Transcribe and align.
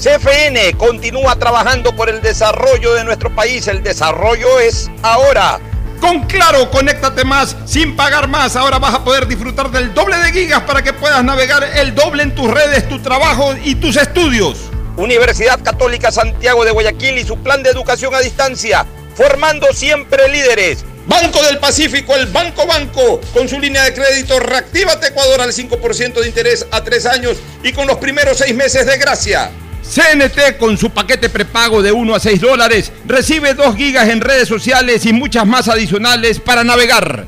CFN 0.00 0.78
continúa 0.78 1.36
trabajando 1.36 1.94
por 1.94 2.08
el 2.08 2.22
desarrollo 2.22 2.94
de 2.94 3.04
nuestro 3.04 3.34
país. 3.34 3.68
El 3.68 3.82
desarrollo 3.82 4.58
es 4.58 4.90
ahora. 5.02 5.60
Con 6.00 6.20
Claro, 6.20 6.70
conéctate 6.70 7.22
más 7.22 7.54
sin 7.66 7.94
pagar 7.96 8.26
más. 8.26 8.56
Ahora 8.56 8.78
vas 8.78 8.94
a 8.94 9.04
poder 9.04 9.26
disfrutar 9.26 9.70
del 9.70 9.92
doble 9.92 10.16
de 10.16 10.32
gigas 10.32 10.62
para 10.62 10.80
que 10.82 10.94
puedas 10.94 11.22
navegar 11.22 11.62
el 11.76 11.94
doble 11.94 12.22
en 12.22 12.34
tus 12.34 12.50
redes, 12.50 12.88
tu 12.88 12.98
trabajo 13.02 13.54
y 13.62 13.74
tus 13.74 13.96
estudios. 13.96 14.70
Universidad 14.96 15.62
Católica 15.62 16.10
Santiago 16.10 16.64
de 16.64 16.70
Guayaquil 16.70 17.18
y 17.18 17.24
su 17.24 17.36
plan 17.36 17.62
de 17.62 17.68
educación 17.68 18.14
a 18.14 18.20
distancia, 18.20 18.86
formando 19.14 19.66
siempre 19.74 20.28
líderes. 20.28 20.82
Banco 21.08 21.42
del 21.42 21.58
Pacífico, 21.58 22.14
el 22.14 22.24
Banco 22.26 22.66
Banco, 22.66 23.20
con 23.34 23.50
su 23.50 23.60
línea 23.60 23.84
de 23.84 23.92
crédito 23.92 24.40
Reactívate 24.40 25.08
Ecuador 25.08 25.42
al 25.42 25.52
5% 25.52 26.20
de 26.20 26.26
interés 26.26 26.66
a 26.70 26.82
tres 26.82 27.04
años 27.04 27.36
y 27.62 27.72
con 27.72 27.86
los 27.86 27.98
primeros 27.98 28.38
seis 28.38 28.54
meses 28.54 28.86
de 28.86 28.96
gracia. 28.96 29.50
CNT 29.82 30.58
con 30.58 30.78
su 30.78 30.90
paquete 30.90 31.28
prepago 31.28 31.82
de 31.82 31.92
1 31.92 32.14
a 32.14 32.20
6 32.20 32.40
dólares 32.40 32.92
recibe 33.06 33.54
2 33.54 33.76
gigas 33.76 34.08
en 34.08 34.20
redes 34.20 34.48
sociales 34.48 35.04
y 35.06 35.12
muchas 35.12 35.46
más 35.46 35.68
adicionales 35.68 36.38
para 36.40 36.64
navegar. 36.64 37.26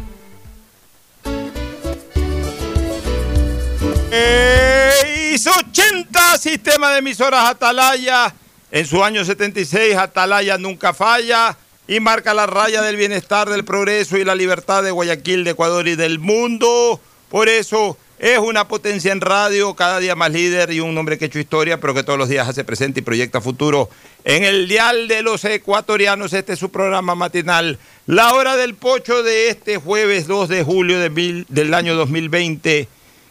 su 5.42 5.50
80 5.50 6.39
sistema 6.39 6.92
de 6.92 6.98
emisoras 6.98 7.50
Atalaya. 7.50 8.33
En 8.70 8.86
su 8.86 9.03
año 9.03 9.25
76 9.25 9.97
Atalaya 9.97 10.56
nunca 10.56 10.95
falla 10.95 11.56
y 11.89 11.98
marca 11.98 12.33
la 12.33 12.47
raya 12.47 12.80
del 12.80 12.95
bienestar, 12.95 13.50
del 13.50 13.64
progreso 13.64 14.17
y 14.17 14.25
la 14.25 14.36
libertad 14.36 14.85
de 14.85 14.92
Guayaquil, 14.92 15.42
de 15.42 15.51
Ecuador 15.51 15.89
y 15.89 15.96
del 15.96 16.20
mundo. 16.20 17.01
Por 17.29 17.48
eso 17.48 17.98
es 18.23 18.39
una 18.39 18.69
potencia 18.69 19.11
en 19.11 19.21
radio, 19.21 19.75
cada 19.75 19.99
día 19.99 20.15
más 20.15 20.31
líder 20.31 20.73
y 20.73 20.79
un 20.79 20.97
hombre 20.97 21.19
que 21.19 21.25
ha 21.25 21.27
hecho 21.27 21.41
historia, 21.41 21.81
pero 21.81 21.93
que 21.93 22.05
todos 22.05 22.17
los 22.17 22.29
días 22.29 22.49
hace 22.49 22.63
presente 22.63 23.01
y 23.01 23.03
proyecta 23.03 23.41
futuro. 23.41 23.91
En 24.23 24.45
el 24.45 24.69
dial 24.69 25.09
de 25.09 25.23
los 25.23 25.45
ecuatorianos, 25.45 26.33
este 26.33 26.53
es 26.53 26.61
su 26.61 26.71
programa 26.71 27.17
matinal. 27.17 27.81
La 28.07 28.33
hora 28.35 28.57
del 28.57 28.77
pocho 28.77 29.25
de 29.25 29.49
este 29.49 29.79
jueves 29.79 30.29
2 30.29 30.49
de 30.49 30.63
julio 30.63 31.01
de 31.01 31.45
del 31.49 31.75
año 31.75 31.97
2020, 31.97 32.87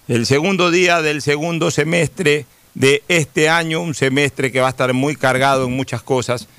el 0.09 0.25
segundo 0.25 0.71
día 0.71 1.01
del 1.01 1.21
segundo 1.21 1.71
semestre 1.71 2.45
de 2.73 3.01
este 3.07 3.47
año, 3.47 3.79
un 3.79 3.95
semestre 3.95 4.51
que 4.51 4.59
va 4.59 4.67
a 4.67 4.71
estar 4.71 4.91
muy 4.91 5.15
cargado 5.15 5.67
en 5.67 5.71
muchas 5.71 6.03
cosas. 6.03 6.49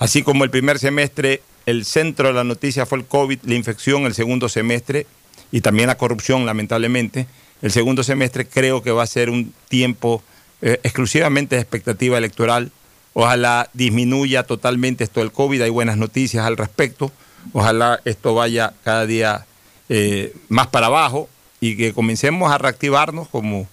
Así 0.00 0.24
como 0.24 0.42
el 0.42 0.50
primer 0.50 0.80
semestre, 0.80 1.40
el 1.66 1.84
centro 1.84 2.26
de 2.26 2.34
la 2.34 2.42
noticia 2.42 2.84
fue 2.84 2.98
el 2.98 3.04
COVID, 3.04 3.38
la 3.44 3.54
infección, 3.54 4.06
el 4.06 4.14
segundo 4.14 4.48
semestre 4.48 5.06
y 5.52 5.60
también 5.60 5.86
la 5.86 5.96
corrupción, 5.96 6.44
lamentablemente. 6.46 7.28
El 7.62 7.70
segundo 7.70 8.02
semestre 8.02 8.46
creo 8.46 8.82
que 8.82 8.90
va 8.90 9.02
a 9.02 9.06
ser 9.06 9.30
un 9.30 9.52
tiempo 9.68 10.22
eh, 10.62 10.80
exclusivamente 10.82 11.56
de 11.56 11.62
expectativa 11.62 12.16
electoral. 12.16 12.70
Ojalá 13.12 13.68
disminuya 13.74 14.44
totalmente 14.44 15.04
esto 15.04 15.20
del 15.20 15.32
COVID, 15.32 15.62
hay 15.62 15.70
buenas 15.70 15.96
noticias 15.96 16.44
al 16.46 16.56
respecto. 16.56 17.12
Ojalá 17.52 18.00
esto 18.04 18.34
vaya 18.34 18.72
cada 18.84 19.06
día 19.06 19.46
eh, 19.88 20.34
más 20.48 20.68
para 20.68 20.86
abajo 20.86 21.28
y 21.60 21.76
que 21.76 21.92
comencemos 21.92 22.50
a 22.52 22.58
reactivarnos 22.58 23.28
como 23.28 23.66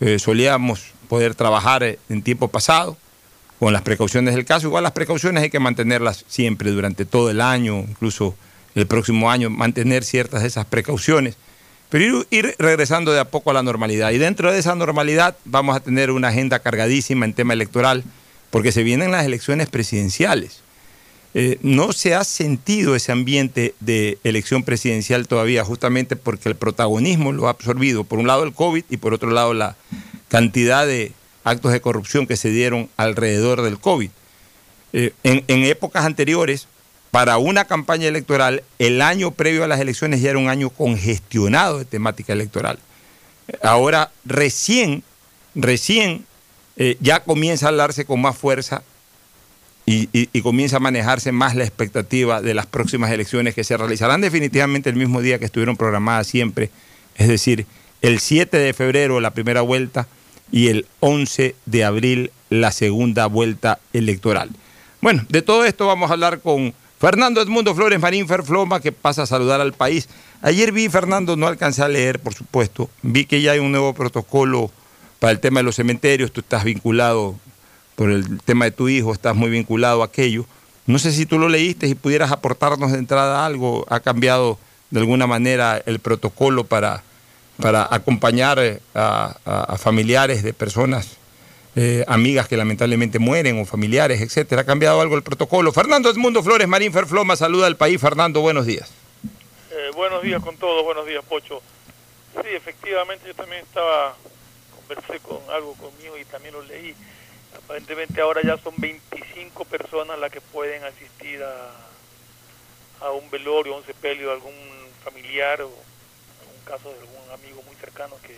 eh, 0.00 0.18
solíamos 0.18 0.92
poder 1.08 1.34
trabajar 1.34 1.98
en 2.08 2.22
tiempo 2.22 2.48
pasado, 2.48 2.96
con 3.58 3.72
las 3.72 3.82
precauciones 3.82 4.34
del 4.34 4.44
caso. 4.44 4.68
Igual 4.68 4.84
las 4.84 4.92
precauciones 4.92 5.42
hay 5.42 5.50
que 5.50 5.60
mantenerlas 5.60 6.24
siempre 6.28 6.70
durante 6.70 7.04
todo 7.04 7.30
el 7.30 7.40
año, 7.40 7.78
incluso 7.80 8.34
el 8.74 8.86
próximo 8.86 9.30
año, 9.30 9.50
mantener 9.50 10.04
ciertas 10.04 10.42
de 10.42 10.48
esas 10.48 10.64
precauciones 10.66 11.36
pero 11.90 12.24
ir, 12.30 12.54
regresando 12.58 13.12
de 13.12 13.18
a 13.18 13.26
poco 13.26 13.50
a 13.50 13.54
la 13.54 13.62
normalidad. 13.62 14.12
Y 14.12 14.18
dentro 14.18 14.52
de 14.52 14.58
esa 14.58 14.74
normalidad 14.76 15.36
vamos 15.44 15.76
a 15.76 15.80
tener 15.80 16.12
una 16.12 16.28
agenda 16.28 16.60
cargadísima 16.60 17.26
en 17.26 17.34
tema 17.34 17.52
electoral, 17.52 18.04
porque 18.50 18.72
se 18.72 18.84
vienen 18.84 19.10
las 19.10 19.26
elecciones 19.26 19.68
presidenciales. 19.68 20.62
Eh, 21.34 21.58
no 21.62 21.92
se 21.92 22.14
ha 22.14 22.24
sentido 22.24 22.96
ese 22.96 23.12
ambiente 23.12 23.74
de 23.80 24.18
elección 24.24 24.62
presidencial 24.62 25.28
todavía, 25.28 25.64
justamente 25.64 26.16
porque 26.16 26.48
el 26.48 26.56
protagonismo 26.56 27.32
lo 27.32 27.48
ha 27.48 27.50
absorbido, 27.50 28.04
por 28.04 28.18
un 28.18 28.26
lado 28.26 28.44
el 28.44 28.52
COVID 28.52 28.84
y 28.88 28.96
por 28.96 29.12
otro 29.12 29.30
lado 29.30 29.52
la 29.52 29.76
cantidad 30.28 30.86
de 30.86 31.12
actos 31.44 31.72
de 31.72 31.80
corrupción 31.80 32.26
que 32.26 32.36
se 32.36 32.50
dieron 32.50 32.88
alrededor 32.96 33.62
del 33.62 33.78
COVID. 33.78 34.10
Eh, 34.92 35.12
en 35.22 35.64
épocas 35.64 36.04
anteriores, 36.04 36.66
para 37.10 37.38
una 37.38 37.64
campaña 37.64 38.06
electoral, 38.06 38.62
el 38.78 39.02
año 39.02 39.32
previo 39.32 39.64
a 39.64 39.68
las 39.68 39.80
elecciones 39.80 40.20
ya 40.20 40.30
era 40.30 40.38
un 40.38 40.48
año 40.48 40.70
congestionado 40.70 41.78
de 41.78 41.84
temática 41.84 42.32
electoral. 42.32 42.78
Ahora 43.62 44.12
recién, 44.24 45.02
recién 45.54 46.24
eh, 46.76 46.96
ya 47.00 47.20
comienza 47.20 47.66
a 47.66 47.68
hablarse 47.70 48.04
con 48.04 48.20
más 48.20 48.36
fuerza 48.36 48.82
y, 49.86 50.08
y, 50.12 50.40
comienza 50.42 50.76
a 50.76 50.80
manejarse 50.80 51.32
más 51.32 51.56
la 51.56 51.64
expectativa 51.64 52.40
de 52.40 52.54
las 52.54 52.66
próximas 52.66 53.10
elecciones 53.10 53.56
que 53.56 53.64
se 53.64 53.76
realizarán 53.76 54.20
definitivamente 54.20 54.88
el 54.88 54.94
mismo 54.94 55.20
día 55.20 55.40
que 55.40 55.46
estuvieron 55.46 55.76
programadas 55.76 56.28
siempre, 56.28 56.70
es 57.16 57.26
decir, 57.26 57.66
el 58.00 58.20
7 58.20 58.56
de 58.56 58.72
febrero 58.72 59.18
la 59.18 59.32
primera 59.32 59.62
vuelta 59.62 60.06
y 60.52 60.68
el 60.68 60.86
11 61.00 61.56
de 61.66 61.84
abril 61.84 62.30
la 62.50 62.70
segunda 62.70 63.26
vuelta 63.26 63.80
electoral. 63.92 64.50
Bueno, 65.00 65.24
de 65.28 65.42
todo 65.42 65.64
esto 65.64 65.88
vamos 65.88 66.10
a 66.10 66.12
hablar 66.12 66.40
con 66.40 66.72
Fernando 67.00 67.40
Edmundo 67.40 67.74
Flores 67.74 67.98
Marín 67.98 68.28
Ferfloma, 68.28 68.78
que 68.78 68.92
pasa 68.92 69.22
a 69.22 69.26
saludar 69.26 69.62
al 69.62 69.72
país. 69.72 70.06
Ayer 70.42 70.70
vi, 70.70 70.86
Fernando, 70.90 71.34
no 71.34 71.46
alcancé 71.46 71.82
a 71.82 71.88
leer, 71.88 72.20
por 72.20 72.34
supuesto, 72.34 72.90
vi 73.00 73.24
que 73.24 73.40
ya 73.40 73.52
hay 73.52 73.58
un 73.58 73.72
nuevo 73.72 73.94
protocolo 73.94 74.70
para 75.18 75.30
el 75.30 75.40
tema 75.40 75.60
de 75.60 75.64
los 75.64 75.76
cementerios, 75.76 76.30
tú 76.30 76.40
estás 76.40 76.62
vinculado 76.62 77.36
por 77.94 78.10
el 78.10 78.42
tema 78.42 78.66
de 78.66 78.72
tu 78.72 78.90
hijo, 78.90 79.14
estás 79.14 79.34
muy 79.34 79.48
vinculado 79.48 80.02
a 80.02 80.06
aquello. 80.06 80.44
No 80.86 80.98
sé 80.98 81.12
si 81.12 81.24
tú 81.24 81.38
lo 81.38 81.48
leíste 81.48 81.88
y 81.88 81.94
pudieras 81.94 82.32
aportarnos 82.32 82.92
de 82.92 82.98
entrada 82.98 83.46
algo. 83.46 83.86
¿Ha 83.88 84.00
cambiado 84.00 84.58
de 84.90 85.00
alguna 85.00 85.26
manera 85.26 85.82
el 85.86 86.00
protocolo 86.00 86.64
para, 86.64 87.02
para 87.56 87.88
acompañar 87.90 88.58
eh, 88.58 88.78
a 88.92 89.76
familiares 89.78 90.42
de 90.42 90.52
personas 90.52 91.19
eh, 91.82 92.04
amigas 92.08 92.46
que 92.46 92.58
lamentablemente 92.58 93.18
mueren 93.18 93.58
o 93.58 93.64
familiares, 93.64 94.20
etcétera. 94.20 94.62
Ha 94.62 94.66
cambiado 94.66 95.00
algo 95.00 95.16
el 95.16 95.22
protocolo. 95.22 95.72
Fernando 95.72 96.10
Edmundo 96.10 96.42
Flores, 96.42 96.68
Marín 96.68 96.92
Ferfloma, 96.92 97.36
saluda 97.36 97.66
al 97.66 97.78
país. 97.78 97.98
Fernando, 97.98 98.42
buenos 98.42 98.66
días. 98.66 98.92
Eh, 99.70 99.90
buenos 99.94 100.22
días 100.22 100.42
con 100.42 100.58
todos, 100.58 100.84
buenos 100.84 101.06
días, 101.06 101.24
Pocho. 101.24 101.62
Sí, 102.34 102.48
efectivamente, 102.50 103.26
yo 103.26 103.34
también 103.34 103.62
estaba, 103.62 104.14
conversé 104.76 105.20
con 105.20 105.38
algo 105.50 105.72
conmigo 105.72 106.18
y 106.18 106.24
también 106.26 106.52
lo 106.52 106.62
leí. 106.64 106.94
Aparentemente 107.56 108.20
ahora 108.20 108.42
ya 108.42 108.58
son 108.58 108.74
25 108.76 109.64
personas 109.64 110.18
las 110.18 110.30
que 110.30 110.42
pueden 110.42 110.84
asistir 110.84 111.42
a, 111.42 113.06
a 113.06 113.10
un 113.12 113.30
velorio, 113.30 113.72
a 113.72 113.78
un 113.78 113.86
sepelio 113.86 114.26
de 114.26 114.34
algún 114.34 114.54
familiar 115.02 115.62
o 115.62 115.68
un 115.68 116.64
caso 116.66 116.90
de 116.90 117.00
algún 117.00 117.30
amigo 117.32 117.62
muy 117.62 117.74
cercano 117.76 118.16
que 118.22 118.36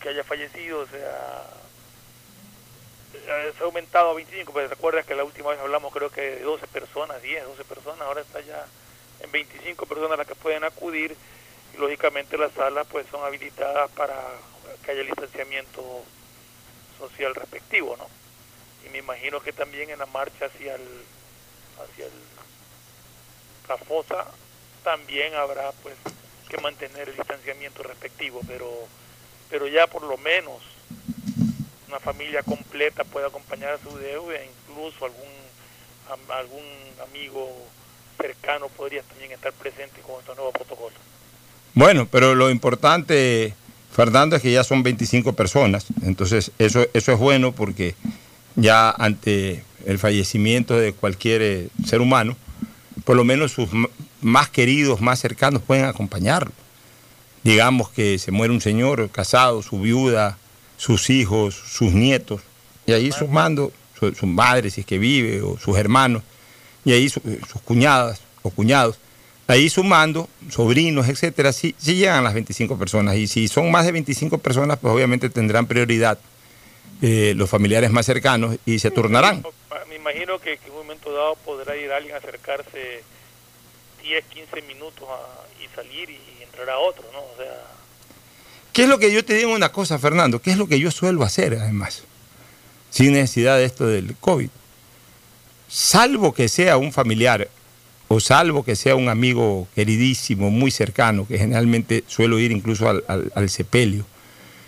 que 0.00 0.08
haya 0.08 0.24
fallecido, 0.24 0.80
o 0.80 0.86
sea, 0.86 1.44
se 3.12 3.62
ha 3.62 3.64
aumentado 3.64 4.10
a 4.10 4.14
25, 4.14 4.52
pero 4.52 4.68
recuerda 4.68 5.02
que 5.02 5.14
la 5.14 5.24
última 5.24 5.50
vez 5.50 5.60
hablamos 5.60 5.92
creo 5.92 6.10
que 6.10 6.20
de 6.20 6.40
12 6.40 6.66
personas, 6.68 7.22
10, 7.22 7.44
12 7.44 7.64
personas, 7.64 8.00
ahora 8.02 8.22
está 8.22 8.40
ya 8.40 8.66
en 9.20 9.30
25 9.30 9.86
personas 9.86 10.18
las 10.18 10.26
que 10.26 10.34
pueden 10.34 10.64
acudir 10.64 11.16
y 11.74 11.76
lógicamente 11.78 12.36
las 12.36 12.52
salas 12.52 12.86
pues 12.90 13.06
son 13.10 13.24
habilitadas 13.24 13.90
para 13.92 14.14
que 14.84 14.90
haya 14.90 15.00
el 15.00 15.06
distanciamiento 15.06 16.04
social 16.98 17.34
respectivo, 17.34 17.96
¿no? 17.96 18.06
Y 18.86 18.90
me 18.90 18.98
imagino 18.98 19.40
que 19.40 19.52
también 19.52 19.90
en 19.90 19.98
la 19.98 20.06
marcha 20.06 20.46
hacia 20.46 20.74
el 20.74 21.04
hacia 21.82 22.06
el, 22.06 22.12
la 23.68 23.76
fosa 23.78 24.26
también 24.82 25.34
habrá 25.34 25.72
pues 25.82 25.94
que 26.48 26.58
mantener 26.58 27.08
el 27.08 27.16
distanciamiento 27.16 27.82
respectivo, 27.82 28.40
pero 28.46 28.70
pero 29.48 29.66
ya 29.68 29.86
por 29.86 30.02
lo 30.02 30.16
menos 30.18 30.62
una 31.92 32.00
familia 32.00 32.42
completa 32.42 33.04
puede 33.04 33.26
acompañar 33.26 33.74
a 33.74 33.78
su 33.78 33.94
deuda 33.98 34.38
incluso 34.42 35.04
algún 35.04 35.28
algún 36.30 36.64
amigo 37.06 37.50
cercano 38.18 38.68
podría 38.68 39.02
también 39.02 39.32
estar 39.32 39.52
presente 39.52 40.00
con 40.00 40.20
estos 40.20 40.36
nuevos 40.36 40.54
protocolos. 40.54 40.98
Bueno, 41.74 42.08
pero 42.10 42.34
lo 42.34 42.50
importante, 42.50 43.54
Fernando, 43.92 44.36
es 44.36 44.42
que 44.42 44.52
ya 44.52 44.64
son 44.64 44.82
25 44.82 45.34
personas. 45.34 45.86
Entonces, 46.02 46.50
eso, 46.58 46.86
eso 46.92 47.12
es 47.12 47.18
bueno 47.18 47.52
porque 47.52 47.94
ya 48.56 48.90
ante 48.90 49.64
el 49.86 49.98
fallecimiento 49.98 50.76
de 50.76 50.92
cualquier 50.92 51.42
eh, 51.42 51.68
ser 51.86 52.00
humano, 52.00 52.36
por 53.04 53.16
lo 53.16 53.24
menos 53.24 53.52
sus 53.52 53.68
más 54.20 54.48
queridos, 54.48 55.00
más 55.00 55.18
cercanos 55.18 55.62
pueden 55.62 55.84
acompañarlo. 55.84 56.52
Digamos 57.42 57.90
que 57.90 58.18
se 58.18 58.32
muere 58.32 58.52
un 58.52 58.60
señor 58.60 59.10
casado, 59.10 59.62
su 59.62 59.80
viuda, 59.80 60.38
sus 60.82 61.10
hijos, 61.10 61.54
sus 61.54 61.92
nietos, 61.92 62.40
y 62.86 62.92
ahí 62.92 63.12
sumando 63.12 63.70
su, 63.96 64.12
su 64.16 64.26
madre, 64.26 64.68
si 64.68 64.80
es 64.80 64.86
que 64.86 64.98
vive, 64.98 65.40
o 65.40 65.56
sus 65.56 65.78
hermanos, 65.78 66.24
y 66.84 66.92
ahí 66.92 67.08
sus 67.08 67.22
cuñadas 67.64 68.20
o 68.42 68.50
cuñados, 68.50 68.98
ahí 69.46 69.70
sumando 69.70 70.28
sobrinos, 70.50 71.08
etcétera, 71.08 71.52
sí, 71.52 71.76
sí, 71.78 71.94
llegan 71.94 72.24
las 72.24 72.34
25 72.34 72.76
personas. 72.76 73.14
Y 73.14 73.28
si 73.28 73.46
son 73.46 73.70
más 73.70 73.86
de 73.86 73.92
25 73.92 74.38
personas, 74.38 74.76
pues 74.80 74.92
obviamente 74.92 75.30
tendrán 75.30 75.68
prioridad 75.68 76.18
eh, 77.00 77.34
los 77.36 77.48
familiares 77.48 77.92
más 77.92 78.04
cercanos 78.04 78.56
y 78.66 78.80
se 78.80 78.90
turnarán. 78.90 79.44
Me 79.88 79.94
imagino 79.94 80.40
que, 80.40 80.58
que, 80.58 80.66
en 80.66 80.72
un 80.72 80.78
momento 80.78 81.12
dado 81.12 81.36
podrá 81.36 81.76
ir 81.76 81.92
alguien 81.92 82.16
a 82.16 82.18
acercarse 82.18 83.04
10, 84.02 84.24
15 84.24 84.62
minutos 84.62 85.08
a, 85.08 85.62
y 85.62 85.68
salir 85.76 86.10
y 86.10 86.42
entrar 86.42 86.70
a 86.70 86.78
otro, 86.78 87.04
¿no? 87.12 87.20
O 87.20 87.36
sea... 87.36 87.81
¿Qué 88.72 88.84
es 88.84 88.88
lo 88.88 88.98
que 88.98 89.12
yo 89.12 89.24
te 89.24 89.34
digo 89.34 89.52
una 89.52 89.70
cosa, 89.70 89.98
Fernando? 89.98 90.40
¿Qué 90.40 90.50
es 90.50 90.56
lo 90.56 90.66
que 90.66 90.78
yo 90.80 90.90
suelo 90.90 91.22
hacer, 91.22 91.54
además? 91.54 92.02
Sin 92.90 93.12
necesidad 93.12 93.56
de 93.56 93.64
esto 93.64 93.86
del 93.86 94.14
COVID 94.16 94.48
salvo 95.72 96.34
que 96.34 96.48
sea 96.48 96.76
un 96.76 96.92
familiar 96.92 97.48
o 98.08 98.20
salvo 98.20 98.62
que 98.62 98.76
sea 98.76 98.94
un 98.94 99.08
amigo 99.08 99.66
queridísimo, 99.74 100.50
muy 100.50 100.70
cercano, 100.70 101.26
que 101.26 101.38
generalmente 101.38 102.04
suelo 102.06 102.38
ir 102.38 102.52
incluso 102.52 102.90
al, 102.90 103.48
sepelio. 103.48 104.04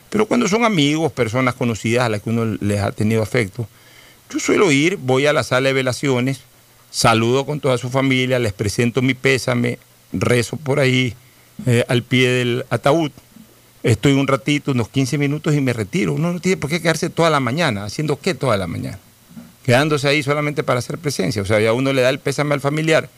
Pero 0.09 0.25
cuando 0.25 0.49
son 0.49 0.65
amigos, 0.65 1.12
personas 1.12 1.55
conocidas 1.55 2.06
a 2.06 2.09
las 2.09 2.23
que 2.23 2.31
uno 2.31 2.56
les 2.59 2.81
ha 2.81 2.91
tenido 2.93 3.23
afecto, 3.23 3.69
yo 4.33 4.41
suelo 4.41 4.73
ir, 4.73 4.97
voy 4.97 5.27
a 5.27 5.35
la 5.35 5.43
sala 5.43 5.69
de 5.69 5.75
velaciones, 5.75 6.41
saludo 6.91 7.45
con 7.45 7.61
toda 7.61 7.77
su 7.77 7.91
familia, 7.91 8.39
les 8.39 8.55
presento 8.55 9.03
mi 9.03 9.12
pésame, 9.12 9.79
rezo 10.15 10.56
por 10.56 10.81
ahí 10.81 11.12
eh, 11.67 11.85
al 11.87 12.03
pie 12.03 12.31
del 12.31 12.65
ataúd, 12.71 13.11
estoy 13.85 14.15
un 14.15 14.27
ratito, 14.27 14.73
unos 14.73 14.89
15 14.89 15.17
minutos 15.19 15.55
y 15.55 15.61
me 15.61 15.73
retiro. 15.73 16.15
Uno 16.15 16.33
no 16.33 16.41
tiene 16.41 16.57
por 16.57 16.69
qué 16.69 16.83
quedarse 16.83 17.09
toda 17.09 17.31
la 17.31 17.39
mañana, 17.39 17.85
haciendo 17.85 18.19
qué 18.19 18.35
toda 18.35 18.57
la 18.57 18.67
mañana 18.67 18.99
quedándose 19.65 20.07
ahí 20.07 20.23
solamente 20.23 20.63
para 20.63 20.79
hacer 20.79 20.99
presencia. 20.99 21.43
O 21.43 21.45
sea, 21.45 21.59
ya 21.59 21.73
uno 21.73 21.93
le 21.93 22.03
da 22.03 22.11
el 22.11 22.21
pésame 22.21 22.55
al 22.55 22.61
familiar. 22.61 23.09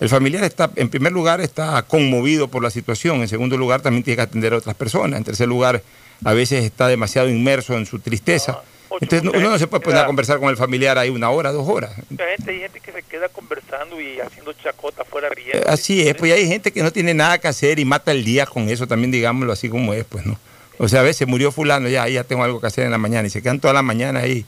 El 0.00 0.08
familiar 0.08 0.42
está, 0.42 0.70
en 0.74 0.88
primer 0.88 1.12
lugar, 1.12 1.40
está 1.40 1.80
conmovido 1.82 2.48
por 2.48 2.62
la 2.62 2.70
situación. 2.70 3.20
En 3.20 3.28
segundo 3.28 3.56
lugar, 3.56 3.82
también 3.82 4.02
tiene 4.02 4.16
que 4.16 4.22
atender 4.22 4.54
a 4.54 4.56
otras 4.56 4.74
personas. 4.74 5.18
En 5.18 5.24
tercer 5.24 5.46
lugar, 5.46 5.82
a 6.24 6.32
veces 6.32 6.64
está 6.64 6.88
demasiado 6.88 7.28
inmerso 7.28 7.76
en 7.76 7.86
su 7.86 8.00
tristeza. 8.00 8.62
Entonces 9.00 9.30
uno 9.34 9.50
no 9.50 9.58
se 9.58 9.66
puede 9.66 9.82
poner 9.82 10.02
a 10.02 10.06
conversar 10.06 10.38
con 10.38 10.50
el 10.50 10.56
familiar 10.56 10.98
ahí 10.98 11.10
una 11.10 11.30
hora, 11.30 11.52
dos 11.52 11.68
horas. 11.68 11.92
Mucha 12.10 12.24
gente, 12.36 12.50
hay 12.50 12.60
gente 12.60 12.80
que 12.80 12.92
se 12.92 13.02
queda 13.02 13.28
conversando 13.28 14.00
y 14.00 14.20
haciendo 14.20 14.52
chacota 14.52 15.04
fuera 15.04 15.28
riendo. 15.28 15.68
Así 15.68 16.06
es, 16.06 16.14
pues 16.14 16.32
hay 16.32 16.46
gente 16.46 16.72
que 16.72 16.82
no 16.82 16.92
tiene 16.92 17.14
nada 17.14 17.38
que 17.38 17.48
hacer 17.48 17.78
y 17.78 17.84
mata 17.84 18.12
el 18.12 18.24
día 18.24 18.46
con 18.46 18.68
eso, 18.68 18.86
también 18.86 19.10
digámoslo 19.10 19.52
así 19.52 19.68
como 19.68 19.94
es, 19.94 20.04
pues 20.04 20.26
no. 20.26 20.38
O 20.78 20.88
sea, 20.88 21.00
a 21.00 21.04
veces 21.04 21.28
murió 21.28 21.52
fulano, 21.52 21.88
ya, 21.88 22.08
ya 22.08 22.24
tengo 22.24 22.44
algo 22.44 22.60
que 22.60 22.66
hacer 22.66 22.84
en 22.84 22.90
la 22.90 22.98
mañana 22.98 23.26
y 23.26 23.30
se 23.30 23.42
quedan 23.42 23.60
toda 23.60 23.74
la 23.74 23.82
mañana 23.82 24.20
ahí 24.20 24.44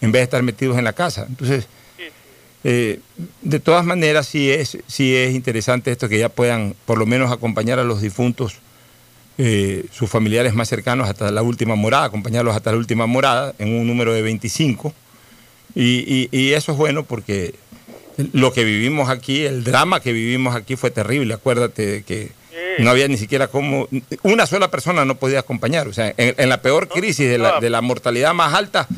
en 0.00 0.12
vez 0.12 0.20
de 0.20 0.24
estar 0.24 0.42
metidos 0.42 0.78
en 0.78 0.84
la 0.84 0.92
casa. 0.92 1.26
Entonces, 1.28 1.68
eh, 2.64 2.98
de 3.42 3.60
todas 3.60 3.84
maneras, 3.84 4.26
sí 4.26 4.50
es, 4.50 4.78
sí 4.86 5.14
es 5.14 5.34
interesante 5.34 5.92
esto 5.92 6.08
que 6.08 6.18
ya 6.18 6.28
puedan 6.28 6.74
por 6.84 6.98
lo 6.98 7.06
menos 7.06 7.30
acompañar 7.30 7.78
a 7.78 7.84
los 7.84 8.00
difuntos, 8.00 8.58
eh, 9.38 9.84
sus 9.92 10.08
familiares 10.08 10.54
más 10.54 10.68
cercanos 10.68 11.08
hasta 11.08 11.30
la 11.30 11.42
última 11.42 11.74
morada, 11.74 12.04
acompañarlos 12.04 12.56
hasta 12.56 12.72
la 12.72 12.78
última 12.78 13.06
morada 13.06 13.54
en 13.58 13.74
un 13.74 13.86
número 13.86 14.12
de 14.12 14.22
25. 14.22 14.92
Y, 15.74 16.28
y, 16.32 16.52
eso 16.54 16.72
es 16.72 16.78
bueno 16.78 17.04
porque 17.04 17.54
lo 18.32 18.52
que 18.52 18.64
vivimos 18.64 19.10
aquí, 19.10 19.44
el 19.44 19.62
drama 19.62 20.00
que 20.00 20.12
vivimos 20.12 20.56
aquí 20.56 20.76
fue 20.76 20.90
terrible. 20.90 21.34
Acuérdate 21.34 21.86
de 21.86 22.02
que 22.02 22.32
no 22.78 22.90
había 22.90 23.08
ni 23.08 23.18
siquiera 23.18 23.48
como. 23.48 23.88
Una 24.22 24.46
sola 24.46 24.70
persona 24.70 25.04
no 25.04 25.16
podía 25.16 25.40
acompañar. 25.40 25.86
O 25.86 25.92
sea, 25.92 26.14
en, 26.16 26.48
la 26.48 26.62
peor 26.62 26.88
crisis 26.88 27.28
de 27.28 27.36
la, 27.36 27.60
de 27.60 27.68
la 27.68 27.82
mortalidad 27.82 28.32
más 28.32 28.54
alta 28.54 28.88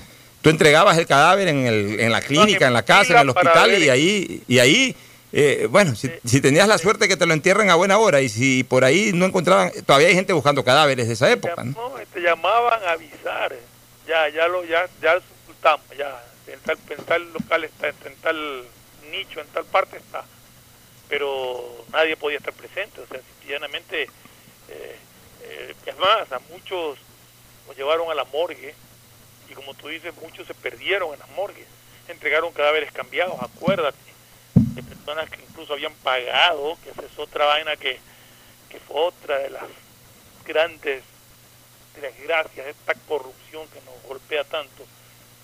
Tú 0.40 0.50
entregabas 0.50 0.96
el 0.98 1.06
cadáver 1.06 1.48
en, 1.48 1.66
el, 1.66 2.00
en 2.00 2.12
la 2.12 2.20
clínica, 2.20 2.66
en 2.66 2.72
la 2.72 2.84
casa, 2.84 3.14
en 3.14 3.20
el 3.20 3.28
hospital 3.30 3.82
y 3.82 3.88
ahí, 3.88 4.42
y 4.46 4.58
ahí 4.60 4.96
eh, 5.32 5.66
bueno, 5.70 5.94
si, 5.94 6.08
tenías 6.40 6.68
la 6.68 6.78
suerte 6.78 7.08
que 7.08 7.16
te 7.16 7.26
lo 7.26 7.34
entierren 7.34 7.70
a 7.70 7.74
buena 7.74 7.98
hora 7.98 8.20
y 8.20 8.28
si 8.28 8.64
por 8.64 8.84
ahí 8.84 9.12
no 9.12 9.26
encontraban, 9.26 9.70
todavía 9.84 10.08
hay 10.08 10.14
gente 10.14 10.32
buscando 10.32 10.64
cadáveres 10.64 11.06
de 11.08 11.14
esa 11.14 11.30
época. 11.30 11.62
¿no? 11.64 11.92
te 12.12 12.20
llamaban 12.20 12.82
a 12.84 12.92
avisar, 12.92 13.54
ya, 14.06 14.28
ya 14.30 14.48
lo, 14.48 14.64
ya, 14.64 14.88
ya 15.02 15.20
ya, 15.96 16.22
en 16.46 16.60
tal, 16.60 16.78
en 16.88 17.04
tal 17.04 17.32
local 17.32 17.64
está, 17.64 17.88
en 17.88 18.16
tal 18.22 18.64
nicho, 19.10 19.40
en 19.40 19.46
tal 19.48 19.64
parte 19.64 19.98
está, 19.98 20.24
pero 21.08 21.84
nadie 21.92 22.16
podía 22.16 22.38
estar 22.38 22.54
presente, 22.54 23.00
o 23.00 23.06
sea, 23.06 23.20
sencillamente, 23.40 24.04
eh, 24.68 24.96
eh, 25.42 25.74
es 25.84 25.98
más, 25.98 26.30
a 26.32 26.38
muchos 26.50 26.98
los 27.66 27.76
llevaron 27.76 28.10
a 28.10 28.14
la 28.14 28.24
morgue 28.24 28.74
y 29.50 29.54
como 29.54 29.74
tú 29.74 29.88
dices, 29.88 30.14
muchos 30.22 30.46
se 30.46 30.54
perdieron 30.54 31.12
en 31.12 31.20
las 31.20 31.28
morgues, 31.30 31.66
entregaron 32.08 32.52
cadáveres 32.52 32.92
cambiados, 32.92 33.36
acuérdate, 33.42 33.98
de 34.78 34.94
personas 34.94 35.28
que 35.28 35.42
incluso 35.42 35.72
habían 35.72 35.94
pagado, 35.94 36.78
que 36.82 36.90
esa 36.90 37.02
es 37.02 37.18
otra 37.18 37.46
vaina 37.46 37.76
que, 37.76 37.98
que 38.68 38.78
fue 38.78 39.00
otra 39.00 39.38
de 39.38 39.50
las 39.50 39.64
grandes 40.46 41.02
desgracias, 42.00 42.66
esta 42.66 42.94
corrupción 43.06 43.66
que 43.68 43.80
nos 43.80 44.02
golpea 44.06 44.44
tanto, 44.44 44.86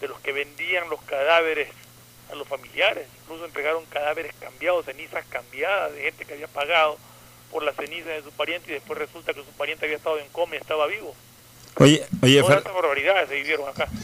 de 0.00 0.08
los 0.08 0.20
que 0.20 0.32
vendían 0.32 0.88
los 0.88 1.02
cadáveres 1.02 1.68
a 2.30 2.34
los 2.34 2.46
familiares, 2.46 3.06
incluso 3.22 3.44
entregaron 3.44 3.84
cadáveres 3.86 4.32
cambiados, 4.40 4.86
cenizas 4.86 5.24
cambiadas 5.28 5.92
de 5.92 6.02
gente 6.02 6.24
que 6.24 6.34
había 6.34 6.48
pagado 6.48 6.96
por 7.50 7.62
las 7.62 7.76
cenizas 7.76 8.08
de 8.08 8.22
su 8.22 8.30
pariente 8.32 8.70
y 8.70 8.74
después 8.74 8.98
resulta 8.98 9.34
que 9.34 9.44
su 9.44 9.50
pariente 9.52 9.84
había 9.84 9.96
estado 9.96 10.18
en 10.18 10.28
coma 10.28 10.54
y 10.54 10.58
estaba 10.58 10.86
vivo. 10.86 11.14
Oye, 11.76 12.06
oye 12.22 12.40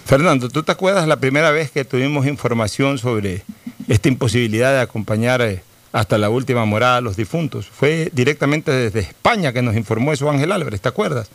Fernando, 0.04 0.48
¿tú 0.48 0.64
te 0.64 0.72
acuerdas 0.72 1.06
la 1.06 1.18
primera 1.18 1.52
vez 1.52 1.70
que 1.70 1.84
tuvimos 1.84 2.26
información 2.26 2.98
sobre 2.98 3.42
esta 3.90 4.08
imposibilidad 4.08 4.72
de 4.72 4.80
acompañar 4.80 5.42
eh, 5.42 5.62
hasta 5.92 6.16
la 6.16 6.30
última 6.30 6.64
morada 6.64 6.98
a 6.98 7.00
los 7.00 7.16
difuntos? 7.16 7.66
Fue 7.66 8.08
directamente 8.12 8.70
desde 8.70 9.00
España 9.00 9.52
que 9.52 9.62
nos 9.62 9.76
informó 9.76 10.12
eso 10.12 10.30
Ángel 10.30 10.52
Álvarez, 10.52 10.80
¿te 10.80 10.88
acuerdas? 10.88 11.28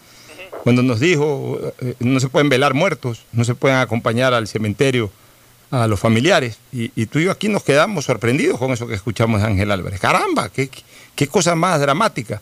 Cuando 0.63 0.81
nos 0.81 1.00
dijo, 1.00 1.59
eh, 1.81 1.95
no 2.00 2.19
se 2.19 2.29
pueden 2.29 2.50
velar 2.50 2.74
muertos, 2.74 3.25
no 3.33 3.43
se 3.43 3.55
pueden 3.55 3.77
acompañar 3.77 4.33
al 4.33 4.47
cementerio 4.47 5.12
a 5.69 5.85
los 5.88 6.00
familiares. 6.00 6.57
Y, 6.71 7.05
tú 7.07 7.19
y 7.19 7.25
yo 7.25 7.31
aquí 7.31 7.50
nos 7.50 7.63
quedamos 7.63 8.05
sorprendidos 8.05 8.57
con 8.57 8.71
eso 8.71 8.88
que 8.88 8.95
escuchamos 8.95 9.41
de 9.41 9.47
Ángel 9.47 9.69
Álvarez. 9.69 10.00
Caramba, 10.00 10.50
qué, 10.50 10.69
qué 11.13 11.27
cosa 11.27 11.55
más 11.55 11.79
dramática. 11.81 12.41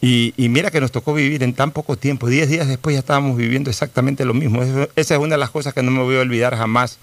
Y, 0.00 0.32
mira 0.36 0.70
que 0.70 0.80
nos 0.80 0.92
tocó 0.92 1.12
vivir 1.12 1.42
en 1.42 1.54
tan 1.54 1.72
poco 1.72 1.96
tiempo. 1.96 2.28
Diez 2.28 2.48
días 2.48 2.68
después 2.68 2.94
ya 2.94 3.00
estábamos 3.00 3.36
viviendo 3.36 3.70
exactamente 3.70 4.24
lo 4.24 4.34
mismo. 4.34 4.62
esa 4.62 5.14
es 5.14 5.20
una 5.20 5.34
de 5.34 5.38
las 5.38 5.50
cosas 5.50 5.74
que 5.74 5.82
no 5.82 5.90
me 5.90 6.02
voy 6.02 6.16
a 6.16 6.20
olvidar 6.20 6.56
jamás 6.56 6.98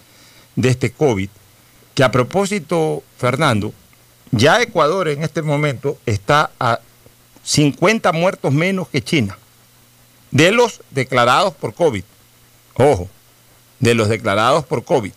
de 0.56 0.70
este 0.70 0.92
COVID. 0.92 1.30
Que 1.96 2.04
a 2.04 2.12
propósito, 2.12 3.04
Fernando, 3.18 3.74
ya 4.32 4.62
Ecuador 4.62 5.10
en 5.10 5.24
este 5.24 5.42
momento 5.42 5.98
está 6.06 6.52
a 6.60 6.80
50 7.44 8.12
muertos 8.14 8.54
menos 8.54 8.88
que 8.88 9.02
China. 9.02 9.38
De 10.32 10.52
los 10.52 10.82
declarados 10.92 11.54
por 11.54 11.74
COVID. 11.74 12.04
Ojo, 12.76 13.10
de 13.80 13.94
los 13.94 14.08
declarados 14.08 14.66
por 14.66 14.84
COVID. 14.84 15.12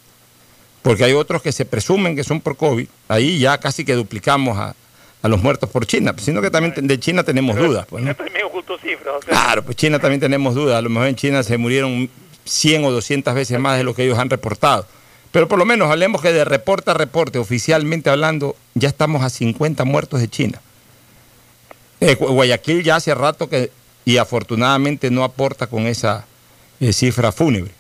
Porque 0.82 1.04
hay 1.04 1.12
otros 1.12 1.40
que 1.42 1.52
se 1.52 1.64
presumen 1.64 2.16
que 2.16 2.24
son 2.24 2.40
por 2.40 2.56
COVID. 2.56 2.88
Ahí 3.08 3.38
ya 3.38 3.58
casi 3.58 3.84
que 3.84 3.94
duplicamos 3.94 4.58
a, 4.58 4.74
a 5.22 5.28
los 5.28 5.42
muertos 5.42 5.70
por 5.70 5.86
China, 5.86 6.14
sino 6.18 6.42
que 6.42 6.50
también 6.50 6.74
de 6.86 6.98
China 6.98 7.22
tenemos 7.22 7.56
dudas. 7.56 7.86
Pues, 7.88 8.04
cifras. 8.80 9.24
Claro, 9.24 9.64
pues 9.64 9.76
China 9.76 9.98
también 9.98 10.20
tenemos 10.20 10.54
dudas. 10.54 10.76
A 10.76 10.82
lo 10.82 10.90
mejor 10.90 11.08
en 11.08 11.16
China 11.16 11.42
se 11.42 11.56
murieron 11.58 12.08
100 12.44 12.84
o 12.84 12.90
200 12.90 13.34
veces 13.34 13.58
más 13.58 13.78
de 13.78 13.84
lo 13.84 13.94
que 13.94 14.04
ellos 14.04 14.18
han 14.18 14.30
reportado. 14.30 14.86
Pero 15.34 15.48
por 15.48 15.58
lo 15.58 15.64
menos 15.64 15.90
hablemos 15.90 16.22
que 16.22 16.32
de 16.32 16.44
reporte 16.44 16.92
a 16.92 16.94
reporte, 16.94 17.40
oficialmente 17.40 18.08
hablando, 18.08 18.54
ya 18.74 18.88
estamos 18.88 19.24
a 19.24 19.30
50 19.30 19.84
muertos 19.84 20.20
de 20.20 20.28
China. 20.28 20.60
Eh, 22.00 22.14
Guayaquil 22.14 22.84
ya 22.84 22.94
hace 22.94 23.12
rato 23.16 23.48
que, 23.48 23.72
y 24.04 24.18
afortunadamente 24.18 25.10
no 25.10 25.24
aporta 25.24 25.66
con 25.66 25.88
esa 25.88 26.24
eh, 26.78 26.92
cifra 26.92 27.32
fúnebre. 27.32 27.72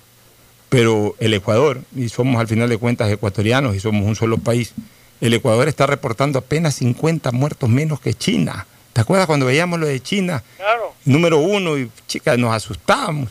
Pero 0.68 1.14
el 1.20 1.32
Ecuador, 1.32 1.80
y 1.94 2.08
somos 2.08 2.40
al 2.40 2.48
final 2.48 2.68
de 2.68 2.76
cuentas 2.76 3.08
ecuatorianos 3.08 3.76
y 3.76 3.78
somos 3.78 4.04
un 4.04 4.16
solo 4.16 4.38
país, 4.38 4.72
el 5.20 5.32
Ecuador 5.32 5.68
está 5.68 5.86
reportando 5.86 6.40
apenas 6.40 6.74
50 6.74 7.30
muertos 7.30 7.70
menos 7.70 8.00
que 8.00 8.14
China. 8.14 8.66
¿Te 8.92 9.00
acuerdas 9.00 9.28
cuando 9.28 9.46
veíamos 9.46 9.78
lo 9.78 9.86
de 9.86 10.00
China? 10.00 10.42
Claro. 10.56 10.92
Número 11.04 11.38
uno, 11.38 11.78
y 11.78 11.88
chicas, 12.08 12.36
nos 12.36 12.52
asustábamos. 12.52 13.30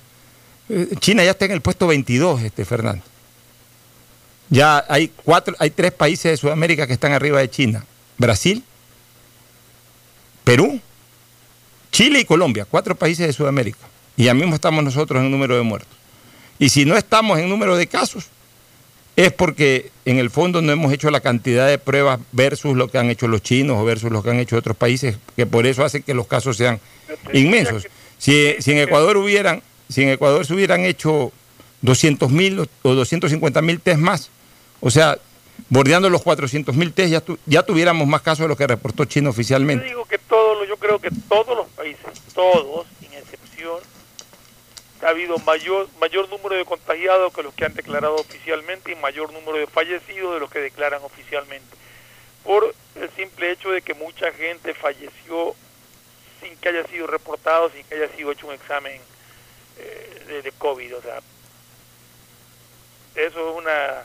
Eh, 0.69 0.95
China 1.01 1.25
ya 1.25 1.31
está 1.31 1.43
en 1.43 1.51
el 1.51 1.61
puesto 1.61 1.87
22, 1.87 2.41
este 2.41 2.63
Fernando. 2.63 3.03
Ya 4.53 4.85
hay 4.87 5.07
cuatro, 5.07 5.55
hay 5.57 5.71
tres 5.71 5.91
países 5.93 6.31
de 6.31 6.37
Sudamérica 6.37 6.85
que 6.85 6.93
están 6.93 7.11
arriba 7.11 7.39
de 7.39 7.49
China. 7.49 7.83
Brasil, 8.19 8.63
Perú, 10.43 10.79
Chile 11.91 12.19
y 12.19 12.25
Colombia, 12.25 12.67
cuatro 12.69 12.93
países 12.93 13.25
de 13.25 13.33
Sudamérica. 13.33 13.79
Y 14.15 14.25
ya 14.25 14.35
mismo 14.35 14.53
estamos 14.53 14.83
nosotros 14.83 15.23
en 15.23 15.31
número 15.31 15.55
de 15.55 15.63
muertos. 15.63 15.97
Y 16.59 16.69
si 16.69 16.85
no 16.85 16.95
estamos 16.95 17.39
en 17.39 17.49
número 17.49 17.75
de 17.77 17.87
casos, 17.87 18.27
es 19.15 19.33
porque 19.33 19.89
en 20.05 20.19
el 20.19 20.29
fondo 20.29 20.61
no 20.61 20.71
hemos 20.71 20.93
hecho 20.93 21.09
la 21.09 21.21
cantidad 21.21 21.67
de 21.67 21.79
pruebas 21.79 22.19
versus 22.31 22.77
lo 22.77 22.89
que 22.89 22.99
han 22.99 23.09
hecho 23.09 23.27
los 23.27 23.41
chinos 23.41 23.77
o 23.79 23.83
versus 23.83 24.11
lo 24.11 24.21
que 24.21 24.29
han 24.29 24.39
hecho 24.39 24.55
otros 24.55 24.77
países, 24.77 25.17
que 25.35 25.47
por 25.47 25.65
eso 25.65 25.83
hace 25.83 26.03
que 26.03 26.13
los 26.13 26.27
casos 26.27 26.57
sean 26.57 26.79
inmensos. 27.33 27.87
Si, 28.19 28.53
si 28.59 28.73
en 28.73 28.77
Ecuador 28.77 29.17
hubieran, 29.17 29.63
si 29.89 30.03
en 30.03 30.09
Ecuador 30.09 30.45
se 30.45 30.53
hubieran 30.53 30.81
hecho 30.81 31.31
200 31.81 32.29
mil 32.29 32.59
o 32.59 32.93
250 32.93 33.59
mil 33.63 33.79
test 33.79 33.97
más, 33.97 34.29
o 34.85 34.91
sea, 34.91 35.17
bordeando 35.69 36.09
los 36.09 36.21
400 36.23 36.75
mil 36.75 36.91
test, 36.91 37.25
ya, 37.45 37.63
tuviéramos 37.63 38.05
más 38.05 38.21
casos 38.21 38.39
de 38.39 38.49
lo 38.49 38.57
que 38.57 38.67
reportó 38.67 39.05
China 39.05 39.29
oficialmente. 39.29 39.85
Yo 39.85 39.89
digo 39.89 40.05
que 40.05 40.17
todos, 40.17 40.67
yo 40.67 40.75
creo 40.75 40.99
que 40.99 41.09
todos 41.29 41.55
los 41.55 41.67
países, 41.69 42.03
todos, 42.33 42.85
sin 42.99 43.13
excepción, 43.13 43.79
ha 45.01 45.07
habido 45.07 45.37
mayor, 45.39 45.87
mayor 46.01 46.29
número 46.29 46.55
de 46.55 46.65
contagiados 46.65 47.33
que 47.33 47.43
los 47.43 47.53
que 47.53 47.63
han 47.63 47.73
declarado 47.75 48.15
oficialmente 48.15 48.91
y 48.91 48.95
mayor 48.95 49.31
número 49.31 49.57
de 49.57 49.67
fallecidos 49.67 50.33
de 50.33 50.41
los 50.41 50.51
que 50.51 50.59
declaran 50.59 51.01
oficialmente. 51.01 51.77
Por 52.43 52.75
el 52.95 53.09
simple 53.11 53.51
hecho 53.51 53.71
de 53.71 53.81
que 53.81 53.93
mucha 53.93 54.33
gente 54.33 54.73
falleció 54.73 55.55
sin 56.41 56.57
que 56.57 56.67
haya 56.67 56.85
sido 56.87 57.07
reportado, 57.07 57.69
sin 57.69 57.85
que 57.85 57.95
haya 57.95 58.13
sido 58.17 58.33
hecho 58.33 58.47
un 58.47 58.53
examen 58.53 58.99
eh, 59.77 60.41
de, 60.43 60.51
COVID. 60.51 60.97
O 60.97 61.01
sea, 61.01 61.19
eso 63.15 63.49
es 63.49 63.55
una 63.55 64.03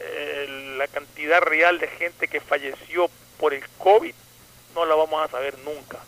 eh, 0.00 0.74
la 0.78 0.88
cantidad 0.88 1.40
real 1.42 1.78
de 1.78 1.88
gente 1.88 2.28
que 2.28 2.40
falleció 2.40 3.10
por 3.38 3.54
el 3.54 3.62
COVID 3.78 4.14
no 4.74 4.86
la 4.86 4.94
vamos 4.94 5.22
a 5.22 5.30
saber 5.30 5.56
nunca. 5.64 5.98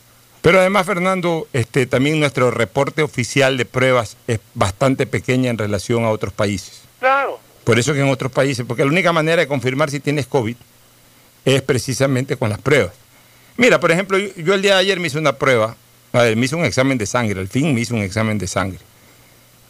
Pero 0.41 0.59
además, 0.59 0.85
Fernando, 0.85 1.47
este, 1.53 1.85
también 1.85 2.19
nuestro 2.19 2.51
reporte 2.51 3.01
oficial 3.01 3.55
de 3.55 3.65
pruebas 3.65 4.17
es 4.27 4.39
bastante 4.53 5.05
pequeña 5.05 5.49
en 5.49 5.57
relación 5.57 6.03
a 6.03 6.09
otros 6.09 6.33
países. 6.33 6.81
Claro. 6.99 7.39
Por 7.63 7.79
eso 7.79 7.93
que 7.93 8.01
en 8.01 8.09
otros 8.09 8.31
países, 8.31 8.65
porque 8.67 8.83
la 8.83 8.91
única 8.91 9.13
manera 9.13 9.41
de 9.41 9.47
confirmar 9.47 9.89
si 9.89 9.99
tienes 9.99 10.27
COVID 10.27 10.55
es 11.45 11.61
precisamente 11.61 12.35
con 12.35 12.49
las 12.49 12.59
pruebas. 12.59 12.93
Mira, 13.55 13.79
por 13.79 13.91
ejemplo, 13.91 14.17
yo, 14.17 14.33
yo 14.35 14.53
el 14.53 14.61
día 14.61 14.73
de 14.73 14.81
ayer 14.81 14.99
me 14.99 15.07
hice 15.07 15.17
una 15.17 15.33
prueba, 15.33 15.77
a 16.11 16.21
ver, 16.21 16.35
me 16.35 16.45
hice 16.45 16.55
un 16.55 16.65
examen 16.65 16.97
de 16.97 17.05
sangre, 17.05 17.39
al 17.39 17.47
fin 17.47 17.73
me 17.73 17.81
hice 17.81 17.93
un 17.93 18.01
examen 18.01 18.37
de 18.37 18.47
sangre. 18.47 18.79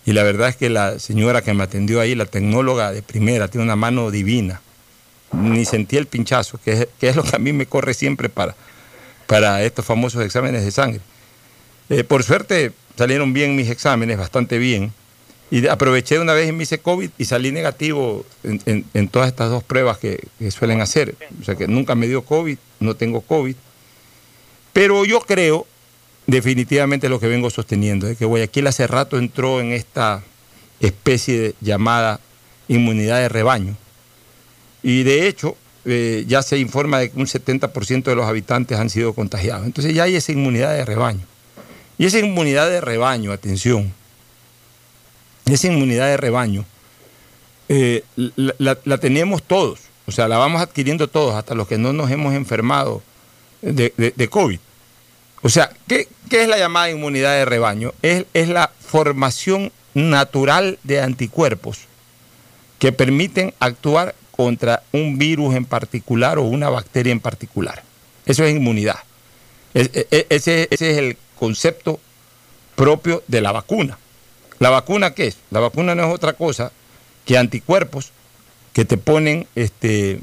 Y 0.05 0.13
la 0.13 0.24
verdad 0.24 0.50
es 0.50 0.55
que 0.55 0.69
la 0.69 1.00
señora 1.00 1.41
que 1.41 1.53
me 1.53 1.63
atendió 1.63 2.01
ahí, 2.01 2.15
la 2.15 2.25
tecnóloga 2.25 2.91
de 2.91 3.01
primera, 3.01 3.48
tiene 3.48 3.63
una 3.63 3.75
mano 3.75 4.12
divina. 4.12 4.62
Ni 5.31 5.65
sentí 5.65 5.98
el 5.98 6.07
pinchazo, 6.07 6.60
que 6.63 6.72
es, 6.74 6.88
que 7.00 7.10
es 7.10 7.15
lo 7.15 7.24
que 7.24 7.36
a 7.36 7.39
mí 7.39 7.53
me 7.53 7.65
corre 7.65 7.93
siempre 7.93 8.29
para, 8.29 8.55
para 9.27 9.63
estos 9.63 9.86
famosos 9.86 10.24
exámenes 10.24 10.63
de 10.63 10.72
sangre. 10.72 11.01
Eh, 11.89 12.03
por 12.03 12.24
suerte 12.24 12.72
salieron 12.98 13.33
bien 13.33 13.55
mis 13.55 13.69
exámenes, 13.69 14.17
bastante 14.17 14.57
bien. 14.57 14.91
Y 15.50 15.67
aproveché 15.67 16.19
una 16.19 16.33
vez 16.33 16.50
y 16.50 16.51
me 16.51 16.63
hice 16.63 16.79
COVID 16.79 17.12
y 17.17 17.25
salí 17.25 17.51
negativo 17.51 18.25
en, 18.43 19.07
todas 19.10 19.27
estas 19.27 19.50
dos 19.50 19.63
pruebas 19.63 20.00
que, 20.00 20.19
que, 20.39 20.50
suelen 20.50 20.81
hacer. 20.81 21.15
O 21.41 21.43
sea 21.43 21.55
que 21.55 21.67
nunca 21.67 21.93
me 21.93 22.07
dio 22.07 22.24
COVID, 22.24 22.57
no 22.79 22.95
tengo 22.95 23.22
COVID. 23.22 23.55
Pero 24.74 25.05
yo 25.05 25.19
creo 25.19 25.67
definitivamente 26.27 27.10
lo 27.10 27.20
que 27.20 27.27
vengo 27.27 27.50
sosteniendo, 27.50 28.08
es 28.08 28.18
que 28.18 28.25
Guayaquil 28.25 28.68
hace 28.68 28.88
rato 28.88 29.18
entró 29.18 29.60
en 29.60 29.72
esta 29.72 30.24
especie 30.80 31.39
de 31.39 31.56
llamada 31.62 32.20
inmunidad 32.68 33.20
de 33.20 33.30
rebaño. 33.30 33.75
Y 34.82 35.03
de 35.03 35.27
hecho, 35.27 35.56
eh, 35.86 36.25
ya 36.27 36.42
se 36.42 36.58
informa 36.58 37.00
de 37.00 37.12
que 37.12 37.20
un 37.20 37.27
70% 37.27 38.03
de 38.03 38.15
los 38.15 38.25
habitantes 38.25 38.80
han 38.80 38.89
sido 38.89 39.13
contagiados. 39.13 39.65
Entonces 39.65 39.94
ya 39.94 40.03
hay 40.03 40.15
esa 40.15 40.32
inmunidad 40.32 40.74
de 40.74 40.86
rebaño. 40.86 41.25
Y 41.98 42.06
esa 42.06 42.20
inmunidad 42.20 42.70
de 42.70 42.82
rebaño, 42.82 43.32
atención, 43.32 43.94
esa 45.46 45.68
inmunidad 45.68 46.08
de 46.08 46.18
rebaño, 46.18 46.65
eh, 47.70 48.03
la, 48.15 48.98
tenemos 48.98 49.44
todos, 49.44 49.80
o 50.06 50.12
sea, 50.12 50.27
la 50.27 50.38
vamos 50.38 50.62
adquiriendo 50.62 51.08
todos, 51.08 51.36
hasta 51.36 51.53
los 51.56 51.68
que 51.68 51.77
no 51.77 51.94
nos 51.94 52.12
hemos 52.12 52.34
enfermado 52.34 53.01
de 53.62 54.27
COVID. 54.30 54.60
O 55.44 55.50
sea, 55.50 55.70
¿qué, 55.88 56.08
¿qué, 56.30 56.44
es 56.44 56.48
la 56.48 56.58
llamada 56.58 56.90
inmunidad 56.90 57.34
de 57.34 57.44
rebaño? 57.44 57.94
Es, 58.02 58.26
es, 58.34 58.48
la 58.48 58.72
formación 58.80 59.74
natural 59.94 60.80
de 60.84 61.02
anticuerpos 61.02 61.80
que 62.80 62.94
permiten 62.94 63.54
actuar 63.60 64.16
contra 64.32 64.84
un 64.94 65.18
virus 65.18 65.54
en 65.56 65.66
particular 65.66 66.40
o 66.40 66.44
una 66.44 66.70
bacteria 66.70 67.12
en 67.12 67.20
particular. 67.20 67.84
Eso 68.26 68.46
es 68.46 68.56
inmunidad. 68.56 69.00
Es, 69.74 69.90
es, 69.94 70.26
ese, 70.30 70.70
ese, 70.72 70.92
es 70.92 70.98
el 70.98 71.18
concepto 71.38 72.00
propio 72.76 73.22
de 73.28 73.42
la 73.42 73.52
vacuna. 73.52 73.98
¿La 74.60 74.70
vacuna 74.70 75.14
qué 75.14 75.28
es? 75.28 75.38
La 75.52 75.60
vacuna 75.60 75.94
no 75.94 76.06
es 76.06 76.14
otra 76.14 76.34
cosa 76.34 76.72
que 77.26 77.38
anticuerpos 77.38 78.14
que 78.72 78.86
te 78.86 78.96
ponen, 78.96 79.46
este, 79.56 80.22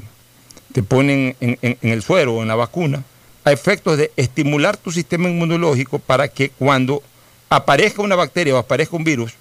te 0.73 0.81
ponen 0.81 1.35
en, 1.39 1.59
en, 1.61 1.77
en 1.79 1.89
el 1.91 2.01
suero 2.01 2.33
o 2.33 2.41
en 2.41 2.47
la 2.47 2.55
vacuna 2.55 3.03
a 3.43 3.51
efectos 3.51 3.97
de 3.97 4.11
estimular 4.15 4.77
tu 4.77 4.91
sistema 4.91 5.29
inmunológico 5.29 5.99
para 5.99 6.27
que 6.27 6.49
cuando 6.49 7.01
aparezca 7.49 8.01
una 8.01 8.15
bacteria 8.15 8.55
o 8.55 8.57
aparezca 8.57 8.95
un 8.95 9.03
virus, 9.03 9.33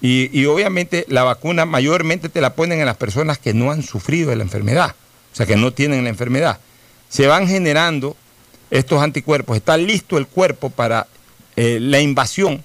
y, 0.00 0.28
y, 0.38 0.44
obviamente 0.44 1.06
la 1.08 1.22
vacuna 1.22 1.64
mayormente 1.64 2.28
te 2.28 2.42
la 2.42 2.54
ponen 2.54 2.80
en 2.80 2.86
las 2.86 2.98
personas 2.98 3.38
que 3.38 3.54
no 3.54 3.70
han 3.70 3.82
sufrido 3.82 4.28
de 4.28 4.36
la 4.36 4.42
enfermedad, 4.42 4.94
o 5.32 5.36
sea, 5.36 5.46
que 5.46 5.56
no 5.56 5.72
tienen 5.72 6.04
la 6.04 6.10
enfermedad. 6.10 6.58
Se 7.08 7.26
van 7.26 7.48
generando 7.48 8.14
estos 8.70 9.02
anticuerpos, 9.02 9.56
está 9.56 9.78
listo 9.78 10.18
el 10.18 10.26
cuerpo 10.26 10.68
para 10.68 11.06
eh, 11.56 11.78
la 11.80 12.00
invasión 12.00 12.62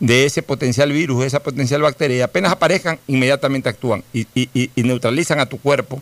de 0.00 0.24
ese 0.24 0.42
potencial 0.42 0.90
virus, 0.92 1.20
de 1.20 1.26
esa 1.26 1.42
potencial 1.42 1.82
bacteria, 1.82 2.16
y 2.16 2.20
apenas 2.22 2.52
aparezcan, 2.52 2.98
inmediatamente 3.06 3.68
actúan 3.68 4.02
y, 4.14 4.26
y, 4.34 4.70
y 4.74 4.82
neutralizan 4.82 5.40
a 5.40 5.46
tu 5.46 5.58
cuerpo 5.58 6.00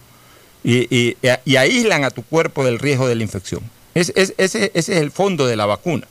y 0.62 1.16
aíslan 1.56 2.04
a 2.04 2.10
tu 2.10 2.22
cuerpo 2.22 2.64
del 2.64 2.78
riesgo 2.78 3.08
de 3.08 3.16
la 3.16 3.22
infección. 3.22 3.62
Es, 3.94 4.12
es, 4.16 4.34
ese, 4.38 4.70
ese, 4.72 4.72
es 4.74 4.88
el 4.88 5.10
fondo 5.10 5.46
de 5.46 5.56
la 5.56 5.66
vacuna. 5.66 6.06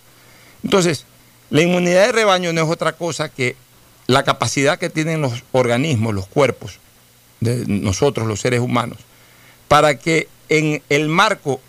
Entonces, 0.63 1.05
la 1.49 1.61
inmunidad 1.61 2.07
de 2.07 2.11
rebaño 2.11 2.53
no 2.53 2.61
es 2.61 2.69
otra 2.69 2.93
cosa 2.93 3.29
que 3.29 3.55
la 4.07 4.23
capacidad 4.23 4.79
que 4.79 4.89
tienen 4.89 5.21
los 5.21 5.43
organismos, 5.51 6.13
los 6.13 6.27
cuerpos 6.27 6.79
de 7.39 7.65
nosotros, 7.67 8.27
los 8.27 8.41
seres 8.41 8.59
humanos, 8.59 8.97
para 9.67 9.97
que 9.97 10.27
en 10.49 10.81
el 10.89 11.07
marco 11.09 11.61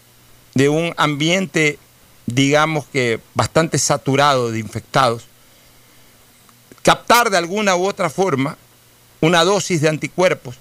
de 0.55 0.69
un 0.69 0.95
ambiente, 0.97 1.79
digamos 2.27 2.87
que 2.87 3.21
bastante 3.35 3.79
saturado 3.79 4.51
de 4.51 4.59
infectados, 4.59 5.25
captar 6.83 7.31
de 7.31 7.37
alguna 7.37 7.77
u 7.77 7.87
otra 7.87 8.11
forma 8.11 8.57
una 9.21 9.45
dosis 9.45 9.83
de 9.83 9.89
anticuerpos 9.89 10.57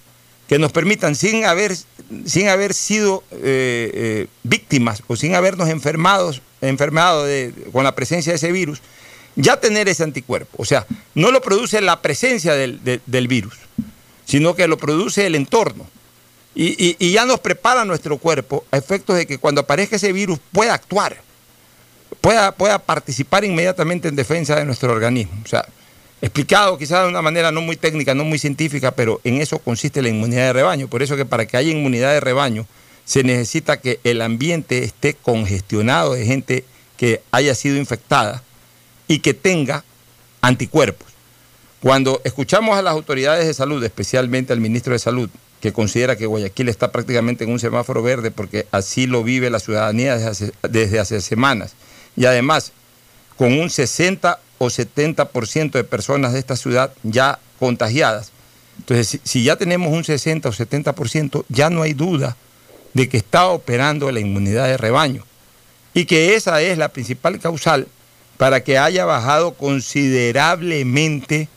que 0.50 0.58
nos 0.58 0.72
permitan, 0.72 1.14
sin 1.14 1.46
haber, 1.46 1.78
sin 2.26 2.50
haber 2.50 2.74
sido 2.74 3.24
eh, 3.32 3.92
eh, 3.94 4.28
víctimas 4.42 5.04
o 5.06 5.16
sin 5.16 5.36
habernos 5.36 5.70
enfermados, 5.70 6.42
enfermado 6.60 7.24
de, 7.24 7.54
con 7.72 7.84
la 7.84 7.94
presencia 7.94 8.32
de 8.32 8.38
ese 8.38 8.52
virus, 8.52 8.82
ya 9.36 9.60
tener 9.60 9.88
ese 9.88 10.04
anticuerpo. 10.04 10.58
O 10.58 10.66
sea, 10.66 10.88
no 11.14 11.30
lo 11.30 11.44
produce 11.44 11.80
la 11.82 12.02
presencia 12.02 12.56
del, 12.56 12.84
de, 12.84 13.00
del 13.06 13.28
virus, 13.28 13.54
sino 14.26 14.56
que 14.56 14.68
lo 14.68 14.78
produce 14.78 15.28
el 15.28 15.36
entorno. 15.36 15.88
Y, 16.56 16.70
y, 16.84 16.96
y, 16.98 17.12
ya 17.12 17.26
nos 17.26 17.40
prepara 17.40 17.86
nuestro 17.86 18.18
cuerpo 18.18 18.66
a 18.72 18.78
efectos 18.78 19.18
de 19.18 19.28
que 19.28 19.38
cuando 19.38 19.62
aparezca 19.62 19.98
ese 19.98 20.12
virus 20.12 20.40
pueda 20.52 20.74
actuar, 20.74 21.22
pueda, 22.22 22.54
pueda 22.54 22.80
participar 22.80 23.46
inmediatamente 23.46 24.08
en 24.08 24.16
defensa 24.16 24.56
de 24.56 24.66
nuestro 24.66 24.92
organismo. 24.92 25.40
O 25.46 25.48
sea, 25.48 25.64
explicado 26.22 26.78
quizás 26.78 27.04
de 27.04 27.10
una 27.10 27.22
manera 27.22 27.52
no 27.52 27.62
muy 27.62 27.76
técnica, 27.76 28.14
no 28.14 28.24
muy 28.24 28.40
científica, 28.40 28.92
pero 28.92 29.22
en 29.24 29.42
eso 29.42 29.60
consiste 29.60 30.02
la 30.02 30.10
inmunidad 30.10 30.48
de 30.48 30.54
rebaño. 30.54 30.88
Por 30.88 31.02
eso 31.02 31.16
que 31.16 31.26
para 31.26 31.46
que 31.46 31.58
haya 31.58 31.72
inmunidad 31.72 32.14
de 32.14 32.20
rebaño 32.20 32.66
se 33.06 33.24
necesita 33.24 33.80
que 33.80 34.00
el 34.04 34.22
ambiente 34.22 34.84
esté 34.84 35.16
congestionado 35.16 36.14
de 36.14 36.26
gente 36.26 36.66
que 36.98 37.22
haya 37.32 37.56
sido 37.56 37.78
infectada 37.78 38.44
y 39.08 39.20
que 39.20 39.34
tenga 39.34 39.84
anticuerpos. 40.42 41.08
Cuando 41.82 42.22
escuchamos 42.26 42.78
a 42.78 42.82
las 42.82 42.94
autoridades 42.94 43.48
de 43.48 43.54
salud, 43.54 43.84
especialmente 43.84 44.52
al 44.52 44.60
ministro 44.60 44.94
de 44.94 45.00
Salud, 45.00 45.30
que 45.62 45.74
considera 45.74 46.18
que 46.18 46.26
Guayaquil 46.26 46.70
está 46.70 46.92
prácticamente 46.92 47.44
en 47.44 47.52
un 47.52 47.60
semáforo 47.60 48.02
verde 48.02 48.32
porque 48.32 48.68
así 48.72 49.08
lo 49.08 49.24
vive 49.24 49.50
la 49.50 49.60
ciudadanía 49.60 50.18
desde 50.18 51.00
hace, 51.00 51.22
semanas, 51.22 51.74
y 52.16 52.26
además 52.26 52.72
con 53.38 53.54
un 53.54 53.70
60 53.70 54.40
o 54.60 54.68
70% 54.68 55.72
de 55.72 55.84
personas 55.84 56.34
de 56.34 56.40
esta 56.40 56.56
ciudad 56.56 56.94
ya 57.02 57.40
contagiadas. 57.58 58.32
Entonces, 58.78 59.20
si 59.24 59.44
ya 59.44 59.56
tenemos 59.56 59.92
un 59.92 60.04
60 60.04 60.48
o 60.48 60.54
70%, 60.54 61.46
ya 61.50 61.70
no 61.70 61.82
hay 61.82 61.94
duda 61.94 62.38
de 62.94 63.10
que 63.10 63.18
está 63.18 63.48
operando 63.48 64.12
la 64.12 64.20
inmunidad 64.20 64.68
de 64.68 64.78
rebaño 64.78 65.26
y 65.94 66.06
que 66.06 66.36
esa 66.36 66.62
es 66.62 66.78
la 66.78 66.90
principal 66.90 67.40
causal 67.40 67.88
para 68.38 68.64
que 68.64 68.78
haya 68.78 69.06
bajado 69.06 69.54
considerablemente 69.56 71.50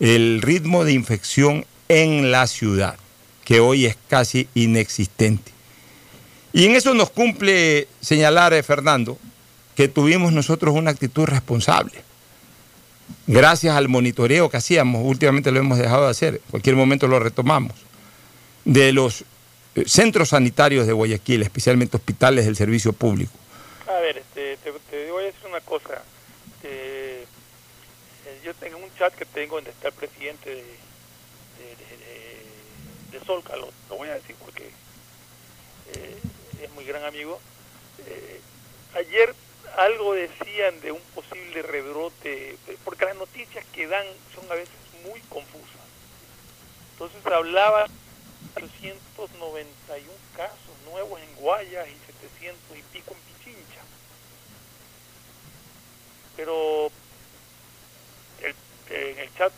el 0.00 0.40
ritmo 0.42 0.84
de 0.84 0.92
infección 0.92 1.66
en 1.88 2.30
la 2.30 2.46
ciudad, 2.46 2.96
que 3.44 3.60
hoy 3.60 3.86
es 3.86 3.96
casi 4.08 4.48
inexistente. 4.54 5.52
Y 6.52 6.64
en 6.66 6.74
eso 6.74 6.94
nos 6.94 7.10
cumple 7.10 7.88
señalar, 8.00 8.52
eh, 8.52 8.62
Fernando, 8.62 9.18
que 9.76 9.88
tuvimos 9.88 10.32
nosotros 10.32 10.74
una 10.74 10.90
actitud 10.90 11.24
responsable. 11.24 12.07
Gracias 13.26 13.76
al 13.76 13.88
monitoreo 13.88 14.48
que 14.48 14.56
hacíamos, 14.56 15.02
últimamente 15.04 15.50
lo 15.50 15.60
hemos 15.60 15.78
dejado 15.78 16.04
de 16.04 16.10
hacer, 16.10 16.34
en 16.36 16.50
cualquier 16.50 16.76
momento 16.76 17.06
lo 17.06 17.18
retomamos, 17.18 17.74
de 18.64 18.92
los 18.92 19.24
eh, 19.74 19.84
centros 19.86 20.30
sanitarios 20.30 20.86
de 20.86 20.94
Guayaquil, 20.94 21.42
especialmente 21.42 21.98
hospitales 21.98 22.46
del 22.46 22.56
servicio 22.56 22.94
público. 22.94 23.32
A 23.86 24.00
ver, 24.00 24.16
este, 24.18 24.56
te, 24.56 25.10
voy 25.10 25.24
a 25.24 25.26
decir 25.26 25.46
una 25.46 25.60
cosa. 25.60 26.02
Eh, 26.62 27.26
yo 28.42 28.54
tengo 28.54 28.78
un 28.78 28.90
chat 28.98 29.14
que 29.14 29.26
tengo 29.26 29.56
donde 29.56 29.70
está 29.70 29.88
el 29.88 29.94
presidente 29.94 30.48
de, 30.50 30.62
de, 33.12 33.24
Solca, 33.26 33.56
lo, 33.56 33.70
voy 33.90 34.08
a 34.08 34.14
decir 34.14 34.34
porque 34.42 34.70
eh, 35.92 36.16
es 36.62 36.72
muy 36.72 36.84
gran 36.84 37.04
amigo. 37.04 37.38
ayer 38.94 39.34
algo 39.78 40.12
decían 40.12 40.80
de 40.80 40.90
un 40.90 41.00
posible 41.14 41.62
rebrote, 41.62 42.58
porque 42.84 43.04
las 43.04 43.16
noticias 43.16 43.64
que 43.72 43.86
dan 43.86 44.04
son 44.34 44.50
a 44.50 44.54
veces 44.54 44.74
muy 45.04 45.20
confusas. 45.28 45.86
Entonces 46.92 47.24
hablaba 47.26 47.86
891 48.56 50.12
casos 50.36 50.58
nuevos 50.90 51.20
en 51.20 51.36
Guayas 51.36 51.86
y 51.88 51.96
700 52.12 52.76
y 52.76 52.82
pico 52.92 53.14
en 53.14 53.20
Pichincha. 53.20 53.80
Pero 56.36 56.90
en 58.90 59.18
el 59.18 59.34
chat 59.36 59.52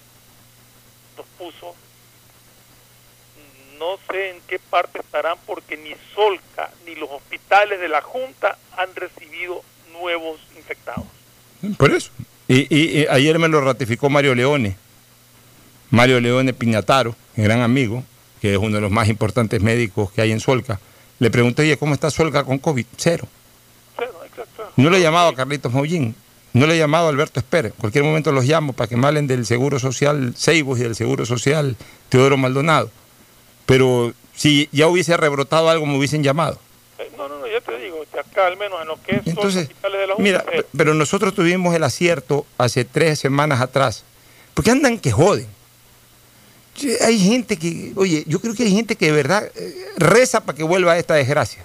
nos 1.17 1.27
puso, 1.39 1.75
no 3.79 3.99
sé 4.11 4.31
en 4.31 4.41
qué 4.43 4.59
parte 4.59 4.99
estarán 4.99 5.39
porque 5.47 5.79
ni 5.79 5.95
Solca 6.15 6.71
ni 6.85 6.95
los 6.95 7.11
hospitales 7.11 7.81
de 7.81 7.89
la 7.89 8.03
Junta 8.03 8.59
han 8.77 8.95
recibido 8.95 9.63
nuevos 10.01 10.41
infectados. 10.57 11.07
Por 11.77 11.93
eso. 11.93 12.11
Y, 12.49 12.75
y, 12.75 13.07
ayer 13.09 13.39
me 13.39 13.49
lo 13.49 13.61
ratificó 13.61 14.11
Mario 14.11 14.35
Leone. 14.35 14.77
Mario 15.91 16.21
Leone 16.21 16.53
Piñataro, 16.53 17.15
mi 17.37 17.45
gran 17.45 17.61
amigo, 17.61 18.03
que 18.41 18.53
es 18.53 18.59
uno 18.59 18.77
de 18.77 18.81
los 18.81 18.91
más 18.91 19.09
importantes 19.09 19.61
médicos 19.61 20.11
que 20.13 20.23
hay 20.23 20.33
en 20.33 20.41
Solca. 20.41 20.81
Le 21.19 21.31
pregunté, 21.31 21.63
oye, 21.63 21.77
¿cómo 21.77 21.95
está 21.95 22.11
Solca 22.11 22.45
con 22.45 22.59
COVID? 22.59 22.87
Cero. 22.97 23.29
Cero, 23.97 24.21
exacto. 24.25 24.71
No 24.77 24.89
le 24.91 24.99
he 24.99 25.01
llamado 25.03 25.29
a 25.29 25.35
Carlitos 25.35 25.73
Mollín, 25.73 26.15
no 26.53 26.67
le 26.67 26.75
he 26.75 26.79
llamado 26.79 27.07
a 27.07 27.11
Alberto 27.11 27.41
Esper. 27.41 27.67
En 27.67 27.73
cualquier 27.73 28.05
momento 28.05 28.33
los 28.33 28.45
llamo 28.45 28.73
para 28.73 28.89
que 28.89 28.97
me 28.97 29.07
hablen 29.07 29.27
del 29.27 29.47
Seguro 29.47 29.79
Social 29.79 30.35
Seibos 30.37 30.79
y 30.81 30.83
del 30.83 30.97
Seguro 30.97 31.27
Social 31.27 31.77
Teodoro 32.09 32.37
Maldonado. 32.37 32.91
Pero 33.67 34.13
si 34.35 34.69
ya 34.73 34.89
hubiese 34.89 35.17
rebrotado 35.17 35.69
algo, 35.69 35.87
me 35.87 35.97
hubiesen 35.97 36.23
llamado. 36.23 36.59
Eh, 36.99 37.11
no, 37.17 37.29
no, 37.29 37.39
no, 37.39 37.47
ya 37.47 37.61
te 37.61 37.77
digo, 37.79 37.99
acá 38.31 38.47
al 38.47 38.57
menos 38.57 38.81
en 38.81 38.89
lo 38.89 39.03
que 39.03 39.17
es 39.17 39.27
Entonces, 39.27 39.69
de 39.69 40.07
la 40.07 40.15
Mira, 40.19 40.45
pero 40.77 40.95
nosotros 40.95 41.35
tuvimos 41.35 41.75
el 41.75 41.85
acierto 41.85 42.47
hace 42.59 42.85
tres 42.85 43.19
semanas 43.19 43.61
atrás. 43.61 44.05
Porque 44.55 44.71
andan 44.71 44.99
que 44.99 45.11
joden. 45.11 45.47
Hay 47.03 47.19
gente 47.19 47.59
que, 47.59 47.93
oye, 47.97 48.25
yo 48.27 48.41
creo 48.41 48.55
que 48.55 48.63
hay 48.63 48.75
gente 48.75 48.97
que 48.97 49.07
de 49.07 49.13
verdad 49.13 49.51
eh, 49.55 49.75
reza 49.99 50.41
para 50.41 50.57
que 50.57 50.63
vuelva 50.63 50.99
esta 50.99 51.15
desgracia. 51.15 51.65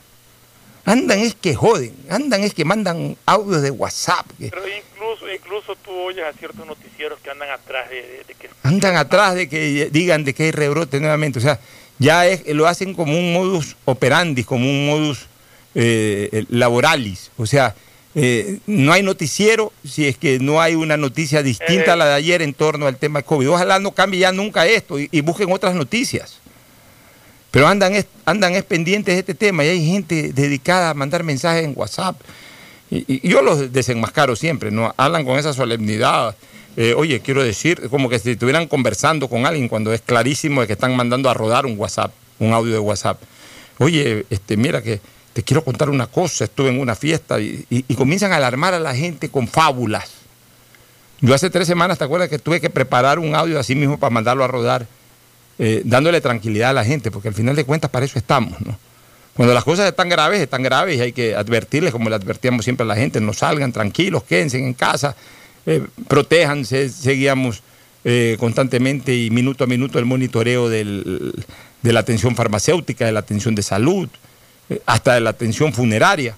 Andan 0.83 1.19
es 1.19 1.35
que 1.35 1.55
joden, 1.55 1.95
andan 2.09 2.43
es 2.43 2.53
que 2.53 2.65
mandan 2.65 3.17
audios 3.25 3.61
de 3.61 3.71
WhatsApp. 3.71 4.25
Pero 4.37 4.61
incluso, 4.67 5.31
incluso 5.31 5.75
tú 5.77 5.91
oyes 5.91 6.25
a 6.25 6.33
ciertos 6.33 6.65
noticieros 6.65 7.19
que 7.21 7.31
andan 7.31 7.49
atrás 7.49 7.89
de, 7.89 8.23
que... 8.37 8.49
Andan 8.61 8.95
atrás 8.95 9.35
de 9.35 9.49
que 9.49 9.89
digan 9.91 10.23
de 10.25 10.33
que 10.35 10.43
hay 10.43 10.51
rebrote 10.51 10.99
nuevamente. 10.99 11.39
O 11.39 11.41
sea, 11.41 11.59
ya 11.97 12.27
es, 12.27 12.45
lo 12.47 12.67
hacen 12.67 12.93
como 12.93 13.17
un 13.17 13.33
modus 13.33 13.77
operandi, 13.85 14.43
como 14.43 14.69
un 14.69 14.85
modus 14.85 15.27
eh, 15.75 16.45
laboralis. 16.49 17.31
O 17.37 17.45
sea, 17.45 17.75
eh, 18.17 18.59
no 18.65 18.93
hay 18.93 19.03
noticiero 19.03 19.73
si 19.83 20.07
es 20.07 20.17
que 20.17 20.39
no 20.39 20.61
hay 20.61 20.75
una 20.75 20.95
noticia 20.95 21.43
distinta 21.43 21.93
a 21.93 21.95
la 21.97 22.05
de 22.05 22.13
ayer 22.13 22.41
en 22.41 22.53
torno 22.53 22.87
al 22.87 22.95
tema 22.95 23.21
COVID. 23.21 23.49
Ojalá 23.49 23.79
no 23.79 23.91
cambie 23.91 24.21
ya 24.21 24.31
nunca 24.31 24.65
esto 24.65 24.97
y, 24.97 25.21
busquen 25.21 25.51
otras 25.51 25.75
noticias. 25.75 26.37
Pero 27.51 27.67
andan, 27.67 27.93
andan 28.23 28.53
es 28.55 28.63
pendientes 28.63 29.15
de 29.15 29.19
este 29.19 29.35
tema 29.35 29.65
y 29.65 29.67
hay 29.67 29.85
gente 29.85 30.31
dedicada 30.33 30.91
a 30.91 30.93
mandar 30.93 31.23
mensajes 31.23 31.65
en 31.65 31.73
WhatsApp. 31.75 32.15
Y, 32.89 33.27
yo 33.27 33.41
los 33.41 33.73
desenmascaro 33.73 34.37
siempre, 34.37 34.71
¿no? 34.71 34.93
Hablan 34.95 35.25
con 35.25 35.37
esa 35.37 35.51
solemnidad. 35.51 36.37
Eh, 36.77 36.93
oye, 36.95 37.19
quiero 37.19 37.43
decir, 37.43 37.89
como 37.89 38.07
que 38.07 38.19
si 38.19 38.31
estuvieran 38.31 38.67
conversando 38.67 39.27
con 39.27 39.45
alguien 39.45 39.67
cuando 39.67 39.91
es 39.91 39.99
clarísimo 39.99 40.61
de 40.61 40.67
que 40.67 40.73
están 40.73 40.95
mandando 40.95 41.29
a 41.29 41.33
rodar 41.33 41.65
un 41.65 41.77
WhatsApp, 41.77 42.13
un 42.39 42.53
audio 42.53 42.71
de 42.71 42.79
WhatsApp. 42.79 43.21
Oye, 43.77 44.25
este, 44.29 44.55
mira 44.55 44.81
que 44.81 45.01
te 45.35 45.43
quiero 45.43 45.65
contar 45.65 45.89
una 45.89 46.07
cosa, 46.07 46.45
estuve 46.45 46.69
en 46.69 46.79
una 46.79 46.95
fiesta 46.95 47.41
y, 47.41 47.83
comienzan 47.97 48.31
a 48.31 48.37
alarmar 48.37 48.73
a 48.73 48.79
la 48.79 48.95
gente 48.95 49.27
con 49.27 49.49
fábulas. 49.49 50.09
Yo 51.19 51.33
hace 51.33 51.49
tres 51.49 51.67
semanas, 51.67 51.97
¿te 51.97 52.05
acuerdas 52.05 52.29
que 52.29 52.39
tuve 52.39 52.61
que 52.61 52.69
preparar 52.69 53.19
un 53.19 53.35
audio 53.35 53.59
así 53.59 53.75
mismo 53.75 53.99
para 53.99 54.11
mandarlo 54.11 54.45
a 54.45 54.47
rodar, 54.47 54.87
eh, 55.59 55.81
dándole 55.83 56.21
tranquilidad 56.21 56.69
a 56.69 56.73
la 56.73 56.85
gente, 56.85 57.11
porque 57.11 57.27
al 57.27 57.33
final 57.33 57.53
de 57.53 57.65
cuentas 57.65 57.91
para 57.91 58.05
eso 58.05 58.17
estamos, 58.17 58.61
¿no? 58.61 58.79
Cuando 59.35 59.53
las 59.53 59.65
cosas 59.65 59.89
están 59.89 60.07
graves, 60.07 60.39
están 60.39 60.63
graves 60.63 60.99
y 60.99 61.01
hay 61.01 61.11
que 61.11 61.35
advertirles, 61.35 61.91
como 61.91 62.09
le 62.09 62.15
advertíamos 62.15 62.63
siempre 62.63 62.85
a 62.85 62.87
la 62.87 62.95
gente, 62.95 63.19
no 63.19 63.33
salgan 63.33 63.73
tranquilos, 63.73 64.23
quédense 64.23 64.57
en 64.57 64.73
casa, 64.73 65.17
eh, 65.65 65.85
protéjanse, 66.07 66.87
seguíamos 66.87 67.61
eh, 68.05 68.37
constantemente 68.39 69.13
y 69.13 69.29
minuto 69.31 69.65
a 69.65 69.67
minuto 69.67 69.99
el 69.99 70.05
monitoreo 70.05 70.69
de 70.69 70.85
la 71.83 71.99
atención 71.99 72.37
farmacéutica, 72.37 73.05
de 73.05 73.11
la 73.11 73.19
atención 73.19 73.53
de 73.53 73.63
salud, 73.63 74.07
hasta 74.85 75.13
de 75.13 75.21
la 75.21 75.31
atención 75.31 75.73
funeraria. 75.73 76.35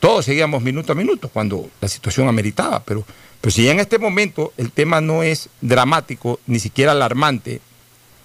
Todos 0.00 0.24
seguíamos 0.24 0.62
minuto 0.62 0.92
a 0.92 0.94
minuto 0.94 1.28
cuando 1.28 1.68
la 1.80 1.88
situación 1.88 2.28
ameritaba, 2.28 2.82
pero, 2.84 3.04
pero 3.40 3.50
si 3.50 3.64
ya 3.64 3.72
en 3.72 3.80
este 3.80 3.98
momento 3.98 4.52
el 4.56 4.70
tema 4.70 5.00
no 5.00 5.22
es 5.22 5.48
dramático, 5.60 6.38
ni 6.46 6.60
siquiera 6.60 6.92
alarmante, 6.92 7.60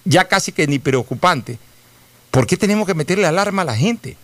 ya 0.06 0.28
casi 0.28 0.52
que 0.52 0.68
ni 0.68 0.80
preocupante, 0.80 1.58
¿por 2.30 2.46
qué 2.46 2.58
tenemos 2.58 2.86
que 2.86 2.94
meterle 2.94 3.26
alarma 3.26 3.64
a 3.64 3.66
la 3.66 3.76
gente? 3.76 4.18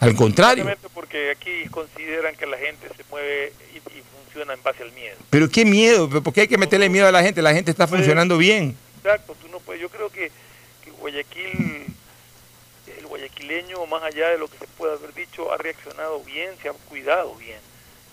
Al 0.00 0.14
contrario. 0.14 0.66
Porque 0.94 1.30
aquí 1.30 1.68
consideran 1.70 2.34
que 2.34 2.46
la 2.46 2.56
gente 2.56 2.88
se 2.96 3.04
mueve 3.10 3.52
y, 3.74 3.80
funciona 4.24 4.54
en 4.54 4.62
base 4.62 4.82
al 4.82 4.92
miedo. 4.92 5.16
Pero 5.28 5.50
qué 5.50 5.64
miedo, 5.64 6.08
¿por 6.08 6.32
qué 6.32 6.42
hay 6.42 6.48
que 6.48 6.56
meterle 6.56 6.88
miedo 6.88 7.06
a 7.06 7.12
la 7.12 7.22
gente? 7.22 7.42
La 7.42 7.52
gente 7.52 7.70
está 7.70 7.86
pues, 7.86 8.00
funcionando 8.00 8.38
bien. 8.38 8.76
Exacto, 8.98 9.36
tú 9.40 9.48
no 9.48 9.58
puedes. 9.60 9.82
Yo 9.82 9.88
creo 9.88 10.08
que, 10.08 10.30
que 10.84 10.90
Guayaquil 10.92 11.86
guayaquileño, 13.50 13.86
más 13.86 14.02
allá 14.02 14.30
de 14.30 14.38
lo 14.38 14.48
que 14.48 14.58
se 14.58 14.66
puede 14.66 14.94
haber 14.94 15.12
dicho, 15.14 15.52
ha 15.52 15.56
reaccionado 15.56 16.22
bien, 16.22 16.56
se 16.62 16.68
ha 16.68 16.72
cuidado 16.72 17.34
bien, 17.34 17.58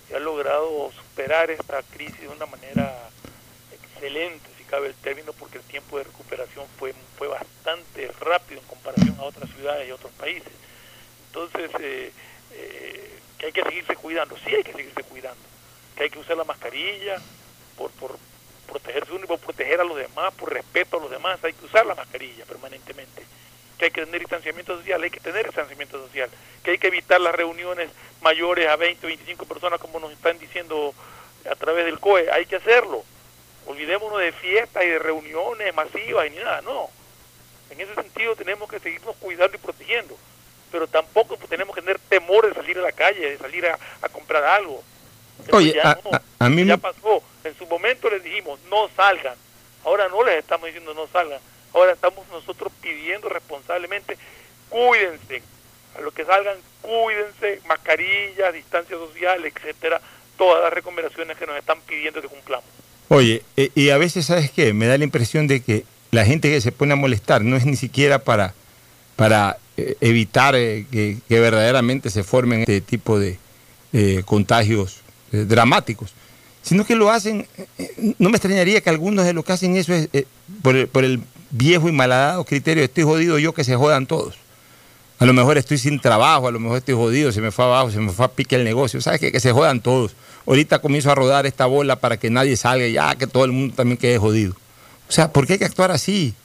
se 0.08 0.16
ha 0.16 0.20
logrado 0.20 0.92
superar 0.92 1.52
esta 1.52 1.82
crisis 1.84 2.22
de 2.22 2.28
una 2.28 2.46
manera 2.46 3.10
excelente, 3.72 4.50
si 4.58 4.64
cabe 4.64 4.88
el 4.88 4.96
término, 4.96 5.34
porque 5.34 5.60
el 5.60 5.64
tiempo 5.64 5.98
de 5.98 6.06
recuperación 6.06 6.66
fue, 6.80 6.94
fue 7.18 7.28
bastante 7.28 8.12
rápido 8.20 8.62
en 8.62 8.68
comparación 8.68 9.16
a 9.20 9.24
otras 9.24 9.50
ciudades 9.52 9.88
y 9.88 9.92
otros 9.92 10.12
países. 10.14 10.52
Entonces, 11.28 11.70
eh, 11.80 12.12
eh, 12.54 13.20
que 13.38 13.46
hay 13.48 13.52
que 13.52 13.64
seguirse 13.64 13.96
cuidando, 13.96 14.36
sí 14.38 14.56
hay 14.56 14.64
que 14.64 14.74
seguirse 14.74 15.04
cuidando, 15.04 15.42
que 15.96 16.04
hay 16.04 16.10
que 16.10 16.20
usar 16.20 16.38
la 16.38 16.46
mascarilla 16.46 17.22
por, 17.78 17.92
por 17.92 18.18
protegerse 18.66 19.12
uno 19.12 19.26
y 19.26 19.28
por 19.28 19.40
proteger 19.40 19.80
a 19.82 19.84
los 19.84 19.98
demás, 19.98 20.34
por 20.34 20.52
respeto 20.52 20.98
a 20.98 21.02
los 21.02 21.12
demás, 21.12 21.40
hay 21.44 21.54
que 21.54 21.66
usar 21.66 21.86
la 21.86 21.96
mascarilla 21.96 22.46
permanentemente 22.46 23.27
que 23.78 23.86
hay 23.86 23.92
que 23.92 24.06
tener 24.06 24.20
distanciamiento 24.20 24.78
social, 24.78 25.04
hay 25.04 25.10
que 25.10 25.20
tener 25.20 25.46
distanciamiento 25.46 26.00
social, 26.06 26.30
que 26.64 26.72
hay 26.72 26.78
que 26.78 26.88
evitar 26.88 27.22
las 27.22 27.36
reuniones 27.36 27.90
mayores 28.22 28.68
a 28.68 28.76
20 28.76 29.06
o 29.06 29.10
25 29.10 29.46
personas 29.46 29.80
como 29.80 30.00
nos 30.00 30.12
están 30.12 30.40
diciendo 30.40 30.94
a 31.50 31.56
través 31.56 31.86
del 31.86 32.00
COE, 32.00 32.32
hay 32.32 32.46
que 32.46 32.56
hacerlo. 32.58 33.04
Olvidémonos 33.66 34.20
de 34.20 34.32
fiestas 34.32 34.84
y 34.84 34.88
de 34.88 35.00
reuniones 35.00 35.76
masivas 35.76 36.28
y 36.28 36.32
ni 36.32 36.38
nada, 36.38 36.62
no. 36.62 36.90
En 37.70 37.82
ese 37.82 37.94
sentido 37.96 38.36
tenemos 38.36 38.70
que 38.70 38.80
seguirnos 38.80 39.16
cuidando 39.18 39.56
y 39.56 39.60
protegiendo. 39.60 40.18
pero 40.72 40.88
tampoco 40.88 41.38
tenemos 41.48 41.76
que 41.76 41.82
tener 41.82 42.00
temor 42.00 42.48
de 42.48 42.54
salir 42.54 42.78
a 42.78 42.82
la 42.82 42.92
calle, 42.92 43.32
de 43.32 43.38
salir 43.38 43.66
a, 43.68 43.78
comprar 44.10 44.44
algo. 44.44 44.84
Oye, 45.52 45.74
ya, 45.74 45.98
a, 46.40 46.50
mí 46.50 46.66
ya 46.66 46.78
pasó. 46.78 47.22
En 47.44 47.58
su 47.58 47.66
momento 47.68 48.10
les 48.10 48.24
dijimos, 48.24 48.60
no 48.70 48.90
salgan. 48.96 49.36
Ahora 49.86 50.10
no 50.10 50.24
les 50.24 50.40
estamos 50.40 50.66
diciendo 50.66 50.94
no 50.94 51.08
salgan. 51.08 51.40
Ahora 51.78 51.94
estamos 51.94 52.28
nosotros 52.30 52.74
pidiendo 52.82 53.30
responsablemente, 53.30 54.18
cuídense. 54.68 55.44
A 55.96 56.02
los 56.02 56.12
que 56.12 56.26
salgan, 56.26 56.58
cuídense, 56.82 57.62
mascarilla, 57.68 58.52
distancia 58.52 58.98
social, 58.98 59.46
etcétera. 59.46 60.02
Todas 60.40 60.64
las 60.64 60.74
recomendaciones 60.74 61.38
que 61.38 61.46
nos 61.46 61.56
están 61.56 61.80
pidiendo 61.82 62.20
que 62.20 62.30
cumplamos. 62.30 62.66
Oye, 63.10 63.44
eh, 63.58 63.70
y 63.76 63.92
a 63.92 64.00
veces, 64.00 64.26
¿sabes 64.26 64.50
qué? 64.50 64.74
Me 64.74 64.88
da 64.88 64.98
la 64.98 65.04
impresión 65.04 65.46
de 65.46 65.62
que 65.62 65.84
la 66.10 66.26
gente 66.26 66.50
que 66.50 66.62
se 66.62 66.72
pone 66.72 66.94
a 66.94 66.96
molestar 66.96 67.44
no 67.44 67.56
es 67.56 67.66
ni 67.68 67.76
siquiera 67.76 68.24
para, 68.24 68.56
para 69.16 69.58
eh, 69.78 69.98
evitar 70.02 70.56
eh, 70.56 70.88
que, 70.92 71.20
verdaderamente 71.30 72.10
se 72.10 72.24
formen 72.24 72.62
este 72.62 72.82
tipo 72.82 73.20
de 73.20 73.38
contagios 74.26 75.02
dramáticos, 75.32 76.14
sino 76.62 76.86
que 76.86 76.94
lo 76.94 77.10
hacen, 77.10 77.48
no 78.20 78.30
me 78.30 78.38
extrañaría 78.38 78.82
que 78.82 78.92
algunos 78.92 79.26
de 79.26 79.34
los 79.34 79.44
que 79.44 79.54
hacen 79.54 79.76
eso 79.76 79.92
es 79.94 80.10
por 80.62 80.76
el, 80.76 80.88
por, 80.88 81.04
el, 81.04 81.22
viejo 81.50 81.90
y 81.90 81.92
malhadado 81.92 82.44
criterio, 82.44 82.84
estoy 82.84 83.04
jodido 83.04 83.40
yo, 83.40 83.54
que 83.54 83.64
se 83.64 83.76
jodan 83.76 84.06
todos. 84.06 84.36
A 85.20 85.26
lo 85.26 85.34
mejor 85.34 85.58
estoy 85.58 85.78
sin 85.78 86.00
trabajo, 86.00 86.48
a 86.48 86.52
lo 86.52 86.60
mejor 86.60 86.78
estoy 86.78 86.94
jodido, 86.94 87.32
se 87.32 87.42
me 87.42 87.52
fue 87.52 87.66
abajo, 87.66 87.90
se 87.90 88.00
me 88.00 88.12
fue 88.12 88.26
a 88.26 88.30
pique 88.30 88.56
el 88.56 88.64
negocio. 88.64 89.02
¿Sabes 89.02 89.20
qué? 89.20 89.32
Que 89.32 89.40
se 89.40 89.52
jodan 89.52 89.82
todos. 89.82 90.16
Ahorita 90.46 90.80
comienzo 90.80 91.12
a 91.12 91.16
rodar 91.16 91.46
esta 91.46 91.66
bola 91.66 91.96
para 91.96 92.18
que 92.18 92.30
nadie 92.30 92.56
salga 92.56 92.88
ya 92.88 93.16
que 93.16 93.26
todo 93.26 93.44
el 93.46 93.52
mundo 93.52 93.74
también 93.76 93.98
quede 93.98 94.18
jodido. 94.20 94.54
O 95.10 95.12
sea, 95.12 95.32
¿por 95.32 95.48
qué 95.48 95.54
hay 95.54 95.60
que 95.60 95.66
actuar 95.66 95.92
así? 95.92 96.36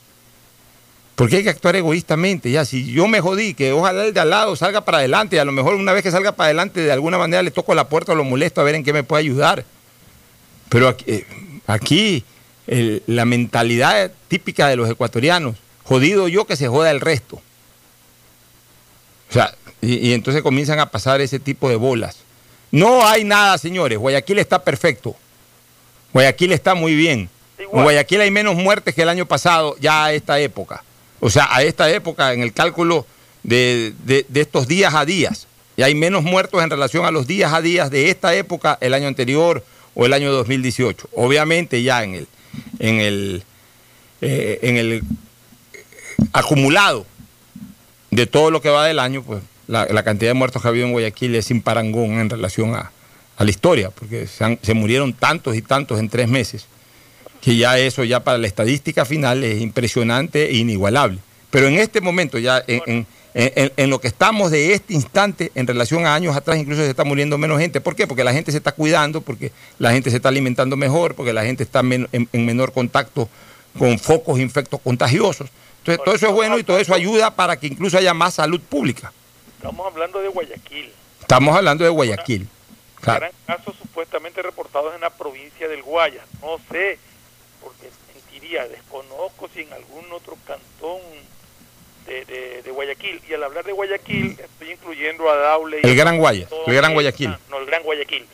¿Por 1.14 1.28
qué 1.28 1.36
hay 1.36 1.42
que 1.42 1.50
actuar 1.50 1.76
egoístamente? 1.76 2.50
Ya, 2.50 2.64
si 2.64 2.90
yo 2.90 3.06
me 3.06 3.20
jodí, 3.20 3.52
que 3.54 3.72
ojalá 3.72 4.06
el 4.06 4.14
de 4.14 4.20
al 4.20 4.30
lado 4.30 4.56
salga 4.56 4.80
para 4.84 4.98
adelante 4.98 5.36
y 5.36 5.38
a 5.38 5.44
lo 5.44 5.52
mejor 5.52 5.74
una 5.74 5.92
vez 5.92 6.02
que 6.02 6.10
salga 6.10 6.32
para 6.32 6.46
adelante 6.46 6.80
de 6.80 6.90
alguna 6.90 7.18
manera 7.18 7.42
le 7.42 7.50
toco 7.50 7.74
la 7.74 7.88
puerta 7.88 8.12
o 8.12 8.14
lo 8.14 8.24
molesto 8.24 8.60
a 8.60 8.64
ver 8.64 8.74
en 8.74 8.84
qué 8.84 8.92
me 8.92 9.04
puede 9.04 9.20
ayudar. 9.20 9.64
Pero 10.70 10.96
aquí, 11.66 12.24
la 12.66 13.24
mentalidad 13.24 14.12
típica 14.28 14.68
de 14.68 14.76
los 14.76 14.88
ecuatorianos, 14.90 15.56
jodido 15.84 16.28
yo 16.28 16.46
que 16.46 16.56
se 16.56 16.68
joda 16.68 16.90
el 16.90 17.00
resto. 17.00 17.36
O 19.30 19.32
sea, 19.32 19.54
y, 19.80 20.08
y 20.08 20.12
entonces 20.12 20.42
comienzan 20.42 20.78
a 20.78 20.90
pasar 20.90 21.20
ese 21.20 21.38
tipo 21.38 21.68
de 21.68 21.76
bolas. 21.76 22.18
No 22.70 23.06
hay 23.06 23.24
nada, 23.24 23.58
señores. 23.58 23.98
Guayaquil 23.98 24.38
está 24.38 24.62
perfecto. 24.62 25.14
Guayaquil 26.12 26.52
está 26.52 26.74
muy 26.74 26.94
bien. 26.94 27.28
En 27.58 27.82
Guayaquil 27.82 28.20
hay 28.20 28.30
menos 28.30 28.54
muertes 28.56 28.94
que 28.94 29.02
el 29.02 29.08
año 29.08 29.26
pasado, 29.26 29.76
ya 29.80 30.06
a 30.06 30.12
esta 30.12 30.38
época. 30.40 30.84
O 31.20 31.30
sea, 31.30 31.48
a 31.54 31.62
esta 31.62 31.90
época, 31.90 32.32
en 32.32 32.42
el 32.42 32.52
cálculo 32.52 33.06
de, 33.42 33.94
estos 34.34 34.66
días 34.66 34.94
a 34.94 35.04
días. 35.04 35.46
Y 35.76 35.82
hay 35.82 35.94
menos 35.94 36.22
muertos 36.22 36.62
en 36.62 36.70
relación 36.70 37.04
a 37.04 37.10
los 37.10 37.26
días 37.26 37.52
a 37.52 37.60
días 37.60 37.90
de 37.90 38.10
esta 38.10 38.34
época, 38.34 38.78
el 38.80 38.94
año 38.94 39.08
anterior 39.08 39.64
o 39.94 40.06
el 40.06 40.12
año 40.12 40.32
2018. 40.32 41.10
Obviamente 41.14 41.82
ya 41.82 42.02
en 42.02 42.14
el, 42.14 42.28
en 42.78 43.00
el, 43.00 43.42
eh, 44.20 44.58
en 44.62 44.76
el 44.76 45.02
acumulado 46.32 47.06
de 48.10 48.26
todo 48.26 48.50
lo 48.50 48.60
que 48.60 48.68
va 48.68 48.86
del 48.86 48.98
año, 48.98 49.22
pues 49.22 49.42
la, 49.66 50.02
cantidad 50.02 50.30
de 50.30 50.34
muertos 50.34 50.60
que 50.60 50.68
ha 50.68 50.70
habido 50.70 50.86
en 50.86 50.92
Guayaquil 50.92 51.34
es 51.34 51.46
sin 51.46 51.62
parangón 51.62 52.18
en 52.18 52.30
relación 52.30 52.74
a, 52.74 52.90
la 53.38 53.50
historia, 53.50 53.90
porque 53.90 54.28
se 54.28 54.74
murieron 54.74 55.14
tantos 55.14 55.56
y 55.56 55.62
tantos 55.62 55.98
en 55.98 56.08
tres 56.08 56.28
meses 56.28 56.66
que 57.42 57.56
ya 57.56 57.76
eso 57.76 58.04
ya 58.04 58.20
para 58.20 58.38
la 58.38 58.46
estadística 58.46 59.04
final 59.04 59.42
es 59.42 59.60
impresionante 59.60 60.48
e 60.48 60.56
inigualable. 60.56 61.18
Pero 61.50 61.66
en 61.66 61.74
este 61.74 62.00
momento, 62.00 62.38
ya 62.38 62.62
en, 62.66 63.04
lo 63.34 64.00
que 64.00 64.08
estamos 64.08 64.50
de 64.50 64.74
este 64.74 64.94
instante 64.94 65.52
en 65.54 65.66
relación 65.66 66.06
a 66.06 66.14
años 66.14 66.36
atrás, 66.36 66.58
incluso 66.58 66.82
se 66.82 66.90
está 66.90 67.04
muriendo 67.04 67.38
menos 67.38 67.58
gente. 67.58 67.80
¿Por 67.80 67.96
qué? 67.96 68.06
Porque 68.06 68.24
la 68.24 68.32
gente 68.32 68.52
se 68.52 68.58
está 68.58 68.72
cuidando, 68.72 69.20
porque 69.20 69.52
la 69.78 69.92
gente 69.92 70.10
se 70.10 70.16
está 70.16 70.28
alimentando 70.28 70.76
mejor, 70.76 71.14
porque 71.14 71.32
la 71.32 71.44
gente 71.44 71.62
está 71.62 71.80
en, 71.80 72.28
menor 72.32 72.72
contacto 72.72 73.28
con 73.78 73.98
focos 73.98 74.38
infectos 74.38 74.80
contagiosos. 74.80 75.48
Entonces, 75.78 76.04
todo 76.04 76.14
eso 76.14 76.26
es 76.28 76.32
bueno 76.32 76.58
y 76.58 76.64
todo 76.64 76.78
eso 76.78 76.94
ayuda 76.94 77.34
para 77.34 77.58
que 77.58 77.66
incluso 77.66 77.98
haya 77.98 78.14
más 78.14 78.34
salud 78.34 78.60
pública. 78.60 79.12
Estamos 79.56 79.86
hablando 79.86 80.20
de 80.20 80.28
Guayaquil. 80.28 80.92
Estamos 81.20 81.56
hablando 81.56 81.84
de 81.84 81.90
Guayaquil. 81.90 82.48
Claro. 83.00 83.26
casos 83.46 83.74
supuestamente 83.82 84.42
reportados 84.42 84.94
en 84.94 85.00
la 85.00 85.10
provincia 85.10 85.66
del 85.66 85.82
Guaya. 85.82 86.24
No 86.40 86.60
sé 86.70 86.98
porque 87.60 87.90
mentiría, 88.14 88.68
desconozco 88.68 89.48
si 89.52 89.62
en 89.62 89.72
algún 89.72 90.04
otro 90.12 90.36
cantón 90.46 90.61
de, 92.24 92.70
Guayaquil, 92.70 93.22
y 93.28 93.34
al 93.34 93.44
hablar 93.44 93.64
de 93.64 93.72
Guayaquil 93.72 94.38
estoy 94.38 94.70
incluyendo 94.70 95.30
a 95.30 95.36
Daule. 95.36 95.80
el 95.82 95.96
Gran 95.96 96.18
Guaya, 96.18 96.46
el 96.66 96.74
Gran 96.74 96.94
Guayaquil. 96.94 97.36
no, 97.50 97.58
el 97.58 97.66
Gran 97.66 97.82
Guayaquil. 97.82 98.26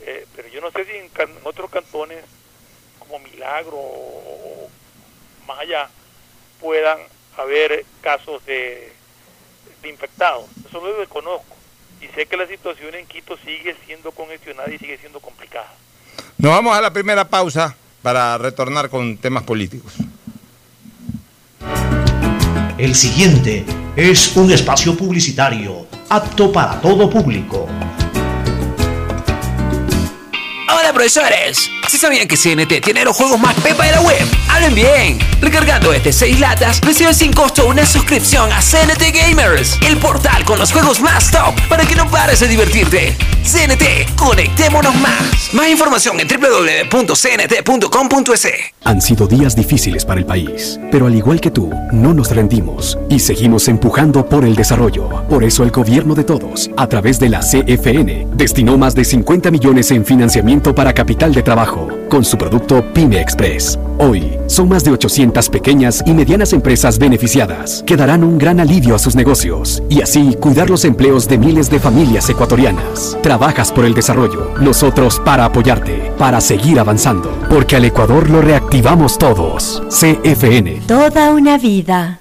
Eh, 0.00 0.26
pero 0.36 0.48
yo 0.48 0.60
no 0.60 0.70
sé 0.70 0.84
si 0.84 0.92
en, 0.92 1.10
otros 1.42 1.70
cantones 1.70 2.18
como 2.98 3.18
Milagro 3.18 3.76
o 3.76 4.68
más 5.46 5.58
allá 5.60 5.88
puedan 6.60 6.98
haber 7.36 7.84
casos 8.00 8.44
de, 8.46 8.92
de 9.82 9.88
infectados. 9.88 10.46
Eso 10.68 10.80
lo 10.80 10.98
desconozco. 10.98 11.56
Y 12.00 12.06
sé 12.08 12.26
que 12.26 12.36
la 12.36 12.46
situación 12.46 12.94
en 12.94 13.06
Quito 13.06 13.36
sigue 13.38 13.74
siendo 13.86 14.12
congestionada 14.12 14.72
y 14.72 14.78
sigue 14.78 14.98
siendo 14.98 15.20
complicada. 15.20 15.72
Nos 16.38 16.52
vamos 16.52 16.76
a 16.76 16.80
la 16.80 16.92
primera 16.92 17.28
pausa 17.28 17.76
para 18.02 18.38
retornar 18.38 18.90
con 18.90 19.16
temas 19.18 19.42
políticos. 19.42 19.94
El 22.78 22.94
siguiente 22.94 23.64
es 23.96 24.36
un 24.36 24.52
espacio 24.52 24.94
publicitario 24.94 25.86
apto 26.10 26.52
para 26.52 26.78
todo 26.78 27.08
público. 27.08 27.66
Hola 30.68 30.92
profesores, 30.92 31.35
si 31.88 31.98
sabían 31.98 32.26
que 32.26 32.36
CNT 32.36 32.80
tiene 32.82 33.04
los 33.04 33.16
juegos 33.16 33.38
más 33.40 33.54
pepa 33.56 33.84
de 33.84 33.92
la 33.92 34.00
web, 34.00 34.26
hablen 34.48 34.74
bien. 34.74 35.18
Recargando 35.40 35.92
este 35.92 36.12
6 36.12 36.40
latas, 36.40 36.80
recibes 36.80 37.16
sin 37.16 37.32
costo 37.32 37.66
una 37.66 37.86
suscripción 37.86 38.52
a 38.52 38.60
CNT 38.60 39.12
Gamers, 39.14 39.78
el 39.82 39.96
portal 39.98 40.44
con 40.44 40.58
los 40.58 40.72
juegos 40.72 41.00
más 41.00 41.30
top 41.30 41.54
para 41.68 41.84
que 41.84 41.94
no 41.94 42.10
pares 42.10 42.40
de 42.40 42.48
divertirte. 42.48 43.16
CNT, 43.44 44.16
conectémonos 44.16 44.94
más. 44.96 45.52
Más 45.52 45.68
información 45.68 46.18
en 46.18 46.26
www.cnt.com.es. 46.28 47.06
Han 48.84 49.00
sido 49.00 49.26
días 49.26 49.54
difíciles 49.54 50.04
para 50.04 50.20
el 50.20 50.26
país, 50.26 50.80
pero 50.90 51.06
al 51.06 51.14
igual 51.14 51.40
que 51.40 51.50
tú, 51.50 51.70
no 51.92 52.12
nos 52.12 52.30
rendimos 52.30 52.98
y 53.08 53.20
seguimos 53.20 53.68
empujando 53.68 54.26
por 54.26 54.44
el 54.44 54.56
desarrollo. 54.56 55.08
Por 55.28 55.44
eso 55.44 55.62
el 55.62 55.70
gobierno 55.70 56.14
de 56.14 56.24
todos, 56.24 56.70
a 56.76 56.88
través 56.88 57.20
de 57.20 57.28
la 57.28 57.40
CFN, 57.40 58.26
destinó 58.34 58.76
más 58.78 58.94
de 58.94 59.04
50 59.04 59.50
millones 59.50 59.90
en 59.92 60.04
financiamiento 60.04 60.74
para 60.74 60.92
capital 60.92 61.32
de 61.32 61.42
con 62.08 62.24
su 62.24 62.36
producto 62.36 62.84
Pyme 62.92 63.20
Express. 63.20 63.78
Hoy, 63.98 64.38
son 64.46 64.68
más 64.68 64.84
de 64.84 64.90
800 64.90 65.48
pequeñas 65.48 66.02
y 66.06 66.12
medianas 66.12 66.52
empresas 66.52 66.98
beneficiadas 66.98 67.82
que 67.86 67.96
darán 67.96 68.22
un 68.24 68.38
gran 68.38 68.60
alivio 68.60 68.94
a 68.94 68.98
sus 68.98 69.16
negocios 69.16 69.82
y 69.88 70.02
así 70.02 70.36
cuidar 70.38 70.68
los 70.68 70.84
empleos 70.84 71.28
de 71.28 71.38
miles 71.38 71.70
de 71.70 71.80
familias 71.80 72.28
ecuatorianas. 72.28 73.16
Trabajas 73.22 73.72
por 73.72 73.84
el 73.84 73.94
desarrollo, 73.94 74.52
nosotros 74.60 75.20
para 75.24 75.46
apoyarte, 75.46 76.12
para 76.18 76.40
seguir 76.40 76.78
avanzando, 76.78 77.30
porque 77.48 77.76
al 77.76 77.84
Ecuador 77.84 78.28
lo 78.28 78.42
reactivamos 78.42 79.18
todos. 79.18 79.82
CFN. 79.88 80.82
Toda 80.86 81.32
una 81.32 81.58
vida. 81.58 82.20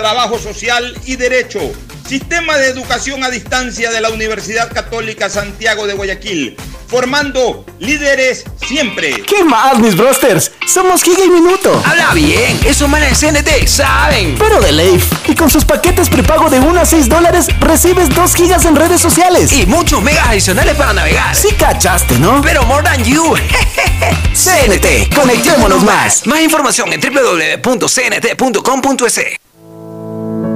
trabajo 0.00 0.38
social 0.38 0.96
y 1.04 1.16
derecho. 1.16 1.60
Sistema 2.08 2.56
de 2.56 2.68
Educación 2.68 3.22
a 3.22 3.28
Distancia 3.28 3.90
de 3.90 4.00
la 4.00 4.08
Universidad 4.08 4.72
Católica 4.72 5.28
Santiago 5.28 5.86
de 5.86 5.92
Guayaquil 5.92 6.56
formando 6.90 7.64
líderes 7.78 8.44
siempre. 8.66 9.22
¿Qué 9.22 9.44
más, 9.44 9.78
mis 9.78 9.96
brosters? 9.96 10.50
Somos 10.66 11.04
Giga 11.04 11.24
y 11.24 11.28
Minuto. 11.28 11.80
Habla 11.86 12.12
bien, 12.14 12.58
esos 12.66 12.88
manes 12.88 13.20
de 13.20 13.28
CNT 13.28 13.68
saben. 13.68 14.34
Pero 14.36 14.60
de 14.60 14.72
Leif. 14.72 15.04
Y 15.28 15.36
con 15.36 15.48
sus 15.48 15.64
paquetes 15.64 16.08
prepago 16.08 16.50
de 16.50 16.58
1 16.58 16.80
a 16.80 16.84
6 16.84 17.08
dólares, 17.08 17.46
recibes 17.60 18.12
2 18.12 18.34
gigas 18.34 18.64
en 18.64 18.74
redes 18.74 19.00
sociales. 19.00 19.52
Y 19.52 19.66
muchos 19.66 20.02
megas 20.02 20.26
adicionales 20.30 20.74
para 20.74 20.92
navegar. 20.92 21.36
Sí 21.36 21.54
cachaste, 21.56 22.18
¿no? 22.18 22.40
Pero 22.42 22.64
more 22.64 22.82
than 22.82 23.04
you. 23.04 23.36
CNT, 24.34 25.14
conectémonos 25.14 25.84
más. 25.84 26.26
Más 26.26 26.40
información 26.40 26.92
en 26.92 27.00
www.cnt.com.es. 27.00 28.00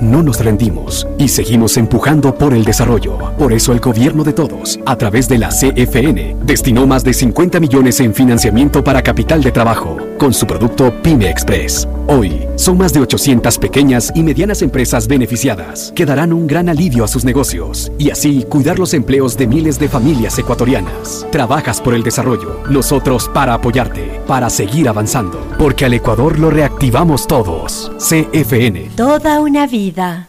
no 0.00 0.22
nos 0.22 0.44
rendimos 0.44 1.06
y 1.18 1.28
seguimos 1.28 1.76
empujando 1.76 2.34
por 2.34 2.54
el 2.54 2.64
desarrollo. 2.64 3.18
Por 3.38 3.52
eso 3.52 3.72
el 3.72 3.80
gobierno 3.80 4.24
de 4.24 4.32
todos, 4.32 4.78
a 4.86 4.96
través 4.96 5.28
de 5.28 5.38
la 5.38 5.48
CFN, 5.48 6.36
destinó 6.44 6.86
más 6.86 7.04
de 7.04 7.12
50 7.12 7.60
millones 7.60 8.00
en 8.00 8.14
financiamiento 8.14 8.82
para 8.82 9.02
capital 9.02 9.42
de 9.42 9.52
trabajo 9.52 9.96
con 10.18 10.32
su 10.32 10.46
producto 10.46 10.92
Pyme 11.02 11.28
Express. 11.28 11.88
Hoy, 12.06 12.46
son 12.56 12.76
más 12.76 12.92
de 12.92 13.00
800 13.00 13.58
pequeñas 13.58 14.12
y 14.14 14.22
medianas 14.22 14.60
empresas 14.60 15.08
beneficiadas 15.08 15.90
que 15.96 16.04
darán 16.04 16.32
un 16.34 16.46
gran 16.46 16.68
alivio 16.68 17.02
a 17.02 17.08
sus 17.08 17.24
negocios 17.24 17.90
y 17.98 18.10
así 18.10 18.44
cuidar 18.44 18.78
los 18.78 18.92
empleos 18.92 19.38
de 19.38 19.46
miles 19.46 19.78
de 19.78 19.88
familias 19.88 20.38
ecuatorianas. 20.38 21.26
Trabajas 21.32 21.80
por 21.80 21.94
el 21.94 22.02
desarrollo, 22.02 22.60
nosotros 22.68 23.30
para 23.32 23.54
apoyarte, 23.54 24.20
para 24.26 24.50
seguir 24.50 24.88
avanzando, 24.88 25.40
porque 25.58 25.86
al 25.86 25.94
Ecuador 25.94 26.38
lo 26.38 26.50
reactivamos 26.50 27.26
todos. 27.26 27.90
CFN. 27.98 28.90
Toda 28.96 29.40
una 29.40 29.66
vida. 29.66 30.28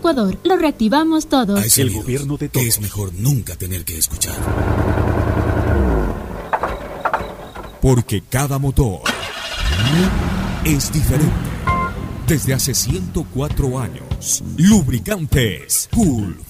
Ecuador, 0.00 0.38
lo 0.44 0.56
reactivamos 0.56 1.28
todos. 1.28 1.78
el 1.78 1.90
gobierno 1.92 2.38
de 2.38 2.48
todos. 2.48 2.64
Que 2.64 2.68
es 2.70 2.80
mejor 2.80 3.12
nunca 3.12 3.54
tener 3.56 3.84
que 3.84 3.98
escuchar. 3.98 4.34
Porque 7.82 8.22
cada 8.22 8.58
motor 8.58 9.02
es 10.64 10.90
diferente. 10.90 11.34
Desde 12.26 12.54
hace 12.54 12.72
104 12.72 13.78
años, 13.78 14.42
lubricantes 14.56 15.90
Gulf 15.92 16.49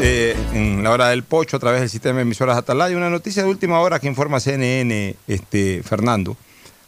Eh, 0.00 0.36
en 0.52 0.82
la 0.82 0.90
hora 0.90 1.08
del 1.08 1.22
pocho 1.22 1.56
a 1.56 1.60
través 1.60 1.80
del 1.80 1.90
sistema 1.90 2.16
de 2.16 2.22
emisoras 2.22 2.58
Atalaya. 2.58 2.96
Una 2.96 3.10
noticia 3.10 3.42
de 3.42 3.48
última 3.48 3.80
hora 3.80 4.00
que 4.00 4.06
informa 4.06 4.40
CNN, 4.40 5.16
este, 5.26 5.82
Fernando. 5.82 6.36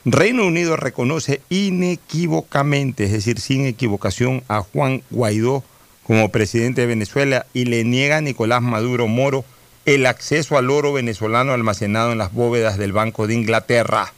Reino 0.04 0.46
Unido 0.46 0.76
reconoce 0.76 1.40
inequívocamente, 1.48 3.04
es 3.04 3.12
decir, 3.12 3.40
sin 3.40 3.66
equivocación, 3.66 4.44
a 4.48 4.60
Juan 4.60 5.02
Guaidó 5.10 5.64
como 6.04 6.30
presidente 6.30 6.82
de 6.82 6.86
Venezuela 6.86 7.46
y 7.52 7.64
le 7.64 7.82
niega 7.84 8.18
a 8.18 8.20
Nicolás 8.20 8.62
Maduro 8.62 9.08
Moro 9.08 9.44
el 9.84 10.06
acceso 10.06 10.58
al 10.58 10.70
oro 10.70 10.92
venezolano 10.92 11.52
almacenado 11.52 12.12
en 12.12 12.18
las 12.18 12.32
bóvedas 12.32 12.78
del 12.78 12.92
Banco 12.92 13.26
de 13.26 13.34
Inglaterra. 13.34 14.12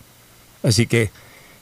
Así 0.62 0.86
que 0.86 1.10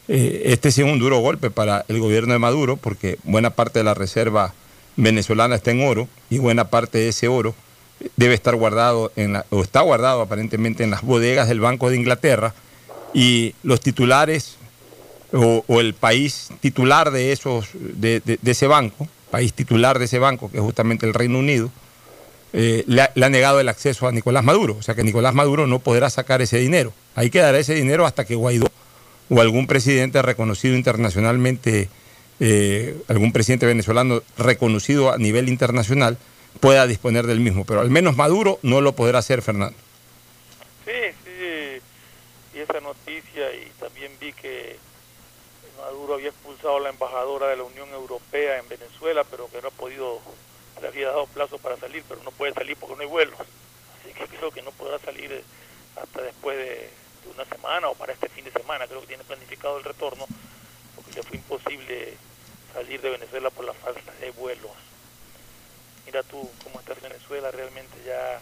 eh, 0.09 0.43
este 0.47 0.69
es 0.71 0.79
un 0.79 0.99
duro 0.99 1.19
golpe 1.19 1.51
para 1.51 1.85
el 1.89 2.01
gobierno 2.01 2.33
de 2.33 2.39
Maduro, 2.39 2.77
porque 2.77 3.19
buena 3.25 3.51
parte 3.51 3.81
de 3.81 3.85
la 3.85 3.95
reserva 3.95 4.55
venezolana 4.97 5.57
está 5.57 5.71
en 5.71 5.87
oro 5.87 6.09
y 6.31 6.39
buena 6.39 6.69
parte 6.69 6.99
de 6.99 7.09
ese 7.09 7.29
oro 7.29 7.55
debe 8.17 8.35
estar 8.35 8.55
guardado 8.57 9.13
en 9.17 9.35
la, 9.35 9.47
o 9.51 9.63
está 9.63 9.81
guardado 9.81 10.21
aparentemente 10.21 10.85
en 10.85 10.91
las 10.91 11.03
bodegas 11.03 11.49
del 11.49 11.61
Banco 11.61 11.91
de 11.91 11.97
Inglaterra 11.97 12.55
y 13.15 13.55
los 13.63 13.81
titulares 13.81 14.57
o, 15.33 15.65
el 15.81 15.95
país 15.95 16.49
titular 16.61 17.11
de 17.11 17.33
esos 17.33 17.69
de, 17.75 18.39
ese 18.45 18.67
banco, 18.67 19.09
país 19.31 19.53
titular 19.53 19.99
de 19.99 20.05
ese 20.05 20.19
banco 20.19 20.51
que 20.51 20.59
es 20.59 20.63
justamente 20.63 21.07
el 21.07 21.15
Reino 21.15 21.39
Unido, 21.39 21.71
eh, 22.53 22.85
le, 22.87 23.03
ha, 23.03 23.29
negado 23.29 23.61
el 23.61 23.69
acceso 23.69 24.07
a 24.07 24.13
Nicolás 24.13 24.45
Maduro, 24.45 24.77
o 24.79 24.83
sea 24.83 24.95
que 24.95 25.03
Nicolás 25.03 25.35
Maduro 25.35 25.67
no 25.67 25.79
podrá 25.81 26.09
sacar 26.11 26.41
ese 26.41 26.59
dinero. 26.59 26.93
Ahí 27.15 27.29
quedará 27.29 27.59
ese 27.59 27.75
dinero 27.75 28.07
hasta 28.07 28.25
que 28.25 28.35
Guaidó 28.35 28.69
o 29.29 29.41
algún 29.41 29.67
presidente 29.67 30.23
reconocido 30.23 30.77
internacionalmente 30.77 31.89
eh, 32.40 32.96
algún 33.09 33.33
presidente 33.33 33.66
venezolano 33.66 34.22
reconocido 34.37 35.12
a 35.12 35.18
nivel 35.18 35.49
internacional 35.49 36.18
pueda 36.61 36.87
disponer 36.87 37.27
del 37.27 37.40
mismo, 37.40 37.64
pero 37.64 37.81
al 37.81 37.90
menos 37.90 38.16
Maduro 38.16 38.59
no 38.62 38.81
lo 38.81 38.92
podrá 38.92 39.18
hacer, 39.18 39.42
Fernando. 39.42 39.77
Sí, 40.85 40.92
sí, 41.25 41.81
y 42.55 42.59
esa 42.59 42.81
noticia, 42.81 43.55
y 43.55 43.70
también 43.79 44.12
vi 44.20 44.33
que 44.33 44.77
Maduro 45.79 46.14
había 46.14 46.29
expulsado 46.29 46.77
a 46.79 46.81
la 46.81 46.90
embajadora 46.90 47.49
de 47.49 47.57
la 47.57 47.64
Unión 47.64 47.88
Europea 47.90 48.59
en 48.59 48.68
Venezuela, 48.68 49.25
pero 49.31 49.49
que 49.51 49.61
no 49.61 49.68
ha 49.68 49.72
podido 49.72 50.20
le 50.81 50.88
había 50.88 51.09
dado 51.09 51.27
plazo 51.27 51.59
para 51.59 51.77
salir, 51.77 52.05
pero 52.09 52.22
no 52.22 52.31
puede 52.31 52.53
salir 52.53 52.77
porque 52.77 52.96
no 52.96 53.03
hay 53.03 53.09
vuelos. 53.09 53.38
Así 53.40 54.12
que 54.12 54.27
creo 54.37 54.51
que 54.51 54.62
no 54.62 54.70
podrá 54.72 54.99
salir 54.99 55.42
hasta 55.96 56.22
después 56.22 56.57
de, 56.57 56.64
de 56.64 57.31
una 57.35 57.44
semana 57.46 57.88
o 57.88 57.94
para 57.94 58.12
este 58.12 58.29
fin 58.29 58.44
de 58.44 58.53
semana. 58.53 58.87
Creo 58.87 59.01
que 59.01 59.07
tiene 59.07 59.25
planificado 59.25 59.79
el 59.79 59.85
retorno 59.85 60.27
le 61.16 61.22
fue 61.22 61.38
imposible 61.38 62.14
salir 62.72 63.00
de 63.00 63.11
Venezuela 63.11 63.50
por 63.50 63.64
la 63.64 63.72
falta 63.72 64.12
de 64.20 64.31
vuelos. 64.33 64.70
Mira 66.05 66.22
tú 66.22 66.48
cómo 66.62 66.79
está 66.79 66.94
Venezuela, 66.94 67.50
realmente 67.50 67.96
ya 68.05 68.40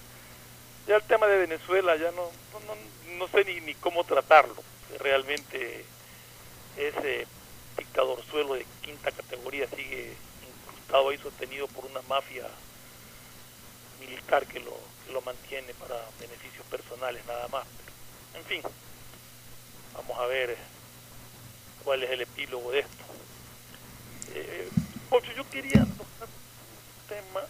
ya 0.87 0.96
el 0.96 1.02
tema 1.04 1.26
de 1.26 1.38
Venezuela 1.38 1.96
ya 1.96 2.10
no 2.10 2.30
no, 3.16 3.28
sé 3.28 3.44
ni, 3.44 3.60
ni 3.60 3.74
cómo 3.74 4.04
tratarlo. 4.04 4.62
Realmente 4.98 5.84
ese 6.76 7.26
dictador 7.76 8.22
suelo 8.30 8.54
de 8.54 8.66
quinta 8.82 9.12
categoría 9.12 9.68
sigue 9.68 10.14
incrustado 10.46 11.08
ahí 11.08 11.18
sostenido 11.18 11.68
por 11.68 11.87
una 11.87 12.02
mafia 12.02 12.46
militar 14.00 14.46
que 14.46 14.60
lo, 14.60 14.76
que 15.06 15.12
lo 15.12 15.22
mantiene 15.22 15.72
para 15.74 15.96
beneficios 16.18 16.66
personales 16.66 17.24
nada 17.26 17.46
más. 17.48 17.66
En 18.34 18.44
fin, 18.44 18.62
vamos 19.94 20.18
a 20.18 20.26
ver 20.26 20.56
cuál 21.85 22.03
es 22.03 22.11
el 22.11 22.23
epílogo 22.23 22.73
de 22.73 22.81
esto. 22.81 23.05
Eh, 24.35 24.68
yo 25.37 25.49
quería 25.51 25.85
tocar 25.85 26.29
un 26.29 27.09
tema 27.09 27.40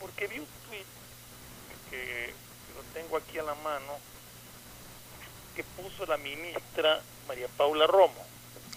porque 0.00 0.26
vi 0.26 0.38
un 0.38 0.46
tweet 0.68 0.84
que, 1.90 1.96
que 1.96 2.32
lo 2.74 2.82
tengo 2.92 3.16
aquí 3.16 3.38
a 3.38 3.42
la 3.42 3.54
mano 3.54 3.94
que 5.54 5.64
puso 5.64 6.04
la 6.04 6.18
ministra 6.18 7.00
María 7.26 7.48
Paula 7.56 7.86
Romo. 7.86 8.26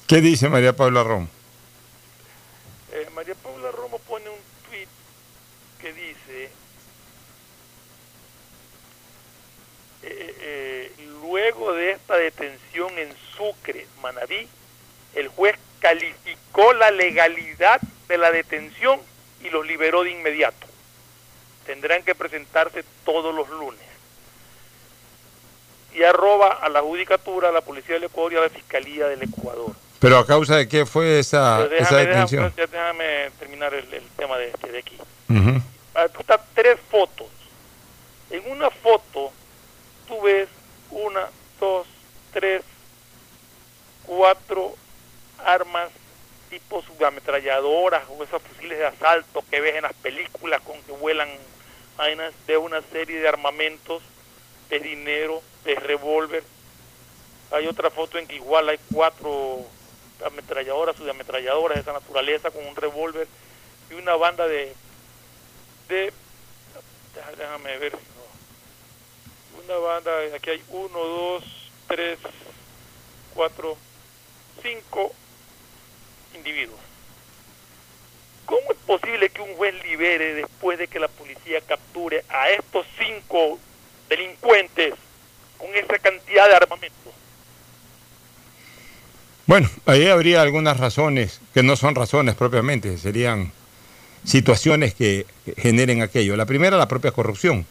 ¿Qué 0.08 0.22
dice 0.22 0.48
María 0.48 0.74
Paula 0.74 1.04
Romo? 1.04 1.28
Eh, 2.92 3.10
María 3.14 3.36
Paula 3.36 3.72
Romo 3.72 4.00
pone 4.00 4.30
un 4.30 4.40
tweet 4.70 4.88
que 5.80 5.94
dice 5.94 6.44
eh, 10.02 10.36
eh, 10.40 10.92
luego 11.22 11.74
de 11.74 11.92
esta 11.92 12.16
detención 12.16 12.98
en 12.98 13.14
Sucre, 13.36 13.86
Manabí, 14.02 14.48
el 15.16 15.28
juez 15.30 15.56
calificó 15.80 16.74
la 16.74 16.92
legalidad 16.92 17.80
de 18.08 18.18
la 18.18 18.32
detención 18.32 19.00
y 19.42 19.50
los 19.50 19.66
liberó 19.66 20.04
de 20.04 20.12
inmediato. 20.12 20.68
Tendrán 21.66 22.04
que 22.04 22.16
presentarse 22.16 22.84
todos 23.06 23.34
los 23.34 23.48
lunes. 23.50 23.80
Y 25.94 26.04
arroba 26.04 26.48
a 26.62 26.70
la 26.70 26.82
judicatura, 26.82 27.50
a 27.50 27.52
la 27.52 27.62
Policía 27.62 27.96
del 27.96 28.06
Ecuador 28.06 28.34
y 28.34 28.36
a 28.38 28.42
la 28.42 28.50
Fiscalía 28.50 29.08
del 29.08 29.24
Ecuador. 29.24 29.72
¿Pero 30.00 30.18
a 30.18 30.26
causa 30.26 30.56
de 30.56 30.68
qué 30.68 30.86
fue 30.86 31.20
esa, 31.20 31.58
Pero 31.64 31.76
esa 31.84 31.98
déjame, 31.98 32.06
detención? 32.06 32.54
déjame- 32.56 32.68
déjame 32.72 33.32
terminar 33.40 33.74
el, 33.74 33.94
el 33.94 34.04
tema 34.18 34.38
de, 34.38 34.48
este, 34.50 34.72
de 34.72 34.80
aquí. 34.80 34.98
Ujú. 35.30 35.62
Aquí 35.96 36.14
están 36.20 36.40
tres 36.54 36.78
fotos. 36.90 37.28
En 38.30 38.50
una 38.52 38.70
foto 38.70 39.32
tú 40.08 40.22
ves 40.22 40.48
una, 40.92 41.28
dos, 41.60 41.88
tres, 42.32 42.62
cuatro 44.06 44.76
armas 45.54 45.90
tipo 46.50 46.82
subametralladoras 46.82 48.04
o 48.10 48.24
esos 48.24 48.42
fusiles 48.42 48.78
de 48.78 48.88
asalto 48.88 49.44
que 49.50 49.62
ves 49.62 49.76
en 49.76 49.84
las 49.84 49.94
películas 49.94 50.62
con 50.62 50.82
que 50.84 50.92
vuelan 50.92 51.30
vainas 51.98 52.34
de 52.48 52.58
una 52.58 52.82
serie 52.82 53.20
de 53.20 53.28
armamentos, 53.28 54.02
de 54.70 54.80
dinero, 54.80 55.42
de 55.64 55.76
revólver. 55.76 56.44
Hay 57.52 57.68
otra 57.68 57.90
foto 57.90 58.18
en 58.18 58.28
que 58.28 58.36
igual 58.36 58.70
hay 58.70 58.80
cuatro 58.94 59.66
ametralladoras, 60.26 60.96
subametralladoras 60.96 61.76
de 61.76 61.82
esa 61.82 61.94
naturaleza 61.94 62.52
con 62.52 62.66
un 62.66 62.76
revólver 62.76 63.28
y 63.90 63.94
una 63.94 64.16
banda 64.16 64.48
de 64.48 64.74
de 65.88 66.14
déjame 67.38 67.78
ver 67.78 67.94
una 69.66 69.78
banda 69.78 70.12
aquí 70.36 70.52
hay 70.52 70.64
uno 70.70 71.00
dos 71.00 71.44
tres 71.88 72.20
cuatro 73.34 73.76
cinco 74.62 75.14
individuos 76.36 76.80
¿cómo 78.50 78.72
es 78.72 78.78
posible 78.78 79.30
que 79.30 79.42
un 79.44 79.54
juez 79.56 79.76
libere 79.84 80.34
después 80.34 80.80
de 80.80 80.88
que 80.88 81.00
la 81.00 81.08
policía 81.08 81.62
capture 81.62 82.26
a 82.30 82.50
estos 82.50 82.86
cinco 82.98 83.60
delincuentes 84.10 84.96
con 85.56 85.70
esa 85.76 86.00
cantidad 86.00 86.48
de 86.48 86.56
armamento? 86.56 86.96
Bueno, 89.46 89.70
ahí 89.86 90.08
habría 90.08 90.42
algunas 90.42 90.78
razones 90.78 91.42
que 91.54 91.62
no 91.62 91.76
son 91.76 91.94
razones 91.94 92.34
propiamente, 92.34 92.98
serían 92.98 93.52
situaciones 94.24 94.96
que 94.96 95.28
generen 95.58 96.02
aquello. 96.02 96.36
La 96.36 96.46
primera, 96.48 96.76
la 96.76 96.88
propia 96.88 97.12
corrupción. 97.12 97.68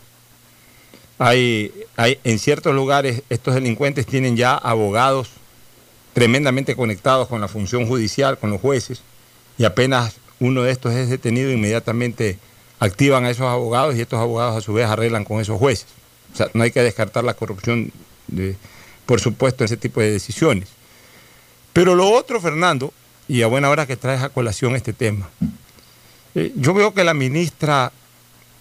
Hay, 1.18 1.73
hay 1.97 2.21
en 2.23 2.38
ciertos 2.38 2.73
lugares 2.73 3.23
estos 3.29 3.55
delincuentes 3.55 4.07
tienen 4.07 4.37
ya 4.37 4.55
abogados 4.55 5.31
tremendamente 6.18 6.74
conectados 6.74 7.28
con 7.28 7.40
la 7.40 7.46
función 7.46 7.87
judicial, 7.87 8.38
con 8.38 8.50
los 8.50 8.61
jueces, 8.61 9.02
y 9.57 9.62
apenas 9.64 10.16
uno 10.40 10.64
de 10.64 10.72
estos 10.72 10.92
es 10.92 11.09
detenido, 11.09 11.52
inmediatamente 11.52 12.38
activan 12.81 13.24
a 13.24 13.31
esos 13.31 13.46
abogados 13.46 13.94
y 13.94 14.00
estos 14.00 14.18
abogados 14.18 14.57
a 14.57 14.61
su 14.61 14.72
vez 14.72 14.87
arreglan 14.87 15.24
con 15.24 15.40
esos 15.40 15.57
jueces. 15.61 15.87
O 16.33 16.37
sea, 16.37 16.48
no 16.54 16.64
hay 16.64 16.72
que 16.72 16.83
descartar 16.83 17.22
la 17.22 17.35
corrupción, 17.35 17.92
de, 18.26 18.57
por 19.07 19.20
supuesto, 19.20 19.62
en 19.62 19.66
ese 19.66 19.76
tipo 19.76 20.00
de 20.00 20.11
decisiones. 20.11 20.68
Pero 21.72 21.94
lo 21.94 22.11
otro, 22.11 22.40
Fernando, 22.40 22.92
y 23.28 23.42
a 23.42 23.46
buena 23.46 23.70
hora 23.70 23.87
que 23.87 23.96
traes 23.96 24.20
a 24.20 24.28
colación 24.28 24.74
este 24.74 24.92
tema, 24.92 25.28
eh, 26.35 26.50
yo 26.57 26.74
veo 26.74 26.94
que 26.94 27.04
la 27.04 27.14
ministra 27.14 27.92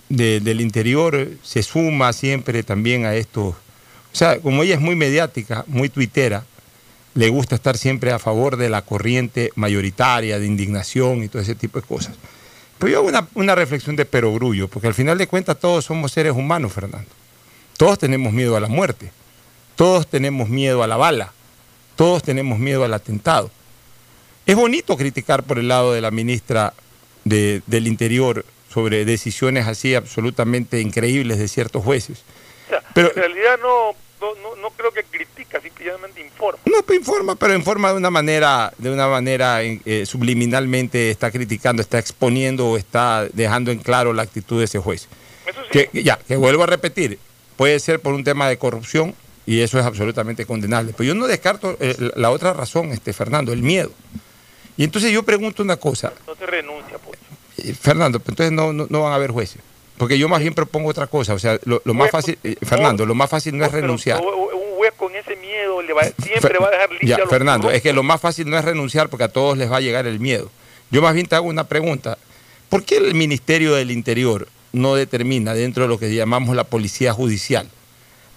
de- 0.09 0.41
del 0.41 0.61
Interior 0.61 1.27
se 1.41 1.63
suma 1.63 2.13
siempre 2.13 2.61
también 2.61 3.05
a 3.05 3.15
esto. 3.15 3.45
O 3.47 3.55
sea, 4.15 4.39
como 4.41 4.61
ella 4.61 4.75
es 4.75 4.81
muy 4.81 4.95
mediática, 4.95 5.65
muy 5.65 5.89
tuitera, 5.89 6.45
le 7.17 7.29
gusta 7.29 7.55
estar 7.55 7.77
siempre 7.77 8.11
a 8.11 8.19
favor 8.19 8.57
de 8.57 8.69
la 8.69 8.83
corriente 8.83 9.51
mayoritaria, 9.55 10.37
de 10.39 10.45
indignación 10.45 11.23
y 11.23 11.27
todo 11.29 11.41
ese 11.41 11.55
tipo 11.55 11.81
de 11.81 11.87
cosas. 11.87 12.15
Pero 12.77 12.91
yo 12.91 12.99
hago 12.99 13.07
una, 13.07 13.27
una 13.33 13.55
reflexión 13.55 13.95
de 13.95 14.05
perogrullo, 14.05 14.67
porque 14.67 14.87
al 14.87 14.93
final 14.93 15.17
de 15.17 15.25
cuentas 15.25 15.59
todos 15.59 15.83
somos 15.85 16.11
seres 16.11 16.33
humanos, 16.33 16.73
Fernando. 16.73 17.09
Todos 17.75 17.97
tenemos 17.97 18.33
miedo 18.33 18.55
a 18.55 18.59
la 18.59 18.67
muerte, 18.67 19.11
todos 19.75 20.05
tenemos 20.07 20.47
miedo 20.49 20.83
a 20.83 20.87
la 20.87 20.95
bala, 20.97 21.33
todos 21.95 22.21
tenemos 22.21 22.59
miedo 22.59 22.83
al 22.83 22.93
atentado. 22.93 23.49
Es 24.45 24.55
bonito 24.55 24.95
criticar 24.95 25.41
por 25.41 25.57
el 25.57 25.67
lado 25.69 25.93
de 25.93 26.01
la 26.01 26.11
ministra 26.11 26.73
de- 27.23 27.63
del 27.65 27.87
Interior 27.87 28.45
sobre 28.71 29.05
decisiones 29.05 29.65
así 29.65 29.95
absolutamente 29.95 30.81
increíbles 30.81 31.39
de 31.39 31.47
ciertos 31.47 31.83
jueces. 31.83 32.19
O 32.67 32.69
sea, 32.69 32.83
Pero- 32.93 33.09
en 33.09 33.15
realidad 33.15 33.57
no, 33.61 33.95
no, 34.21 34.35
no, 34.43 34.55
no 34.61 34.69
creo 34.71 34.91
que 34.91 35.03
simplemente 35.77 36.21
informa. 36.21 36.59
No, 36.65 36.81
pues 36.83 36.99
informa, 36.99 37.35
pero 37.35 37.53
informa 37.55 37.91
de 37.91 37.97
una 37.97 38.09
manera, 38.09 38.73
de 38.77 38.91
una 38.91 39.07
manera 39.07 39.61
eh, 39.63 40.05
subliminalmente 40.05 41.09
está 41.11 41.31
criticando, 41.31 41.81
está 41.81 41.99
exponiendo 41.99 42.67
o 42.69 42.77
está 42.77 43.27
dejando 43.33 43.71
en 43.71 43.79
claro 43.79 44.13
la 44.13 44.23
actitud 44.23 44.59
de 44.59 44.65
ese 44.65 44.79
juez. 44.79 45.07
Que, 45.71 45.87
que 45.87 46.03
ya, 46.03 46.17
que 46.17 46.35
vuelvo 46.35 46.63
a 46.63 46.67
repetir, 46.67 47.19
puede 47.55 47.79
ser 47.79 47.99
por 47.99 48.13
un 48.13 48.23
tema 48.23 48.47
de 48.49 48.57
corrupción 48.57 49.15
y 49.45 49.61
eso 49.61 49.79
es 49.79 49.85
absolutamente 49.85 50.45
condenable. 50.45 50.93
Pero 50.95 51.07
yo 51.07 51.15
no 51.15 51.27
descarto 51.27 51.77
eh, 51.79 51.95
la- 52.15 52.31
otra 52.31 52.53
razón, 52.53 52.91
este 52.91 53.13
Fernando, 53.13 53.53
el 53.53 53.61
miedo. 53.61 53.91
Y 54.75 54.83
entonces 54.83 55.11
yo 55.11 55.23
pregunto 55.23 55.63
una 55.63 55.77
cosa, 55.77 56.13
No 56.27 56.35
se 56.35 56.45
renuncia, 56.45 56.97
pues. 56.99 57.17
eh, 57.57 57.73
Fernando, 57.73 58.19
pues 58.19 58.29
entonces 58.33 58.51
no, 58.51 58.73
no, 58.73 58.87
no 58.89 59.01
van 59.03 59.13
a 59.13 59.15
haber 59.15 59.31
jueces. 59.31 59.61
Porque 59.97 60.19
yo 60.19 60.29
más 60.29 60.41
bien 60.41 60.53
propongo 60.53 60.89
otra 60.89 61.07
cosa. 61.07 61.33
O 61.33 61.39
sea, 61.39 61.57
lo, 61.63 61.81
lo 61.83 61.93
más 61.95 62.11
fácil, 62.11 62.37
eh, 62.43 62.55
Fernando, 62.63 63.03
lo 63.05 63.15
más 63.15 63.29
fácil 63.31 63.57
no 63.57 63.65
es 63.65 63.71
renunciar. 63.71 64.21
Un 64.21 64.75
juez 64.77 64.93
con 64.95 65.15
ese 65.15 65.35
miedo 65.47 65.81
le 65.81 65.93
va, 65.93 66.03
siempre 66.23 66.57
va 66.59 66.67
a 66.67 66.71
dejar 66.71 66.89
limpia 66.91 67.09
Ya, 67.09 67.15
a 67.15 67.19
los 67.19 67.29
Fernando, 67.29 67.63
corruptos. 67.67 67.77
es 67.77 67.81
que 67.83 67.93
lo 67.93 68.03
más 68.03 68.21
fácil 68.21 68.49
no 68.49 68.57
es 68.57 68.65
renunciar 68.65 69.09
porque 69.09 69.23
a 69.23 69.29
todos 69.29 69.57
les 69.57 69.71
va 69.71 69.77
a 69.77 69.81
llegar 69.81 70.05
el 70.07 70.19
miedo. 70.19 70.49
Yo 70.91 71.01
más 71.01 71.13
bien 71.13 71.25
te 71.27 71.35
hago 71.35 71.47
una 71.47 71.63
pregunta. 71.65 72.17
¿Por 72.69 72.83
qué 72.83 72.97
el 72.97 73.13
Ministerio 73.15 73.73
del 73.75 73.91
Interior 73.91 74.47
no 74.73 74.95
determina 74.95 75.53
dentro 75.53 75.83
de 75.83 75.89
lo 75.89 75.97
que 75.97 76.13
llamamos 76.13 76.55
la 76.55 76.63
policía 76.65 77.13
judicial 77.13 77.69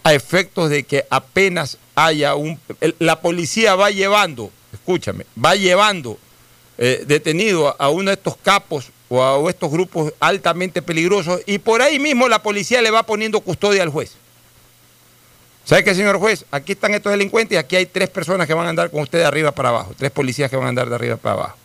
a 0.05 0.15
efectos 0.15 0.71
de 0.71 0.85
que 0.85 1.05
apenas 1.11 1.77
haya 1.95 2.35
un... 2.35 2.59
el- 2.81 2.95
la 2.99 3.21
policía 3.21 3.75
va 3.75 3.91
llevando, 3.91 4.51
escúchame, 4.73 5.27
va 5.43 5.55
llevando 5.57 6.19
eh, 6.79 7.05
detenido 7.07 7.69
a, 7.69 7.73
a 7.79 7.91
uno 7.91 8.11
de 8.11 8.15
estos 8.15 8.37
capos 8.39 8.91
o 9.11 9.23
a 9.23 9.51
estos 9.51 9.71
grupos 9.71 10.15
altamente 10.21 10.81
peligrosos 10.81 11.41
y 11.45 11.59
por 11.59 11.83
ahí 11.83 11.99
mismo 11.99 12.29
la 12.29 12.43
policía 12.43 12.81
le 12.81 12.91
va 12.91 13.03
poniendo 13.03 13.41
custodia 13.41 13.83
al 13.83 13.91
juez? 13.91 14.13
¿Sabe 15.71 15.85
qué, 15.85 15.95
señor 15.95 16.19
juez? 16.19 16.45
Aquí 16.51 16.73
están 16.73 16.95
estos 16.95 17.13
delincuentes 17.13 17.55
y 17.55 17.57
aquí 17.57 17.77
hay 17.77 17.87
tres 17.87 18.09
personas 18.09 18.49
que 18.49 18.55
van 18.55 18.67
a 18.67 18.71
andar 18.71 18.91
con 18.91 19.03
usted 19.03 19.21
de 19.21 19.25
arriba 19.25 19.53
para 19.53 19.69
abajo, 19.69 19.95
tres 19.97 20.11
policías 20.11 20.51
que 20.51 20.57
van 20.57 20.67
a 20.67 20.69
andar 20.71 20.89
de 20.89 20.97
arriba 20.97 21.17
para 21.17 21.35
abajo. 21.35 21.57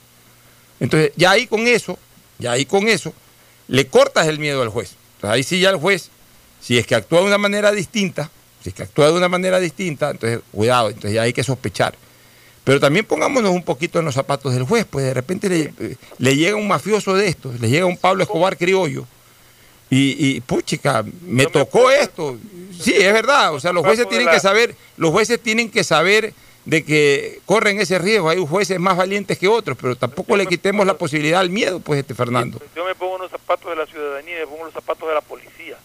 Entonces, 0.80 1.12
ya 1.16 1.32
ahí 1.32 1.48
con 1.48 1.66
eso, 1.66 1.98
ya 2.38 2.52
ahí 2.52 2.68
con 2.68 2.88
eso, 2.88 3.12
le 3.68 3.88
cortas 3.88 4.28
el 4.28 4.38
miedo 4.38 4.62
al 4.62 4.70
juez. 4.70 4.92
Entonces, 5.16 5.36
ahí 5.36 5.42
sí 5.42 5.60
ya 5.60 5.72
el 5.72 5.78
juez, 5.78 6.12
si 6.62 6.78
es 6.78 6.86
que 6.86 6.94
actúa 6.94 7.22
de 7.22 7.26
una 7.26 7.40
manera 7.40 7.72
distinta, 7.72 8.30
si 8.62 8.70
es 8.70 8.76
que 8.76 8.84
actúa 8.84 9.08
de 9.08 9.14
una 9.14 9.28
manera 9.28 9.60
distinta, 9.60 10.12
entonces 10.12 10.42
cuidado, 10.52 10.90
entonces 10.90 11.14
ya 11.14 11.24
hay 11.24 11.34
que 11.34 11.44
sospechar. 11.44 11.96
Pero 12.64 12.80
también 12.80 13.06
pongámonos 13.06 13.50
un 13.50 13.64
poquito 13.64 13.98
en 13.98 14.06
los 14.06 14.14
zapatos 14.14 14.54
del 14.54 14.66
juez, 14.66 14.86
pues 14.88 15.04
de 15.04 15.16
repente 15.16 15.50
le, 15.50 15.74
le 16.20 16.36
llega 16.36 16.56
un 16.56 16.68
mafioso 16.68 17.16
de 17.16 17.28
estos, 17.28 17.60
le 17.60 17.70
llega 17.70 17.88
un 17.88 17.98
Pablo 17.98 18.22
Escobar 18.22 18.56
criollo, 18.56 19.08
y, 19.96 20.36
y 20.36 20.42
puchica, 20.42 21.06
me 21.22 21.46
tocó 21.46 21.90
esto. 21.90 22.38
Sí, 22.80 22.94
es 22.94 23.14
verdad. 23.14 23.54
O 23.54 23.60
sea, 23.60 23.72
los 23.72 23.86
jueces 23.86 24.10
tienen 24.10 24.30
que 24.30 24.40
saber, 24.40 24.76
los 24.98 25.12
jueces 25.12 25.40
tienen 25.40 25.72
que 25.72 25.84
saber 25.84 26.34
de 26.66 26.84
que 26.84 27.40
corren 27.46 27.80
ese 27.80 27.98
riesgo. 28.00 28.30
Hay 28.30 28.46
jueces 28.46 28.80
más 28.80 28.98
valientes 28.98 29.38
que 29.38 29.48
otros, 29.48 29.78
pero 29.80 29.96
tampoco 29.96 30.36
le 30.36 30.48
quitemos 30.48 30.86
la 30.86 30.98
posibilidad 30.98 31.40
al 31.40 31.50
miedo, 31.50 31.80
pues, 31.80 32.00
este 32.00 32.14
Fernando. 32.14 32.60
Yo 32.76 32.84
me 32.84 32.96
pongo 32.96 33.20
los 33.20 33.32
zapatos 33.32 33.70
de 33.70 33.76
la 33.78 33.86
ciudadanía, 33.86 34.40
me 34.40 34.48
pongo 34.48 34.66
los 34.66 34.74
zapatos 34.74 35.08
de 35.08 35.14
la 35.14 35.22
policía. 35.22 35.78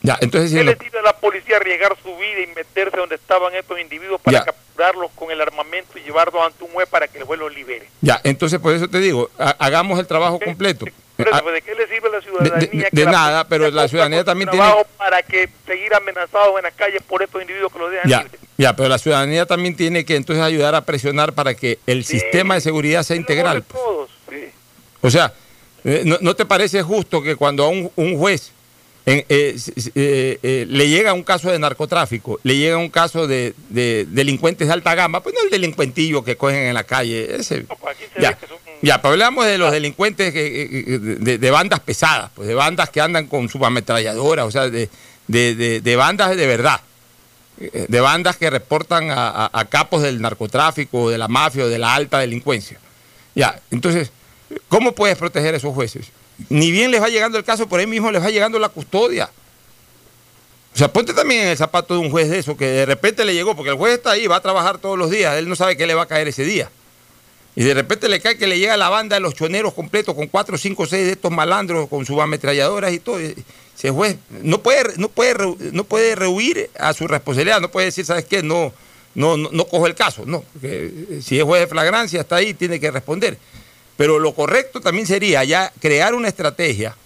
Ya, 0.00 0.18
entonces 0.20 0.52
¿Qué 0.52 0.64
le 0.64 0.76
sirve 0.76 0.98
a 0.98 1.02
la 1.02 1.16
policía 1.16 1.56
arriesgar 1.56 1.96
su 2.02 2.14
vida 2.16 2.40
y 2.42 2.46
meterse 2.54 2.96
donde 2.96 3.14
estaban 3.14 3.54
estos 3.54 3.80
individuos 3.80 4.20
para 4.20 4.44
capturarlos 4.44 5.10
con 5.14 5.30
el 5.30 5.40
armamento 5.40 5.98
y 5.98 6.02
llevarlos 6.02 6.42
ante 6.44 6.62
un 6.62 6.70
juez 6.72 6.88
para 6.88 7.08
que 7.08 7.18
el 7.18 7.24
juez 7.24 7.40
los 7.40 7.54
libere? 7.54 7.88
Ya, 8.02 8.20
entonces 8.22 8.58
por 8.58 8.74
eso 8.74 8.88
te 8.88 9.00
digo, 9.00 9.30
hagamos 9.38 9.98
el 9.98 10.06
trabajo 10.06 10.38
completo. 10.38 10.86
Ah, 11.32 11.42
¿De 11.42 11.62
qué 11.62 11.74
le 11.74 11.86
sirve 11.86 12.08
a 12.08 12.12
la 12.12 12.20
ciudadanía? 12.20 12.88
De, 12.90 13.04
nada, 13.04 13.46
pero 13.46 13.70
la 13.70 13.86
ciudadanía 13.86 14.24
también 14.24 14.50
tiene... 14.50 14.66
para 14.98 15.22
que 15.22 15.48
seguir 15.66 15.94
amenazados 15.94 16.56
en 16.56 16.64
las 16.64 16.74
calles 16.74 17.02
por 17.02 17.22
estos 17.22 17.40
individuos 17.40 17.72
que 17.72 17.78
los 17.78 17.90
dejan 17.90 18.10
ya, 18.10 18.26
Ya, 18.58 18.74
pero 18.74 18.88
la 18.88 18.98
ciudadanía 18.98 19.46
también 19.46 19.76
tiene 19.76 20.04
que 20.04 20.16
entonces 20.16 20.44
ayudar 20.44 20.74
a 20.74 20.80
presionar 20.84 21.32
para 21.32 21.54
que 21.54 21.78
el 21.86 22.04
sistema 22.04 22.54
de 22.54 22.62
seguridad 22.62 23.04
sea 23.04 23.16
integral. 23.16 23.62
Todos, 23.62 24.10
sí. 24.28 24.46
O 25.02 25.10
sea, 25.10 25.32
eh, 25.84 26.02
¿no, 26.04 26.34
te 26.34 26.46
parece 26.46 26.82
justo 26.82 27.22
que 27.22 27.36
cuando 27.36 27.64
a 27.64 27.68
un, 27.68 27.92
un 27.94 28.18
juez 28.18 28.52
eh, 29.06 29.26
eh, 29.28 30.38
eh, 30.42 30.66
le 30.66 30.88
llega 30.88 31.12
un 31.12 31.24
caso 31.24 31.50
de 31.50 31.58
narcotráfico, 31.58 32.40
le 32.42 32.56
llega 32.56 32.78
un 32.78 32.88
caso 32.88 33.26
de, 33.26 33.54
delincuentes 33.68 34.66
de 34.66 34.72
alta 34.72 34.94
gama, 34.94 35.22
pues 35.22 35.34
no 35.34 35.42
el 35.42 35.50
delincuentillo 35.50 36.24
que 36.24 36.38
cogen 36.38 36.64
en 36.64 36.74
la 36.74 36.84
calle. 36.84 37.36
Ese, 37.36 37.64
pues 37.64 37.98
ya, 38.18 38.38
ya, 38.82 39.00
pero 39.00 39.12
hablamos 39.12 39.46
de 39.46 39.58
los 39.58 39.72
delincuentes 39.72 40.32
de, 40.34 41.50
bandas 41.50 41.80
pesadas, 41.80 42.30
pues 42.34 42.48
de 42.48 42.54
bandas 42.54 42.90
que 42.90 43.00
andan 43.00 43.26
con 43.26 43.48
subametralladoras, 43.48 44.46
o 44.46 44.50
sea, 44.50 44.68
de, 44.68 45.96
bandas 45.96 46.36
de 46.36 46.46
verdad, 46.46 46.80
de 47.56 48.00
bandas 48.00 48.36
que 48.36 48.50
reportan 48.50 49.10
a, 49.10 49.50
a 49.52 49.64
capos 49.66 50.02
del 50.02 50.20
narcotráfico, 50.20 51.10
de 51.10 51.18
la 51.18 51.28
mafia 51.28 51.64
o 51.64 51.68
de 51.68 51.78
la 51.78 51.94
alta 51.94 52.18
delincuencia. 52.18 52.78
Ya, 53.34 53.60
entonces, 53.70 54.12
¿cómo 54.68 54.92
puedes 54.92 55.16
proteger 55.16 55.54
a 55.54 55.56
esos 55.56 55.74
jueces? 55.74 56.10
ni 56.48 56.70
bien 56.70 56.90
les 56.90 57.00
va 57.02 57.08
llegando 57.08 57.38
el 57.38 57.44
caso, 57.44 57.68
por 57.68 57.80
ahí 57.80 57.86
mismo 57.86 58.10
les 58.10 58.22
va 58.22 58.30
llegando 58.30 58.58
la 58.58 58.68
custodia. 58.68 59.30
O 60.74 60.76
sea, 60.76 60.92
ponte 60.92 61.14
también 61.14 61.42
en 61.42 61.48
el 61.48 61.56
zapato 61.56 61.94
de 61.94 62.00
un 62.00 62.10
juez 62.10 62.28
de 62.28 62.38
eso, 62.38 62.56
que 62.56 62.66
de 62.66 62.86
repente 62.86 63.24
le 63.24 63.34
llegó, 63.34 63.54
porque 63.54 63.70
el 63.70 63.76
juez 63.76 63.94
está 63.94 64.12
ahí, 64.12 64.26
va 64.26 64.36
a 64.36 64.40
trabajar 64.40 64.78
todos 64.78 64.98
los 64.98 65.10
días, 65.10 65.36
él 65.36 65.48
no 65.48 65.54
sabe 65.54 65.76
qué 65.76 65.86
le 65.86 65.94
va 65.94 66.02
a 66.02 66.06
caer 66.06 66.26
ese 66.28 66.44
día. 66.44 66.68
Y 67.56 67.62
de 67.62 67.74
repente 67.74 68.08
le 68.08 68.20
cae 68.20 68.36
que 68.36 68.46
le 68.46 68.58
llega 68.58 68.76
la 68.76 68.88
banda 68.88 69.16
de 69.16 69.20
los 69.20 69.34
choneros 69.34 69.74
completos 69.74 70.14
con 70.14 70.26
cuatro, 70.26 70.58
cinco, 70.58 70.86
seis 70.86 71.06
de 71.06 71.12
estos 71.12 71.30
malandros 71.30 71.88
con 71.88 72.04
sus 72.04 72.18
ametralladoras 72.18 72.92
y 72.92 72.98
todo. 72.98 73.18
Ese 73.18 73.90
juez 73.90 74.16
no 74.42 74.60
puede, 74.60 74.96
no 74.96 75.08
puede, 75.08 75.34
no 75.72 75.84
puede 75.84 76.16
rehuir 76.16 76.70
a 76.78 76.92
su 76.94 77.06
responsabilidad, 77.06 77.60
no 77.60 77.70
puede 77.70 77.86
decir, 77.86 78.04
¿sabes 78.04 78.24
qué? 78.24 78.42
No, 78.42 78.72
no, 79.14 79.36
no, 79.36 79.50
no 79.52 79.66
cojo 79.66 79.86
el 79.86 79.94
caso. 79.94 80.24
No, 80.26 80.44
si 81.22 81.38
es 81.38 81.44
juez 81.44 81.60
de 81.60 81.66
flagrancia, 81.68 82.20
está 82.20 82.36
ahí, 82.36 82.54
tiene 82.54 82.80
que 82.80 82.90
responder. 82.90 83.38
Pero 83.96 84.18
lo 84.18 84.34
correcto 84.34 84.80
también 84.80 85.06
sería 85.06 85.44
ya 85.44 85.72
crear 85.80 86.14
una 86.14 86.26
estrategia, 86.26 86.96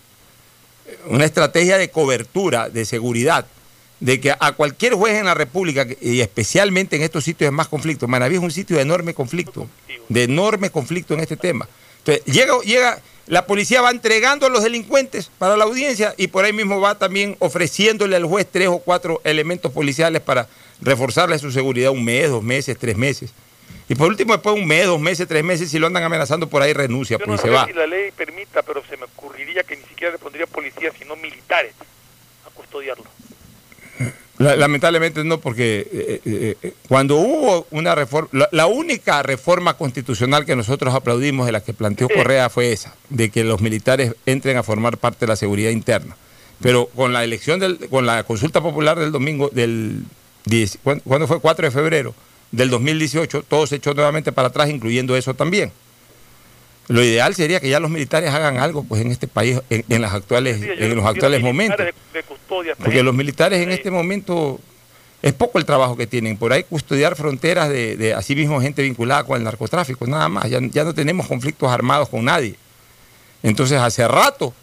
una 1.07 1.27
estrategia 1.27 1.77
de 1.77 1.91
cobertura, 1.91 2.71
de 2.71 2.87
seguridad, 2.87 3.47
de 4.01 4.21
que 4.21 4.33
a 4.39 4.53
cualquier 4.53 4.95
juez 4.95 5.15
en 5.15 5.27
la 5.27 5.35
República, 5.35 5.87
y 6.01 6.21
especialmente 6.21 6.97
en 6.97 7.03
estos 7.03 7.25
sitios 7.25 7.49
de 7.49 7.51
más 7.51 7.69
conflicto, 7.69 8.07
Manaví 8.07 8.37
es 8.37 8.43
un 8.43 8.51
sitio 8.51 8.77
de 8.77 8.83
enorme 8.83 9.15
conflicto, 9.15 9.69
de 10.09 10.23
enorme 10.25 10.71
conflicto 10.71 11.15
en 11.15 11.21
este 11.21 11.37
tema. 11.37 11.69
Entonces, 11.99 12.25
llega, 12.27 12.59
llega, 12.61 13.01
la 13.27 13.45
policía 13.47 13.83
va 13.83 13.91
entregando 13.91 14.47
a 14.47 14.51
los 14.51 14.63
delincuentes 14.63 15.31
para 15.39 15.57
la 15.57 15.65
audiencia 15.65 16.15
y 16.17 16.29
por 16.29 16.45
ahí 16.45 16.53
mismo 16.53 16.81
va 16.81 16.97
también 16.97 17.37
ofreciéndole 17.41 18.17
al 18.17 18.25
juez 18.25 18.47
tres 18.51 18.69
o 18.69 18.79
cuatro 18.79 19.21
elementos 19.25 19.73
policiales 19.73 20.23
para 20.23 20.49
reforzarle 20.81 21.39
su 21.39 21.51
seguridad 21.51 21.91
un 21.91 22.05
mes, 22.05 22.31
dos 22.31 22.43
meses, 22.43 22.79
tres 22.79 22.97
meses. 22.97 23.33
Y 23.89 23.95
por 23.95 24.09
último, 24.09 24.35
después 24.35 24.55
de 24.55 24.61
un 24.61 24.69
mes, 24.69 24.87
dos 24.87 25.01
meses, 25.01 25.27
tres 25.27 25.43
meses, 25.43 25.71
si 25.71 25.79
lo 25.79 25.87
andan 25.87 26.05
amenazando 26.05 26.49
por 26.49 26.63
ahí, 26.63 26.73
renuncia, 26.73 27.17
Yo 27.19 27.25
pues 27.25 27.41
no 27.41 27.43
se 27.43 27.51
va. 27.51 27.67
si 27.67 27.73
la 27.73 27.87
ley 27.87 28.11
permita, 28.13 28.63
pero 28.63 28.83
se 28.89 28.97
me 28.97 29.05
ocurriría 29.05 29.63
que 29.63 29.77
ni 29.77 29.83
siquiera 29.85 30.13
le 30.13 30.19
pondría 30.19 30.47
policías, 30.47 30.95
sino 30.99 31.17
militares 31.17 31.73
a 32.47 32.51
custodiarlo. 32.51 33.05
Lamentablemente 34.39 35.25
no, 35.25 35.41
porque 35.41 35.81
eh, 35.93 36.21
eh, 36.25 36.57
eh, 36.63 36.73
cuando 36.89 37.17
hubo 37.17 37.67
una 37.73 37.97
reforma, 37.97 38.47
la, 38.53 38.67
única 38.67 39.21
reforma 39.25 39.75
constitucional 39.75 40.47
que 40.47 40.55
nosotros 40.55 40.95
aplaudimos 40.95 41.47
de 41.47 41.53
la 41.53 41.61
que 41.61 41.73
planteó 41.73 42.09
Correa 42.09 42.49
fue 42.49 42.73
esa, 42.73 42.95
de 43.09 43.31
que 43.31 43.43
los 43.43 43.61
militares 43.61 44.15
entren 44.27 44.57
a 44.57 44.63
formar 44.63 44.97
parte 44.97 45.27
de 45.27 45.31
la 45.31 45.37
seguridad 45.37 45.71
interna. 45.71 46.17
Pero 46.61 46.87
con 46.87 47.13
la 47.13 47.25
elección, 47.25 47.59
del, 47.59 47.79
con 47.89 48.07
la 48.07 48.23
consulta 48.23 48.61
popular 48.61 48.99
del 48.99 49.11
domingo, 49.11 49.51
del 49.53 50.05
10, 50.45 50.79
¿cuándo 51.05 51.27
fue? 51.27 51.41
4 51.41 51.67
de 51.67 51.71
febrero, 51.73 52.15
del 52.53 52.71
2018, 52.71 53.43
todo 53.43 53.67
se 53.67 53.77
echó 53.77 53.93
nuevamente 53.95 54.31
para 54.31 54.49
atrás, 54.49 54.71
incluyendo 54.71 55.17
eso 55.17 55.35
también. 55.35 55.73
Lo 56.89 57.03
ideal 57.03 57.35
sería 57.35 57.61
que 57.61 57.69
ya 57.69 57.81
los 57.81 57.91
militares 57.91 58.33
hagan 58.33 58.59
algo 58.59 58.83
pues 58.83 59.03
en 59.03 59.13
este 59.13 59.29
país 59.29 59.61
en, 59.69 60.03
las 60.03 60.15
actuales 60.15 60.61
en 60.63 60.97
los 60.97 61.05
actuales 61.05 61.43
momentos. 61.43 61.87
Porque 62.79 63.03
los 63.03 63.15
militares 63.15 63.61
en 63.61 63.71
este 63.71 63.91
momento 63.91 64.59
es 65.21 65.35
poco 65.35 65.59
el 65.59 65.67
trabajo 65.67 65.97
que 65.97 66.07
tienen. 66.07 66.39
Por 66.39 66.53
ahí 66.53 66.65
custodiar 66.65 67.15
fronteras 67.15 67.69
de, 67.69 67.97
de 67.97 68.15
así 68.15 68.35
mismo 68.35 68.61
gente 68.61 68.83
vinculada 68.83 69.25
con 69.25 69.37
el 69.37 69.45
narcotráfico, 69.45 70.07
nada 70.07 70.29
más. 70.29 70.49
Ya, 70.49 70.61
ya 70.63 70.85
no 70.85 70.95
tenemos 70.95 71.27
conflictos 71.27 71.71
armados 71.71 72.09
con 72.09 72.25
nadie. 72.25 72.55
Entonces 73.43 73.79
hace 73.79 74.09
rato 74.09 74.55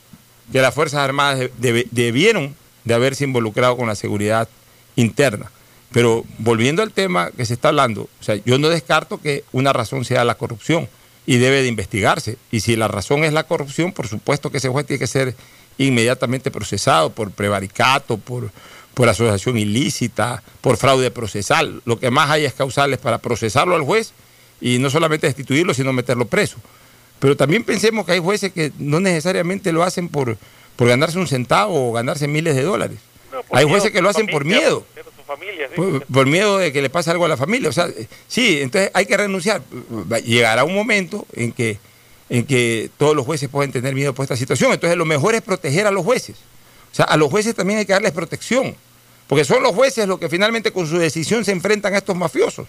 que 0.51 0.61
las 0.61 0.73
Fuerzas 0.73 1.01
Armadas 1.01 1.49
debieron 1.91 2.55
de 2.83 2.93
haberse 2.93 3.23
involucrado 3.23 3.77
con 3.77 3.87
la 3.87 3.95
seguridad 3.95 4.47
interna. 4.95 5.51
Pero 5.91 6.25
volviendo 6.39 6.81
al 6.81 6.91
tema 6.91 7.31
que 7.31 7.45
se 7.45 7.53
está 7.53 7.69
hablando, 7.69 8.03
o 8.19 8.23
sea, 8.23 8.35
yo 8.45 8.57
no 8.57 8.69
descarto 8.69 9.19
que 9.21 9.43
una 9.51 9.73
razón 9.73 10.05
sea 10.05 10.23
la 10.23 10.35
corrupción 10.35 10.89
y 11.25 11.37
debe 11.37 11.61
de 11.61 11.67
investigarse. 11.67 12.37
Y 12.51 12.59
si 12.59 12.75
la 12.75 12.87
razón 12.87 13.23
es 13.23 13.33
la 13.33 13.43
corrupción, 13.43 13.91
por 13.91 14.07
supuesto 14.07 14.51
que 14.51 14.57
ese 14.57 14.69
juez 14.69 14.85
tiene 14.85 14.99
que 14.99 15.07
ser 15.07 15.35
inmediatamente 15.77 16.51
procesado 16.51 17.09
por 17.09 17.31
prevaricato, 17.31 18.17
por, 18.17 18.51
por 18.93 19.09
asociación 19.09 19.57
ilícita, 19.57 20.43
por 20.61 20.77
fraude 20.77 21.11
procesal. 21.11 21.81
Lo 21.85 21.99
que 21.99 22.11
más 22.11 22.29
hay 22.29 22.45
es 22.45 22.53
causales 22.53 22.99
para 22.99 23.17
procesarlo 23.17 23.75
al 23.75 23.81
juez 23.81 24.13
y 24.61 24.79
no 24.79 24.89
solamente 24.89 25.27
destituirlo, 25.27 25.73
sino 25.73 25.93
meterlo 25.93 26.25
preso. 26.25 26.57
Pero 27.19 27.35
también 27.35 27.63
pensemos 27.63 28.05
que 28.05 28.13
hay 28.13 28.19
jueces 28.19 28.51
que 28.53 28.71
no 28.77 28.99
necesariamente 28.99 29.71
lo 29.71 29.83
hacen 29.83 30.09
por, 30.09 30.37
por 30.75 30.87
ganarse 30.87 31.17
un 31.17 31.27
centavo 31.27 31.89
o 31.89 31.91
ganarse 31.91 32.27
miles 32.27 32.55
de 32.55 32.63
dólares. 32.63 32.99
hay 33.51 33.65
jueces 33.65 33.91
que 33.91 34.01
lo 34.01 34.09
hacen 34.09 34.27
por 34.27 34.45
miedo. 34.45 34.85
Por, 35.25 36.27
miedo 36.27 36.59
de 36.59 36.71
que 36.71 36.81
le 36.81 36.89
pase 36.89 37.11
algo 37.11 37.25
a 37.25 37.27
la 37.27 37.37
familia. 37.37 37.69
O 37.69 37.73
sea, 37.73 37.87
sí, 38.27 38.61
entonces 38.61 38.91
hay 38.93 39.05
que 39.05 39.17
renunciar. 39.17 39.61
Llegará 40.23 40.63
un 40.63 40.75
momento 40.75 41.25
en 41.33 41.51
que, 41.51 41.79
en 42.29 42.45
que 42.45 42.89
todos 42.97 43.15
los 43.15 43.25
jueces 43.25 43.49
pueden 43.49 43.71
tener 43.71 43.95
miedo 43.95 44.13
por 44.13 44.23
esta 44.23 44.35
situación. 44.35 44.71
Entonces 44.71 44.97
lo 44.97 45.05
mejor 45.05 45.35
es 45.35 45.41
proteger 45.41 45.87
a 45.87 45.91
los 45.91 46.05
jueces. 46.05 46.35
O 46.91 46.95
sea, 46.95 47.05
a 47.05 47.17
los 47.17 47.29
jueces 47.29 47.55
también 47.55 47.79
hay 47.79 47.85
que 47.85 47.93
darles 47.93 48.11
protección. 48.11 48.75
Porque 49.27 49.43
son 49.43 49.63
los 49.63 49.73
jueces 49.73 50.07
los 50.07 50.19
que 50.19 50.29
finalmente 50.29 50.71
con 50.71 50.87
su 50.87 50.97
decisión 50.97 51.43
se 51.43 51.51
enfrentan 51.51 51.93
a 51.95 51.97
estos 51.97 52.15
mafiosos. 52.15 52.67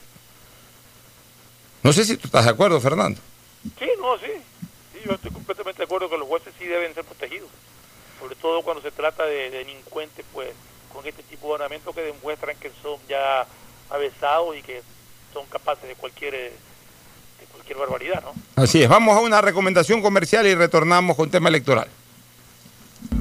No 1.82 1.92
sé 1.92 2.04
si 2.04 2.16
tú 2.16 2.26
estás 2.26 2.44
de 2.44 2.50
acuerdo, 2.50 2.80
Fernando. 2.80 3.20
Sí, 3.78 3.86
no, 4.00 4.18
sí. 4.18 4.32
sí 4.94 5.00
yo 5.04 5.12
estoy 5.12 5.30
completamente 5.30 5.78
de 5.78 5.84
acuerdo 5.84 6.08
que 6.08 6.16
los 6.16 6.26
jueces 6.26 6.52
sí 6.58 6.64
deben 6.64 6.94
ser 6.94 7.04
protegidos. 7.04 7.50
Sobre 8.18 8.34
todo 8.36 8.62
cuando 8.62 8.82
se 8.82 8.90
trata 8.90 9.24
de 9.26 9.50
delincuentes, 9.50 10.24
pues 10.32 10.48
este 11.08 11.22
tipo 11.22 11.48
de 11.48 11.54
ornamentos 11.54 11.94
que 11.94 12.02
demuestran 12.02 12.56
que 12.56 12.70
son 12.82 12.98
ya 13.08 13.46
avesados 13.90 14.56
y 14.56 14.62
que 14.62 14.82
son 15.32 15.46
capaces 15.46 15.88
de 15.88 15.94
cualquier 15.94 16.34
eh, 16.34 16.52
de 17.40 17.46
cualquier 17.46 17.78
barbaridad, 17.78 18.22
¿no? 18.22 18.62
Así 18.62 18.82
es, 18.82 18.88
vamos 18.88 19.16
a 19.16 19.20
una 19.20 19.40
recomendación 19.40 20.00
comercial 20.00 20.46
y 20.46 20.54
retornamos 20.54 21.16
con 21.16 21.30
tema 21.30 21.48
electoral. 21.48 21.88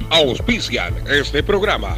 Auspician 0.10 1.06
este 1.08 1.44
programa. 1.44 1.98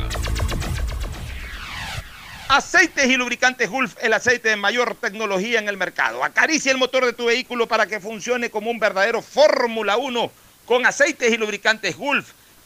Aceites 2.49 3.05
y 3.07 3.17
lubricantes 3.17 3.69
Gulf, 3.69 3.95
el 4.01 4.13
aceite 4.13 4.49
de 4.49 4.55
mayor 4.55 4.95
tecnología 4.95 5.59
en 5.59 5.67
el 5.67 5.75
mercado. 5.75 6.23
Acaricia 6.23 6.71
el 6.71 6.77
motor 6.77 7.05
de 7.05 7.11
tu 7.11 7.25
vehículo 7.25 7.67
para 7.67 7.87
que 7.87 7.99
funcione 7.99 8.49
como 8.49 8.71
un 8.71 8.79
verdadero 8.79 9.21
Fórmula 9.21 9.97
1 9.97 10.31
con 10.65 10.85
aceites 10.85 11.31
y 11.31 11.37
lubricantes 11.37 11.97
Gulf 11.97 12.31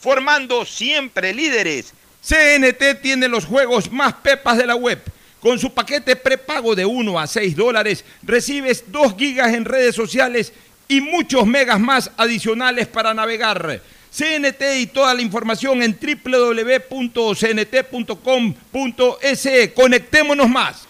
formando 0.00 0.64
siempre 0.64 1.32
líderes. 1.34 1.92
CNT 2.22 3.00
tiene 3.02 3.28
los 3.28 3.44
juegos 3.44 3.92
más 3.92 4.14
pepas 4.14 4.56
de 4.58 4.66
la 4.66 4.74
web. 4.74 5.00
Con 5.40 5.58
su 5.58 5.72
paquete 5.72 6.16
prepago 6.16 6.74
de 6.74 6.84
1 6.84 7.18
a 7.18 7.26
6 7.26 7.56
dólares, 7.56 8.04
recibes 8.22 8.84
2 8.88 9.14
gigas 9.16 9.54
en 9.54 9.64
redes 9.64 9.94
sociales 9.94 10.52
y 10.88 11.00
muchos 11.00 11.46
megas 11.46 11.80
más 11.80 12.10
adicionales 12.16 12.88
para 12.88 13.14
navegar. 13.14 13.80
CNT 14.10 14.62
y 14.80 14.86
toda 14.88 15.14
la 15.14 15.22
información 15.22 15.82
en 15.82 15.96
www.cnt.com.es. 15.98 17.30
Conectémonos 19.74 20.48
más. 20.48 20.89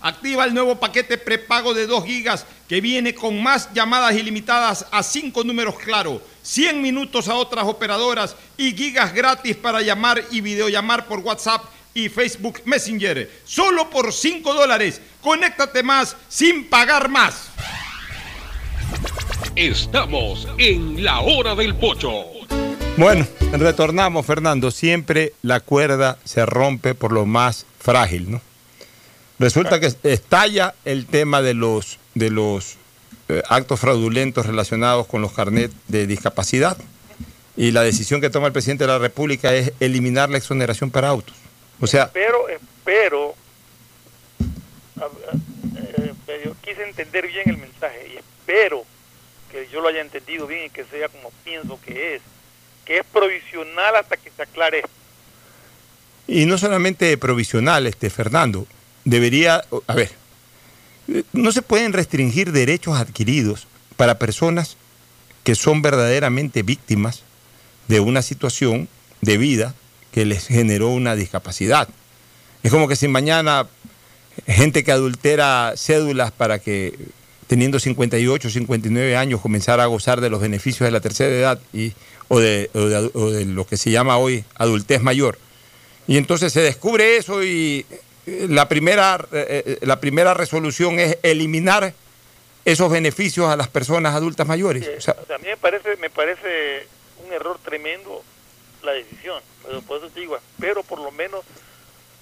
Activa 0.00 0.44
el 0.44 0.54
nuevo 0.54 0.76
paquete 0.76 1.18
prepago 1.18 1.74
de 1.74 1.86
2 1.86 2.04
gigas 2.04 2.46
que 2.68 2.80
viene 2.80 3.14
con 3.14 3.42
más 3.42 3.72
llamadas 3.74 4.14
ilimitadas 4.14 4.86
a 4.92 5.02
5 5.02 5.42
números 5.42 5.76
claro, 5.78 6.22
100 6.42 6.80
minutos 6.80 7.28
a 7.28 7.34
otras 7.34 7.64
operadoras 7.64 8.36
y 8.56 8.72
gigas 8.76 9.12
gratis 9.12 9.56
para 9.56 9.82
llamar 9.82 10.22
y 10.30 10.40
videollamar 10.40 11.06
por 11.06 11.18
WhatsApp 11.20 11.64
y 11.94 12.08
Facebook 12.08 12.62
Messenger. 12.64 13.28
Solo 13.44 13.90
por 13.90 14.12
5 14.12 14.54
dólares. 14.54 15.00
Conéctate 15.20 15.82
más 15.82 16.16
sin 16.28 16.68
pagar 16.68 17.08
más. 17.08 17.50
Estamos 19.56 20.46
en 20.58 21.02
la 21.02 21.20
hora 21.20 21.56
del 21.56 21.74
pocho. 21.74 22.24
Bueno, 22.96 23.26
retornamos, 23.52 24.24
Fernando. 24.24 24.70
Siempre 24.70 25.32
la 25.42 25.58
cuerda 25.60 26.18
se 26.24 26.46
rompe 26.46 26.94
por 26.94 27.12
lo 27.12 27.26
más 27.26 27.66
frágil, 27.80 28.30
¿no? 28.30 28.40
Resulta 29.38 29.78
que 29.78 29.92
estalla 30.02 30.74
el 30.84 31.06
tema 31.06 31.42
de 31.42 31.54
los, 31.54 31.98
de 32.14 32.30
los 32.30 32.76
eh, 33.28 33.42
actos 33.48 33.78
fraudulentos 33.78 34.46
relacionados 34.46 35.06
con 35.06 35.22
los 35.22 35.32
carnets 35.32 35.74
de 35.86 36.06
discapacidad 36.06 36.76
y 37.56 37.70
la 37.70 37.82
decisión 37.82 38.20
que 38.20 38.30
toma 38.30 38.48
el 38.48 38.52
presidente 38.52 38.84
de 38.84 38.88
la 38.88 38.98
República 38.98 39.54
es 39.54 39.72
eliminar 39.78 40.28
la 40.30 40.38
exoneración 40.38 40.90
para 40.90 41.08
autos. 41.08 41.36
O 41.80 41.86
sea, 41.86 42.10
pero 42.12 42.48
espero, 42.48 43.34
eh, 45.00 46.42
yo 46.44 46.54
quise 46.60 46.82
entender 46.88 47.28
bien 47.28 47.50
el 47.50 47.58
mensaje 47.58 48.12
y 48.14 48.16
espero 48.16 48.84
que 49.52 49.68
yo 49.72 49.80
lo 49.80 49.88
haya 49.88 50.00
entendido 50.00 50.46
bien 50.46 50.66
y 50.66 50.70
que 50.70 50.84
sea 50.84 51.08
como 51.08 51.30
pienso 51.44 51.78
que 51.84 52.16
es, 52.16 52.22
que 52.84 52.98
es 52.98 53.04
provisional 53.04 53.96
hasta 53.96 54.16
que 54.16 54.30
se 54.30 54.42
aclare. 54.42 54.82
Y 56.26 56.46
no 56.46 56.58
solamente 56.58 57.16
provisional, 57.18 57.86
este 57.86 58.10
Fernando, 58.10 58.66
debería, 59.08 59.64
a 59.86 59.94
ver, 59.94 60.10
no 61.32 61.52
se 61.52 61.62
pueden 61.62 61.92
restringir 61.92 62.52
derechos 62.52 62.98
adquiridos 62.98 63.66
para 63.96 64.18
personas 64.18 64.76
que 65.44 65.54
son 65.54 65.80
verdaderamente 65.80 66.62
víctimas 66.62 67.22
de 67.88 68.00
una 68.00 68.20
situación 68.20 68.88
de 69.22 69.38
vida 69.38 69.74
que 70.12 70.26
les 70.26 70.46
generó 70.46 70.88
una 70.88 71.16
discapacidad. 71.16 71.88
Es 72.62 72.70
como 72.70 72.86
que 72.86 72.96
si 72.96 73.08
mañana 73.08 73.66
gente 74.46 74.84
que 74.84 74.92
adultera 74.92 75.72
cédulas 75.76 76.30
para 76.30 76.58
que 76.58 76.94
teniendo 77.46 77.80
58, 77.80 78.50
59 78.50 79.16
años 79.16 79.40
comenzara 79.40 79.84
a 79.84 79.86
gozar 79.86 80.20
de 80.20 80.28
los 80.28 80.40
beneficios 80.40 80.86
de 80.86 80.90
la 80.90 81.00
tercera 81.00 81.34
edad 81.34 81.60
y, 81.72 81.92
o, 82.28 82.40
de, 82.40 82.68
o 82.74 83.30
de 83.30 83.46
lo 83.46 83.66
que 83.66 83.78
se 83.78 83.90
llama 83.90 84.18
hoy 84.18 84.44
adultez 84.54 85.00
mayor. 85.00 85.38
Y 86.06 86.18
entonces 86.18 86.52
se 86.52 86.60
descubre 86.60 87.16
eso 87.16 87.42
y 87.42 87.86
la 88.48 88.68
primera, 88.68 89.26
eh, 89.32 89.62
eh, 89.66 89.78
la 89.82 90.00
primera 90.00 90.34
resolución 90.34 90.98
es 90.98 91.18
eliminar 91.22 91.92
esos 92.64 92.90
beneficios 92.90 93.48
a 93.48 93.56
las 93.56 93.68
personas 93.68 94.14
adultas 94.14 94.46
mayores. 94.46 95.08
a 95.08 95.38
mí 95.38 95.46
me 95.46 95.56
parece, 95.56 95.96
me 95.96 96.10
parece 96.10 96.86
un 97.24 97.32
error 97.32 97.58
tremendo 97.64 98.22
la 98.82 98.92
decisión, 98.92 99.42
pero 99.64 99.82
por 99.82 99.98
eso 99.98 100.10
te 100.10 100.20
digo, 100.20 100.36
espero 100.36 100.82
por 100.82 101.00
lo 101.00 101.10
menos 101.10 101.44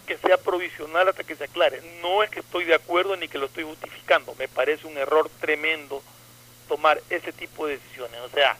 que 0.06 0.16
sea 0.18 0.36
provisional 0.36 1.08
hasta 1.08 1.24
que 1.24 1.34
se 1.34 1.44
aclare. 1.44 1.82
No 2.00 2.22
es 2.22 2.30
que 2.30 2.40
estoy 2.40 2.64
de 2.64 2.74
acuerdo 2.74 3.16
ni 3.16 3.28
que 3.28 3.38
lo 3.38 3.46
estoy 3.46 3.64
justificando, 3.64 4.34
me 4.38 4.48
parece 4.48 4.86
un 4.86 4.96
error 4.96 5.28
tremendo 5.40 6.02
tomar 6.68 7.02
ese 7.10 7.32
tipo 7.32 7.66
de 7.66 7.78
decisiones. 7.78 8.20
O 8.20 8.28
sea, 8.30 8.56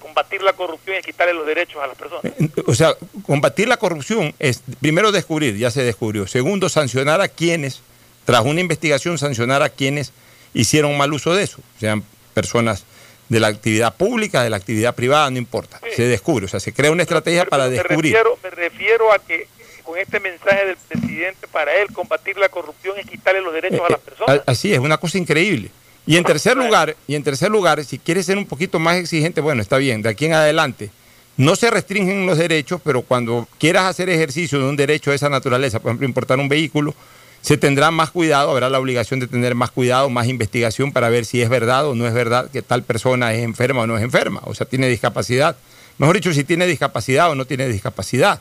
combatir 0.00 0.42
la 0.42 0.52
corrupción 0.52 0.96
y 0.98 1.02
quitarle 1.02 1.34
los 1.34 1.46
derechos 1.46 1.82
a 1.82 1.86
las 1.86 1.96
personas. 1.96 2.24
Eh, 2.24 2.50
o 2.66 2.74
sea, 2.74 2.96
combatir 3.24 3.68
la 3.68 3.76
corrupción 3.76 4.34
es, 4.38 4.62
primero, 4.80 5.12
descubrir, 5.12 5.56
ya 5.56 5.70
se 5.70 5.82
descubrió. 5.84 6.26
Segundo, 6.26 6.68
sancionar 6.68 7.20
a 7.20 7.28
quienes, 7.28 7.82
tras 8.24 8.44
una 8.44 8.60
investigación, 8.60 9.18
sancionar 9.18 9.62
a 9.62 9.68
quienes 9.68 10.12
hicieron 10.54 10.96
mal 10.96 11.12
uso 11.12 11.34
de 11.34 11.44
eso, 11.44 11.60
sean 11.78 12.02
personas 12.34 12.84
de 13.28 13.38
la 13.38 13.46
actividad 13.46 13.94
pública, 13.94 14.42
de 14.42 14.50
la 14.50 14.56
actividad 14.56 14.94
privada, 14.94 15.30
no 15.30 15.38
importa. 15.38 15.80
Se 15.94 16.02
descubre, 16.02 16.46
o 16.46 16.48
sea, 16.48 16.58
se 16.58 16.72
crea 16.72 16.90
una 16.90 17.02
estrategia 17.02 17.44
para 17.44 17.68
descubrir. 17.68 18.16
me 18.42 18.50
refiero 18.50 19.12
a 19.12 19.20
que 19.20 19.46
con 19.84 19.96
este 19.98 20.20
mensaje 20.20 20.66
del 20.66 20.76
presidente 20.76 21.46
para 21.46 21.74
él 21.76 21.92
combatir 21.92 22.36
la 22.38 22.48
corrupción 22.48 22.96
y 23.00 23.04
quitarle 23.04 23.40
los 23.40 23.52
derechos 23.54 23.80
a 23.80 23.92
las 23.92 24.00
eh, 24.00 24.02
eh, 24.02 24.04
personas. 24.04 24.42
Así 24.46 24.72
es, 24.72 24.80
una 24.80 24.98
cosa 24.98 25.18
increíble. 25.18 25.70
Y 26.10 26.16
en 26.16 26.24
tercer 26.24 26.56
lugar, 26.56 26.96
y 27.06 27.14
en 27.14 27.22
tercer 27.22 27.52
lugar, 27.52 27.84
si 27.84 27.96
quieres 27.96 28.26
ser 28.26 28.36
un 28.36 28.44
poquito 28.44 28.80
más 28.80 28.96
exigente, 28.96 29.40
bueno, 29.40 29.62
está 29.62 29.76
bien, 29.76 30.02
de 30.02 30.08
aquí 30.08 30.26
en 30.26 30.32
adelante. 30.32 30.90
No 31.36 31.54
se 31.54 31.70
restringen 31.70 32.26
los 32.26 32.36
derechos, 32.36 32.80
pero 32.82 33.02
cuando 33.02 33.46
quieras 33.60 33.84
hacer 33.84 34.10
ejercicio 34.10 34.58
de 34.58 34.64
un 34.64 34.74
derecho 34.74 35.10
de 35.10 35.16
esa 35.16 35.28
naturaleza, 35.28 35.78
por 35.78 35.90
ejemplo, 35.90 36.08
importar 36.08 36.40
un 36.40 36.48
vehículo, 36.48 36.96
se 37.42 37.56
tendrá 37.58 37.92
más 37.92 38.10
cuidado, 38.10 38.50
habrá 38.50 38.68
la 38.68 38.80
obligación 38.80 39.20
de 39.20 39.28
tener 39.28 39.54
más 39.54 39.70
cuidado, 39.70 40.10
más 40.10 40.26
investigación 40.26 40.90
para 40.90 41.10
ver 41.10 41.24
si 41.24 41.42
es 41.42 41.48
verdad 41.48 41.86
o 41.86 41.94
no 41.94 42.08
es 42.08 42.12
verdad 42.12 42.50
que 42.50 42.60
tal 42.60 42.82
persona 42.82 43.32
es 43.32 43.44
enferma 43.44 43.82
o 43.82 43.86
no 43.86 43.96
es 43.96 44.02
enferma, 44.02 44.40
o 44.46 44.54
sea, 44.56 44.66
tiene 44.66 44.88
discapacidad. 44.88 45.54
Mejor 45.98 46.16
dicho, 46.16 46.32
si 46.32 46.42
tiene 46.42 46.66
discapacidad 46.66 47.30
o 47.30 47.36
no 47.36 47.44
tiene 47.44 47.68
discapacidad. 47.68 48.40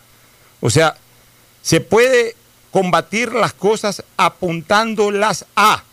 O 0.59 0.71
sea, 0.71 0.95
se 1.61 1.81
puede 1.81 2.35
combatir 2.71 3.31
las 3.33 3.53
cosas 3.53 4.03
apuntándolas 4.17 5.45
a 5.55 5.83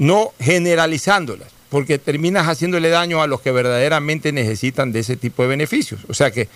no 0.00 0.32
generalizándolas, 0.40 1.48
porque 1.68 1.98
terminas 1.98 2.48
haciéndole 2.48 2.88
daño 2.88 3.20
a 3.20 3.26
los 3.26 3.42
que 3.42 3.52
verdaderamente 3.52 4.32
necesitan 4.32 4.92
de 4.92 5.00
ese 5.00 5.14
tipo 5.14 5.42
de 5.42 5.50
beneficios. 5.50 6.00
O 6.08 6.14
sea 6.14 6.30
que 6.30 6.48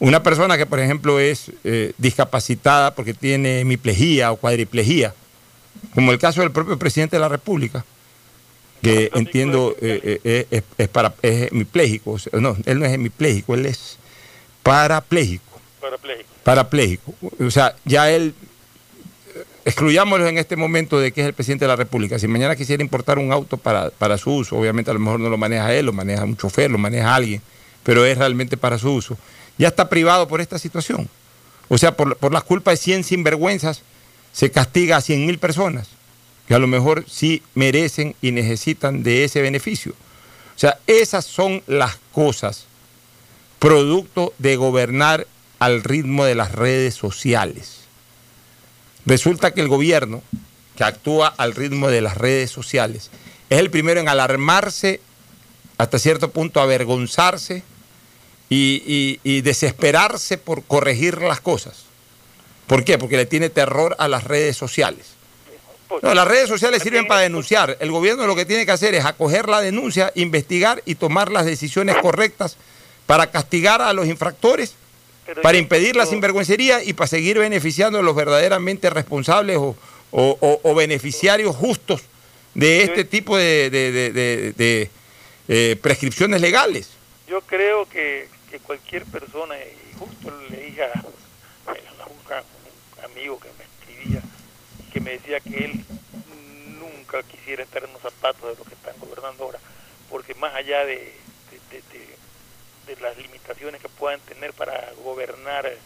una 0.00 0.22
persona 0.22 0.56
que, 0.56 0.64
por 0.64 0.80
ejemplo, 0.80 1.20
es 1.20 1.52
eh, 1.64 1.92
discapacitada 1.98 2.94
porque 2.94 3.12
tiene 3.12 3.60
hemiplegia 3.60 4.32
o 4.32 4.36
cuadriplegia, 4.36 5.14
como 5.94 6.12
el 6.12 6.18
caso 6.18 6.40
del 6.40 6.50
propio 6.50 6.78
presidente 6.78 7.16
de 7.16 7.20
la 7.20 7.28
República, 7.28 7.84
que 8.80 9.10
entiendo 9.14 9.76
eh, 9.82 10.20
eh, 10.24 10.62
es, 10.78 10.88
para, 10.88 11.14
es 11.20 11.52
hemipléjico, 11.52 12.16
no, 12.40 12.56
él 12.64 12.78
no 12.78 12.86
es 12.86 12.94
hemipléjico, 12.94 13.54
él 13.54 13.66
es 13.66 13.98
parapléjico. 14.62 15.60
Parapléjico. 15.78 16.28
Parapléjico. 16.42 17.14
O 17.38 17.50
sea, 17.50 17.76
ya 17.84 18.10
él 18.10 18.32
excluyámoslo 19.68 20.26
en 20.26 20.38
este 20.38 20.56
momento 20.56 20.98
de 20.98 21.12
que 21.12 21.20
es 21.20 21.26
el 21.26 21.34
presidente 21.34 21.66
de 21.66 21.68
la 21.68 21.76
República. 21.76 22.18
Si 22.18 22.26
mañana 22.26 22.56
quisiera 22.56 22.82
importar 22.82 23.18
un 23.18 23.32
auto 23.32 23.58
para, 23.58 24.18
su 24.18 24.32
uso, 24.34 24.56
obviamente 24.56 24.90
a 24.90 24.94
lo 24.94 25.00
mejor 25.00 25.20
no 25.20 25.28
lo 25.28 25.36
maneja 25.36 25.74
él, 25.74 25.84
lo 25.84 25.92
maneja 25.92 26.24
un 26.24 26.38
chofer, 26.38 26.70
lo 26.70 26.78
maneja 26.78 27.14
alguien, 27.14 27.42
pero 27.82 28.06
es 28.06 28.16
realmente 28.16 28.56
para 28.56 28.78
su 28.78 28.90
uso. 28.90 29.18
Ya 29.58 29.68
está 29.68 29.90
privado 29.90 30.26
por 30.26 30.40
esta 30.40 30.58
situación. 30.58 31.06
O 31.68 31.76
sea, 31.76 31.94
por, 31.96 32.16
por 32.16 32.32
las 32.32 32.44
culpas 32.44 32.78
de 32.78 32.84
100 32.84 33.04
sinvergüenzas 33.04 33.82
se 34.32 34.50
castiga 34.50 34.96
a 34.96 35.00
100 35.02 35.26
mil 35.26 35.38
personas 35.38 35.88
que 36.46 36.54
a 36.54 36.58
lo 36.58 36.66
mejor 36.66 37.04
sí 37.06 37.42
merecen 37.54 38.16
y 38.22 38.32
necesitan 38.32 39.02
de 39.02 39.24
ese 39.24 39.42
beneficio. 39.42 39.92
O 39.92 40.58
sea, 40.58 40.78
esas 40.86 41.26
son 41.26 41.62
las 41.66 41.98
cosas 42.12 42.64
producto 43.58 44.32
de 44.38 44.56
gobernar 44.56 45.26
al 45.58 45.82
ritmo 45.82 46.24
de 46.24 46.36
las 46.36 46.52
redes 46.52 46.94
sociales 46.94 47.77
Resulta 49.06 49.52
que 49.52 49.60
el 49.60 49.68
gobierno, 49.68 50.22
que 50.76 50.84
actúa 50.84 51.28
al 51.28 51.54
ritmo 51.54 51.88
de 51.88 52.00
las 52.00 52.16
redes 52.16 52.50
sociales, 52.50 53.10
es 53.50 53.58
el 53.58 53.70
primero 53.70 54.00
en 54.00 54.08
alarmarse, 54.08 55.00
hasta 55.78 55.98
cierto 55.98 56.30
punto 56.30 56.60
avergonzarse 56.60 57.62
y, 58.50 59.40
desesperarse 59.42 60.38
por 60.38 60.64
corregir 60.64 61.20
las 61.22 61.40
cosas. 61.40 61.84
¿Por 62.66 62.84
qué? 62.84 62.98
Porque 62.98 63.16
le 63.16 63.26
tiene 63.26 63.48
terror 63.48 63.96
a 63.98 64.08
las 64.08 64.24
redes 64.24 64.56
sociales. 64.56 65.06
No, 66.02 66.12
las 66.12 66.28
redes 66.28 66.48
sociales 66.48 66.82
sirven 66.82 67.06
para 67.06 67.22
denunciar. 67.22 67.78
El 67.80 67.90
gobierno 67.90 68.26
lo 68.26 68.36
que 68.36 68.44
tiene 68.44 68.66
que 68.66 68.72
hacer 68.72 68.94
es 68.94 69.06
acoger 69.06 69.48
la 69.48 69.62
denuncia, 69.62 70.12
investigar 70.14 70.82
y 70.84 70.96
tomar 70.96 71.30
las 71.30 71.46
decisiones 71.46 71.96
correctas 71.96 72.56
para 73.06 73.30
castigar 73.30 73.80
a 73.80 73.94
los 73.94 74.06
infractores, 74.06 74.74
para 75.42 75.58
impedir 75.58 75.96
la 75.96 76.06
sinvergüencería 76.06 76.82
y 76.82 76.92
para 76.92 77.08
seguir 77.08 77.38
beneficiando 77.38 77.98
a 77.98 78.02
los 78.02 78.14
verdaderamente 78.16 78.90
responsables 78.90 79.56
o, 79.58 79.76
o- 80.10 80.38
o- 80.40 80.60
o 80.62 80.74
beneficiarios 80.74 81.54
justos 81.54 82.02
de 82.54 82.82
este 82.82 83.04
tipo 83.04 83.36
de, 83.36 83.70
de- 83.70 84.52
de- 84.52 84.90
eh, 85.48 85.76
prescripciones 85.80 86.40
legales. 86.40 86.90
Yo 87.28 87.40
creo 87.42 87.86
que, 87.88 88.28
que 88.50 88.58
cualquier 88.58 89.04
persona, 89.04 89.54
y 89.56 89.98
justo 89.98 90.32
le 90.50 90.56
dije 90.56 90.82
a, 90.84 91.04
un, 92.06 93.04
amigo 93.04 93.38
que 93.40 93.48
me 93.58 93.64
escribía, 93.64 94.22
que 94.92 95.00
me 95.00 95.12
decía 95.12 95.40
que 95.40 95.64
él 95.64 95.84
nunca 96.78 97.22
quisiera 97.22 97.62
estar 97.62 97.84
en 97.84 97.92
los 97.92 98.02
zapatos 98.02 98.42
de 98.50 98.56
los 98.58 98.66
que 98.68 98.74
están 98.74 98.94
gobernando 99.00 99.44
ahora, 99.44 99.58
porque 100.10 100.34
más 100.34 100.54
allá 100.54 100.84
de, 100.84 100.94
de- 100.96 101.60
de- 101.70 101.82
de- 101.98 102.17
de 102.88 103.00
las 103.00 103.16
limitaciones 103.16 103.80
que 103.80 103.88
puedan 103.88 104.20
tener 104.20 104.52
para 104.52 104.92
gobernar 105.04 105.66
eh, 105.66 105.78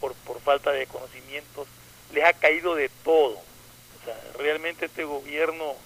por, 0.00 0.14
por 0.14 0.40
falta 0.40 0.72
de 0.72 0.86
conocimientos, 0.86 1.68
les 2.12 2.24
ha 2.24 2.32
caído 2.32 2.74
de 2.74 2.88
todo. 3.04 3.34
O 3.34 4.04
sea, 4.04 4.18
realmente 4.38 4.86
este 4.86 5.04
gobierno 5.04 5.76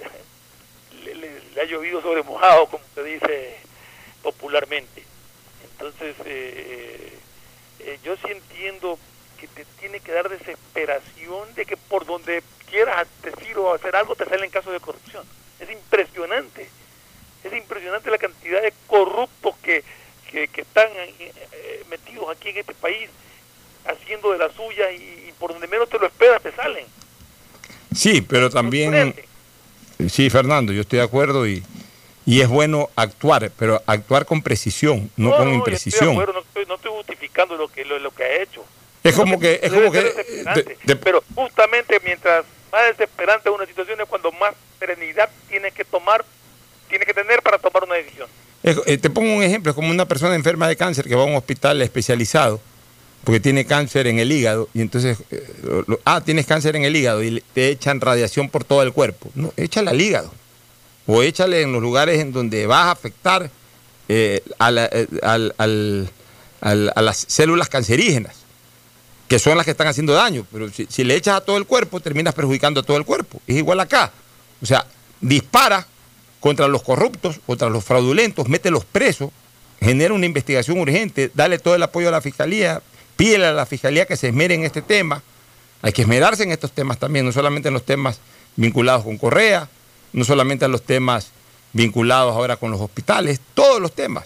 eh, 0.00 1.14
le, 1.14 1.60
ha 1.60 1.64
llovido 1.64 2.00
sobre 2.02 2.22
mojado, 2.22 2.66
como 2.66 2.84
se 2.94 3.02
dice 3.02 3.56
popularmente. 4.22 5.04
Entonces, 5.72 6.14
eh, 6.24 7.18
eh, 7.80 7.98
yo 8.04 8.16
sí 8.16 8.28
entiendo 8.28 8.98
que 9.38 9.48
te 9.48 9.64
tiene 9.80 10.00
que 10.00 10.12
dar 10.12 10.28
desesperación 10.28 11.54
de 11.54 11.64
que 11.64 11.76
por 11.76 12.04
donde 12.04 12.42
quieras 12.68 13.08
decir 13.22 13.56
o 13.58 13.72
hacer 13.72 13.96
algo 13.96 14.14
te 14.14 14.26
salen 14.26 14.50
casos 14.50 14.72
de 14.72 14.80
corrupción. 14.80 15.24
Es 15.58 15.70
impresionante. 15.70 16.68
Es 17.44 17.52
impresionante 17.52 18.10
la 18.10 18.18
cantidad 18.18 18.60
de 18.62 18.72
corruptos 18.86 19.54
que, 19.62 19.82
que, 20.30 20.48
que 20.48 20.60
están 20.62 20.88
eh, 20.94 21.14
eh, 21.52 21.84
metidos 21.88 22.26
aquí 22.30 22.50
en 22.50 22.58
este 22.58 22.74
país 22.74 23.08
haciendo 23.86 24.32
de 24.32 24.38
la 24.38 24.52
suya 24.52 24.90
y, 24.92 25.26
y 25.28 25.34
por 25.38 25.52
donde 25.52 25.66
menos 25.66 25.88
te 25.88 25.98
lo 25.98 26.06
esperas 26.06 26.42
te 26.42 26.52
salen. 26.52 26.84
Sí, 27.94 28.20
pero 28.22 28.50
también... 28.50 29.14
Sí, 30.08 30.30
Fernando, 30.30 30.72
yo 30.72 30.80
estoy 30.80 30.98
de 31.00 31.04
acuerdo 31.04 31.46
y, 31.46 31.62
y 32.24 32.40
es 32.40 32.48
bueno 32.48 32.88
actuar, 32.96 33.50
pero 33.58 33.82
actuar 33.86 34.24
con 34.24 34.40
precisión, 34.42 35.10
no, 35.16 35.28
con 35.30 35.40
estoy 35.40 35.50
de 35.50 35.56
imprecisión. 35.56 36.10
acuerdo, 36.12 36.32
no, 36.32 36.40
estoy, 36.40 36.64
no 36.66 36.74
estoy 36.76 36.90
justificando 36.92 37.56
lo 37.56 37.68
que, 37.68 37.84
lo, 37.84 37.98
lo 37.98 38.10
que 38.10 38.22
ha 38.24 38.42
hecho. 38.42 38.64
Es 39.04 39.14
como 39.14 39.38
que, 39.38 39.60
es 39.62 39.70
como 39.70 39.92
que 39.92 40.00
de- 40.02 40.76
de- 40.84 40.96
Pero 40.96 41.22
justamente 41.34 42.00
mientras 42.04 42.44
más 42.72 42.86
desesperante 42.96 43.50
una 43.50 43.66
situación 43.66 44.00
es 44.00 44.06
cuando 44.08 44.32
más 44.32 44.54
serenidad 44.78 45.28
tiene 45.50 45.70
que 45.70 45.84
tomar, 45.84 46.24
tiene 46.90 47.06
que 47.06 47.14
tener 47.14 47.40
para 47.42 47.58
tomar 47.58 47.84
una 47.84 47.94
decisión. 47.94 48.28
eh, 48.62 48.98
te 48.98 49.08
pongo 49.08 49.34
un 49.34 49.42
ejemplo, 49.42 49.70
es 49.70 49.76
como 49.76 49.90
una 49.90 50.06
persona 50.06 50.34
enferma 50.34 50.68
de 50.68 50.76
cáncer 50.76 51.08
que 51.08 51.14
va 51.14 51.22
a 51.22 51.26
un 51.26 51.36
hospital 51.36 51.80
especializado 51.80 52.60
porque 53.24 53.40
tiene 53.40 53.64
cáncer 53.64 54.06
en 54.06 54.18
el 54.18 54.32
hígado 54.32 54.68
y 54.72 54.80
entonces, 54.80 55.18
eh, 55.30 55.46
ah, 56.04 56.22
tienes 56.22 56.46
cáncer 56.46 56.76
en 56.76 56.84
el 56.84 56.96
hígado 56.96 57.22
y 57.22 57.42
te 57.54 57.68
echan 57.68 58.00
radiación 58.00 58.48
por 58.48 58.64
todo 58.64 58.82
el 58.82 58.92
cuerpo. 58.92 59.30
No, 59.34 59.52
échale 59.56 59.90
al 59.90 60.00
hígado 60.00 60.32
o 61.06 61.22
échale 61.22 61.62
en 61.62 61.72
los 61.72 61.82
lugares 61.82 62.20
en 62.20 62.32
donde 62.32 62.66
vas 62.66 62.86
a 62.86 62.90
afectar 62.92 63.50
eh, 64.08 64.42
a, 64.58 64.70
las 64.70 66.06
células 67.28 67.68
cancerígenas, 67.68 68.36
que 69.28 69.38
son 69.38 69.56
las 69.56 69.64
que 69.64 69.72
están 69.72 69.86
haciendo 69.86 70.14
daño. 70.14 70.46
Pero 70.50 70.68
si 70.70 71.04
le 71.04 71.14
echas 71.14 71.36
a 71.36 71.40
todo 71.42 71.58
el 71.58 71.66
cuerpo, 71.66 72.00
terminas 72.00 72.34
perjudicando 72.34 72.80
a 72.80 72.82
todo 72.82 72.96
el 72.96 73.04
cuerpo. 73.04 73.40
Es 73.46 73.56
igual 73.56 73.80
acá. 73.80 74.12
O 74.62 74.66
sea, 74.66 74.86
dispara 75.20 75.86
contra 76.40 76.68
los 76.68 76.82
corruptos, 76.82 77.38
contra 77.46 77.68
los 77.68 77.84
fraudulentos, 77.84 78.48
mételos 78.48 78.84
presos, 78.84 79.30
genera 79.80 80.14
una 80.14 80.26
investigación 80.26 80.78
urgente, 80.78 81.30
dale 81.34 81.58
todo 81.58 81.74
el 81.74 81.82
apoyo 81.82 82.08
a 82.08 82.10
la 82.10 82.20
fiscalía, 82.20 82.82
pídele 83.16 83.46
a 83.46 83.52
la 83.52 83.66
fiscalía 83.66 84.06
que 84.06 84.16
se 84.16 84.28
esmere 84.28 84.54
en 84.54 84.64
este 84.64 84.82
tema. 84.82 85.22
Hay 85.82 85.92
que 85.92 86.02
esmerarse 86.02 86.42
en 86.42 86.52
estos 86.52 86.72
temas 86.72 86.98
también, 86.98 87.24
no 87.24 87.32
solamente 87.32 87.68
en 87.68 87.74
los 87.74 87.84
temas 87.84 88.20
vinculados 88.56 89.04
con 89.04 89.16
Correa, 89.16 89.68
no 90.12 90.24
solamente 90.24 90.64
en 90.64 90.72
los 90.72 90.82
temas 90.82 91.30
vinculados 91.72 92.34
ahora 92.34 92.56
con 92.56 92.70
los 92.70 92.80
hospitales, 92.80 93.40
todos 93.54 93.80
los 93.80 93.92
temas. 93.94 94.24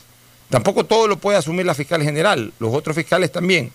Tampoco 0.48 0.84
todo 0.84 1.08
lo 1.08 1.18
puede 1.18 1.38
asumir 1.38 1.66
la 1.66 1.74
fiscal 1.74 2.02
general, 2.02 2.52
los 2.58 2.72
otros 2.74 2.96
fiscales 2.96 3.30
también 3.30 3.72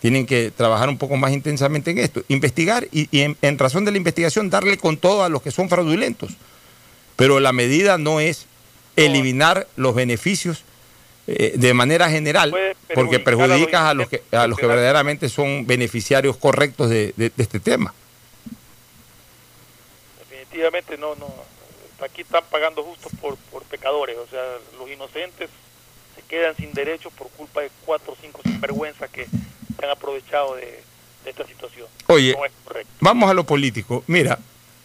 tienen 0.00 0.26
que 0.26 0.50
trabajar 0.50 0.88
un 0.88 0.98
poco 0.98 1.16
más 1.16 1.32
intensamente 1.32 1.92
en 1.92 1.98
esto, 1.98 2.24
investigar 2.26 2.88
y, 2.90 3.08
en, 3.20 3.36
en 3.40 3.56
razón 3.56 3.84
de 3.84 3.92
la 3.92 3.98
investigación 3.98 4.50
darle 4.50 4.76
con 4.76 4.96
todo 4.96 5.22
a 5.22 5.28
los 5.28 5.42
que 5.42 5.52
son 5.52 5.68
fraudulentos. 5.68 6.32
Pero 7.22 7.38
la 7.38 7.52
medida 7.52 7.98
no 7.98 8.18
es 8.18 8.46
eliminar 8.96 9.68
los 9.76 9.94
beneficios 9.94 10.64
eh, 11.28 11.52
de 11.56 11.72
manera 11.72 12.10
general, 12.10 12.52
porque 12.96 13.20
perjudicas 13.20 13.82
a 13.82 13.94
los 13.94 14.08
que, 14.08 14.22
a 14.32 14.48
los 14.48 14.58
que 14.58 14.66
verdaderamente 14.66 15.28
son 15.28 15.64
beneficiarios 15.64 16.36
correctos 16.36 16.90
de, 16.90 17.14
de- 17.16 17.30
de 17.30 17.42
este 17.44 17.60
tema. 17.60 17.94
Definitivamente 20.18 20.98
no, 20.98 21.14
no. 21.14 21.32
Aquí 22.04 22.22
están 22.22 22.42
pagando 22.50 22.82
justos 22.82 23.12
por, 23.20 23.36
por 23.36 23.62
pecadores, 23.64 24.16
o 24.18 24.26
sea, 24.26 24.42
los 24.76 24.90
inocentes 24.90 25.48
se 26.16 26.22
quedan 26.22 26.56
sin 26.56 26.72
derechos 26.72 27.12
por 27.12 27.28
culpa 27.30 27.60
de 27.60 27.70
cuatro 27.86 28.14
o 28.14 28.16
cinco 28.20 28.40
sinvergüenzas 28.42 29.08
que 29.10 29.26
se 29.26 29.84
han 29.84 29.90
aprovechado 29.90 30.56
de, 30.56 30.82
de 31.22 31.30
esta 31.30 31.46
situación. 31.46 31.86
Oye, 32.08 32.34
No 32.36 32.44
es 32.44 32.52
correcto. 32.64 32.92
vamos 32.98 33.30
a 33.30 33.34
lo 33.34 33.44
político. 33.44 34.02
Mira, 34.08 34.40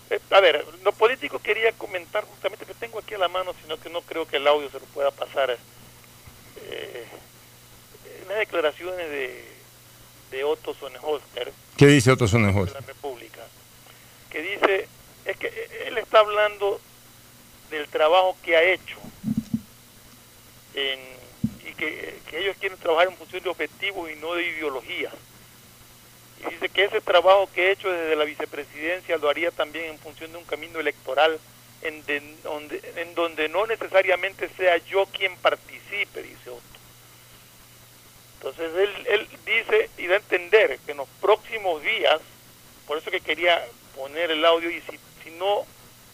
Eh, 0.09 0.19
a 0.31 0.39
ver, 0.39 0.65
lo 0.83 0.91
político 0.93 1.39
quería 1.39 1.71
comentar 1.73 2.23
justamente 2.25 2.65
que 2.65 2.73
tengo 2.73 2.99
aquí 2.99 3.13
a 3.15 3.17
la 3.17 3.27
mano, 3.27 3.53
sino 3.61 3.77
que 3.79 3.89
no 3.89 4.01
creo 4.01 4.25
que 4.27 4.37
el 4.37 4.47
audio 4.47 4.69
se 4.69 4.79
lo 4.79 4.85
pueda 4.87 5.11
pasar. 5.11 5.57
Eh, 6.61 7.05
unas 8.25 8.37
declaraciones 8.39 9.09
de, 9.09 9.45
de 10.31 10.43
Otto 10.43 10.73
Sonnenholster, 10.73 11.53
¿qué 11.77 11.87
dice 11.87 12.11
Otto 12.11 12.27
Sonnenholz? 12.27 12.73
de 12.73 12.79
la 12.81 12.85
República, 12.87 13.39
que 14.29 14.41
dice, 14.41 14.87
es 15.25 15.37
que 15.37 15.47
él 15.85 15.97
está 15.97 16.19
hablando 16.19 16.81
del 17.69 17.87
trabajo 17.87 18.35
que 18.43 18.55
ha 18.57 18.63
hecho 18.63 18.97
en- 20.73 21.17
y 21.69 21.73
que, 21.73 22.19
que 22.29 22.39
ellos 22.39 22.55
quieren 22.59 22.77
trabajar 22.77 23.07
en 23.09 23.17
función 23.17 23.43
de 23.43 23.49
objetivos 23.49 24.09
y 24.11 24.15
no 24.15 24.33
de 24.33 24.43
ideologías. 24.47 25.13
Y 26.45 26.49
dice 26.51 26.69
que 26.69 26.85
ese 26.85 27.01
trabajo 27.01 27.49
que 27.53 27.67
he 27.67 27.71
hecho 27.71 27.89
desde 27.91 28.15
la 28.15 28.23
vicepresidencia 28.25 29.17
lo 29.17 29.29
haría 29.29 29.51
también 29.51 29.85
en 29.85 29.99
función 29.99 30.31
de 30.31 30.38
un 30.38 30.43
camino 30.45 30.79
electoral 30.79 31.39
en, 31.81 32.05
de- 32.05 32.21
donde, 32.43 32.81
en 32.95 33.15
donde 33.15 33.49
no 33.49 33.65
necesariamente 33.65 34.49
sea 34.57 34.77
yo 34.77 35.05
quien 35.07 35.35
participe, 35.38 36.21
dice 36.21 36.49
Otto. 36.49 36.61
Entonces 38.38 38.71
él, 38.75 39.07
él 39.07 39.27
dice 39.45 39.89
y 39.97 40.07
da 40.07 40.15
a 40.15 40.17
entender 40.17 40.77
que 40.85 40.91
en 40.91 40.97
los 40.97 41.07
próximos 41.21 41.81
días, 41.81 42.19
por 42.85 42.97
eso 42.99 43.09
que 43.09 43.19
quería 43.21 43.63
poner 43.95 44.29
el 44.31 44.45
audio 44.45 44.69
y 44.69 44.79
si, 44.81 44.99
si 45.23 45.31
no, 45.31 45.65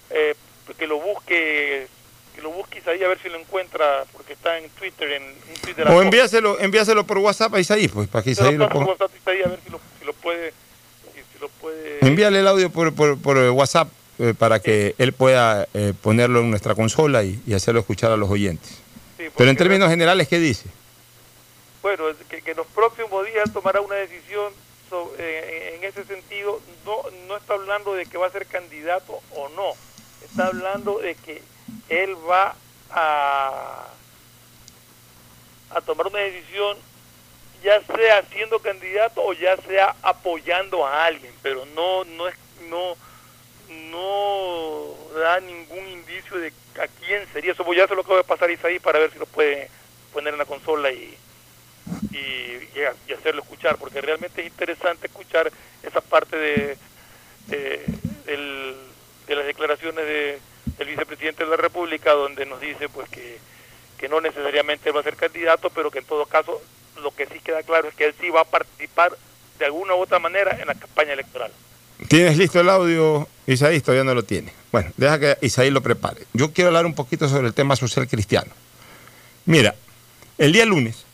eh, 0.09 0.33
que 0.77 0.87
lo 0.87 0.99
busque, 1.01 1.87
que 2.33 2.41
lo 2.41 2.49
busque 2.51 2.79
Isaí 2.79 3.03
a 3.03 3.09
ver 3.09 3.19
si 3.21 3.27
lo 3.27 3.37
encuentra, 3.37 4.05
porque 4.13 4.33
está 4.33 4.57
en 4.57 4.69
Twitter, 4.69 5.11
en 5.11 5.35
la 5.83 5.91
O 5.93 6.01
envíaselo, 6.01 6.57
envíaselo 6.59 7.05
por 7.05 7.17
WhatsApp 7.17 7.53
a 7.55 7.59
Isaí, 7.59 7.89
pues, 7.89 8.07
para 8.07 8.23
que 8.23 8.31
Isaí 8.31 8.55
lo 8.55 8.69
ponga. 8.69 8.85
WhatsApp 8.91 9.11
a 9.13 9.17
Isaí 9.17 9.43
a 9.43 9.47
ver 9.49 9.59
si 9.63 9.69
lo, 9.69 9.81
si 10.03 10.07
lo 10.07 10.13
puede, 10.13 10.51
si, 11.13 11.19
si 11.33 11.39
lo 11.39 11.47
puede 11.47 12.05
Envíale 12.05 12.39
el 12.41 12.47
audio 12.47 12.69
por, 12.69 12.93
por- 12.93 13.17
por, 13.17 13.37
eh, 13.37 13.49
WhatsApp 13.49 13.89
eh, 14.19 14.33
para 14.37 14.59
que 14.59 14.95
él 14.97 15.13
pueda 15.13 15.65
eh, 15.73 15.93
ponerlo 16.01 16.41
en 16.41 16.49
nuestra 16.49 16.75
consola 16.75 17.23
y, 17.23 17.41
y 17.47 17.53
hacerlo 17.53 17.79
escuchar 17.79 18.11
a 18.11 18.17
los 18.17 18.29
oyentes. 18.29 18.79
Pero 19.37 19.49
en 19.49 19.55
términos 19.55 19.89
generales, 19.89 20.27
¿qué 20.27 20.37
dice? 20.39 20.65
Bueno, 21.81 22.03
que, 22.29 22.41
que 22.41 22.51
en 22.51 22.57
los 22.57 22.67
próximos 22.67 23.25
días 23.25 23.51
tomará 23.53 23.79
una 23.79 23.95
decisión 23.95 24.51
so- 24.89 25.13
eh, 25.17 25.75
en 25.77 25.83
ese 25.85 26.03
sentido. 26.03 26.59
No, 26.85 26.97
no 27.27 27.37
está 27.37 27.53
hablando 27.53 27.93
de 27.93 28.05
que 28.05 28.17
va 28.17 28.27
a 28.27 28.31
ser 28.31 28.45
candidato 28.45 29.21
o 29.31 29.47
no. 29.55 29.71
Está 30.25 30.47
hablando 30.47 30.99
de 30.99 31.15
que 31.15 31.41
él 31.89 32.15
va 32.29 32.55
a, 32.91 33.87
a 35.71 35.81
tomar 35.81 36.07
una 36.07 36.19
decisión, 36.19 36.77
ya 37.63 37.81
sea 37.81 38.23
siendo 38.31 38.59
candidato 38.59 39.23
o 39.23 39.33
ya 39.33 39.55
sea 39.57 39.95
apoyando 40.01 40.85
a 40.85 41.05
alguien, 41.05 41.33
pero 41.41 41.65
no 41.75 42.03
no 42.03 42.27
es 42.27 42.35
no 42.69 42.95
no 43.91 44.93
da 45.19 45.39
ningún 45.39 45.87
indicio 45.87 46.37
de 46.37 46.51
a 46.79 46.87
quién 46.87 47.25
sería. 47.31 47.53
Eso 47.53 47.63
voy 47.63 47.79
a 47.79 47.85
hacer 47.85 47.95
lo 47.95 48.03
que 48.03 48.11
voy 48.11 48.19
a 48.19 48.23
pasar 48.23 48.49
a 48.49 48.53
Isaí 48.53 48.79
para 48.79 48.99
ver 48.99 49.11
si 49.11 49.19
lo 49.19 49.25
puede 49.25 49.69
poner 50.11 50.33
en 50.33 50.39
la 50.39 50.45
consola 50.45 50.91
y, 50.91 51.17
y, 52.11 52.69
y, 53.07 53.13
hacerlo 53.13 53.41
escuchar, 53.41 53.77
porque 53.77 54.01
realmente 54.01 54.41
es 54.41 54.47
interesante 54.47 55.07
escuchar 55.07 55.51
esa 55.81 56.01
parte 56.01 56.37
de, 56.37 56.77
de, 57.47 57.81
de 59.27 59.35
las 59.35 59.45
declaraciones 59.45 60.05
de, 60.05 60.39
del 60.77 60.87
vicepresidente 60.87 61.43
de 61.43 61.49
la 61.49 61.57
República, 61.57 62.11
donde 62.11 62.45
nos 62.45 62.59
dice 62.59 62.89
pues 62.89 63.09
que, 63.09 63.39
que 63.97 64.09
no 64.09 64.21
necesariamente 64.21 64.91
va 64.91 64.99
a 64.99 65.03
ser 65.03 65.15
candidato, 65.15 65.69
pero 65.69 65.89
que 65.89 65.99
en 65.99 66.05
todo 66.05 66.25
caso 66.25 66.61
lo 67.01 67.11
que 67.11 67.25
sí 67.25 67.39
queda 67.43 67.63
claro 67.63 67.89
es 67.89 67.95
que 67.95 68.05
él 68.05 68.15
sí 68.19 68.29
va 68.29 68.41
a 68.41 68.45
participar 68.45 69.17
de 69.59 69.65
alguna 69.65 69.95
u 69.95 69.99
otra 69.99 70.19
manera 70.19 70.57
en 70.59 70.67
la 70.67 70.75
campaña 70.75 71.13
electoral. 71.13 71.51
¿Tienes 72.07 72.37
listo 72.37 72.59
el 72.59 72.69
audio, 72.69 73.27
Isaí? 73.47 73.79
Todavía 73.79 74.03
no 74.03 74.13
lo 74.13 74.23
tiene. 74.23 74.51
Bueno, 74.71 74.91
deja 74.97 75.19
que 75.19 75.37
Isaí 75.41 75.69
lo 75.69 75.81
prepare. 75.81 76.23
Yo 76.33 76.51
quiero 76.51 76.69
hablar 76.69 76.85
un 76.85 76.95
poquito 76.95 77.29
sobre 77.29 77.47
el 77.47 77.53
tema 77.53 77.75
social 77.75 78.07
cristiano. 78.07 78.51
Mira, 79.45 79.75
el 80.37 80.53
día 80.53 80.65
lunes 80.65 81.05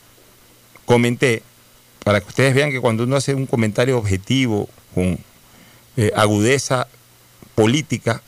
comenté, 0.85 1.43
para 2.03 2.21
que 2.21 2.27
ustedes 2.29 2.55
vean 2.55 2.71
que 2.71 2.79
cuando 2.79 3.03
uno 3.03 3.15
hace 3.15 3.35
un 3.35 3.45
comentario 3.45 3.97
objetivo, 3.97 4.69
con 4.95 5.19
eh, 5.97 6.11
agudeza 6.15 6.87
política, 7.55 8.21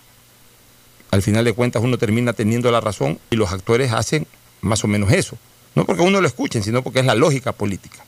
al 1.09 1.21
final 1.21 1.45
de 1.45 1.53
cuentas 1.53 1.81
uno 1.81 1.97
termina 1.97 2.33
teniendo 2.33 2.71
la 2.71 2.81
razón 2.81 3.19
y 3.29 3.35
los 3.35 3.51
actores 3.51 3.91
hacen 3.91 4.27
más 4.61 4.83
o 4.83 4.87
menos 4.87 5.11
eso. 5.11 5.37
No 5.75 5.85
porque 5.85 6.01
uno 6.01 6.21
lo 6.21 6.27
escuchen, 6.27 6.63
sino 6.63 6.81
porque 6.83 6.99
es 6.99 7.05
la 7.05 7.15
lógica 7.15 7.53
política. 7.53 8.03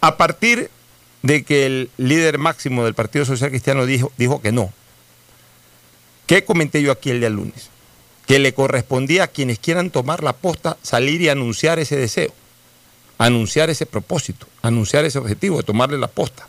A 0.00 0.16
partir 0.16 0.70
de 1.22 1.42
que 1.42 1.66
el 1.66 1.90
líder 1.98 2.38
máximo 2.38 2.84
del 2.84 2.94
Partido 2.94 3.24
Social 3.24 3.50
Cristiano 3.50 3.84
dijo, 3.86 4.12
dijo 4.16 4.40
que 4.40 4.52
no. 4.52 4.72
¿Qué 6.26 6.44
comenté 6.44 6.82
yo 6.82 6.92
aquí 6.92 7.10
el 7.10 7.20
día 7.20 7.28
lunes? 7.28 7.68
Que 8.26 8.38
le 8.38 8.54
correspondía 8.54 9.24
a 9.24 9.28
quienes 9.28 9.58
quieran 9.58 9.90
tomar 9.90 10.22
la 10.22 10.32
posta 10.32 10.76
salir 10.82 11.20
y 11.20 11.28
anunciar 11.28 11.78
ese 11.78 11.96
deseo, 11.96 12.32
anunciar 13.18 13.68
ese 13.68 13.84
propósito, 13.84 14.46
anunciar 14.62 15.04
ese 15.04 15.18
objetivo 15.18 15.58
de 15.58 15.64
tomarle 15.64 15.98
la 15.98 16.08
posta. 16.08 16.46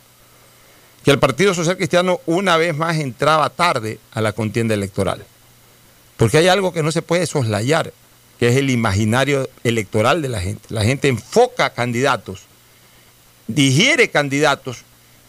Que 1.03 1.11
el 1.11 1.19
Partido 1.19 1.53
Social 1.53 1.77
Cristiano 1.77 2.21
una 2.27 2.57
vez 2.57 2.77
más 2.77 2.97
entraba 2.97 3.49
tarde 3.49 3.99
a 4.11 4.21
la 4.21 4.33
contienda 4.33 4.75
electoral. 4.75 5.25
Porque 6.15 6.37
hay 6.37 6.47
algo 6.47 6.71
que 6.71 6.83
no 6.83 6.91
se 6.91 7.01
puede 7.01 7.25
soslayar, 7.25 7.91
que 8.41 8.49
es 8.49 8.55
el 8.57 8.71
imaginario 8.71 9.47
electoral 9.63 10.21
de 10.21 10.27
la 10.27 10.41
gente. 10.41 10.63
La 10.69 10.83
gente 10.83 11.07
enfoca 11.07 11.69
candidatos 11.69 12.41
digiere 13.53 14.09
candidatos 14.09 14.83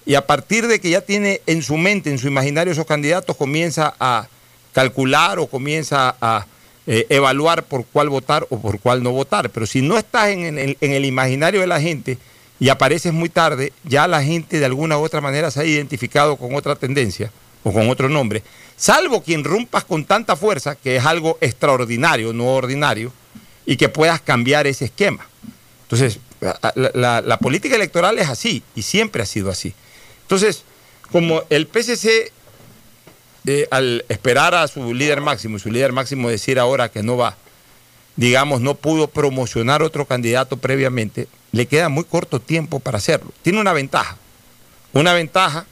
y 0.05 0.15
a 0.15 0.27
partir 0.27 0.67
de 0.67 0.81
que 0.81 0.91
ya 0.91 1.01
tiene 1.01 1.41
en 1.47 1.63
su 1.63 1.77
mente, 1.77 2.11
en 2.11 2.19
su 2.19 2.27
imaginario 2.27 2.73
esos 2.73 2.87
candidatos, 2.87 3.37
comienza 3.37 3.95
a 4.01 4.27
calcular 4.73 5.39
o 5.39 5.47
comienza 5.47 6.17
a 6.21 6.47
eh, 6.87 7.07
evaluar 7.09 7.65
por 7.65 7.85
cuál 7.85 8.09
votar 8.09 8.47
o 8.51 8.61
por 8.61 8.81
cuál 8.81 9.03
no 9.03 9.13
votar. 9.13 9.51
Pero 9.51 9.67
si 9.67 9.83
no 9.83 9.99
estás 9.99 10.29
en, 10.29 10.59
el, 10.59 10.77
en 10.81 10.93
el 10.93 11.05
imaginario 11.05 11.61
de 11.61 11.67
la 11.67 11.81
gente 11.81 12.19
y 12.59 12.69
apareces 12.69 13.13
muy 13.13 13.29
tarde, 13.29 13.73
ya 13.85 14.09
la 14.09 14.23
gente 14.23 14.59
de 14.59 14.65
alguna 14.65 14.99
u 14.99 15.03
otra 15.03 15.21
manera 15.21 15.51
se 15.51 15.61
ha 15.61 15.65
identificado 15.65 16.37
con 16.37 16.55
otra 16.55 16.75
tendencia 16.75 17.31
o 17.65 17.73
con 17.73 17.89
otro 17.89 18.09
nombre, 18.09 18.43
salvo 18.77 19.23
quien 19.23 19.45
rompas 19.45 19.85
con 19.85 20.05
tanta 20.05 20.37
fuerza, 20.37 20.75
que 20.75 20.97
es 20.97 21.05
algo 21.05 21.39
extraordinario, 21.41 22.33
no 22.33 22.47
ordinario, 22.47 23.13
y 23.65 23.77
que 23.77 23.89
puedas 23.89 24.21
cambiar 24.21 24.67
ese 24.67 24.87
esquema. 24.87 25.27
Entonces, 25.85 26.19
la, 26.41 27.39
política 27.41 27.77
electoral 27.77 28.19
es 28.19 28.29
así 28.29 28.63
y 28.75 28.83
siempre 28.83 29.23
ha 29.23 29.27
sido 29.27 29.51
así. 29.51 29.75
Entonces, 30.23 30.65
como 31.11 31.43
el 31.51 31.67
PCC, 31.67 32.33
eh, 33.47 33.69
al 33.71 34.05
esperar 34.09 34.55
a 34.55 34.67
su 34.69 34.95
líder 34.95 35.21
máximo 35.21 35.57
y 35.57 35.61
su 35.61 35.71
líder 35.71 35.93
máximo 35.93 36.29
decir 36.29 36.59
ahora 36.59 36.91
que 36.91 37.03
no 37.03 37.17
va, 37.17 37.37
digamos, 38.17 38.61
no 38.61 38.75
pudo 38.75 39.09
promocionar 39.09 39.83
otro 39.83 40.07
candidato 40.07 40.57
previamente, 40.57 41.29
le 41.53 41.67
queda 41.67 41.89
muy 41.89 42.05
corto 42.05 42.41
tiempo 42.41 42.81
para 42.81 42.99
hacerlo. 42.99 43.33
Tiene 43.43 43.61
una 43.61 43.73
ventaja. 43.73 44.17
Una 44.93 45.13
ventaja 45.13 45.67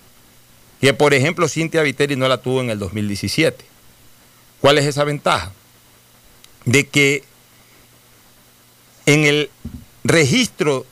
que, 0.81 0.95
por 0.95 1.15
ejemplo, 1.15 1.49
Cintia 1.49 1.83
Viteri 1.83 2.17
no 2.17 2.27
la 2.29 2.39
tuvo 2.39 2.61
en 2.61 2.71
el 2.71 2.79
2017. 2.79 3.65
¿Cuál 4.61 4.79
es 4.79 4.87
esa 4.87 5.05
ventaja? 5.05 5.53
De 6.65 6.87
que 6.87 7.25
en 9.07 9.25
el 9.25 9.51
registro 10.05 10.87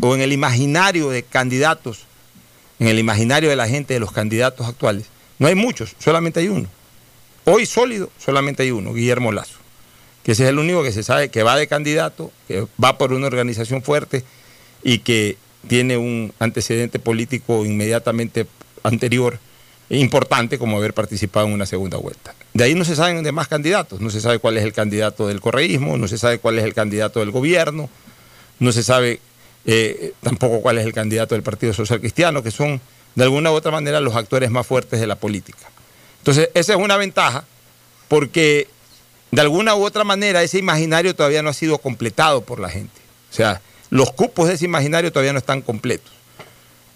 o 0.00 0.14
en 0.14 0.20
el 0.20 0.32
imaginario 0.32 1.10
de 1.10 1.22
candidatos, 1.22 2.00
en 2.78 2.88
el 2.88 2.98
imaginario 2.98 3.50
de 3.50 3.56
la 3.56 3.68
gente 3.68 3.94
de 3.94 4.00
los 4.00 4.12
candidatos 4.12 4.66
actuales, 4.66 5.06
no 5.38 5.46
hay 5.46 5.54
muchos, 5.54 5.94
solamente 5.98 6.40
hay 6.40 6.48
uno. 6.48 6.68
Hoy 7.44 7.66
sólido, 7.66 8.10
solamente 8.18 8.62
hay 8.62 8.70
uno, 8.70 8.92
Guillermo 8.92 9.32
Lazo, 9.32 9.58
que 10.22 10.32
ese 10.32 10.44
es 10.44 10.50
el 10.50 10.58
único 10.58 10.82
que 10.82 10.92
se 10.92 11.02
sabe 11.02 11.30
que 11.30 11.42
va 11.42 11.56
de 11.56 11.66
candidato, 11.66 12.30
que 12.46 12.66
va 12.82 12.98
por 12.98 13.12
una 13.12 13.26
organización 13.26 13.82
fuerte 13.82 14.24
y 14.82 14.98
que 14.98 15.36
tiene 15.66 15.96
un 15.96 16.32
antecedente 16.38 16.98
político 16.98 17.64
inmediatamente 17.64 18.46
anterior 18.82 19.38
importante 19.90 20.58
como 20.58 20.76
haber 20.76 20.92
participado 20.92 21.46
en 21.46 21.52
una 21.52 21.66
segunda 21.66 21.96
vuelta. 21.96 22.34
De 22.52 22.64
ahí 22.64 22.74
no 22.74 22.84
se 22.84 22.94
saben 22.94 23.22
de 23.22 23.32
más 23.32 23.48
candidatos, 23.48 24.00
no 24.00 24.10
se 24.10 24.20
sabe 24.20 24.38
cuál 24.38 24.58
es 24.58 24.64
el 24.64 24.72
candidato 24.72 25.26
del 25.26 25.40
correísmo, 25.40 25.96
no 25.96 26.08
se 26.08 26.18
sabe 26.18 26.38
cuál 26.38 26.58
es 26.58 26.64
el 26.64 26.74
candidato 26.74 27.20
del 27.20 27.30
gobierno, 27.30 27.88
no 28.58 28.72
se 28.72 28.82
sabe 28.82 29.20
eh, 29.64 30.12
tampoco 30.22 30.60
cuál 30.60 30.78
es 30.78 30.84
el 30.84 30.92
candidato 30.92 31.34
del 31.34 31.42
Partido 31.42 31.72
Social 31.72 32.00
Cristiano, 32.00 32.42
que 32.42 32.50
son 32.50 32.80
de 33.14 33.24
alguna 33.24 33.50
u 33.50 33.54
otra 33.54 33.70
manera 33.70 34.00
los 34.00 34.14
actores 34.14 34.50
más 34.50 34.66
fuertes 34.66 35.00
de 35.00 35.06
la 35.06 35.16
política. 35.16 35.70
Entonces, 36.18 36.50
esa 36.54 36.74
es 36.74 36.78
una 36.78 36.96
ventaja 36.96 37.44
porque 38.08 38.68
de 39.30 39.40
alguna 39.40 39.74
u 39.74 39.84
otra 39.84 40.04
manera 40.04 40.42
ese 40.42 40.58
imaginario 40.58 41.14
todavía 41.14 41.42
no 41.42 41.50
ha 41.50 41.54
sido 41.54 41.78
completado 41.78 42.42
por 42.42 42.60
la 42.60 42.68
gente. 42.68 43.00
O 43.30 43.34
sea, 43.34 43.60
los 43.90 44.12
cupos 44.12 44.48
de 44.48 44.54
ese 44.54 44.64
imaginario 44.64 45.12
todavía 45.12 45.32
no 45.32 45.38
están 45.38 45.62
completos. 45.62 46.12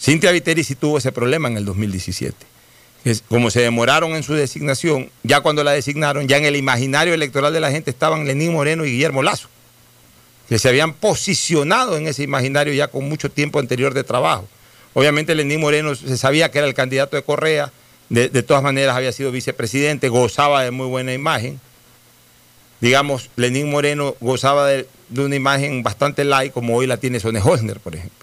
Cintia 0.03 0.33
Viteri 0.33 0.65
sí 0.65 0.75
tuvo 0.75 0.99
ese 0.99 1.13
problema 1.13 1.49
en 1.49 1.57
el 1.57 1.65
2017. 1.65 2.35
Como 3.29 3.51
se 3.51 3.61
demoraron 3.61 4.13
en 4.13 4.23
su 4.23 4.35
designación, 4.35 5.11
ya 5.23 5.41
cuando 5.41 5.63
la 5.65 5.73
designaron, 5.73 6.29
ya 6.29 6.39
en 6.39 6.45
el 6.45 6.57
imaginario 6.57 7.15
electoral 7.15 7.53
de 7.53 7.61
la 7.61 7.71
gente 7.71 7.91
estaban 7.91 8.27
Lenín 8.27 8.53
Moreno 8.53 8.85
y 8.85 8.91
Guillermo 8.91 9.23
Lazo 9.23 9.49
que 10.53 10.59
se 10.59 10.69
habían 10.69 10.93
posicionado 10.93 11.97
en 11.97 12.07
ese 12.07 12.23
imaginario 12.23 12.75
ya 12.75 12.89
con 12.89 13.09
mucho 13.09 13.31
tiempo 13.31 13.59
anterior 13.59 13.95
de 13.95 14.05
trabajo. 14.05 14.47
Obviamente 14.93 15.35
Lenín 15.35 15.61
Moreno 15.61 15.95
se 15.95 16.19
sabía 16.19 16.51
que 16.51 16.59
era 16.59 16.67
el 16.67 16.75
candidato 16.75 17.17
de 17.17 17.23
Correa, 17.23 17.73
de, 18.11 18.29
todas 18.43 18.63
maneras 18.63 18.95
había 18.95 19.13
sido 19.13 19.33
vicepresidente, 19.33 20.11
gozaba 20.11 20.63
de 20.63 20.71
muy 20.71 20.87
buena 20.89 21.15
imagen. 21.15 21.59
Digamos, 22.83 23.31
Lenín 23.37 23.71
Moreno 23.71 24.15
gozaba 24.21 24.67
de, 24.67 24.87
una 25.17 25.35
imagen 25.35 25.83
bastante 25.83 26.23
light, 26.25 26.53
como 26.53 26.77
hoy 26.77 26.87
la 26.87 26.99
tiene 26.99 27.19
Sone 27.19 27.41
Holzner, 27.43 27.81
por 27.81 27.95
ejemplo. 27.95 28.22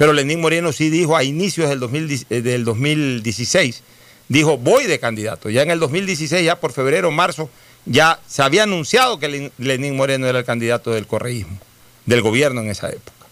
Pero 0.00 0.14
Lenín 0.14 0.40
Moreno 0.40 0.72
sí 0.72 0.88
dijo 0.88 1.14
a 1.14 1.24
inicios 1.24 1.68
del, 1.68 2.24
eh, 2.30 2.40
del 2.40 2.64
2016, 2.64 3.82
dijo, 4.28 4.56
voy 4.56 4.86
de 4.86 4.98
candidato. 4.98 5.50
Ya 5.50 5.60
en 5.60 5.70
el 5.70 5.78
2016, 5.78 6.42
ya 6.42 6.58
por 6.58 6.72
febrero, 6.72 7.10
marzo, 7.10 7.50
ya 7.84 8.18
se 8.26 8.40
había 8.40 8.62
anunciado 8.62 9.18
que 9.18 9.50
Lenín 9.58 9.96
Moreno 9.96 10.26
era 10.26 10.38
el 10.38 10.46
candidato 10.46 10.90
del 10.92 11.06
correísmo, 11.06 11.58
del 12.06 12.22
gobierno 12.22 12.62
en 12.62 12.70
esa 12.70 12.88
época. 12.88 13.26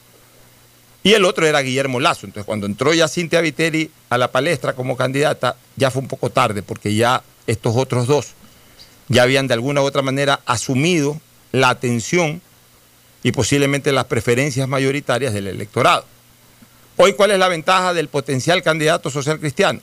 Y 1.03 1.15
el 1.15 1.25
otro 1.25 1.47
era 1.47 1.63
Guillermo 1.63 2.01
Lazo. 2.01 2.27
Entonces, 2.27 2.45
cuando 2.45 2.67
entró 2.67 2.93
ya 2.93 3.09
Cintia 3.09 3.41
Viteri 3.41 3.91
a 4.11 4.19
la 4.19 4.31
palestra 4.31 4.75
como 4.75 4.95
candidata, 4.95 5.57
ya 5.77 5.91
fue 5.91 6.03
un 6.03 6.09
poco 6.09 6.29
tarde, 6.29 6.63
porque 6.63 6.95
ya 6.95 7.23
estos 7.47 7.77
otros 7.77 8.07
dos 8.07 8.35
ya 9.09 9.23
habían 9.23 9.47
de 9.47 9.55
alguna 9.55 9.81
u 9.81 9.85
otra 9.85 10.03
manera 10.03 10.41
asumido 10.45 11.19
la 11.51 11.71
atención 11.71 12.43
y 13.23 13.33
posiblemente 13.33 13.91
las 13.91 14.05
preferencias 14.05 14.69
mayoritarias 14.69 15.33
del 15.33 15.47
electorado. 15.47 16.05
Hoy, 16.99 17.15
¿cuál 17.15 17.31
es 17.31 17.39
la 17.39 17.49
ventaja 17.49 17.95
del 17.95 18.09
potencial 18.09 18.63
candidato 18.63 19.09
social 19.11 19.39
cristiano? 19.41 19.81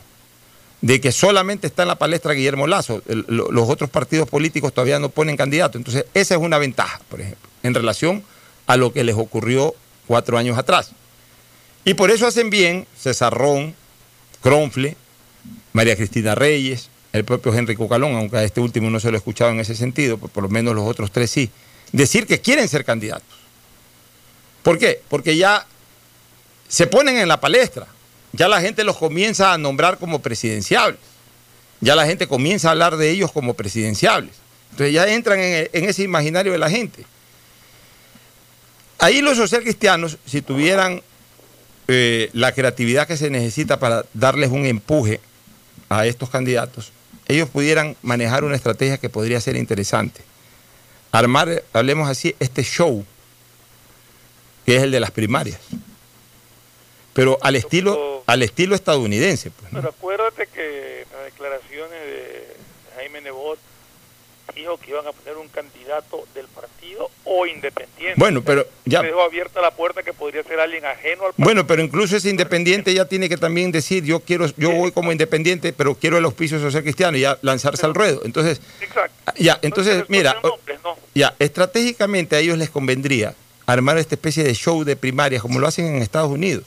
de 0.82 1.01
que 1.01 1.11
solamente 1.11 1.66
está 1.66 1.82
en 1.82 1.88
la 1.88 1.95
palestra 1.95 2.34
Guillermo 2.34 2.68
Lazo. 2.68 3.01
los 3.07 3.70
otros 3.70 3.89
partidos 3.89 4.30
políticos 4.30 4.72
todavía 4.72 4.99
no 4.99 5.09
ponen 5.09 5.36
candidato. 5.36 5.80
Entonces, 5.80 6.05
esa 6.13 6.36
es 6.36 6.41
una 6.41 6.59
ventaja, 6.59 7.01
por 7.09 7.22
ejemplo, 7.22 7.49
en 7.63 7.74
relación 7.74 8.24
a 8.68 8.78
lo 8.78 8.93
que 8.93 9.03
les 9.03 9.16
ocurrió 9.16 9.74
cuatro 10.05 10.38
años 10.38 10.59
atrás. 10.59 10.91
Y 11.86 11.95
por 11.95 12.11
eso 12.11 12.28
hacen 12.28 12.51
bien 12.51 12.86
César 12.95 13.34
Ron, 13.34 13.74
Cronfle, 14.43 14.95
María 15.74 15.95
Cristina 15.95 16.36
Reyes, 16.36 16.89
el 17.13 17.26
propio 17.26 17.51
Henry 17.51 17.76
Cucalón, 17.76 18.16
aunque 18.16 18.38
a 18.38 18.43
este 18.43 18.59
último 18.59 18.91
no 18.91 18.99
se 18.99 19.09
lo 19.09 19.18
he 19.18 19.20
escuchado 19.20 19.51
en 19.51 19.61
ese 19.61 19.74
sentido, 19.74 20.20
por 20.20 20.43
lo 20.43 20.49
menos 20.49 20.76
los 20.76 20.88
otros 20.88 21.09
tres 21.09 21.32
sí, 21.32 21.49
decir 21.93 22.28
que 22.28 22.41
quieren 22.41 22.68
ser 22.68 22.86
candidatos. 22.86 23.39
¿Por 24.61 24.78
qué? 24.78 25.01
Porque 25.09 25.36
ya 25.38 25.66
se 26.68 26.88
ponen 26.88 27.18
en 27.18 27.28
la 27.28 27.39
palestra 27.39 27.88
ya 28.36 28.49
la 28.49 28.59
gente 28.59 28.84
los 28.84 28.97
comienza 28.97 29.53
a 29.53 29.57
nombrar 29.57 29.97
como 29.97 30.20
presidenciables. 30.20 30.99
Ya 31.80 31.95
la 31.95 32.05
gente 32.05 32.28
comienza 32.28 32.68
a 32.68 32.72
hablar 32.72 32.97
de 32.97 33.09
ellos 33.09 33.32
como 33.32 33.53
presidenciables. 33.53 34.34
Entonces 34.72 34.93
ya 34.93 35.07
entran 35.07 35.39
en, 35.39 35.70
ese 35.72 36.03
imaginario 36.03 36.51
de 36.51 36.57
la 36.57 36.70
gente. 36.70 37.05
Ahí 38.99 39.22
los 39.22 39.38
social 39.38 39.61
cristianos, 39.61 40.18
si 40.26 40.41
tuvieran 40.41 41.01
eh, 41.88 42.30
la 42.34 42.51
creatividad 42.51 43.07
que 43.07 43.16
se 43.16 43.30
necesita 43.30 43.80
para 43.80 44.05
darles 44.13 44.51
un 44.51 44.66
empuje 44.66 45.22
a 45.88 46.05
estos 46.05 46.30
candidatos, 46.30 46.91
ellos 47.28 47.47
pudieran 47.47 47.95
manejar 48.01 48.43
una 48.43 48.55
estrategia 48.55 48.97
que 48.97 49.09
podría 49.09 49.39
ser 49.39 49.55
interesante. 49.55 50.22
Armar, 51.11 51.63
hablemos 51.72 52.09
así, 52.09 52.36
este 52.39 52.63
show 52.63 53.05
que 54.66 54.76
es 54.76 54.84
el 54.84 54.91
de 54.91 54.99
las 54.99 55.11
primarias. 55.11 55.59
Pero 57.16 57.38
al 57.41 57.55
estilo, 57.55 58.24
al 58.28 58.43
estilo 58.43 58.76
estadounidense. 58.76 59.49
Pues, 59.49 59.72
Pero 59.74 59.88
acuérdate 59.88 60.47
que 60.47 61.05
las 61.13 61.24
declaraciones 61.24 61.91
de 61.91 62.45
Jaime 62.97 63.22
Nebot 63.22 63.57
dijo 64.53 64.78
que 64.78 64.91
iban 64.91 65.07
a 65.07 65.13
poner 65.13 65.38
un 65.38 65.47
candidato 65.47 66.26
del 66.36 66.45
partido 66.47 67.09
o 67.24 67.45
independiente. 67.45 68.16
Bueno, 68.18 68.41
pero 68.43 68.68
ya. 68.84 69.01
Dejó 69.01 69.22
abierta 69.22 69.61
la 69.61 69.72
puerta 69.72 70.03
que 70.03 70.11
podría 70.11 70.43
ser 70.43 70.59
alguien 70.59 70.86
ajeno 70.86 71.28
al 71.28 71.30
partido. 71.30 71.45
Bueno, 71.45 71.66
pero 71.66 71.82
incluso 71.82 72.18
ese 72.18 72.30
independiente 72.30 72.93
ya 72.93 73.05
tiene 73.05 73.30
que 73.30 73.38
también 73.38 73.72
decir, 73.72 74.03
yo 74.03 74.20
quiero, 74.20 74.47
yo 74.57 74.72
voy 74.72 74.91
como 74.91 75.13
independiente, 75.13 75.72
pero 75.72 75.95
quiero 75.95 76.18
el 76.18 76.26
auspicio 76.26 76.59
social 76.59 76.84
cristiano 76.84 77.18
y 77.18 77.22
ya 77.22 77.39
lanzarse 77.43 77.86
al 77.86 77.95
ruedo. 77.95 78.24
Entonces, 78.26 78.59
ya, 79.38 79.57
entonces, 79.61 80.03
mira, 80.09 80.36
ya, 81.13 81.34
estratégicamente 81.39 82.36
a 82.36 82.39
ellos 82.39 82.57
les 82.57 82.70
convendría 82.70 83.36
armar 83.66 83.97
esta 83.99 84.16
especie 84.16 84.43
de 84.43 84.53
show 84.53 84.84
de 84.84 84.97
primarias 84.97 85.41
como 85.41 85.59
lo 85.59 85.68
hacen 85.68 85.86
en 85.86 86.01
Estados 86.01 86.30
Unidos. 86.30 86.66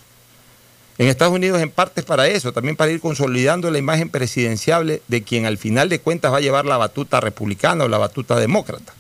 En 0.99 1.07
Estados 1.07 1.33
Unidos 1.33 1.63
en 1.63 1.71
parte 1.71 2.01
es 2.01 2.07
para 2.07 2.27
eso, 2.27 2.53
también 2.53 2.75
para 2.75 2.91
ir 2.91 3.01
consolidando 3.01 3.71
la 3.71 3.79
imagen 3.79 4.11
presidenciable 4.11 5.01
de 5.07 5.23
quien 5.23 5.47
al 5.47 5.57
final 5.57 5.89
de 5.89 6.01
cuentas 6.01 6.33
va 6.33 6.39
a 6.39 6.41
llevar 6.41 6.65
la 6.65 6.77
batuta 6.77 7.21
republicana 7.21 7.85
o 7.85 7.89
la 7.89 7.99
batuta 7.99 8.35
demócrata. 8.37 8.93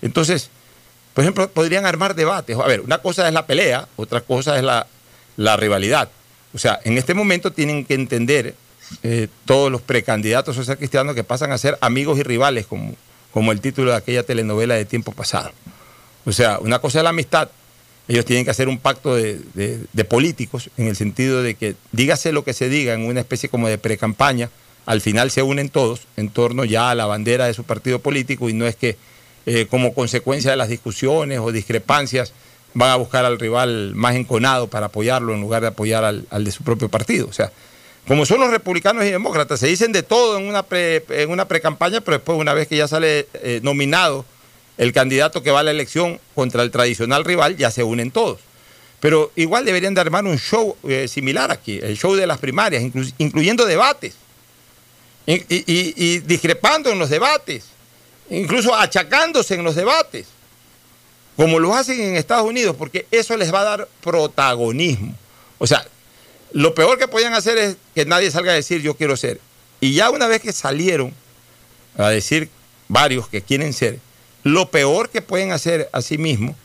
Entonces, 0.00 0.48
por 1.12 1.22
ejemplo, 1.22 1.50
podrían 1.50 1.84
armar 1.84 2.14
debates. 2.14 2.56
A 2.56 2.66
ver, 2.66 2.80
una 2.80 2.98
cosa 2.98 3.28
es 3.28 3.34
la 3.34 3.46
pelea, 3.46 3.86
otra 3.96 4.22
cosa 4.22 4.56
es 4.56 4.64
la, 4.64 4.86
la 5.36 5.56
rivalidad. 5.58 6.08
O 6.54 6.58
sea, 6.58 6.80
en 6.84 6.96
este 6.96 7.12
momento 7.12 7.52
tienen 7.52 7.84
que 7.84 7.94
entender 7.94 8.54
eh, 9.02 9.28
todos 9.44 9.70
los 9.70 9.82
precandidatos 9.82 10.56
social 10.56 10.78
cristianos 10.78 11.14
que 11.14 11.22
pasan 11.22 11.52
a 11.52 11.58
ser 11.58 11.76
amigos 11.82 12.18
y 12.18 12.22
rivales, 12.22 12.66
como, 12.66 12.94
como 13.32 13.52
el 13.52 13.60
título 13.60 13.90
de 13.90 13.98
aquella 13.98 14.22
telenovela 14.22 14.74
de 14.74 14.86
tiempo 14.86 15.12
pasado. 15.12 15.52
O 16.24 16.32
sea, 16.32 16.58
una 16.58 16.78
cosa 16.80 16.98
es 16.98 17.04
la 17.04 17.10
amistad, 17.10 17.50
ellos 18.10 18.24
tienen 18.24 18.44
que 18.44 18.50
hacer 18.50 18.66
un 18.66 18.78
pacto 18.78 19.14
de, 19.14 19.40
de, 19.54 20.04
políticos 20.04 20.68
en 20.76 20.88
el 20.88 20.96
sentido 20.96 21.44
de 21.44 21.54
que 21.54 21.76
dígase 21.92 22.32
lo 22.32 22.42
que 22.42 22.52
se 22.54 22.68
diga 22.68 22.92
en 22.92 23.06
una 23.06 23.20
especie 23.20 23.48
como 23.48 23.68
de 23.68 23.78
pre-campaña, 23.78 24.50
al 24.84 25.00
final 25.00 25.30
se 25.30 25.44
unen 25.44 25.68
todos 25.68 26.08
en 26.16 26.28
torno 26.28 26.64
ya 26.64 26.90
a 26.90 26.96
la 26.96 27.06
bandera 27.06 27.46
de 27.46 27.54
su 27.54 27.62
partido 27.62 28.00
político 28.00 28.48
y 28.48 28.52
no 28.52 28.66
es 28.66 28.74
que 28.74 28.96
eh, 29.46 29.66
como 29.70 29.94
consecuencia 29.94 30.50
de 30.50 30.56
las 30.56 30.68
discusiones 30.68 31.38
o 31.38 31.52
discrepancias 31.52 32.32
van 32.74 32.90
a 32.90 32.96
buscar 32.96 33.24
al 33.24 33.38
rival 33.38 33.94
más 33.94 34.16
enconado 34.16 34.66
para 34.66 34.86
apoyarlo 34.86 35.32
en 35.32 35.40
lugar 35.40 35.62
de 35.62 35.68
apoyar 35.68 36.02
al, 36.02 36.44
de 36.44 36.50
su 36.50 36.64
propio 36.64 36.88
partido. 36.88 37.28
O 37.28 37.32
sea, 37.32 37.52
como 38.08 38.26
son 38.26 38.40
los 38.40 38.50
republicanos 38.50 39.04
y 39.04 39.10
demócratas, 39.10 39.60
se 39.60 39.68
dicen 39.68 39.92
de 39.92 40.02
todo 40.02 40.36
en 40.36 40.48
una 40.48 40.64
pre, 40.64 41.04
en 41.10 41.30
una 41.30 41.46
pre-campaña, 41.46 42.00
pero 42.00 42.16
después 42.16 42.36
una 42.36 42.54
vez 42.54 42.66
que 42.66 42.76
ya 42.76 42.88
sale 42.88 43.28
eh, 43.34 43.60
nominado 43.62 44.24
el 44.80 44.94
candidato 44.94 45.42
que 45.42 45.50
va 45.50 45.60
a 45.60 45.62
la 45.62 45.72
elección 45.72 46.18
contra 46.34 46.62
el 46.62 46.70
tradicional 46.70 47.22
rival, 47.26 47.54
ya 47.58 47.70
se 47.70 47.84
unen 47.84 48.10
todos. 48.10 48.40
Pero 48.98 49.30
igual 49.36 49.66
deberían 49.66 49.92
de 49.92 50.00
armar 50.00 50.24
un 50.24 50.38
show 50.38 50.74
eh, 50.88 51.06
similar 51.06 51.50
aquí, 51.50 51.78
el 51.82 51.98
show 51.98 52.14
de 52.14 52.26
las 52.26 52.38
primarias, 52.38 52.82
incluyendo 53.18 53.66
debates, 53.66 54.14
y, 55.26 56.18
discrepando 56.20 56.90
en 56.90 56.98
los 56.98 57.10
debates, 57.10 57.66
incluso 58.30 58.74
achacándose 58.74 59.54
en 59.54 59.64
los 59.64 59.74
debates, 59.74 60.28
como 61.36 61.58
lo 61.58 61.74
hacen 61.74 62.00
en 62.00 62.16
Estados 62.16 62.48
Unidos, 62.48 62.74
porque 62.78 63.04
eso 63.10 63.36
les 63.36 63.52
va 63.52 63.60
a 63.60 63.64
dar 63.64 63.88
protagonismo. 64.00 65.14
O 65.58 65.66
sea, 65.66 65.86
lo 66.52 66.74
peor 66.74 66.98
que 66.98 67.06
podían 67.06 67.34
hacer 67.34 67.58
es 67.58 67.76
que 67.94 68.06
nadie 68.06 68.30
salga 68.30 68.52
a 68.52 68.54
decir 68.54 68.80
yo 68.80 68.94
quiero 68.94 69.18
ser. 69.18 69.42
Y 69.78 69.92
ya 69.92 70.08
una 70.08 70.26
vez 70.26 70.40
que 70.40 70.54
salieron 70.54 71.12
a 71.98 72.08
decir 72.08 72.48
varios 72.88 73.28
que 73.28 73.42
quieren 73.42 73.74
ser, 73.74 74.00
lo 74.42 74.70
peor 74.70 75.10
que 75.10 75.22
pueden 75.22 75.52
hacer 75.52 75.88
a 75.92 76.02
sí 76.02 76.18
mismos 76.18 76.56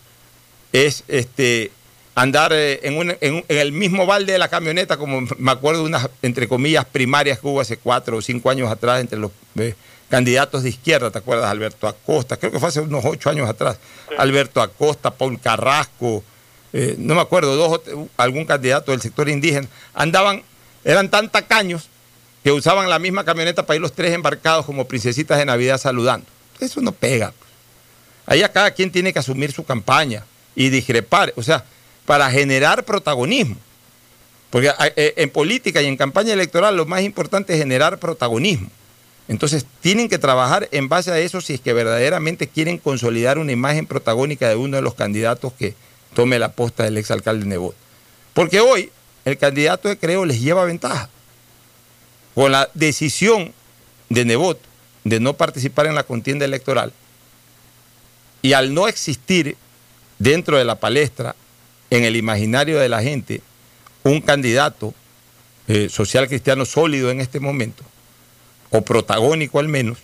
es 0.71 1.03
este, 1.07 1.71
andar 2.15 2.53
eh, 2.53 2.79
en, 2.83 3.45
el 3.47 3.71
mismo 3.71 4.05
balde 4.05 4.33
de 4.33 4.39
la 4.39 4.47
camioneta, 4.47 4.97
como 4.97 5.21
me 5.37 5.51
acuerdo 5.51 5.81
de 5.81 5.87
unas, 5.87 6.09
entre 6.21 6.47
comillas, 6.47 6.85
primarias 6.85 7.39
que 7.39 7.47
hubo 7.47 7.59
hace 7.61 7.77
cuatro 7.77 8.17
o 8.17 8.21
cinco 8.21 8.49
años 8.49 8.71
atrás 8.71 9.01
entre 9.01 9.19
los 9.19 9.31
eh, 9.57 9.75
candidatos 10.09 10.63
de 10.63 10.69
izquierda, 10.69 11.11
¿te 11.11 11.17
acuerdas? 11.17 11.49
Alberto 11.49 11.87
Acosta, 11.87 12.37
creo 12.37 12.51
que 12.51 12.59
fue 12.59 12.69
hace 12.69 12.79
unos 12.79 13.03
ocho 13.05 13.29
años 13.29 13.49
atrás. 13.49 13.77
Alberto 14.17 14.61
Acosta, 14.61 15.11
Paul 15.11 15.39
Carrasco, 15.39 16.23
eh, 16.71 16.95
no 16.97 17.15
me 17.15 17.21
acuerdo, 17.21 17.55
dos, 17.55 17.81
algún 18.17 18.45
candidato 18.45 18.91
del 18.91 19.01
sector 19.01 19.27
indígena, 19.27 19.67
andaban, 19.93 20.43
eran 20.83 21.09
tan 21.09 21.29
tacaños 21.29 21.89
que 22.43 22.51
usaban 22.51 22.89
la 22.89 22.99
misma 22.99 23.25
camioneta 23.25 23.65
para 23.65 23.75
ir 23.75 23.81
los 23.81 23.93
tres 23.93 24.13
embarcados 24.13 24.65
como 24.65 24.87
princesitas 24.87 25.37
de 25.37 25.45
Navidad 25.45 25.79
saludando. 25.79 26.27
Eso 26.59 26.79
no 26.79 26.91
pega. 26.91 27.33
Ahí 28.25 28.41
a 28.43 28.51
cada 28.51 28.71
quien 28.71 28.91
tiene 28.91 29.13
que 29.13 29.19
asumir 29.19 29.51
su 29.51 29.63
campaña 29.63 30.25
y 30.55 30.69
discrepar, 30.69 31.33
o 31.35 31.43
sea, 31.43 31.65
para 32.05 32.29
generar 32.31 32.83
protagonismo. 32.83 33.57
Porque 34.49 34.71
eh, 34.95 35.13
en 35.17 35.29
política 35.29 35.81
y 35.81 35.87
en 35.87 35.97
campaña 35.97 36.33
electoral 36.33 36.77
lo 36.77 36.85
más 36.85 37.01
importante 37.01 37.53
es 37.53 37.59
generar 37.59 37.99
protagonismo. 37.99 38.69
Entonces 39.27 39.65
tienen 39.81 40.07
que 40.07 40.19
trabajar 40.19 40.69
en 40.71 40.87
base 40.87 41.11
a 41.11 41.19
eso 41.19 41.41
si 41.41 41.55
es 41.55 41.59
que 41.59 41.73
verdaderamente 41.73 42.47
quieren 42.47 42.77
consolidar 42.77 43.39
una 43.39 43.51
imagen 43.51 43.87
protagónica 43.87 44.47
de 44.47 44.55
uno 44.55 44.77
de 44.77 44.83
los 44.83 44.93
candidatos 44.93 45.51
que 45.53 45.73
tome 46.13 46.39
la 46.39 46.51
posta 46.51 46.83
del 46.83 46.97
exalcalde 46.97 47.45
Nebot. 47.45 47.75
Porque 48.33 48.59
hoy 48.59 48.91
el 49.25 49.37
candidato 49.37 49.89
de 49.89 49.97
Creo 49.97 50.25
les 50.25 50.39
lleva 50.39 50.63
ventaja. 50.65 51.09
Con 52.35 52.51
la 52.51 52.69
decisión 52.73 53.53
de 54.09 54.25
Nebot 54.25 54.59
de 55.03 55.19
no 55.19 55.33
participar 55.33 55.87
en 55.87 55.95
la 55.95 56.03
contienda 56.03 56.45
electoral, 56.45 56.93
y 58.45 58.53
al 58.53 58.75
no 58.75 58.87
existir 58.87 59.57
dentro 60.19 60.59
de 60.59 60.65
la 60.65 60.75
palestra, 60.75 61.35
en 61.89 62.03
el 62.03 62.15
imaginario 62.15 62.77
de 62.79 62.89
la 62.89 63.01
gente, 63.01 63.41
un 64.03 64.21
candidato 64.21 64.93
eh, 65.67 65.89
social 65.89 66.27
cristiano 66.27 66.63
sólido 66.63 67.09
en 67.09 67.21
este 67.21 67.39
momento, 67.39 67.83
o 68.69 68.83
protagónico 68.83 69.57
al 69.57 69.67
menos, 69.67 69.97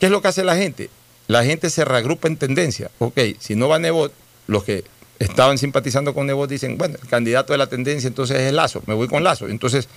¿qué 0.00 0.06
es 0.06 0.12
lo 0.12 0.20
que 0.20 0.26
hace 0.26 0.42
la 0.42 0.56
gente? 0.56 0.90
La 1.28 1.44
gente 1.44 1.70
se 1.70 1.84
reagrupa 1.84 2.26
en 2.26 2.36
tendencia. 2.36 2.90
Ok, 2.98 3.16
si 3.38 3.54
no 3.54 3.68
va 3.68 3.78
Nebot, 3.78 4.12
los 4.48 4.64
que 4.64 4.82
estaban 5.20 5.56
simpatizando 5.56 6.14
con 6.14 6.26
Nebot 6.26 6.50
dicen, 6.50 6.78
bueno, 6.78 6.96
el 7.00 7.08
candidato 7.08 7.52
de 7.52 7.58
la 7.58 7.68
tendencia 7.68 8.08
entonces 8.08 8.40
es 8.40 8.52
Lazo, 8.52 8.82
me 8.86 8.94
voy 8.94 9.06
con 9.06 9.22
Lazo. 9.22 9.46
Entonces, 9.46 9.88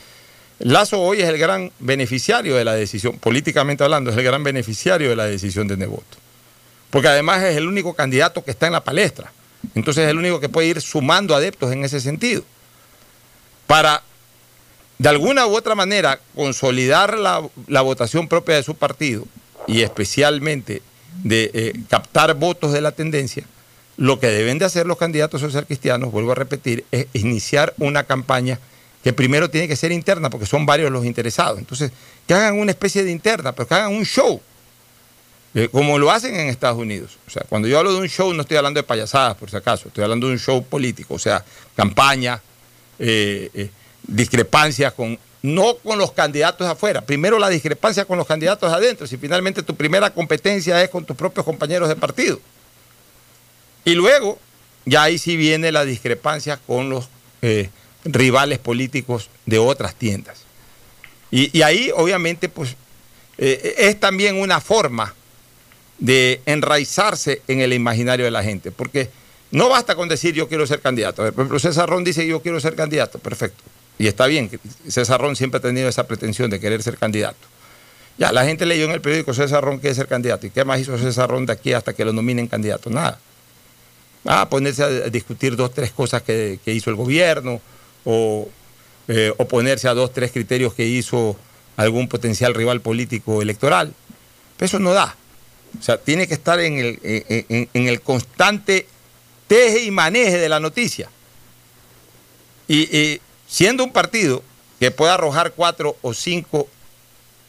Lazo 0.59 1.01
hoy 1.01 1.21
es 1.21 1.29
el 1.29 1.39
gran 1.39 1.71
beneficiario 1.79 2.55
de 2.55 2.63
la 2.63 2.75
decisión, 2.75 3.17
políticamente 3.17 3.84
hablando, 3.84 4.11
es 4.11 4.17
el 4.17 4.23
gran 4.23 4.43
beneficiario 4.43 5.09
de 5.09 5.15
la 5.15 5.25
decisión 5.25 5.67
de 5.67 5.77
Nebot 5.77 6.20
porque 6.91 7.07
además 7.07 7.41
es 7.41 7.57
el 7.57 7.67
único 7.67 7.95
candidato 7.95 8.43
que 8.43 8.51
está 8.51 8.67
en 8.67 8.73
la 8.73 8.83
palestra. 8.83 9.31
Entonces 9.73 10.03
es 10.03 10.09
el 10.11 10.17
único 10.17 10.39
que 10.39 10.49
puede 10.49 10.67
ir 10.67 10.81
sumando 10.81 11.35
adeptos 11.35 11.71
en 11.71 11.83
ese 11.83 12.01
sentido. 12.01 12.43
Para, 13.65 14.03
de 14.97 15.09
alguna 15.09 15.47
u 15.47 15.55
otra 15.55 15.73
manera, 15.73 16.19
consolidar 16.35 17.17
la, 17.17 17.81
votación 17.81 18.27
propia 18.27 18.55
de 18.55 18.63
su 18.63 18.75
partido 18.75 19.25
y 19.67 19.81
especialmente 19.81 20.81
de 21.23 21.51
eh, 21.53 21.73
captar 21.89 22.35
votos 22.35 22.73
de 22.73 22.81
la 22.81 22.91
tendencia, 22.91 23.45
lo 23.95 24.19
que 24.19 24.27
deben 24.27 24.57
de 24.57 24.65
hacer 24.65 24.85
los 24.85 24.97
candidatos 24.97 25.39
social 25.39 25.65
cristianos, 25.65 26.11
vuelvo 26.11 26.33
a 26.33 26.35
repetir, 26.35 26.83
es 26.91 27.07
iniciar 27.13 27.73
una 27.77 28.03
campaña 28.03 28.59
que 29.03 29.13
primero 29.13 29.49
tiene 29.49 29.67
que 29.67 29.75
ser 29.75 29.91
interna, 29.91 30.29
porque 30.29 30.45
son 30.45 30.65
varios 30.65 30.91
los 30.91 31.05
interesados. 31.05 31.59
Entonces, 31.59 31.91
que 32.27 32.33
hagan 32.33 32.59
una 32.59 32.71
especie 32.71 33.03
de 33.03 33.11
interna, 33.11 33.53
pero 33.53 33.67
que 33.67 33.75
hagan 33.75 33.93
un 33.93 34.05
show 34.05 34.41
eh, 35.53 35.67
como 35.69 35.99
lo 35.99 36.09
hacen 36.11 36.33
en 36.35 36.47
Estados 36.47 36.77
Unidos. 36.77 37.17
O 37.27 37.29
sea, 37.29 37.43
cuando 37.47 37.67
yo 37.67 37.77
hablo 37.77 37.93
de 37.93 37.99
un 37.99 38.07
show 38.07 38.33
no 38.33 38.41
estoy 38.41 38.55
hablando 38.55 38.79
de 38.79 38.83
payasadas, 38.83 39.35
por 39.35 39.49
si 39.49 39.57
acaso, 39.57 39.89
estoy 39.89 40.03
hablando 40.03 40.27
de 40.27 40.33
un 40.33 40.39
show 40.39 40.63
político, 40.63 41.15
o 41.15 41.19
sea, 41.19 41.43
campaña, 41.75 42.41
eh, 42.97 43.49
eh, 43.53 43.69
discrepancias 44.03 44.93
con, 44.93 45.19
no 45.41 45.75
con 45.77 45.99
los 45.99 46.13
candidatos 46.13 46.65
afuera, 46.67 47.01
primero 47.01 47.37
la 47.37 47.49
discrepancia 47.49 48.05
con 48.05 48.17
los 48.17 48.27
candidatos 48.27 48.71
adentro, 48.71 49.05
si 49.07 49.17
finalmente 49.17 49.61
tu 49.61 49.75
primera 49.75 50.09
competencia 50.11 50.81
es 50.81 50.89
con 50.89 51.03
tus 51.03 51.17
propios 51.17 51.45
compañeros 51.45 51.89
de 51.89 51.97
partido. 51.97 52.39
Y 53.83 53.93
luego, 53.95 54.39
ya 54.85 55.03
ahí 55.03 55.17
sí 55.17 55.35
viene 55.35 55.71
la 55.73 55.83
discrepancia 55.83 56.57
con 56.65 56.89
los 56.89 57.09
rivales 58.05 58.59
políticos 58.59 59.29
de 59.47 59.57
otras 59.57 59.95
tiendas. 59.95 60.43
Y 61.31 61.61
ahí, 61.63 61.91
obviamente, 61.95 62.47
pues 62.47 62.75
es 63.37 63.99
también 63.99 64.39
una 64.39 64.61
forma 64.61 65.15
de 66.01 66.41
enraizarse 66.45 67.41
en 67.47 67.61
el 67.61 67.71
imaginario 67.71 68.25
de 68.25 68.31
la 68.31 68.43
gente. 68.43 68.71
Porque 68.71 69.09
no 69.51 69.69
basta 69.69 69.95
con 69.95 70.09
decir 70.09 70.33
yo 70.33 70.49
quiero 70.49 70.67
ser 70.67 70.81
candidato. 70.81 71.23
Por 71.23 71.33
ejemplo, 71.33 71.59
César 71.59 71.89
Ron 71.89 72.03
dice 72.03 72.27
yo 72.27 72.41
quiero 72.41 72.59
ser 72.59 72.75
candidato. 72.75 73.19
Perfecto. 73.19 73.63
Y 73.97 74.07
está 74.07 74.25
bien, 74.25 74.49
César 74.87 75.21
Ron 75.21 75.35
siempre 75.35 75.59
ha 75.59 75.61
tenido 75.61 75.87
esa 75.87 76.07
pretensión 76.07 76.49
de 76.49 76.59
querer 76.59 76.81
ser 76.81 76.97
candidato. 76.97 77.47
Ya, 78.17 78.31
la 78.31 78.43
gente 78.45 78.65
leyó 78.65 78.85
en 78.85 78.91
el 78.91 79.01
periódico 79.01 79.33
César 79.33 79.63
Ron 79.63 79.77
quiere 79.77 79.95
ser 79.95 80.07
candidato. 80.07 80.47
¿Y 80.47 80.49
qué 80.49 80.65
más 80.65 80.79
hizo 80.79 80.97
César 80.97 81.29
Ron 81.29 81.45
de 81.45 81.53
aquí 81.53 81.73
hasta 81.73 81.93
que 81.93 82.03
lo 82.03 82.11
nominen 82.11 82.47
candidato? 82.47 82.89
Nada. 82.89 83.19
Ah, 84.25 84.47
ponerse 84.49 84.83
a 84.83 84.89
discutir 85.09 85.55
dos, 85.55 85.73
tres 85.73 85.91
cosas 85.91 86.21
que, 86.23 86.59
hizo 86.65 86.89
el 86.89 86.95
gobierno 86.95 87.61
o 88.03 88.49
eh, 89.07 89.33
oponerse 89.37 89.87
a 89.87 89.93
dos, 89.93 90.13
tres 90.13 90.31
criterios 90.31 90.73
que 90.73 90.85
hizo 90.85 91.35
algún 91.77 92.07
potencial 92.07 92.53
rival 92.53 92.81
político 92.81 93.41
electoral. 93.41 93.93
Eso 94.59 94.79
no 94.79 94.93
da. 94.93 95.15
O 95.80 95.84
sea, 95.84 95.97
tiene 95.97 96.28
que 96.28 96.34
estar 96.34 96.59
en 96.59 96.78
el, 96.78 96.99
en, 97.03 97.88
el 97.88 98.01
constante 98.01 98.88
teje 99.47 99.84
y 99.84 99.91
maneje 99.91 100.38
de 100.38 100.49
la 100.49 100.59
noticia. 100.59 101.09
Y, 102.67 103.19
siendo 103.47 103.84
un 103.84 103.91
partido 103.91 104.43
que 104.80 104.91
pueda 104.91 105.15
arrojar 105.15 105.53
cuatro 105.53 105.97
o 106.01 106.13
cinco 106.13 106.67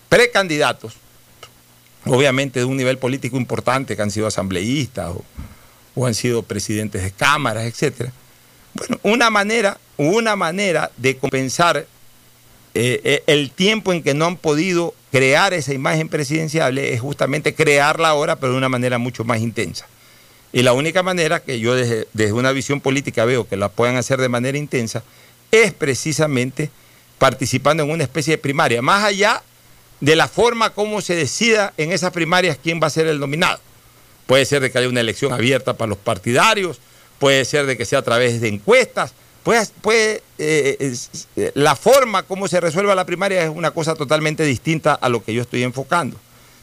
precandidatos, 0.08 0.94
obviamente 2.04 2.60
de 2.60 2.64
un 2.64 2.76
nivel 2.76 2.98
político 2.98 3.36
importante, 3.36 3.96
que 3.96 4.02
han 4.02 4.10
sido 4.10 4.26
asambleístas 4.26 5.10
o, 5.10 5.24
o 5.94 6.06
han 6.06 6.14
sido 6.14 6.42
presidentes 6.42 7.02
de 7.02 7.10
cámaras, 7.12 7.64
etcétera. 7.64 8.12
Bueno, 8.74 8.98
una 9.02 9.30
manera, 9.30 9.78
una 9.96 10.34
manera 10.36 10.90
de 10.96 11.16
compensar 11.16 11.86
eh, 12.74 13.00
eh, 13.04 13.22
el 13.26 13.50
tiempo 13.50 13.92
en 13.92 14.02
que 14.02 14.14
no 14.14 14.24
han 14.24 14.36
podido 14.36 14.94
crear 15.12 15.52
esa 15.52 15.74
imagen 15.74 16.08
presidenciable 16.08 16.94
es 16.94 17.00
justamente 17.00 17.54
crearla 17.54 18.08
ahora, 18.08 18.36
pero 18.36 18.52
de 18.52 18.58
una 18.58 18.70
manera 18.70 18.96
mucho 18.96 19.24
más 19.24 19.40
intensa. 19.40 19.86
Y 20.54 20.62
la 20.62 20.72
única 20.72 21.02
manera 21.02 21.40
que 21.40 21.60
yo 21.60 21.74
desde, 21.74 22.08
desde 22.14 22.32
una 22.32 22.50
visión 22.50 22.80
política 22.80 23.24
veo 23.26 23.46
que 23.46 23.56
la 23.56 23.68
puedan 23.68 23.96
hacer 23.96 24.20
de 24.20 24.30
manera 24.30 24.56
intensa 24.56 25.04
es 25.50 25.72
precisamente 25.72 26.70
participando 27.18 27.82
en 27.82 27.90
una 27.90 28.02
especie 28.02 28.32
de 28.32 28.38
primaria, 28.38 28.82
más 28.82 29.04
allá 29.04 29.42
de 30.00 30.16
la 30.16 30.28
forma 30.28 30.70
como 30.70 31.00
se 31.00 31.14
decida 31.14 31.74
en 31.76 31.92
esas 31.92 32.10
primarias 32.10 32.58
quién 32.60 32.80
va 32.82 32.86
a 32.86 32.90
ser 32.90 33.06
el 33.06 33.20
nominado. 33.20 33.60
Puede 34.26 34.46
ser 34.46 34.62
de 34.62 34.72
que 34.72 34.78
haya 34.78 34.88
una 34.88 35.00
elección 35.00 35.32
abierta 35.32 35.74
para 35.76 35.90
los 35.90 35.98
partidarios, 35.98 36.80
puede 37.18 37.44
ser 37.44 37.66
de 37.66 37.76
que 37.76 37.84
sea 37.84 37.98
a 37.98 38.02
través 38.02 38.40
de 38.40 38.48
encuestas, 38.48 39.12
puede, 39.42 39.66
puede 39.80 40.22
eh, 40.38 40.94
la 41.54 41.76
forma 41.76 42.22
como 42.24 42.48
se 42.48 42.60
resuelva 42.60 42.94
la 42.94 43.06
primaria 43.06 43.42
es 43.44 43.50
una 43.50 43.70
cosa 43.70 43.94
totalmente 43.94 44.44
distinta 44.44 44.94
a 44.94 45.08
lo 45.08 45.22
que 45.22 45.34
yo 45.34 45.42
estoy 45.42 45.62
enfocando. 45.62 46.16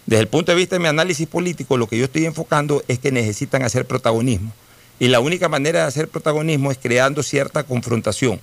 Desde 0.05 0.21
el 0.21 0.27
punto 0.27 0.51
de 0.51 0.57
vista 0.57 0.75
de 0.75 0.79
mi 0.79 0.87
análisis 0.87 1.27
político, 1.27 1.77
lo 1.77 1.87
que 1.87 1.97
yo 1.97 2.05
estoy 2.05 2.25
enfocando 2.25 2.83
es 2.87 2.99
que 2.99 3.11
necesitan 3.11 3.63
hacer 3.63 3.85
protagonismo. 3.85 4.51
Y 4.99 5.07
la 5.07 5.19
única 5.19 5.47
manera 5.47 5.81
de 5.81 5.85
hacer 5.85 6.07
protagonismo 6.07 6.71
es 6.71 6.77
creando 6.77 7.23
cierta 7.23 7.63
confrontación. 7.63 8.41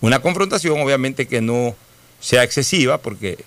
Una 0.00 0.20
confrontación 0.20 0.80
obviamente 0.80 1.26
que 1.26 1.40
no 1.40 1.74
sea 2.20 2.42
excesiva, 2.42 2.98
porque 2.98 3.38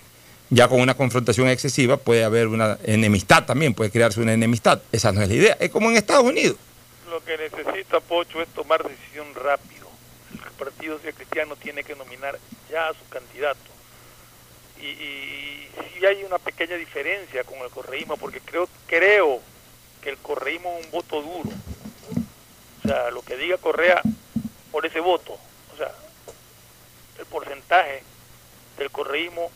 ya 0.50 0.66
con 0.66 0.80
una 0.80 0.94
confrontación 0.94 1.48
excesiva 1.48 1.98
puede 1.98 2.24
haber 2.24 2.48
una 2.48 2.78
enemistad 2.84 3.44
también, 3.44 3.74
puede 3.74 3.90
crearse 3.90 4.20
una 4.20 4.32
enemistad. 4.32 4.80
Esa 4.90 5.12
no 5.12 5.22
es 5.22 5.28
la 5.28 5.34
idea. 5.34 5.56
Es 5.60 5.70
como 5.70 5.90
en 5.90 5.96
Estados 5.96 6.24
Unidos. 6.24 6.56
Lo 7.10 7.22
que 7.24 7.36
necesita 7.36 8.00
Pocho 8.00 8.42
es 8.42 8.48
tomar 8.48 8.82
decisión 8.82 9.26
rápido. 9.34 9.77
Partido 10.78 10.96
Social 10.98 11.14
Cristiano 11.14 11.56
tiene 11.56 11.82
que 11.82 11.96
nominar 11.96 12.38
ya 12.70 12.88
a 12.88 12.94
su 12.94 13.08
candidato. 13.08 13.58
Y, 14.80 14.84
y 14.84 16.06
hay 16.06 16.22
una 16.22 16.38
pequeña 16.38 16.76
diferencia 16.76 17.42
con 17.42 17.58
el 17.58 17.70
correísmo, 17.70 18.16
porque 18.16 18.40
creo, 18.40 18.68
creo 18.86 19.40
que 20.00 20.10
el 20.10 20.18
correísmo 20.18 20.78
es 20.78 20.86
un 20.86 20.92
voto 20.92 21.20
duro. 21.20 21.50
O 22.84 22.88
sea, 22.88 23.10
lo 23.10 23.22
que 23.22 23.36
diga 23.36 23.58
Correa 23.58 24.00
por 24.70 24.86
ese 24.86 25.00
voto, 25.00 25.36
o 25.74 25.76
sea, 25.76 25.92
el 27.18 27.26
porcentaje 27.26 28.04
del 28.78 28.92
correísmo 28.92 29.50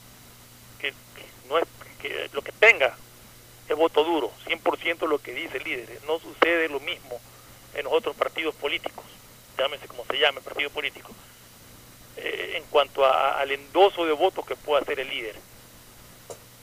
que, 0.80 0.90
que 0.90 1.48
no 1.48 1.56
es 1.56 1.64
que 2.00 2.30
lo 2.32 2.42
que 2.42 2.50
tenga 2.50 2.96
es 3.68 3.76
voto 3.76 4.02
duro, 4.02 4.32
100% 4.46 5.06
lo 5.06 5.20
que 5.20 5.32
dice 5.34 5.58
el 5.58 5.62
líder. 5.62 6.00
No 6.04 6.18
sucede 6.18 6.68
lo 6.68 6.80
mismo 6.80 7.20
en 7.74 7.84
los 7.84 7.92
otros 7.92 8.16
partidos 8.16 8.56
políticos, 8.56 9.04
llámese 9.58 9.86
como 9.88 10.04
se 10.06 10.18
llame, 10.18 10.40
partido 10.40 10.70
político, 10.70 11.10
eh, 12.16 12.54
en 12.56 12.64
cuanto 12.64 13.04
a- 13.04 13.40
al 13.40 13.50
endoso 13.50 14.04
de 14.06 14.12
votos 14.12 14.46
que 14.46 14.56
pueda 14.56 14.82
hacer 14.82 15.00
el 15.00 15.08
líder. 15.08 15.36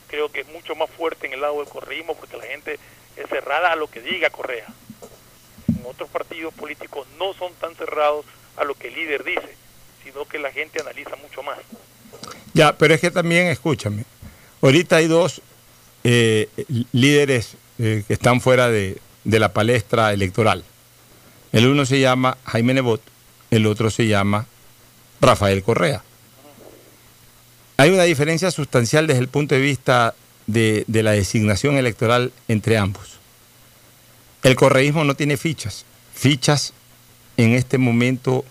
Creo 0.08 0.32
que 0.32 0.42
es 0.42 0.48
mucho 0.48 0.76
más 0.76 0.90
fuerte 0.90 1.28
en 1.28 1.34
el 1.34 1.42
lado 1.42 1.58
del 1.60 1.68
correísmo 1.70 2.16
porque 2.16 2.38
la 2.38 2.46
gente 2.46 2.80
es 3.16 3.30
cerrada 3.30 3.72
a 3.72 3.76
lo 3.76 3.88
que 3.88 4.02
diga 4.02 4.30
Correa. 4.30 4.66
En 5.68 5.86
otros 5.86 6.10
partidos 6.10 6.54
políticos 6.54 7.08
no 7.18 7.34
son 7.34 7.54
tan 7.56 7.76
cerrados 7.76 8.26
a 8.58 8.64
lo 8.64 8.74
que 8.76 8.88
el 8.88 8.96
líder 8.96 9.24
dice, 9.24 9.56
sino 10.04 10.26
que 10.26 10.40
la 10.40 10.52
gente 10.52 10.82
analiza 10.82 11.16
mucho 11.16 11.44
más. 11.44 11.60
Ya, 12.54 12.76
pero 12.78 12.94
es 12.96 13.02
que 13.02 13.12
también, 13.12 13.48
escúchame, 13.48 14.04
ahorita 14.62 14.98
hay 14.98 15.08
dos 15.08 15.42
eh, 16.04 16.50
líderes 16.92 17.56
eh, 17.78 18.04
que 18.08 18.14
están 18.14 18.42
fuera 18.42 18.70
de, 18.70 18.98
de 19.24 19.40
la 19.40 19.54
palestra 19.54 20.12
electoral. 20.14 20.64
El 21.52 21.68
uno 21.68 21.86
se 21.86 22.00
llama 22.00 22.38
Jaime 22.46 22.74
Nebot, 22.74 23.02
el 23.52 23.66
otro 23.66 23.90
se 23.90 24.08
llama 24.08 24.46
Rafael 25.22 25.64
Correa. 25.64 26.04
Hay 27.78 27.92
una 27.92 28.04
diferencia 28.04 28.52
sustancial 28.52 29.08
desde 29.08 29.22
el 29.22 29.30
punto 29.30 29.56
de 29.56 29.62
vista 29.62 30.14
de, 30.48 30.86
la 30.88 31.12
designación 31.12 31.78
electoral 31.78 32.32
entre 32.48 32.78
ambos. 32.78 33.20
El 34.44 34.56
correísmo 34.56 35.04
no 35.04 35.16
tiene 35.16 35.38
fichas, 35.38 35.86
fichas 36.14 36.74
en 37.38 37.54
este 37.54 37.78
momento 37.78 38.46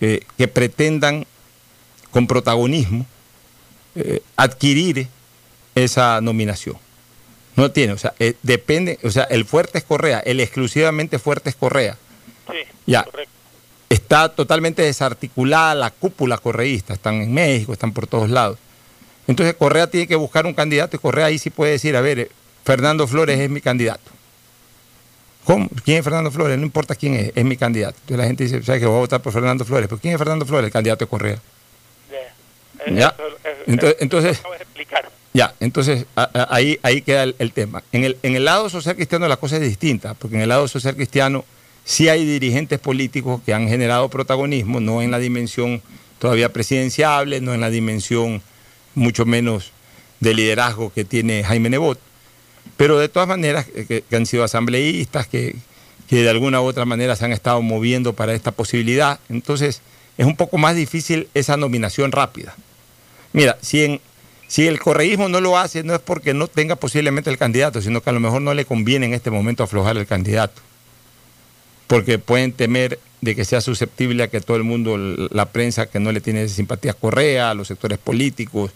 eh, 0.00 0.20
que 0.36 0.48
pretendan 0.48 1.26
con 2.10 2.26
protagonismo 2.26 3.06
eh, 3.94 4.22
adquirir 4.36 5.08
esa 5.74 6.20
nominación. 6.20 6.76
No 7.56 7.70
tiene, 7.70 7.92
o 7.92 7.98
sea, 7.98 8.14
eh, 8.18 8.34
depende, 8.42 8.98
o 9.02 9.10
sea, 9.10 9.24
el 9.24 9.44
fuerte 9.44 9.78
es 9.78 9.84
Correa, 9.84 10.20
el 10.20 10.40
exclusivamente 10.40 11.18
fuerte 11.18 11.50
es 11.50 11.56
Correa. 11.56 11.96
Ya, 12.86 13.06
está 13.88 14.28
totalmente 14.28 14.82
desarticulada 14.82 15.74
la 15.74 15.90
cúpula 15.90 16.38
correísta, 16.38 16.94
están 16.94 17.14
en 17.22 17.32
México, 17.34 17.72
están 17.72 17.92
por 17.92 18.06
todos 18.06 18.30
lados. 18.30 18.58
Entonces 19.26 19.54
Correa 19.54 19.86
tiene 19.88 20.06
que 20.06 20.16
buscar 20.16 20.46
un 20.46 20.54
candidato 20.54 20.96
y 20.96 20.98
Correa 21.00 21.26
ahí 21.26 21.38
sí 21.38 21.50
puede 21.50 21.72
decir, 21.72 21.96
a 21.96 22.00
ver, 22.00 22.18
eh, 22.20 22.30
Fernando 22.64 23.06
Flores 23.06 23.38
es 23.38 23.48
mi 23.50 23.60
candidato. 23.60 24.10
¿Cómo? 25.44 25.68
¿Quién 25.84 25.98
es 25.98 26.04
Fernando 26.04 26.30
Flores? 26.30 26.58
No 26.58 26.64
importa 26.64 26.94
quién 26.94 27.14
es, 27.14 27.32
es 27.34 27.44
mi 27.44 27.56
candidato. 27.56 27.96
Entonces 28.02 28.18
la 28.18 28.26
gente 28.26 28.44
dice, 28.44 28.62
¿sabes 28.62 28.80
que 28.80 28.86
voy 28.86 28.96
a 28.96 29.00
votar 29.00 29.20
por 29.22 29.32
Fernando 29.32 29.64
Flores? 29.64 29.88
¿Pero 29.88 30.00
quién 30.00 30.14
es 30.14 30.18
Fernando 30.18 30.44
Flores? 30.46 30.66
El 30.66 30.72
candidato 30.72 31.04
de 31.04 31.08
Correa. 31.08 31.38
Ya. 32.92 33.14
Entonces, 33.66 33.96
entonces 34.00 34.40
ya, 35.32 35.54
entonces 35.60 36.06
a- 36.16 36.30
a- 36.34 36.54
ahí, 36.54 36.78
ahí 36.82 37.02
queda 37.02 37.22
el, 37.22 37.36
el 37.38 37.52
tema. 37.52 37.82
En 37.92 38.04
el, 38.04 38.18
en 38.22 38.36
el 38.36 38.44
lado 38.44 38.68
social 38.68 38.96
cristiano 38.96 39.28
la 39.28 39.36
cosa 39.36 39.56
es 39.56 39.62
distinta, 39.62 40.14
porque 40.14 40.36
en 40.36 40.42
el 40.42 40.48
lado 40.48 40.66
social 40.66 40.94
cristiano 40.96 41.44
sí 41.84 42.08
hay 42.08 42.24
dirigentes 42.24 42.78
políticos 42.78 43.40
que 43.44 43.54
han 43.54 43.68
generado 43.68 44.08
protagonismo, 44.08 44.80
no 44.80 45.02
en 45.02 45.10
la 45.10 45.18
dimensión 45.18 45.82
todavía 46.18 46.52
presidenciable, 46.52 47.40
no 47.40 47.54
en 47.54 47.60
la 47.60 47.70
dimensión 47.70 48.42
mucho 48.94 49.24
menos 49.24 49.72
de 50.20 50.34
liderazgo 50.34 50.92
que 50.92 51.04
tiene 51.04 51.42
Jaime 51.42 51.70
Nebot, 51.70 51.98
pero 52.76 52.98
de 52.98 53.08
todas 53.08 53.28
maneras 53.28 53.66
eh, 53.74 54.02
que, 54.08 54.16
han 54.16 54.26
sido 54.26 54.44
asambleístas, 54.44 55.26
que, 55.26 55.56
que 56.08 56.22
de 56.22 56.30
alguna 56.30 56.60
u 56.60 56.64
otra 56.64 56.84
manera 56.84 57.16
se 57.16 57.24
han 57.24 57.32
estado 57.32 57.60
moviendo 57.62 58.14
para 58.14 58.34
esta 58.34 58.52
posibilidad. 58.52 59.18
Entonces 59.28 59.80
es 60.18 60.26
un 60.26 60.36
poco 60.36 60.58
más 60.58 60.76
difícil 60.76 61.28
esa 61.34 61.56
nominación 61.56 62.12
rápida. 62.12 62.54
Mira, 63.32 63.56
si, 63.62 64.00
si 64.48 64.66
el 64.66 64.78
correísmo 64.78 65.28
no 65.28 65.40
lo 65.40 65.56
hace, 65.56 65.82
no 65.82 65.94
es 65.94 66.00
porque 66.00 66.34
no 66.34 66.48
tenga 66.48 66.76
posiblemente 66.76 67.30
el 67.30 67.38
candidato, 67.38 67.80
sino 67.80 68.02
que 68.02 68.10
a 68.10 68.12
lo 68.12 68.20
mejor 68.20 68.42
no 68.42 68.52
le 68.52 68.64
conviene 68.64 69.06
en 69.06 69.14
este 69.14 69.30
momento 69.30 69.62
aflojar 69.62 69.96
el 69.96 70.06
candidato. 70.06 70.60
Porque 71.90 72.20
pueden 72.20 72.52
temer 72.52 73.00
de 73.20 73.34
que 73.34 73.44
sea 73.44 73.60
susceptible 73.60 74.22
a 74.22 74.28
que 74.28 74.40
todo 74.40 74.56
el 74.56 74.62
mundo, 74.62 74.96
la 74.96 75.46
prensa 75.46 75.86
que 75.86 75.98
no 75.98 76.12
le 76.12 76.20
tiene 76.20 76.48
simpatía 76.48 76.92
Correa, 76.92 77.52
los 77.52 77.66
sectores 77.66 77.98
políticos, 77.98 78.70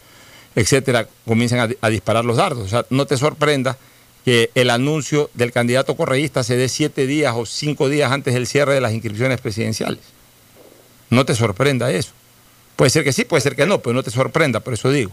etcétera, 0.56 1.06
comiencen 1.24 1.60
a, 1.60 1.68
a 1.80 1.90
disparar 1.90 2.24
los 2.24 2.38
dardos. 2.38 2.64
O 2.64 2.68
sea, 2.68 2.84
no 2.90 3.06
te 3.06 3.16
sorprenda 3.16 3.78
que 4.24 4.50
el 4.56 4.68
anuncio 4.68 5.30
del 5.34 5.52
candidato 5.52 5.94
correísta 5.94 6.42
se 6.42 6.56
dé 6.56 6.68
siete 6.68 7.06
días 7.06 7.34
o 7.36 7.46
cinco 7.46 7.88
días 7.88 8.10
antes 8.10 8.34
del 8.34 8.48
cierre 8.48 8.74
de 8.74 8.80
las 8.80 8.92
inscripciones 8.92 9.40
presidenciales. 9.40 10.00
No 11.08 11.24
te 11.24 11.36
sorprenda 11.36 11.92
eso. 11.92 12.10
Puede 12.74 12.90
ser 12.90 13.04
que 13.04 13.12
sí, 13.12 13.24
puede 13.24 13.42
ser 13.42 13.54
que 13.54 13.64
no, 13.64 13.78
pero 13.78 13.94
no 13.94 14.02
te 14.02 14.10
sorprenda, 14.10 14.58
por 14.58 14.74
eso 14.74 14.90
digo. 14.90 15.12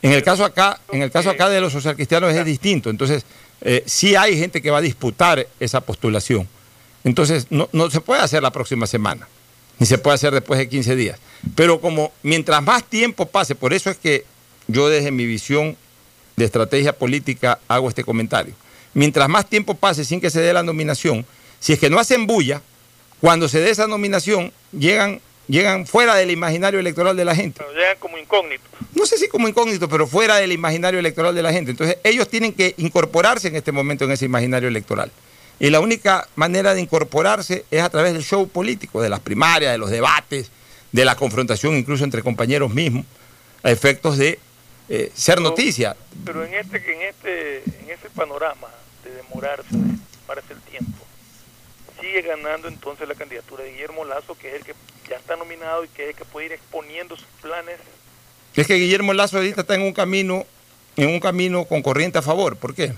En 0.00 0.12
el 0.12 0.22
caso 0.22 0.42
acá, 0.42 0.80
en 0.90 1.02
el 1.02 1.10
caso 1.10 1.28
acá 1.28 1.50
de 1.50 1.60
los 1.60 1.74
socialcristianos 1.74 2.32
es 2.32 2.46
distinto. 2.46 2.88
Entonces, 2.88 3.26
eh, 3.60 3.82
sí 3.84 4.16
hay 4.16 4.38
gente 4.38 4.62
que 4.62 4.70
va 4.70 4.78
a 4.78 4.80
disputar 4.80 5.46
esa 5.60 5.82
postulación. 5.82 6.48
Entonces, 7.04 7.46
no, 7.50 7.68
no 7.72 7.90
se 7.90 8.00
puede 8.00 8.20
hacer 8.20 8.42
la 8.42 8.50
próxima 8.50 8.86
semana, 8.86 9.26
ni 9.78 9.86
se 9.86 9.98
puede 9.98 10.14
hacer 10.14 10.32
después 10.32 10.58
de 10.58 10.68
15 10.68 10.96
días. 10.96 11.18
Pero 11.54 11.80
como 11.80 12.12
mientras 12.22 12.62
más 12.62 12.84
tiempo 12.84 13.26
pase, 13.26 13.54
por 13.54 13.72
eso 13.72 13.90
es 13.90 13.96
que 13.96 14.24
yo 14.66 14.88
desde 14.88 15.10
mi 15.10 15.26
visión 15.26 15.76
de 16.36 16.44
estrategia 16.44 16.92
política 16.92 17.58
hago 17.68 17.88
este 17.88 18.04
comentario. 18.04 18.54
Mientras 18.94 19.28
más 19.28 19.48
tiempo 19.48 19.74
pase 19.74 20.04
sin 20.04 20.20
que 20.20 20.30
se 20.30 20.40
dé 20.40 20.52
la 20.52 20.62
nominación, 20.62 21.24
si 21.58 21.72
es 21.72 21.78
que 21.78 21.90
no 21.90 21.98
hacen 21.98 22.26
bulla, 22.26 22.62
cuando 23.20 23.48
se 23.48 23.60
dé 23.60 23.70
esa 23.70 23.86
nominación, 23.86 24.52
llegan, 24.72 25.20
llegan 25.46 25.86
fuera 25.86 26.14
del 26.16 26.30
imaginario 26.30 26.80
electoral 26.80 27.16
de 27.16 27.24
la 27.24 27.34
gente. 27.34 27.60
Pero 27.60 27.78
llegan 27.78 27.98
como 27.98 28.18
incógnitos. 28.18 28.66
No 28.94 29.06
sé 29.06 29.18
si 29.18 29.28
como 29.28 29.46
incógnito, 29.46 29.88
pero 29.88 30.06
fuera 30.06 30.36
del 30.36 30.52
imaginario 30.52 30.98
electoral 30.98 31.34
de 31.34 31.42
la 31.42 31.52
gente. 31.52 31.70
Entonces, 31.70 31.98
ellos 32.02 32.28
tienen 32.28 32.52
que 32.52 32.74
incorporarse 32.78 33.48
en 33.48 33.56
este 33.56 33.72
momento 33.72 34.04
en 34.04 34.12
ese 34.12 34.24
imaginario 34.24 34.68
electoral. 34.68 35.12
Y 35.60 35.68
la 35.68 35.80
única 35.80 36.26
manera 36.36 36.72
de 36.72 36.80
incorporarse 36.80 37.66
es 37.70 37.82
a 37.82 37.90
través 37.90 38.14
del 38.14 38.24
show 38.24 38.48
político, 38.48 39.02
de 39.02 39.10
las 39.10 39.20
primarias, 39.20 39.72
de 39.72 39.78
los 39.78 39.90
debates, 39.90 40.50
de 40.90 41.04
la 41.04 41.14
confrontación 41.14 41.76
incluso 41.76 42.02
entre 42.02 42.22
compañeros 42.22 42.72
mismos, 42.72 43.04
a 43.62 43.70
efectos 43.70 44.16
de 44.16 44.38
eh, 44.88 45.12
ser 45.14 45.38
noticia. 45.42 45.94
Pero 46.24 46.44
en 46.46 46.54
este, 46.54 46.78
en 46.78 47.02
este, 47.02 47.58
en 47.58 47.90
ese 47.90 48.08
panorama 48.08 48.68
de 49.04 49.12
demorarse, 49.12 49.68
parece 50.26 50.54
el 50.54 50.60
tiempo, 50.62 50.98
sigue 52.00 52.22
ganando 52.22 52.66
entonces 52.66 53.06
la 53.06 53.14
candidatura 53.14 53.62
de 53.62 53.72
Guillermo 53.72 54.06
Lazo, 54.06 54.36
que 54.38 54.48
es 54.48 54.54
el 54.54 54.64
que 54.64 54.74
ya 55.10 55.16
está 55.16 55.36
nominado 55.36 55.84
y 55.84 55.88
que 55.88 56.04
es 56.04 56.08
el 56.10 56.16
que 56.16 56.24
puede 56.24 56.46
ir 56.46 56.52
exponiendo 56.52 57.16
sus 57.16 57.26
planes. 57.42 57.76
Es 58.56 58.66
que 58.66 58.76
Guillermo 58.76 59.12
Lazo 59.12 59.36
ahorita 59.36 59.60
está 59.60 59.74
en 59.74 59.82
un 59.82 59.92
camino, 59.92 60.46
en 60.96 61.10
un 61.10 61.20
camino 61.20 61.66
con 61.66 61.82
corriente 61.82 62.18
a 62.18 62.22
favor. 62.22 62.56
¿Por 62.56 62.74
qué? 62.74 62.94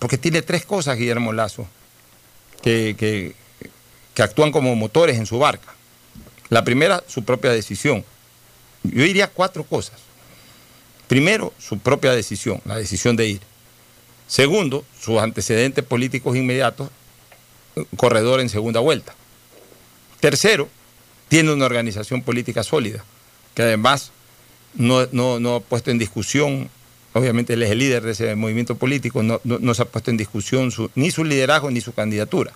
Porque 0.00 0.18
tiene 0.18 0.42
tres 0.42 0.64
cosas 0.64 0.98
Guillermo 0.98 1.32
Lazo 1.32 1.66
que, 2.62 2.96
que, 4.14 4.22
actúan 4.22 4.52
como 4.52 4.74
motores 4.74 5.18
en 5.18 5.26
su 5.26 5.38
barca. 5.38 5.74
La 6.48 6.64
primera, 6.64 7.02
su 7.06 7.24
propia 7.24 7.50
decisión. 7.50 8.04
Yo 8.82 9.02
diría 9.02 9.28
cuatro 9.28 9.64
cosas. 9.64 10.00
Primero, 11.08 11.52
su 11.58 11.78
propia 11.78 12.12
decisión, 12.12 12.60
la 12.64 12.76
decisión 12.76 13.16
de 13.16 13.26
ir. 13.28 13.40
Segundo, 14.26 14.84
sus 15.00 15.18
antecedentes 15.18 15.84
políticos 15.84 16.36
inmediatos, 16.36 16.88
corredor 17.96 18.40
en 18.40 18.48
segunda 18.48 18.80
vuelta. 18.80 19.14
Tercero, 20.20 20.68
tiene 21.28 21.52
una 21.52 21.66
organización 21.66 22.22
política 22.22 22.62
sólida, 22.62 23.04
que 23.54 23.62
además 23.62 24.12
no, 24.74 25.06
no, 25.12 25.56
ha 25.56 25.60
puesto 25.60 25.90
en 25.90 25.98
discusión, 25.98 26.70
obviamente 27.14 27.54
él 27.54 27.62
es 27.62 27.70
el 27.70 27.78
líder 27.78 28.02
de 28.02 28.12
ese 28.12 28.34
movimiento 28.34 28.74
político, 28.76 29.22
no, 29.22 29.40
no 29.44 29.74
se 29.74 29.82
ha 29.82 29.86
puesto 29.86 30.10
en 30.10 30.16
discusión 30.16 30.70
ni 30.94 31.10
su 31.10 31.24
liderazgo 31.24 31.70
ni 31.70 31.80
su 31.80 31.94
candidatura. 31.94 32.52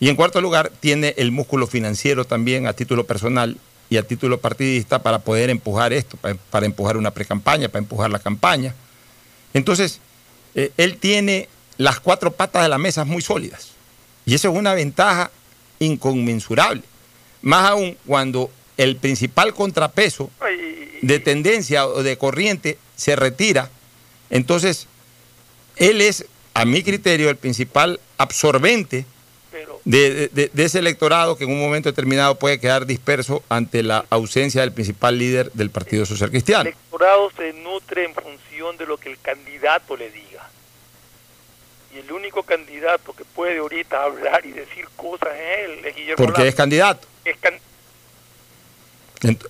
Y 0.00 0.08
en 0.08 0.16
cuarto 0.16 0.40
lugar, 0.40 0.70
tiene 0.80 1.14
el 1.16 1.32
músculo 1.32 1.66
financiero 1.66 2.24
también 2.24 2.66
a 2.66 2.72
título 2.72 3.04
personal 3.04 3.56
y 3.88 3.96
a 3.96 4.02
título 4.02 4.40
partidista 4.40 5.02
para 5.02 5.20
poder 5.20 5.50
empujar 5.50 5.92
esto, 5.92 6.18
para, 6.50 6.66
empujar 6.66 6.96
una 6.96 7.10
precampaña, 7.10 7.68
para 7.68 7.80
empujar 7.80 8.10
la 8.10 8.18
campaña. 8.18 8.74
Entonces, 9.52 10.00
eh, 10.54 10.72
él 10.76 10.98
tiene 10.98 11.48
las 11.78 12.00
cuatro 12.00 12.32
patas 12.32 12.62
de 12.62 12.68
la 12.68 12.78
mesa 12.78 13.04
muy 13.04 13.22
sólidas. 13.22 13.70
Y 14.26 14.34
eso 14.34 14.50
es 14.50 14.56
una 14.56 14.74
ventaja 14.74 15.30
inconmensurable. 15.78 16.82
Más 17.42 17.70
aún 17.70 17.96
cuando 18.06 18.50
el 18.76 18.96
principal 18.96 19.54
contrapeso 19.54 20.30
de 21.06 21.20
tendencia 21.20 21.86
o 21.86 22.02
de 22.02 22.16
corriente 22.16 22.78
se 22.96 23.16
retira, 23.16 23.70
entonces 24.30 24.86
él 25.76 26.00
es, 26.00 26.26
a 26.54 26.64
mi 26.64 26.82
criterio, 26.82 27.28
el 27.28 27.36
principal 27.36 28.00
absorbente 28.16 29.04
de, 29.84 30.50
ese 30.56 30.78
electorado 30.78 31.36
que 31.36 31.44
en 31.44 31.50
un 31.50 31.60
momento 31.60 31.90
determinado 31.90 32.36
puede 32.36 32.58
quedar 32.58 32.86
disperso 32.86 33.42
ante 33.50 33.82
la 33.82 34.06
ausencia 34.08 34.62
del 34.62 34.72
principal 34.72 35.18
líder 35.18 35.52
del 35.52 35.70
Partido 35.70 36.06
Social 36.06 36.30
Cristiano. 36.30 36.62
El 36.62 36.68
electorado 36.68 37.30
se 37.36 37.52
nutre 37.52 38.04
en 38.04 38.14
función 38.14 38.76
de 38.78 38.86
lo 38.86 38.96
que 38.96 39.10
el 39.10 39.18
candidato 39.20 39.96
le 39.96 40.10
diga. 40.10 40.48
Y 41.94 41.98
el 41.98 42.10
único 42.10 42.42
candidato 42.42 43.12
que 43.12 43.24
puede 43.24 43.58
ahorita 43.58 44.02
hablar 44.02 44.44
y 44.46 44.52
decir 44.52 44.86
cosas 44.96 45.28
es 45.34 45.68
él, 45.68 45.84
es 45.84 45.94
Guillermo 45.94 46.24
Porque 46.24 46.48
es 46.48 46.54
candidato. 46.54 47.06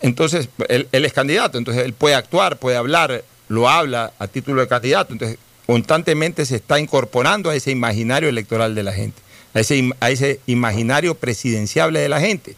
Entonces, 0.00 0.48
él, 0.68 0.88
es 0.92 1.12
candidato, 1.12 1.58
entonces 1.58 1.84
él 1.84 1.92
puede 1.92 2.14
actuar, 2.14 2.58
puede 2.58 2.76
hablar, 2.76 3.24
lo 3.48 3.68
habla 3.68 4.12
a 4.18 4.28
título 4.28 4.60
de 4.60 4.68
candidato. 4.68 5.12
Entonces, 5.12 5.38
constantemente 5.66 6.46
se 6.46 6.56
está 6.56 6.78
incorporando 6.78 7.50
a 7.50 7.56
ese 7.56 7.70
imaginario 7.70 8.28
electoral 8.28 8.74
de 8.74 8.82
la 8.82 8.92
gente 8.92 9.24
a 9.54 9.60
ese, 9.60 9.90
a 10.00 10.10
ese 10.10 10.40
imaginario 10.46 11.14
presidenciable 11.14 12.00
de 12.00 12.08
la 12.08 12.20
gente. 12.20 12.56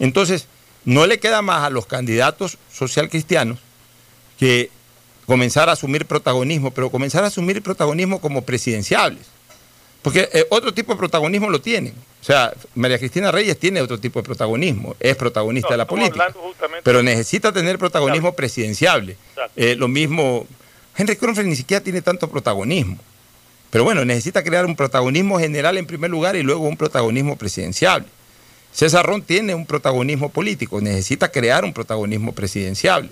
Entonces, 0.00 0.46
no 0.84 1.06
le 1.06 1.20
queda 1.20 1.42
más 1.42 1.62
a 1.62 1.70
los 1.70 1.86
candidatos 1.86 2.56
social 2.72 3.10
cristianos 3.10 3.58
que 4.38 4.70
comenzar 5.26 5.68
a 5.68 5.72
asumir 5.72 6.06
protagonismo, 6.06 6.70
pero 6.72 6.90
comenzar 6.90 7.22
a 7.22 7.26
asumir 7.28 7.62
protagonismo 7.62 8.20
como 8.20 8.42
presidenciables. 8.42 9.26
Porque 10.02 10.28
eh, 10.32 10.46
otro 10.50 10.72
tipo 10.72 10.92
de 10.92 10.98
protagonismo 10.98 11.50
lo 11.50 11.60
tienen. 11.60 11.94
O 12.20 12.24
sea, 12.24 12.52
María 12.74 12.98
Cristina 12.98 13.30
Reyes 13.30 13.58
tiene 13.58 13.80
otro 13.80 13.98
tipo 13.98 14.20
de 14.20 14.24
protagonismo, 14.24 14.96
es 15.00 15.16
protagonista 15.16 15.70
de 15.70 15.76
la 15.76 15.86
política. 15.86 16.34
Pero 16.82 17.02
necesita 17.02 17.52
tener 17.52 17.78
protagonismo 17.78 18.34
presidenciable. 18.34 19.16
Eh, 19.56 19.74
lo 19.76 19.88
mismo, 19.88 20.46
Henry 20.96 21.16
Kronfeld 21.16 21.48
ni 21.48 21.56
siquiera 21.56 21.82
tiene 21.82 22.02
tanto 22.02 22.28
protagonismo. 22.28 22.98
Pero 23.70 23.84
bueno, 23.84 24.04
necesita 24.04 24.42
crear 24.42 24.66
un 24.66 24.74
protagonismo 24.74 25.38
general 25.38 25.78
en 25.78 25.86
primer 25.86 26.10
lugar 26.10 26.34
y 26.36 26.42
luego 26.42 26.66
un 26.66 26.76
protagonismo 26.76 27.36
presidencial. 27.36 28.04
César 28.72 29.06
Ron 29.06 29.22
tiene 29.22 29.54
un 29.54 29.66
protagonismo 29.66 30.28
político, 30.28 30.80
necesita 30.80 31.30
crear 31.30 31.64
un 31.64 31.72
protagonismo 31.72 32.32
presidencial. 32.32 33.10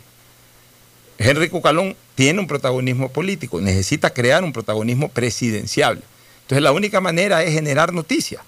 Henry 1.18 1.49
Cucalón 1.49 1.97
tiene 2.14 2.41
un 2.41 2.47
protagonismo 2.47 3.09
político, 3.09 3.61
necesita 3.61 4.11
crear 4.11 4.45
un 4.45 4.53
protagonismo 4.53 5.09
presidencial. 5.09 6.03
Entonces 6.49 6.62
la 6.62 6.72
única 6.72 7.03
manera 7.03 7.42
es 7.42 7.53
generar 7.53 7.92
noticias. 7.92 8.40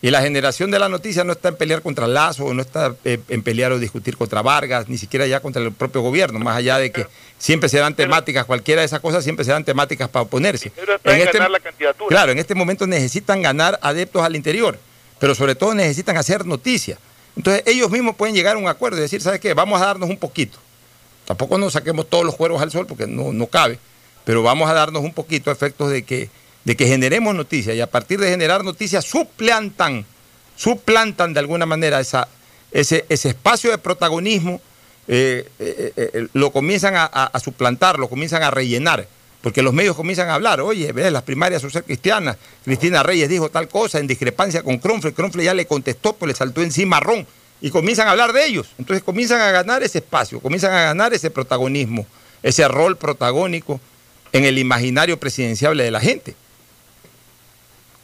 Y 0.00 0.10
la 0.12 0.22
generación 0.22 0.70
de 0.70 0.78
la 0.78 0.88
noticia 0.88 1.24
no 1.24 1.32
está 1.32 1.48
en 1.48 1.56
pelear 1.56 1.82
contra 1.82 2.06
Lazo, 2.06 2.54
no 2.54 2.62
está 2.62 2.94
eh, 3.04 3.18
en 3.28 3.42
pelear 3.42 3.72
o 3.72 3.80
discutir 3.80 4.16
contra 4.16 4.40
Vargas, 4.40 4.88
ni 4.88 4.98
siquiera 4.98 5.26
ya 5.26 5.40
contra 5.40 5.60
el 5.60 5.72
propio 5.72 6.00
gobierno, 6.00 6.38
más 6.38 6.56
allá 6.56 6.78
de 6.78 6.92
que 6.92 7.08
siempre 7.36 7.68
se 7.68 7.78
dan 7.78 7.96
temáticas, 7.96 8.44
cualquiera 8.44 8.82
de 8.82 8.86
esas 8.86 9.00
cosas 9.00 9.24
siempre 9.24 9.44
se 9.44 9.50
dan 9.50 9.64
temáticas 9.64 10.08
para 10.08 10.22
oponerse. 10.22 10.70
En 11.02 11.20
este, 11.20 11.40
la 11.40 11.58
candidatura. 11.58 12.06
Claro, 12.08 12.30
en 12.30 12.38
este 12.38 12.54
momento 12.54 12.86
necesitan 12.86 13.42
ganar 13.42 13.80
adeptos 13.82 14.22
al 14.22 14.36
interior, 14.36 14.78
pero 15.18 15.34
sobre 15.34 15.56
todo 15.56 15.74
necesitan 15.74 16.16
hacer 16.16 16.46
noticia. 16.46 16.98
Entonces 17.34 17.64
ellos 17.66 17.90
mismos 17.90 18.14
pueden 18.14 18.36
llegar 18.36 18.54
a 18.54 18.58
un 18.60 18.68
acuerdo 18.68 18.98
y 18.98 19.00
decir, 19.00 19.22
¿sabes 19.22 19.40
qué? 19.40 19.54
Vamos 19.54 19.82
a 19.82 19.86
darnos 19.86 20.08
un 20.08 20.18
poquito. 20.18 20.58
Tampoco 21.24 21.58
nos 21.58 21.72
saquemos 21.72 22.08
todos 22.08 22.24
los 22.24 22.36
cueros 22.36 22.62
al 22.62 22.70
sol 22.70 22.86
porque 22.86 23.08
no, 23.08 23.32
no 23.32 23.48
cabe, 23.48 23.80
pero 24.24 24.44
vamos 24.44 24.70
a 24.70 24.74
darnos 24.74 25.02
un 25.02 25.12
poquito 25.12 25.50
a 25.50 25.52
efectos 25.52 25.90
de 25.90 26.04
que 26.04 26.30
de 26.64 26.76
que 26.76 26.86
generemos 26.86 27.34
noticias 27.34 27.76
y 27.76 27.80
a 27.80 27.90
partir 27.90 28.18
de 28.18 28.30
generar 28.30 28.64
noticias 28.64 29.04
suplantan, 29.04 30.04
suplantan 30.56 31.34
de 31.34 31.40
alguna 31.40 31.66
manera 31.66 32.00
ese, 32.00 32.24
ese 32.72 33.28
espacio 33.28 33.70
de 33.70 33.78
protagonismo, 33.78 34.60
eh, 35.06 35.46
eh, 35.58 35.92
eh, 35.96 36.28
lo 36.32 36.50
comienzan 36.50 36.94
a, 36.96 37.30
suplantar, 37.42 37.98
lo 37.98 38.08
comienzan 38.08 38.42
a 38.42 38.50
rellenar, 38.50 39.06
porque 39.42 39.60
los 39.60 39.74
medios 39.74 39.94
comienzan 39.94 40.30
a 40.30 40.34
hablar, 40.34 40.62
oye, 40.62 40.92
ves, 40.92 41.12
las 41.12 41.22
primarias 41.22 41.60
social 41.60 41.84
cristianas, 41.84 42.38
Cristina 42.64 43.02
Reyes 43.02 43.28
dijo 43.28 43.50
tal 43.50 43.68
cosa 43.68 43.98
en 43.98 44.06
discrepancia 44.06 44.62
con 44.62 44.78
Cronfle, 44.78 45.12
Cronfle 45.12 45.44
ya 45.44 45.52
le 45.52 45.66
contestó, 45.66 46.14
pues 46.14 46.28
le 46.28 46.34
saltó 46.34 46.62
encima 46.62 47.00
Ron, 47.00 47.26
y 47.60 47.70
comienzan 47.70 48.08
a 48.08 48.12
hablar 48.12 48.32
de 48.32 48.46
ellos, 48.46 48.68
entonces 48.78 49.04
comienzan 49.04 49.42
a 49.42 49.50
ganar 49.50 49.82
ese 49.82 49.98
espacio, 49.98 50.40
comienzan 50.40 50.72
a 50.72 50.82
ganar 50.82 51.12
ese 51.12 51.30
protagonismo, 51.30 52.06
ese 52.42 52.66
rol 52.68 52.96
protagónico 52.96 53.80
en 54.32 54.44
el 54.44 54.58
imaginario 54.58 55.20
presidencial 55.20 55.76
de 55.76 55.90
la 55.90 56.00
gente. 56.00 56.34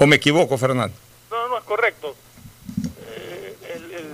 ¿O 0.03 0.07
me 0.07 0.17
equivoco, 0.17 0.57
Fernando? 0.57 0.97
No, 1.31 1.49
no, 1.49 1.59
es 1.59 1.65
correcto. 1.65 2.17
Eh, 3.07 3.55
eh, 3.65 4.07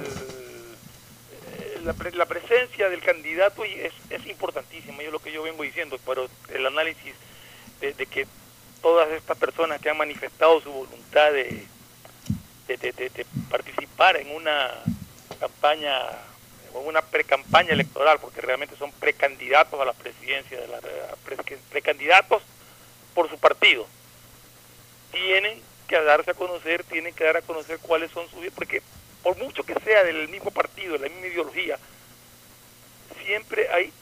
la, 2.12 2.26
presencia 2.26 2.88
del 2.88 3.00
candidato 3.00 3.64
es, 3.64 3.92
es 4.10 4.26
importantísima, 4.26 5.00
es 5.04 5.12
lo 5.12 5.20
que 5.20 5.30
yo 5.30 5.44
vengo 5.44 5.62
diciendo, 5.62 5.96
pero 6.04 6.28
el 6.52 6.66
análisis 6.66 7.14
de, 7.80 7.94
que 8.06 8.26
todas 8.82 9.08
estas 9.10 9.38
personas 9.38 9.80
que 9.80 9.88
han 9.88 9.96
manifestado 9.96 10.60
su 10.60 10.72
voluntad 10.72 11.30
de, 11.30 11.64
de, 12.66 13.26
participar 13.48 14.16
en 14.16 14.34
una 14.34 14.72
campaña 15.38 16.00
o 16.74 16.80
una 16.80 17.00
precampaña 17.00 17.70
electoral, 17.74 18.18
porque 18.20 18.40
realmente 18.40 18.74
son 18.76 18.90
precandidatos 18.90 19.80
a 19.80 19.84
la 19.84 19.92
presidencia, 19.92 20.60
de 20.60 20.66
la, 20.66 20.80
precandidatos 21.70 22.42
por 23.14 23.30
su 23.30 23.38
partido, 23.38 23.86
tienen 25.12 25.62
que 25.86 26.00
darse 26.00 26.30
a 26.30 26.34
conocer, 26.34 26.84
tienen 26.84 27.14
que 27.14 27.24
dar 27.24 27.36
a 27.36 27.42
conocer 27.42 27.78
cuáles 27.80 28.10
son 28.10 28.28
sus... 28.30 28.44
Porque 28.54 28.82
por 29.22 29.36
mucho 29.38 29.64
que 29.64 29.74
sea 29.80 30.04
del 30.04 30.28
mismo 30.28 30.50
partido, 30.50 30.94
de 30.94 31.00
la 31.00 31.08
misma 31.08 31.26
ideología, 31.26 31.78
siempre 33.24 33.68
hay 33.72 33.92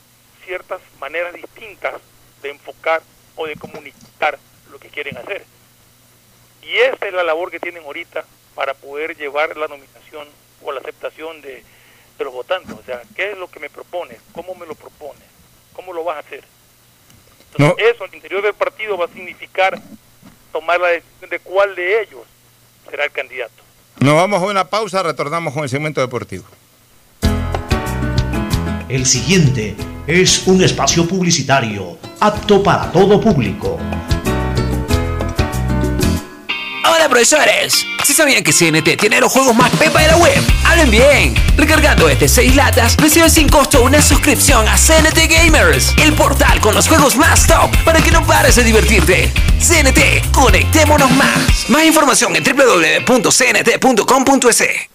ciertas 0.44 0.81
maneras 1.01 1.32
distintas 1.35 1.94
de 2.43 2.51
enfocar 2.51 3.02
o 3.36 3.47
de 3.47 3.56
comunicar 3.56 4.39
lo 4.70 4.78
que 4.78 4.89
quieren 4.89 5.16
hacer. 5.16 5.44
Y 6.62 6.77
esa 6.78 7.06
es 7.06 7.12
la 7.12 7.23
labor 7.23 7.51
que 7.51 7.61
tienen 7.61 7.85
ahorita 7.85 8.24
para 8.55 8.74
poder 8.74 9.16
llevar 9.16 9.56
la 9.56 9.69
nominación 9.69 10.28
o 10.62 10.73
la 10.73 10.81
aceptación 10.81 11.40
de, 11.43 11.62
los 12.19 12.32
votantes. 12.32 12.73
O 12.73 12.82
sea, 12.85 13.02
¿qué 13.16 13.32
es 13.32 13.39
lo 13.39 13.51
que 13.51 13.61
me 13.61 13.69
propones? 13.69 14.19
¿Cómo 14.32 14.55
me 14.55 14.66
lo 14.66 14.74
propones? 14.74 15.24
¿Cómo 15.73 15.93
lo 15.93 16.05
vas 16.05 16.16
a 16.16 16.20
hacer? 16.20 16.44
Entonces, 17.56 17.94
eso 17.94 18.05
al 18.05 18.15
interior 18.15 18.43
del 18.43 18.55
partido 18.55 18.97
va 18.97 19.06
a 19.06 19.09
significar 19.09 19.81
tomar 20.55 20.81
la 20.81 20.89
decisión 20.89 21.31
de 21.31 21.40
cuál 21.40 21.74
de 21.74 22.02
ellos 22.02 22.20
será 22.89 23.05
el 23.05 23.10
candidato. 23.10 23.52
Nos 23.98 24.14
vamos 24.14 24.40
a 24.40 24.47
una 24.47 24.64
pausa, 24.64 25.02
retornamos 25.02 25.52
con 25.52 25.64
el 25.64 25.68
segmento 25.68 26.01
deportivo. 26.01 26.44
El 28.89 29.05
siguiente 29.05 29.74
es 30.06 30.47
un 30.47 30.62
espacio 30.62 31.09
publicitario 31.09 31.98
apto 32.20 32.62
para 32.62 32.93
todo 32.93 33.20
público. 33.20 33.81
Profesores, 37.15 37.86
si 38.03 38.12
sabían 38.12 38.43
que 38.43 38.53
CNT 38.53 38.97
tiene 38.99 39.20
los 39.20 39.31
juegos 39.31 39.55
más 39.55 39.70
pepa 39.77 40.01
de 40.01 40.09
la 40.09 40.16
web, 40.16 40.43
hablen 40.65 40.91
bien. 40.91 41.32
Recargando 41.57 42.09
este 42.09 42.27
6 42.27 42.57
latas, 42.57 42.97
recibe 42.97 43.31
sin 43.31 43.49
costo 43.49 43.85
una 43.85 44.03
suscripción 44.03 44.66
a 44.66 44.77
CNT 44.77 45.31
Gamers, 45.31 45.95
el 46.03 46.12
portal 46.15 46.61
con 46.61 46.74
los 46.74 46.89
juegos 46.89 47.16
más 47.16 47.47
top 47.47 47.70
para 47.85 48.01
que 48.01 48.11
no 48.11 48.27
pares 48.27 48.57
de 48.57 48.65
divertirte. 48.65 49.32
CNT, 49.61 50.32
conectémonos 50.32 51.09
más. 51.12 51.69
Más 51.69 51.85
información 51.85 52.35
en 52.35 52.43
www.cnt.com.es. 52.43 53.35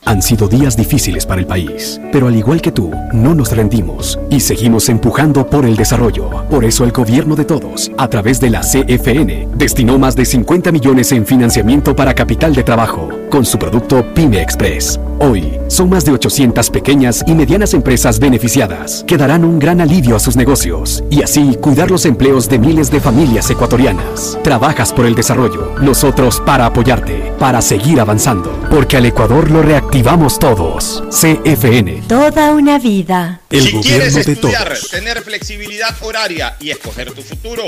Han 0.06 0.22
sido 0.22 0.48
días 0.48 0.76
difíciles 0.76 1.26
para 1.26 1.41
el 1.41 1.48
país, 1.48 2.00
pero 2.12 2.28
al 2.28 2.36
igual 2.36 2.62
que 2.62 2.72
tú, 2.72 2.91
no 3.14 3.34
nos 3.34 3.52
rendimos 3.52 4.20
y 4.30 4.41
seguimos 4.41 4.90
empujando 4.90 5.50
por 5.50 5.66
el 5.66 5.76
desarrollo. 5.76 6.30
Por 6.50 6.66
eso 6.66 6.84
el 6.84 6.91
gobierno 6.91 7.36
de 7.36 7.46
todos, 7.46 7.91
a 7.98 8.08
través 8.10 8.40
de 8.40 8.50
la 8.50 8.62
CFN, 8.62 9.48
destinó 9.56 9.98
más 9.98 10.16
de 10.16 10.26
50 10.26 10.72
millones 10.72 11.12
en 11.14 11.26
financiamiento 11.26 11.96
para 11.96 12.09
capital 12.14 12.53
de 12.53 12.64
trabajo 12.64 13.10
con 13.30 13.45
su 13.45 13.57
producto 13.57 14.06
Pyme 14.14 14.41
Express. 14.41 14.99
Hoy, 15.22 15.60
son 15.68 15.90
más 15.90 16.06
de 16.06 16.14
800 16.14 16.70
pequeñas 16.70 17.26
y 17.28 17.34
medianas 17.36 17.74
empresas 17.74 18.20
beneficiadas 18.20 19.04
que 19.06 19.18
darán 19.18 19.44
un 19.44 19.60
gran 19.60 19.82
alivio 19.82 20.16
a 20.16 20.20
sus 20.20 20.38
negocios 20.38 21.04
y 21.10 21.24
así 21.24 21.58
cuidar 21.60 21.91
los 21.91 22.06
empleos 22.06 22.48
de 22.48 22.58
miles 22.58 22.90
de 22.90 23.02
familias 23.02 23.50
ecuatorianas. 23.50 24.38
Trabajas 24.46 24.94
por 24.94 25.06
el 25.06 25.16
desarrollo, 25.16 25.76
nosotros 25.82 26.41
para 26.46 26.68
apoyarte, 26.68 27.34
para 27.38 27.62
seguir 27.62 28.00
avanzando, 28.00 28.66
porque 28.70 28.96
al 28.96 29.08
Ecuador 29.08 29.52
lo 29.52 29.62
reactivamos 29.62 30.40
todos. 30.40 31.04
CFN. 31.10 32.04
Toda 32.08 32.52
una 32.52 32.80
vida. 32.80 33.41
El 33.50 33.64
si 33.64 33.72
quieres 33.82 34.14
gobierno 34.14 34.24
de 34.24 34.32
estudiar, 34.32 34.68
todos. 34.70 34.90
tener 34.90 35.22
flexibilidad 35.22 35.96
horaria 36.02 36.56
y 36.62 36.70
escoger 36.70 37.12
tu 37.12 37.24
futuro, 37.24 37.64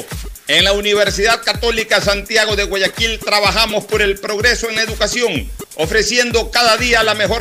en 0.47 0.63
la 0.63 0.73
Universidad 0.73 1.41
Católica 1.43 2.01
Santiago 2.01 2.55
de 2.55 2.65
Guayaquil 2.65 3.19
trabajamos 3.19 3.85
por 3.85 4.01
el 4.01 4.19
progreso 4.19 4.69
en 4.69 4.75
la 4.75 4.81
educación, 4.81 5.49
ofreciendo 5.75 6.51
cada 6.51 6.77
día 6.77 7.03
la 7.03 7.15
mejor 7.15 7.40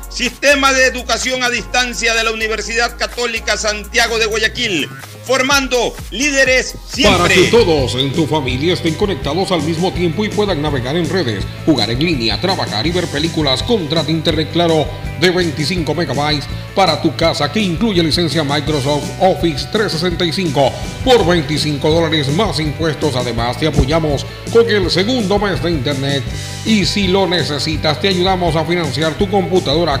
Sistema 0.11 0.73
de 0.73 0.87
Educación 0.87 1.41
a 1.41 1.49
Distancia 1.49 2.13
de 2.13 2.23
la 2.23 2.31
Universidad 2.31 2.97
Católica 2.97 3.55
Santiago 3.55 4.19
de 4.19 4.25
Guayaquil, 4.25 4.89
formando 5.25 5.95
líderes 6.11 6.73
Para 6.73 6.89
siempre. 6.93 7.35
que 7.35 7.43
todos 7.47 7.95
en 7.95 8.11
tu 8.11 8.27
familia 8.27 8.73
estén 8.73 8.95
conectados 8.95 9.51
al 9.53 9.63
mismo 9.63 9.93
tiempo 9.93 10.25
y 10.25 10.29
puedan 10.29 10.61
navegar 10.61 10.97
en 10.97 11.09
redes, 11.09 11.45
jugar 11.65 11.89
en 11.91 11.99
línea, 11.99 12.41
trabajar 12.41 12.85
y 12.85 12.91
ver 12.91 13.07
películas, 13.07 13.63
contrata 13.63 14.11
Internet 14.11 14.49
Claro 14.51 14.85
de 15.21 15.29
25 15.29 15.93
megabytes 15.93 16.47
para 16.75 17.01
tu 17.01 17.15
casa 17.15 17.51
que 17.51 17.59
incluye 17.59 18.01
licencia 18.01 18.43
Microsoft 18.43 19.03
Office 19.19 19.67
365 19.71 20.71
por 21.05 21.25
25 21.25 21.89
dólares 21.89 22.27
más 22.29 22.59
impuestos. 22.59 23.15
Además 23.15 23.57
te 23.57 23.67
apoyamos 23.67 24.25
con 24.51 24.69
el 24.69 24.89
segundo 24.89 25.37
mes 25.37 25.61
de 25.61 25.71
Internet 25.71 26.23
y 26.65 26.85
si 26.85 27.07
lo 27.07 27.27
necesitas 27.27 28.01
te 28.01 28.07
ayudamos 28.07 28.55
a 28.55 28.65
financiar 28.65 29.13
tu 29.13 29.29
computadora 29.29 30.00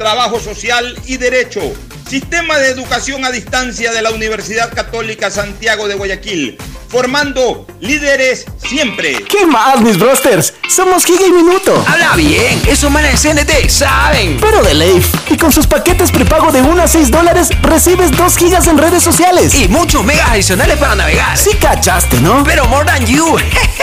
trabajo 0.00 0.40
social 0.40 0.98
y 1.04 1.18
derecho. 1.18 1.60
Sistema 2.08 2.58
de 2.58 2.68
educación 2.68 3.22
a 3.26 3.30
distancia 3.30 3.92
de 3.92 4.00
la 4.00 4.10
Universidad 4.10 4.72
Católica 4.72 5.30
Santiago 5.30 5.88
de 5.88 5.94
Guayaquil, 5.94 6.56
formando 6.88 7.66
líderes 7.80 8.46
siempre. 8.66 9.22
¿Qué 9.28 9.44
más, 9.44 9.78
mis 9.82 9.98
brosters? 9.98 10.54
Somos 10.70 11.04
Giga 11.04 11.26
y 11.26 11.30
Minuto. 11.30 11.84
Habla 11.86 12.16
bien, 12.16 12.62
esos 12.66 12.90
manes 12.90 13.22
de 13.22 13.34
CNT 13.34 13.68
saben. 13.68 14.38
Pero 14.40 14.62
de 14.62 14.72
Leif. 14.72 15.06
Y 15.28 15.36
con 15.36 15.52
sus 15.52 15.66
paquetes 15.66 16.10
prepago 16.10 16.50
de 16.50 16.62
1 16.62 16.82
a 16.82 16.88
6 16.88 17.10
dólares, 17.10 17.50
recibes 17.60 18.10
2 18.16 18.36
gigas 18.38 18.68
en 18.68 18.78
redes 18.78 19.02
sociales. 19.02 19.54
Y 19.54 19.68
muchos 19.68 20.02
megas 20.02 20.30
adicionales 20.30 20.78
para 20.78 20.94
navegar. 20.94 21.36
Sí 21.36 21.50
cachaste, 21.60 22.18
¿no? 22.22 22.42
Pero 22.44 22.64
more 22.68 22.86
than 22.86 23.04
you. 23.04 23.36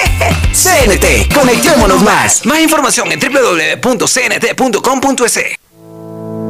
CNT, 0.52 1.32
conectémonos 1.32 2.02
más. 2.02 2.44
Más 2.48 2.60
información 2.60 3.12
en 3.12 3.20
www.cnt.com.es. 3.20 4.18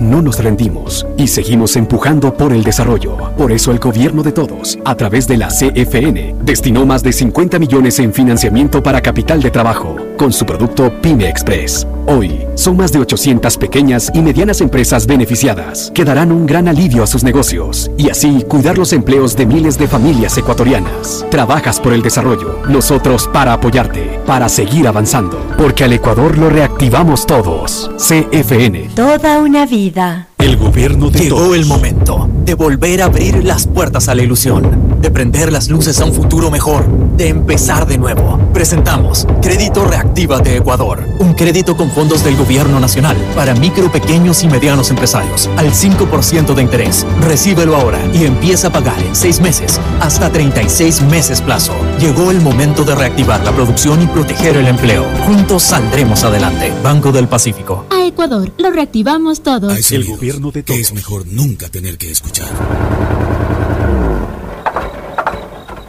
no 0.00 0.22
nos 0.22 0.42
rendimos 0.42 1.06
y 1.16 1.28
seguimos 1.28 1.76
empujando 1.76 2.34
por 2.34 2.52
el 2.52 2.64
desarrollo. 2.64 3.16
Por 3.36 3.52
eso 3.52 3.70
el 3.70 3.78
gobierno 3.78 4.22
de 4.22 4.32
todos, 4.32 4.78
a 4.84 4.94
través 4.94 5.26
de 5.28 5.36
la 5.36 5.48
CFN, 5.48 6.36
destinó 6.42 6.86
más 6.86 7.02
de 7.02 7.12
50 7.12 7.58
millones 7.58 7.98
en 7.98 8.12
financiamiento 8.12 8.82
para 8.82 9.00
capital 9.00 9.42
de 9.42 9.50
trabajo 9.50 9.96
con 10.16 10.32
su 10.32 10.46
producto 10.46 10.92
Pyme 11.00 11.28
Express. 11.28 11.86
Hoy, 12.06 12.46
son 12.54 12.76
más 12.76 12.92
de 12.92 12.98
800 12.98 13.56
pequeñas 13.58 14.10
y 14.12 14.20
medianas 14.20 14.60
empresas 14.60 15.06
beneficiadas 15.06 15.92
que 15.94 16.04
darán 16.04 16.32
un 16.32 16.46
gran 16.46 16.68
alivio 16.68 17.02
a 17.02 17.06
sus 17.06 17.22
negocios 17.22 17.90
y 17.96 18.10
así 18.10 18.44
cuidar 18.48 18.76
los 18.76 18.92
empleos 18.92 19.36
de 19.36 19.46
miles 19.46 19.78
de 19.78 19.86
familias 19.88 20.36
ecuatorianas. 20.36 21.24
Trabajas 21.30 21.80
por 21.80 21.92
el 21.92 22.02
desarrollo, 22.02 22.58
nosotros 22.68 23.28
para 23.32 23.52
apoyarte, 23.52 24.20
para 24.26 24.48
seguir 24.48 24.88
avanzando, 24.88 25.38
porque 25.56 25.84
al 25.84 25.92
Ecuador 25.92 26.38
lo 26.38 26.50
reactivamos 26.50 27.24
todos. 27.26 27.90
CFN. 27.96 28.90
Toda 28.94 29.40
una 29.40 29.61
vida. 29.66 30.28
El 30.38 30.56
gobierno 30.56 31.10
de 31.10 31.20
Llegó 31.20 31.36
todos. 31.36 31.56
el 31.56 31.66
momento 31.66 32.28
de 32.44 32.54
volver 32.54 33.02
a 33.02 33.06
abrir 33.06 33.44
las 33.44 33.66
puertas 33.66 34.08
a 34.08 34.14
la 34.14 34.22
ilusión, 34.22 34.91
de 35.02 35.10
prender 35.10 35.52
las 35.52 35.68
luces 35.68 36.00
a 36.00 36.04
un 36.04 36.14
futuro 36.14 36.50
mejor, 36.50 36.86
de 37.16 37.28
empezar 37.28 37.86
de 37.86 37.98
nuevo. 37.98 38.38
Presentamos 38.54 39.26
Crédito 39.42 39.84
Reactiva 39.84 40.38
de 40.38 40.58
Ecuador, 40.58 41.04
un 41.18 41.34
crédito 41.34 41.76
con 41.76 41.90
fondos 41.90 42.22
del 42.22 42.36
gobierno 42.36 42.78
nacional 42.78 43.16
para 43.34 43.54
micro, 43.54 43.90
pequeños 43.90 44.44
y 44.44 44.46
medianos 44.46 44.90
empresarios 44.90 45.50
al 45.56 45.72
5% 45.72 46.54
de 46.54 46.62
interés. 46.62 47.04
Recíbelo 47.20 47.76
ahora 47.76 47.98
y 48.14 48.24
empieza 48.24 48.68
a 48.68 48.72
pagar 48.72 49.02
en 49.02 49.16
6 49.16 49.40
meses 49.40 49.80
hasta 50.00 50.30
36 50.30 51.02
meses 51.02 51.40
plazo. 51.40 51.74
Llegó 51.98 52.30
el 52.30 52.40
momento 52.40 52.84
de 52.84 52.94
reactivar 52.94 53.44
la 53.44 53.50
producción 53.50 54.02
y 54.02 54.06
proteger 54.06 54.56
el 54.56 54.68
empleo. 54.68 55.04
Juntos 55.26 55.64
saldremos 55.64 56.22
adelante. 56.22 56.72
Banco 56.82 57.10
del 57.10 57.26
Pacífico. 57.26 57.86
A 57.90 58.06
Ecuador, 58.06 58.52
lo 58.56 58.70
reactivamos 58.70 59.42
todos. 59.42 59.72
Hay 59.72 59.82
sonidos 59.82 60.20
que 60.64 60.80
es 60.80 60.94
mejor 60.94 61.26
nunca 61.26 61.68
tener 61.68 61.98
que 61.98 62.12
escuchar. 62.12 62.48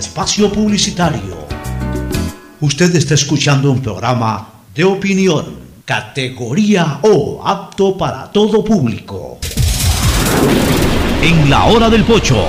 espacio 0.00 0.50
publicitario. 0.50 1.46
Usted 2.60 2.96
está 2.96 3.14
escuchando 3.14 3.70
un 3.70 3.82
programa 3.82 4.48
de 4.74 4.82
opinión, 4.82 5.58
categoría 5.84 7.00
O, 7.02 7.42
apto 7.46 7.98
para 7.98 8.32
todo 8.32 8.64
público. 8.64 9.38
En 11.22 11.50
la 11.50 11.66
hora 11.66 11.90
del 11.90 12.04
pocho 12.04 12.42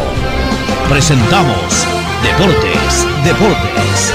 presentamos 0.88 1.86
Deportes, 2.24 3.06
Deportes. 3.26 4.14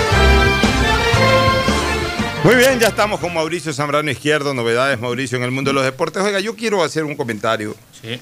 Muy 2.42 2.54
bien, 2.54 2.80
ya 2.80 2.88
estamos 2.88 3.20
con 3.20 3.34
Mauricio 3.34 3.72
Zambrano 3.74 4.10
Izquierdo, 4.10 4.54
novedades 4.54 4.98
Mauricio 4.98 5.36
en 5.36 5.44
el 5.44 5.50
mundo 5.50 5.70
de 5.70 5.74
los 5.74 5.84
deportes. 5.84 6.22
Oiga, 6.22 6.40
yo 6.40 6.56
quiero 6.56 6.82
hacer 6.82 7.04
un 7.04 7.16
comentario. 7.16 7.76
Sí. 8.00 8.18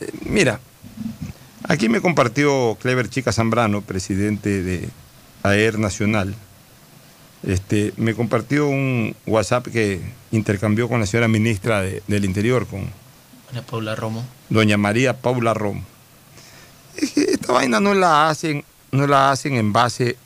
Eh, 0.00 0.10
mira, 0.26 0.60
aquí 1.68 1.88
me 1.88 2.00
compartió 2.00 2.76
Clever 2.80 3.08
Chica 3.08 3.32
Zambrano, 3.32 3.82
presidente 3.82 4.62
de 4.62 4.88
AER 5.42 5.78
Nacional. 5.78 6.34
Este, 7.44 7.92
me 7.96 8.14
compartió 8.14 8.66
un 8.66 9.14
WhatsApp 9.26 9.68
que 9.68 10.00
intercambió 10.32 10.88
con 10.88 10.98
la 11.00 11.06
señora 11.06 11.28
ministra 11.28 11.80
de- 11.82 12.02
del 12.08 12.24
Interior, 12.24 12.66
con 12.66 12.90
Doña 13.50 13.62
Paula 13.62 13.94
Romo. 13.94 14.24
doña 14.48 14.76
María 14.76 15.16
Paula 15.20 15.54
Romo. 15.54 15.82
Es 16.96 17.12
que 17.12 17.22
esta 17.22 17.52
vaina 17.52 17.78
no 17.80 17.94
la 17.94 18.28
hacen, 18.28 18.64
no 18.90 19.06
la 19.06 19.30
hacen 19.30 19.54
en 19.54 19.72
base, 19.72 20.16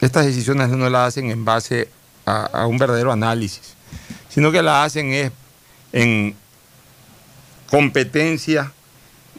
estas 0.00 0.26
decisiones 0.26 0.68
no 0.70 0.90
la 0.90 1.06
hacen 1.06 1.30
en 1.30 1.44
base 1.44 1.88
a, 2.26 2.46
a 2.46 2.66
un 2.66 2.76
verdadero 2.76 3.12
análisis, 3.12 3.74
sino 4.28 4.50
que 4.50 4.62
la 4.62 4.82
hacen 4.82 5.12
es 5.12 5.30
en 5.92 6.34
competencia 7.70 8.72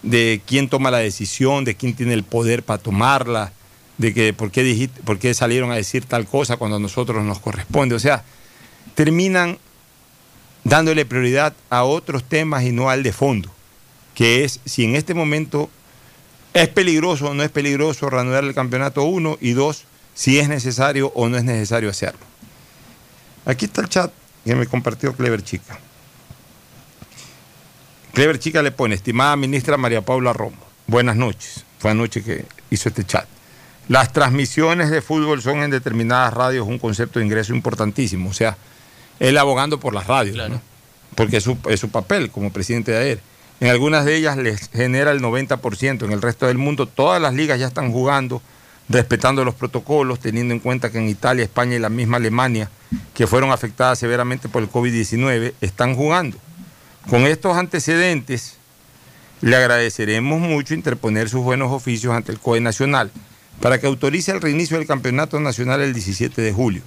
de 0.04 0.42
quién 0.46 0.70
toma 0.70 0.92
la 0.92 1.00
decisión, 1.00 1.64
de 1.64 1.76
quién 1.76 1.96
tiene 1.96 2.14
el 2.14 2.24
poder 2.24 2.64
para 2.64 2.82
tomarla, 2.82 3.54
de 3.98 4.14
que 4.14 4.34
por 4.34 4.52
qué, 4.52 4.64
dijiste, 4.64 5.02
por 5.02 5.18
qué 5.18 5.34
salieron 5.34 5.72
a 5.72 5.76
decir 5.76 6.06
tal 6.06 6.26
cosa 6.28 6.58
cuando 6.58 6.78
a 6.78 6.80
nosotros 6.80 7.24
nos 7.24 7.40
corresponde. 7.40 7.96
O 7.96 8.00
sea, 8.00 8.24
terminan 8.96 9.58
dándole 10.64 11.06
prioridad 11.06 11.54
a 11.70 11.84
otros 11.84 12.24
temas 12.24 12.64
y 12.64 12.72
no 12.72 12.90
al 12.90 13.04
de 13.04 13.14
fondo, 13.14 13.50
que 14.14 14.44
es 14.44 14.60
si 14.66 14.84
en 14.84 14.96
este 14.96 15.14
momento 15.14 15.70
es 16.54 16.68
peligroso 16.70 17.30
o 17.30 17.34
no 17.34 17.44
es 17.44 17.50
peligroso 17.50 18.10
reanudar 18.10 18.44
el 18.44 18.54
campeonato 18.54 19.04
uno 19.04 19.38
y 19.42 19.54
dos, 19.54 19.86
si 20.14 20.38
es 20.38 20.48
necesario 20.50 21.12
o 21.16 21.30
no 21.30 21.38
es 21.38 21.44
necesario 21.44 21.90
hacerlo. 21.90 22.22
Aquí 23.46 23.66
está 23.66 23.82
el 23.82 23.90
chat 23.90 24.12
que 24.46 24.56
me 24.56 24.68
compartió 24.68 25.14
Clever 25.16 25.44
Chica. 25.44 25.80
Clever 28.14 28.38
Chica 28.38 28.62
le 28.62 28.72
pone, 28.72 28.94
estimada 28.94 29.36
ministra 29.36 29.76
María 29.76 30.02
Paula 30.02 30.34
Romo, 30.34 30.58
buenas 30.86 31.16
noches. 31.16 31.66
Fue 31.80 31.90
anoche 31.90 32.24
que 32.24 32.46
hizo 32.70 32.90
este 32.90 33.04
chat. 33.04 33.26
Las 33.88 34.14
transmisiones 34.14 34.92
de 34.92 35.02
fútbol 35.02 35.42
son 35.42 35.64
en 35.64 35.72
determinadas 35.72 36.32
radios 36.32 36.68
un 36.68 36.78
concepto 36.78 37.18
de 37.18 37.26
ingreso 37.26 37.56
importantísimo. 37.56 38.30
O 38.30 38.34
sea, 38.34 38.56
él 39.20 39.36
abogando 39.36 39.80
por 39.80 39.96
las 39.96 40.06
radios, 40.06 40.48
¿no? 40.48 40.62
porque 41.16 41.38
es 41.38 41.44
su, 41.44 41.58
es 41.68 41.80
su 41.80 41.90
papel 41.90 42.30
como 42.30 42.54
presidente 42.54 42.92
de 42.92 42.98
AER. 43.00 43.20
En 43.60 43.70
algunas 43.70 44.06
de 44.06 44.16
ellas 44.16 44.38
les 44.38 44.70
genera 44.70 45.10
el 45.10 45.20
90%, 45.20 46.06
en 46.06 46.12
el 46.12 46.22
resto 46.22 46.46
del 46.46 46.60
mundo 46.60 46.86
todas 46.86 47.20
las 47.20 47.34
ligas 47.34 47.60
ya 47.60 47.66
están 47.66 47.92
jugando, 47.92 48.44
respetando 48.90 49.44
los 49.44 49.56
protocolos, 49.56 50.20
teniendo 50.20 50.54
en 50.54 50.60
cuenta 50.60 50.92
que 50.92 51.00
en 51.00 51.10
Italia, 51.10 51.44
España 51.44 51.76
y 51.76 51.80
la 51.80 51.90
misma 51.90 52.18
Alemania, 52.18 52.70
que 53.16 53.26
fueron 53.26 53.52
afectadas 53.52 53.98
severamente 53.98 54.50
por 54.50 54.62
el 54.62 54.70
COVID-19, 54.70 55.54
están 55.62 55.96
jugando. 55.96 56.38
Con 57.10 57.26
estos 57.28 57.58
antecedentes, 57.58 58.56
le 59.42 59.56
agradeceremos 59.56 60.40
mucho 60.40 60.74
interponer 60.74 61.30
sus 61.30 61.42
buenos 61.42 61.72
oficios 61.72 62.14
ante 62.14 62.32
el 62.32 62.40
COE 62.40 62.62
Nacional 62.62 63.12
para 63.60 63.80
que 63.80 63.88
autorice 63.88 64.32
el 64.32 64.42
reinicio 64.42 64.78
del 64.78 64.88
Campeonato 64.88 65.40
Nacional 65.40 65.82
el 65.82 65.94
17 65.94 66.42
de 66.42 66.54
julio. 66.54 66.82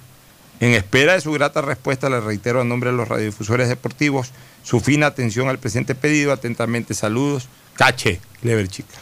En 0.59 0.71
espera 0.71 1.13
de 1.13 1.21
su 1.21 1.31
grata 1.31 1.61
respuesta, 1.61 2.09
le 2.09 2.19
reitero 2.19 2.61
a 2.61 2.63
nombre 2.63 2.89
de 2.89 2.97
los 2.97 3.07
radiodifusores 3.07 3.69
deportivos 3.69 4.31
su 4.63 4.79
fina 4.79 5.05
atención 5.05 5.49
al 5.49 5.59
presente 5.59 5.93
pedido. 5.93 6.31
Atentamente, 6.31 6.95
saludos. 6.95 7.47
Cache, 7.75 8.19
Clever 8.41 8.67
Chica. 8.67 8.95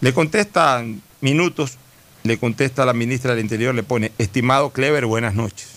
Le 0.00 0.14
contesta 0.14 0.84
minutos, 1.20 1.76
le 2.22 2.38
contesta 2.38 2.86
la 2.86 2.92
ministra 2.92 3.32
del 3.34 3.40
Interior, 3.40 3.74
le 3.74 3.82
pone, 3.82 4.12
estimado 4.18 4.70
Clever, 4.70 5.06
buenas 5.06 5.34
noches. 5.34 5.68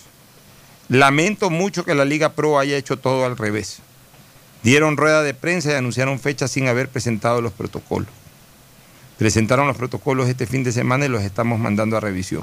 Lamento 0.88 1.50
mucho 1.50 1.84
que 1.84 1.96
la 1.96 2.04
Liga 2.04 2.34
Pro 2.34 2.60
haya 2.60 2.76
hecho 2.76 2.98
todo 2.98 3.26
al 3.26 3.36
revés. 3.36 3.80
Dieron 4.66 4.96
rueda 4.96 5.22
de 5.22 5.32
prensa 5.32 5.70
y 5.70 5.74
anunciaron 5.74 6.18
fechas 6.18 6.50
sin 6.50 6.66
haber 6.66 6.88
presentado 6.88 7.40
los 7.40 7.52
protocolos. 7.52 8.08
Presentaron 9.16 9.68
los 9.68 9.76
protocolos 9.76 10.28
este 10.28 10.44
fin 10.44 10.64
de 10.64 10.72
semana 10.72 11.06
y 11.06 11.08
los 11.08 11.22
estamos 11.22 11.60
mandando 11.60 11.96
a 11.96 12.00
revisión. 12.00 12.42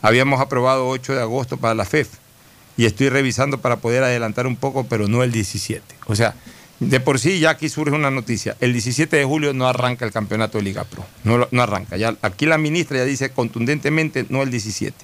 Habíamos 0.00 0.40
aprobado 0.40 0.86
8 0.86 1.16
de 1.16 1.20
agosto 1.20 1.56
para 1.56 1.74
la 1.74 1.84
FEF 1.84 2.10
y 2.76 2.84
estoy 2.84 3.08
revisando 3.08 3.60
para 3.60 3.78
poder 3.78 4.04
adelantar 4.04 4.46
un 4.46 4.54
poco, 4.54 4.84
pero 4.84 5.08
no 5.08 5.24
el 5.24 5.32
17. 5.32 5.82
O 6.06 6.14
sea, 6.14 6.36
de 6.78 7.00
por 7.00 7.18
sí 7.18 7.40
ya 7.40 7.50
aquí 7.50 7.68
surge 7.68 7.92
una 7.92 8.12
noticia. 8.12 8.56
El 8.60 8.72
17 8.72 9.16
de 9.16 9.24
julio 9.24 9.52
no 9.52 9.66
arranca 9.66 10.04
el 10.04 10.12
campeonato 10.12 10.58
de 10.58 10.62
Liga 10.62 10.84
Pro. 10.84 11.04
No, 11.24 11.48
no 11.50 11.60
arranca. 11.60 11.96
Ya, 11.96 12.14
aquí 12.22 12.46
la 12.46 12.56
ministra 12.56 12.98
ya 12.98 13.04
dice 13.04 13.30
contundentemente 13.30 14.26
no 14.28 14.44
el 14.44 14.52
17. 14.52 14.94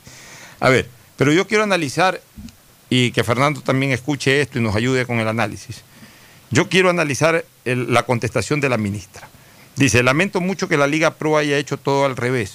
A 0.60 0.68
ver, 0.68 0.89
pero 1.16 1.32
yo 1.32 1.48
quiero 1.48 1.64
analizar 1.64 2.20
y 2.90 3.10
que 3.10 3.24
Fernando 3.24 3.60
también 3.60 3.90
escuche 3.90 4.40
esto 4.40 4.60
y 4.60 4.62
nos 4.62 4.76
ayude 4.76 5.05
con 5.05 5.18
el 5.18 5.26
análisis. 5.26 5.82
Yo 6.50 6.68
quiero 6.68 6.90
analizar 6.90 7.44
el- 7.64 7.92
la 7.92 8.04
contestación 8.04 8.60
de 8.60 8.68
la 8.68 8.76
ministra. 8.78 9.28
Dice, 9.76 10.02
lamento 10.02 10.40
mucho 10.40 10.68
que 10.68 10.76
la 10.76 10.86
Liga 10.86 11.14
Pro 11.14 11.36
haya 11.36 11.58
hecho 11.58 11.76
todo 11.76 12.04
al 12.04 12.16
revés. 12.16 12.52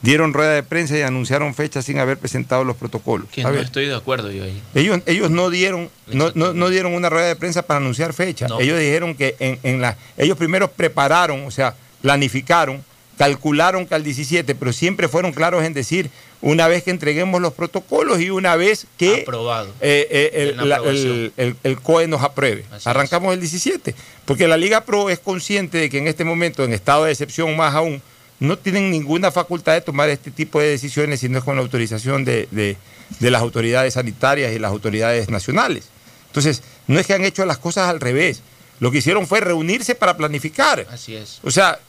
Dieron 0.00 0.32
rueda 0.32 0.52
de 0.52 0.62
prensa 0.62 0.96
y 0.96 1.02
anunciaron 1.02 1.52
fechas 1.56 1.84
sin 1.84 1.98
haber 1.98 2.18
presentado 2.18 2.62
los 2.62 2.76
protocolos. 2.76 3.28
Que 3.30 3.42
no 3.42 3.50
ver, 3.50 3.64
estoy 3.64 3.86
de 3.86 3.96
acuerdo 3.96 4.30
yo 4.30 4.44
ahí. 4.44 4.62
ellos, 4.76 5.00
ellos 5.06 5.28
no 5.32 5.50
dieron 5.50 5.90
no, 6.06 6.30
no- 6.36 6.52
no 6.52 6.68
dieron 6.68 6.94
una 6.94 7.10
rueda 7.10 7.26
de 7.26 7.34
prensa 7.34 7.62
para 7.62 7.78
anunciar 7.78 8.12
fechas. 8.12 8.48
No. 8.48 8.60
Ellos 8.60 8.78
dijeron 8.78 9.16
que 9.16 9.34
en, 9.40 9.58
en 9.64 9.80
la, 9.80 9.96
ellos 10.16 10.38
primero 10.38 10.70
prepararon, 10.70 11.44
o 11.44 11.50
sea, 11.50 11.74
planificaron, 12.00 12.84
calcularon 13.18 13.86
que 13.86 13.94
al 13.94 14.04
17, 14.04 14.54
pero 14.54 14.72
siempre 14.72 15.08
fueron 15.08 15.32
claros 15.32 15.64
en 15.64 15.74
decir 15.74 16.10
una 16.40 16.68
vez 16.68 16.84
que 16.84 16.90
entreguemos 16.92 17.40
los 17.42 17.52
protocolos 17.52 18.20
y 18.20 18.30
una 18.30 18.54
vez 18.56 18.86
que 18.96 19.22
Aprobado. 19.22 19.68
eh, 19.80 20.06
eh, 20.10 20.30
el, 20.56 20.68
la- 20.68 20.76
aprobación. 20.76 21.12
el- 21.12 21.32
el- 21.36 21.56
el 21.64 21.80
COE 21.80 22.06
nos 22.06 22.22
apruebe. 22.22 22.64
Así 22.70 22.88
Arrancamos 22.88 23.34
el 23.34 23.40
17, 23.40 23.94
porque 24.24 24.46
la 24.46 24.56
Liga 24.56 24.84
Pro 24.84 25.10
es 25.10 25.18
consciente 25.18 25.78
de 25.78 25.90
que 25.90 25.98
en 25.98 26.06
este 26.06 26.24
momento, 26.24 26.62
en 26.64 26.72
estado 26.72 27.04
de 27.04 27.12
excepción 27.12 27.56
más 27.56 27.74
aún, 27.74 28.00
no 28.40 28.56
tienen 28.56 28.88
ninguna 28.92 29.32
facultad 29.32 29.72
de 29.72 29.80
tomar 29.80 30.08
este 30.10 30.30
tipo 30.30 30.60
de 30.60 30.68
decisiones 30.68 31.18
si 31.18 31.28
no 31.28 31.38
es 31.38 31.44
con 31.44 31.56
la 31.56 31.62
autorización 31.62 32.24
de, 32.24 32.46
de- 32.52 32.76
de 33.18 33.30
las 33.32 33.42
autoridades 33.42 33.94
sanitarias 33.94 34.52
y 34.54 34.60
las 34.60 34.70
autoridades 34.70 35.28
nacionales. 35.28 35.88
Entonces, 36.28 36.62
no 36.86 37.00
es 37.00 37.06
que 37.06 37.14
han 37.14 37.24
hecho 37.24 37.44
las 37.46 37.58
cosas 37.58 37.88
al 37.88 37.98
revés. 38.00 38.42
Lo 38.78 38.92
que 38.92 38.98
hicieron 38.98 39.26
fue 39.26 39.40
reunirse 39.40 39.96
para 39.96 40.16
planificar. 40.16 40.86
Así 40.88 41.16
es. 41.16 41.40
O 41.42 41.50
sea, 41.50 41.80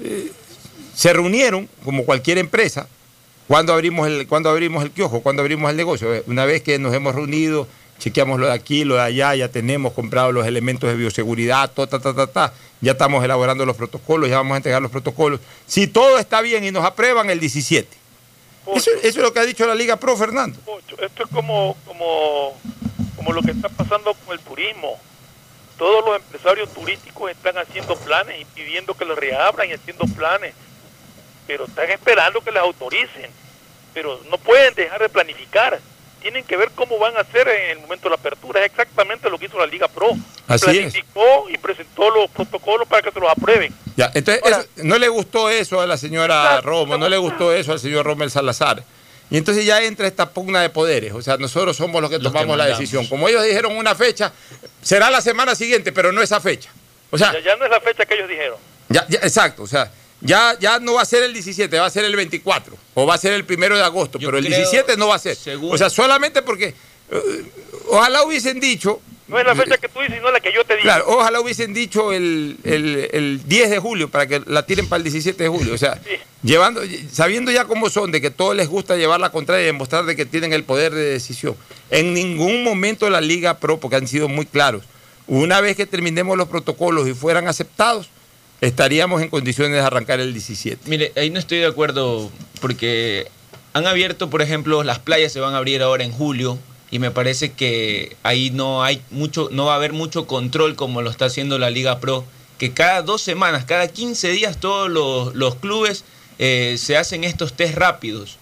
eh, 0.00 0.30
se 0.98 1.12
reunieron 1.12 1.68
como 1.84 2.04
cualquier 2.04 2.38
empresa. 2.38 2.88
cuando 3.46 3.72
abrimos 3.72 4.08
el, 4.08 4.26
cuando 4.26 4.50
abrimos 4.50 4.82
el 4.82 4.90
kiosco? 4.90 5.20
cuando 5.22 5.42
abrimos 5.42 5.70
el 5.70 5.76
negocio? 5.76 6.12
Eh, 6.12 6.24
Una 6.26 6.44
vez 6.44 6.60
que 6.64 6.76
nos 6.80 6.92
hemos 6.92 7.14
reunido, 7.14 7.68
chequeamos 8.00 8.40
lo 8.40 8.48
de 8.48 8.52
aquí, 8.52 8.82
lo 8.82 8.96
de 8.96 9.02
allá, 9.02 9.32
ya 9.36 9.48
tenemos 9.48 9.92
comprado 9.92 10.32
los 10.32 10.44
elementos 10.44 10.90
de 10.90 10.96
bioseguridad, 10.96 11.70
ta, 11.70 11.86
ta, 11.86 12.00
ta, 12.00 12.12
ta, 12.14 12.26
ta. 12.26 12.52
ya 12.80 12.92
estamos 12.92 13.24
elaborando 13.24 13.64
los 13.64 13.76
protocolos, 13.76 14.28
ya 14.28 14.38
vamos 14.38 14.54
a 14.54 14.56
entregar 14.56 14.82
los 14.82 14.90
protocolos. 14.90 15.38
Si 15.68 15.86
todo 15.86 16.18
está 16.18 16.40
bien 16.40 16.64
y 16.64 16.72
nos 16.72 16.84
aprueban 16.84 17.30
el 17.30 17.38
17. 17.38 17.88
Eso, 18.74 18.90
eso 18.90 19.06
es 19.06 19.16
lo 19.16 19.32
que 19.32 19.38
ha 19.38 19.46
dicho 19.46 19.68
la 19.68 19.76
Liga 19.76 19.94
Pro, 19.98 20.16
Fernando. 20.16 20.58
Esto 21.00 21.22
es 21.22 21.30
como, 21.30 21.76
como, 21.86 22.58
como 23.16 23.32
lo 23.32 23.40
que 23.42 23.52
está 23.52 23.68
pasando 23.68 24.14
con 24.26 24.36
el 24.36 24.40
turismo. 24.40 24.98
Todos 25.78 26.04
los 26.04 26.16
empresarios 26.16 26.74
turísticos 26.74 27.30
están 27.30 27.56
haciendo 27.56 27.94
planes 27.94 28.40
y 28.40 28.44
pidiendo 28.46 28.94
que 28.94 29.04
los 29.04 29.16
reabran 29.16 29.70
y 29.70 29.74
haciendo 29.74 30.06
planes, 30.06 30.54
pero 31.48 31.64
están 31.64 31.90
esperando 31.90 32.40
que 32.40 32.52
les 32.52 32.62
autoricen. 32.62 33.28
Pero 33.92 34.20
no 34.30 34.38
pueden 34.38 34.72
dejar 34.74 35.00
de 35.00 35.08
planificar. 35.08 35.80
Tienen 36.22 36.44
que 36.44 36.56
ver 36.56 36.70
cómo 36.74 36.98
van 36.98 37.16
a 37.16 37.20
hacer 37.20 37.48
en 37.48 37.70
el 37.70 37.78
momento 37.80 38.04
de 38.04 38.10
la 38.10 38.16
apertura. 38.16 38.60
Es 38.60 38.66
exactamente 38.66 39.28
lo 39.30 39.38
que 39.38 39.46
hizo 39.46 39.58
la 39.58 39.66
Liga 39.66 39.88
Pro. 39.88 40.10
Así 40.46 40.66
es. 40.70 40.76
Planificó 40.76 41.48
y 41.48 41.56
presentó 41.58 42.10
los 42.10 42.30
protocolos 42.30 42.86
para 42.86 43.02
que 43.02 43.10
se 43.10 43.18
los 43.18 43.30
aprueben. 43.30 43.74
Ya, 43.96 44.10
entonces, 44.14 44.42
eso- 44.44 44.66
no 44.84 44.98
le 44.98 45.08
gustó 45.08 45.48
eso 45.50 45.80
a 45.80 45.86
la 45.86 45.96
señora 45.96 46.60
Romo, 46.60 46.96
no 46.98 47.08
le 47.08 47.16
gustó 47.18 47.52
eso 47.52 47.72
al 47.72 47.80
señor 47.80 48.04
Rommel 48.06 48.30
Salazar. 48.30 48.82
Y 49.30 49.36
entonces 49.36 49.64
ya 49.64 49.82
entra 49.82 50.06
esta 50.06 50.30
pugna 50.30 50.60
de 50.62 50.70
poderes. 50.70 51.12
O 51.12 51.22
sea, 51.22 51.36
nosotros 51.36 51.76
somos 51.76 52.00
los 52.00 52.10
que 52.10 52.18
tomamos 52.18 52.56
la 52.56 52.66
decisión. 52.66 53.06
Como 53.06 53.28
ellos 53.28 53.44
dijeron 53.44 53.76
una 53.76 53.94
fecha, 53.94 54.32
será 54.82 55.10
la 55.10 55.20
semana 55.20 55.54
siguiente, 55.54 55.92
pero 55.92 56.12
no 56.12 56.20
esa 56.22 56.40
fecha. 56.40 56.70
O 57.10 57.18
sea, 57.18 57.32
ya, 57.32 57.40
ya 57.40 57.56
no 57.56 57.64
es 57.64 57.70
la 57.70 57.80
fecha 57.80 58.04
que 58.06 58.14
ellos 58.14 58.28
dijeron. 58.28 58.58
ya, 58.88 59.06
ya, 59.08 59.18
exacto. 59.22 59.62
O 59.62 59.66
sea, 59.66 59.90
ya, 60.20 60.56
ya 60.60 60.78
no 60.80 60.94
va 60.94 61.02
a 61.02 61.04
ser 61.04 61.22
el 61.24 61.32
17, 61.32 61.78
va 61.78 61.86
a 61.86 61.90
ser 61.90 62.04
el 62.04 62.16
24 62.16 62.76
o 62.94 63.06
va 63.06 63.14
a 63.14 63.18
ser 63.18 63.32
el 63.34 63.44
primero 63.44 63.76
de 63.76 63.82
agosto, 63.84 64.18
pero 64.18 64.38
el 64.38 64.44
creo, 64.46 64.56
17 64.58 64.96
no 64.96 65.08
va 65.08 65.14
a 65.16 65.18
ser. 65.18 65.36
O 65.62 65.78
sea, 65.78 65.90
solamente 65.90 66.42
porque 66.42 66.74
eh, 67.10 67.44
ojalá 67.88 68.22
hubiesen 68.24 68.58
dicho, 68.60 69.00
No 69.28 69.38
es 69.38 69.46
la 69.46 69.54
fecha 69.54 69.76
que 69.78 69.88
tú 69.88 70.00
dices, 70.00 70.16
sino 70.16 70.30
la 70.32 70.40
que 70.40 70.52
yo 70.52 70.64
te 70.64 70.74
digo. 70.74 70.82
claro, 70.82 71.04
ojalá 71.08 71.40
hubiesen 71.40 71.72
dicho 71.74 72.12
el, 72.12 72.56
el- 72.64 73.08
el 73.12 73.40
10 73.46 73.70
de 73.70 73.78
julio 73.78 74.08
para 74.08 74.26
que 74.26 74.42
la 74.46 74.64
tiren 74.66 74.88
para 74.88 74.98
el 74.98 75.04
17 75.04 75.42
de 75.42 75.48
julio. 75.48 75.74
O 75.74 75.78
sea, 75.78 76.00
llevando, 76.42 76.80
sabiendo 77.12 77.50
ya 77.52 77.64
cómo 77.66 77.88
son, 77.90 78.10
de 78.10 78.20
que 78.20 78.30
todos 78.30 78.56
les 78.56 78.68
gusta 78.68 78.96
llevar 78.96 79.20
la 79.20 79.30
contraria 79.30 79.62
y 79.62 79.66
demostrar 79.66 80.04
de 80.06 80.16
que 80.16 80.24
tienen 80.26 80.52
el 80.52 80.64
poder 80.64 80.92
de 80.94 81.02
decisión. 81.04 81.54
En 81.90 82.12
ningún 82.14 82.64
momento 82.64 83.08
la 83.10 83.20
Liga 83.20 83.58
Pro, 83.58 83.78
porque 83.78 83.96
han 83.96 84.08
sido 84.08 84.28
muy 84.28 84.46
claros, 84.46 84.82
una 85.26 85.60
vez 85.60 85.76
que 85.76 85.86
terminemos 85.86 86.36
los 86.38 86.48
protocolos 86.48 87.06
y 87.06 87.12
fueran 87.14 87.48
aceptados, 87.48 88.08
estaríamos 88.60 89.22
en 89.22 89.28
condiciones 89.28 89.72
de 89.72 89.80
arrancar 89.80 90.20
el 90.20 90.32
17. 90.32 90.88
Mire, 90.88 91.12
ahí 91.16 91.30
no 91.30 91.38
estoy 91.38 91.58
de 91.58 91.66
acuerdo 91.66 92.30
porque 92.60 93.28
han 93.72 93.86
abierto, 93.86 94.30
por 94.30 94.42
ejemplo, 94.42 94.82
las 94.82 94.98
playas 94.98 95.32
se 95.32 95.40
van 95.40 95.54
a 95.54 95.58
abrir 95.58 95.82
ahora 95.82 96.04
en 96.04 96.12
julio 96.12 96.58
y 96.90 96.98
me 96.98 97.10
parece 97.10 97.52
que 97.52 98.16
ahí 98.22 98.50
no 98.50 98.82
hay 98.82 99.02
mucho, 99.10 99.48
no 99.52 99.66
va 99.66 99.74
a 99.74 99.76
haber 99.76 99.92
mucho 99.92 100.26
control 100.26 100.74
como 100.74 101.02
lo 101.02 101.10
está 101.10 101.26
haciendo 101.26 101.58
la 101.58 101.70
Liga 101.70 102.00
Pro, 102.00 102.24
que 102.58 102.72
cada 102.72 103.02
dos 103.02 103.22
semanas, 103.22 103.64
cada 103.64 103.88
15 103.88 104.30
días 104.30 104.58
todos 104.58 104.90
los, 104.90 105.34
los 105.34 105.54
clubes 105.56 106.04
eh, 106.38 106.76
se 106.78 106.96
hacen 106.96 107.24
estos 107.24 107.52
test 107.52 107.76
rápidos 107.76 108.38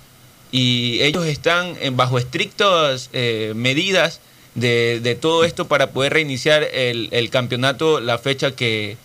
y 0.53 1.03
ellos 1.03 1.27
están 1.27 1.77
bajo 1.93 2.19
estrictas 2.19 3.11
eh, 3.13 3.53
medidas 3.57 4.21
de, 4.55 5.01
de 5.03 5.15
todo 5.17 5.45
esto 5.45 5.67
para 5.67 5.91
poder 5.91 6.15
reiniciar 6.15 6.63
el, 6.63 7.09
el 7.11 7.29
campeonato 7.29 8.01
la 8.01 8.17
fecha 8.17 8.53
que, 8.53 8.97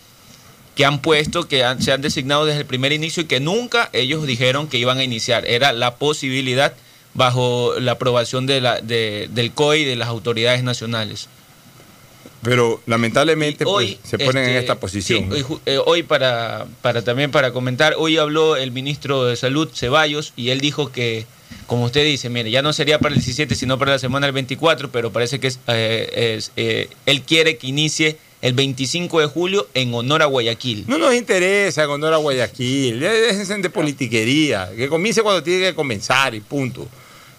que 0.74 0.84
han 0.84 1.02
puesto, 1.02 1.48
que 1.48 1.64
han- 1.64 1.82
se 1.82 1.92
han 1.92 2.00
designado 2.00 2.46
desde 2.46 2.60
el 2.60 2.66
primer 2.66 2.92
inicio 2.92 3.22
y 3.22 3.26
que 3.26 3.40
nunca 3.40 3.90
ellos 3.92 4.26
dijeron 4.26 4.68
que 4.68 4.78
iban 4.78 4.98
a 4.98 5.04
iniciar. 5.04 5.46
Era 5.46 5.72
la 5.72 5.96
posibilidad 5.96 6.72
bajo 7.14 7.74
la 7.78 7.92
aprobación 7.92 8.46
de 8.46 8.60
la, 8.62 8.80
de- 8.80 9.28
del 9.32 9.52
COI 9.52 9.82
y 9.82 9.84
de 9.84 9.96
las 9.96 10.08
autoridades 10.08 10.62
nacionales. 10.62 11.28
Pero 12.42 12.80
lamentablemente 12.86 13.64
pues, 13.64 13.74
Hoy, 13.90 13.98
se 14.02 14.18
ponen 14.18 14.42
en 14.44 14.48
este, 14.50 14.58
esta 14.60 14.80
posición. 14.80 15.24
sí, 15.26 15.28
hoy, 15.32 15.42
ju- 15.42 15.60
eh, 15.66 15.78
hoy 15.84 16.02
para, 16.02 16.66
para 16.80 17.02
también 17.02 17.30
para 17.30 17.52
comentar, 17.52 17.94
hoy 17.98 18.16
habló 18.16 18.56
el 18.56 18.72
ministro 18.72 19.24
de 19.26 19.36
Salud, 19.36 19.68
Ceballos, 19.72 20.32
y 20.36 20.48
él 20.50 20.60
dijo 20.60 20.90
que, 20.90 21.24
como 21.68 21.84
usted 21.84 22.04
dice, 22.04 22.30
mire, 22.30 22.50
ya 22.50 22.60
no 22.62 22.72
sería 22.72 22.98
para 22.98 23.14
el 23.14 23.20
17, 23.20 23.54
sino 23.54 23.78
para 23.78 23.92
la 23.92 23.98
semana 24.00 24.26
del 24.26 24.32
24, 24.34 24.90
pero 24.90 25.12
parece 25.12 25.38
que 25.38 25.46
es, 25.48 25.60
eh, 25.68 26.34
es, 26.36 26.50
eh, 26.56 26.88
él 27.06 27.22
quiere 27.22 27.58
que 27.58 27.68
inicie 27.68 28.16
el 28.42 28.52
25 28.54 29.20
de 29.20 29.26
julio 29.26 29.68
en 29.72 29.94
honor 29.94 30.20
a 30.22 30.26
Guayaquil. 30.26 30.84
No 30.88 30.98
nos 30.98 31.14
interesa 31.14 31.86
con 31.86 31.94
honor 32.02 32.14
a 32.14 32.16
Guayaquil, 32.18 33.00
ya 33.00 33.12
déjense 33.12 33.56
de 33.56 33.70
politiquería, 33.70 34.70
que 34.76 34.88
comience 34.88 35.22
cuando 35.22 35.42
tiene 35.42 35.66
que 35.66 35.74
comenzar 35.74 36.34
y 36.34 36.40
punto. 36.40 36.86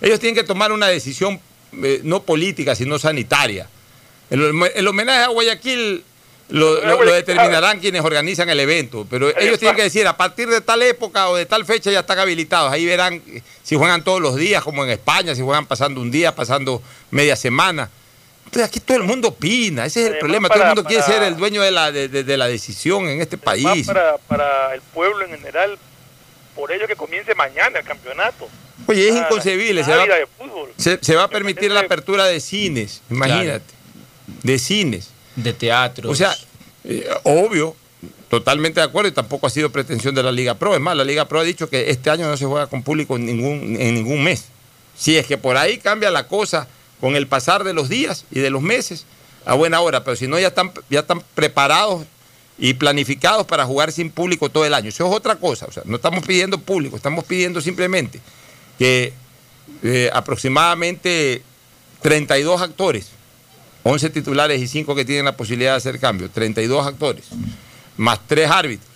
Ellos 0.02 0.20
tienen 0.20 0.36
que 0.36 0.44
tomar 0.44 0.72
una 0.72 0.88
decisión 0.88 1.40
eh, 1.84 2.00
no 2.04 2.24
política, 2.24 2.74
sino 2.76 2.98
sanitaria. 3.00 3.68
El, 4.30 4.54
el 4.76 4.88
homenaje 4.88 5.24
a 5.24 5.28
Guayaquil 5.28 6.04
lo, 6.50 6.76
lo- 6.86 7.04
lo 7.04 7.14
determinarán 7.14 7.80
quienes 7.80 8.02
organizan 8.04 8.50
el 8.50 8.60
evento, 8.60 9.06
pero 9.10 9.30
ellos 9.38 9.60
tienen 9.60 9.76
que 9.76 9.84
decir, 9.84 10.06
a 10.08 10.16
partir 10.16 10.48
de 10.50 10.62
tal 10.62 10.82
época 10.84 11.30
o 11.30 11.36
de 11.36 11.46
tal 11.46 11.66
fecha 11.66 11.90
ya 11.92 12.02
están 12.02 12.20
habilitados. 12.20 12.72
Ahí 12.72 12.86
verán 12.86 13.22
si 13.64 13.76
juegan 13.76 14.04
todos 14.04 14.22
los 14.22 14.36
días, 14.36 14.64
como 14.64 14.84
en 14.84 14.92
España, 14.92 15.36
si 15.36 15.42
juegan 15.42 15.66
pasando 15.66 16.00
un 16.02 16.12
día, 16.12 16.36
pasando 16.36 16.82
media 17.12 17.36
semana. 17.36 17.90
Entonces 18.54 18.68
aquí 18.70 18.80
todo 18.80 18.98
el 18.98 19.04
mundo 19.04 19.30
opina, 19.30 19.86
ese 19.88 20.02
es 20.02 20.06
el 20.06 20.12
Además, 20.14 20.20
problema, 20.20 20.48
todo 20.48 20.58
el 20.58 20.62
para- 20.62 20.76
mundo 20.76 20.88
quiere 20.88 21.04
ser 21.04 21.24
el 21.24 21.36
dueño 21.36 21.62
de 21.64 21.72
la, 21.72 21.92
de, 21.92 22.08
de- 22.08 22.24
de 22.24 22.38
la 22.38 22.48
decisión 22.48 23.08
en 23.08 23.20
este 23.20 23.36
país. 23.40 23.88
para, 23.88 24.18
para 24.28 24.76
el 24.76 24.82
pueblo 24.82 25.26
en 25.26 25.32
general, 25.32 25.76
por 26.56 26.72
ello 26.72 26.88
que 26.88 26.96
comience 26.96 27.34
mañana 27.34 27.80
el 27.80 27.86
campeonato. 27.86 28.48
Oye, 28.86 29.10
es 29.10 29.16
Ah, 29.16 29.26
inconcebible. 29.26 29.82
la 29.82 29.86
Se 29.88 29.96
va, 29.96 30.04
vida 30.04 30.16
de 30.18 30.28
fútbol. 30.28 30.72
se- 30.78 31.00
se 31.02 31.16
va 31.16 31.24
a 31.24 31.28
permitir 31.30 31.72
la 31.72 31.80
apertura 31.80 32.26
de 32.26 32.40
cines, 32.40 33.02
imagínate. 33.10 33.74
De 34.44 34.60
cines. 34.60 35.10
De 35.36 35.52
teatro. 35.54 36.12
O 36.12 36.16
sea, 36.16 36.36
eh, 36.84 37.10
obvio, 37.24 37.76
totalmente 38.30 38.82
de 38.82 38.86
acuerdo 38.86 39.10
y 39.10 39.14
tampoco 39.14 39.48
ha 39.48 39.50
sido 39.50 39.72
pretensión 39.72 40.14
de 40.14 40.22
la 40.22 40.32
Liga 40.32 40.54
Pro. 40.54 40.76
Es 40.76 40.80
más, 40.80 40.96
la 40.96 41.04
Liga 41.04 41.28
Pro 41.28 41.40
ha 41.40 41.44
dicho 41.44 41.70
que 41.70 41.90
este 41.90 42.12
año 42.12 42.28
no 42.28 42.38
se 42.38 42.46
juega 42.46 42.68
con 42.68 42.84
público 42.84 43.16
en 43.16 43.26
ningún, 43.26 43.78
en 43.80 43.96
ningún 43.96 44.24
mes. 44.24 44.46
Si 44.96 45.18
es 45.18 45.26
que 45.26 45.40
por 45.40 45.58
ahí 45.58 45.80
cambia 45.80 46.12
la 46.12 46.28
cosa 46.28 46.68
con 47.04 47.18
el 47.18 47.28
pasar 47.28 47.66
de 47.66 47.74
los 47.74 47.90
días 47.90 48.24
y 48.32 48.40
de 48.40 48.50
los 48.50 48.62
meses, 48.62 49.06
a 49.44 49.56
buena 49.56 49.82
hora, 49.82 50.06
pero 50.06 50.16
si 50.16 50.26
no 50.26 50.40
ya 50.40 50.48
están, 50.48 50.72
ya 50.90 51.02
están 51.02 51.22
preparados 51.36 52.06
y 52.58 52.76
planificados 52.76 53.46
para 53.46 53.66
jugar 53.66 53.92
sin 53.92 54.10
público 54.10 54.48
todo 54.48 54.66
el 54.66 54.74
año. 54.74 54.88
Eso 54.88 55.06
es 55.06 55.14
otra 55.14 55.36
cosa. 55.36 55.66
O 55.66 55.72
sea, 55.74 55.84
no 55.86 55.98
estamos 55.98 56.26
pidiendo 56.26 56.58
público, 56.60 56.96
estamos 56.96 57.26
pidiendo 57.26 57.60
simplemente 57.60 58.22
que 58.80 59.12
eh, 59.84 60.12
aproximadamente 60.14 61.42
32 62.02 62.62
actores, 62.62 63.10
11 63.84 64.10
titulares 64.10 64.62
y 64.62 64.68
5 64.70 64.96
que 64.96 65.04
tienen 65.04 65.26
la 65.26 65.36
posibilidad 65.36 65.72
de 65.72 65.78
hacer 65.80 66.00
cambio, 66.00 66.30
32 66.30 66.88
actores, 66.88 67.26
más 67.98 68.22
3 68.28 68.50
árbitros, 68.50 68.93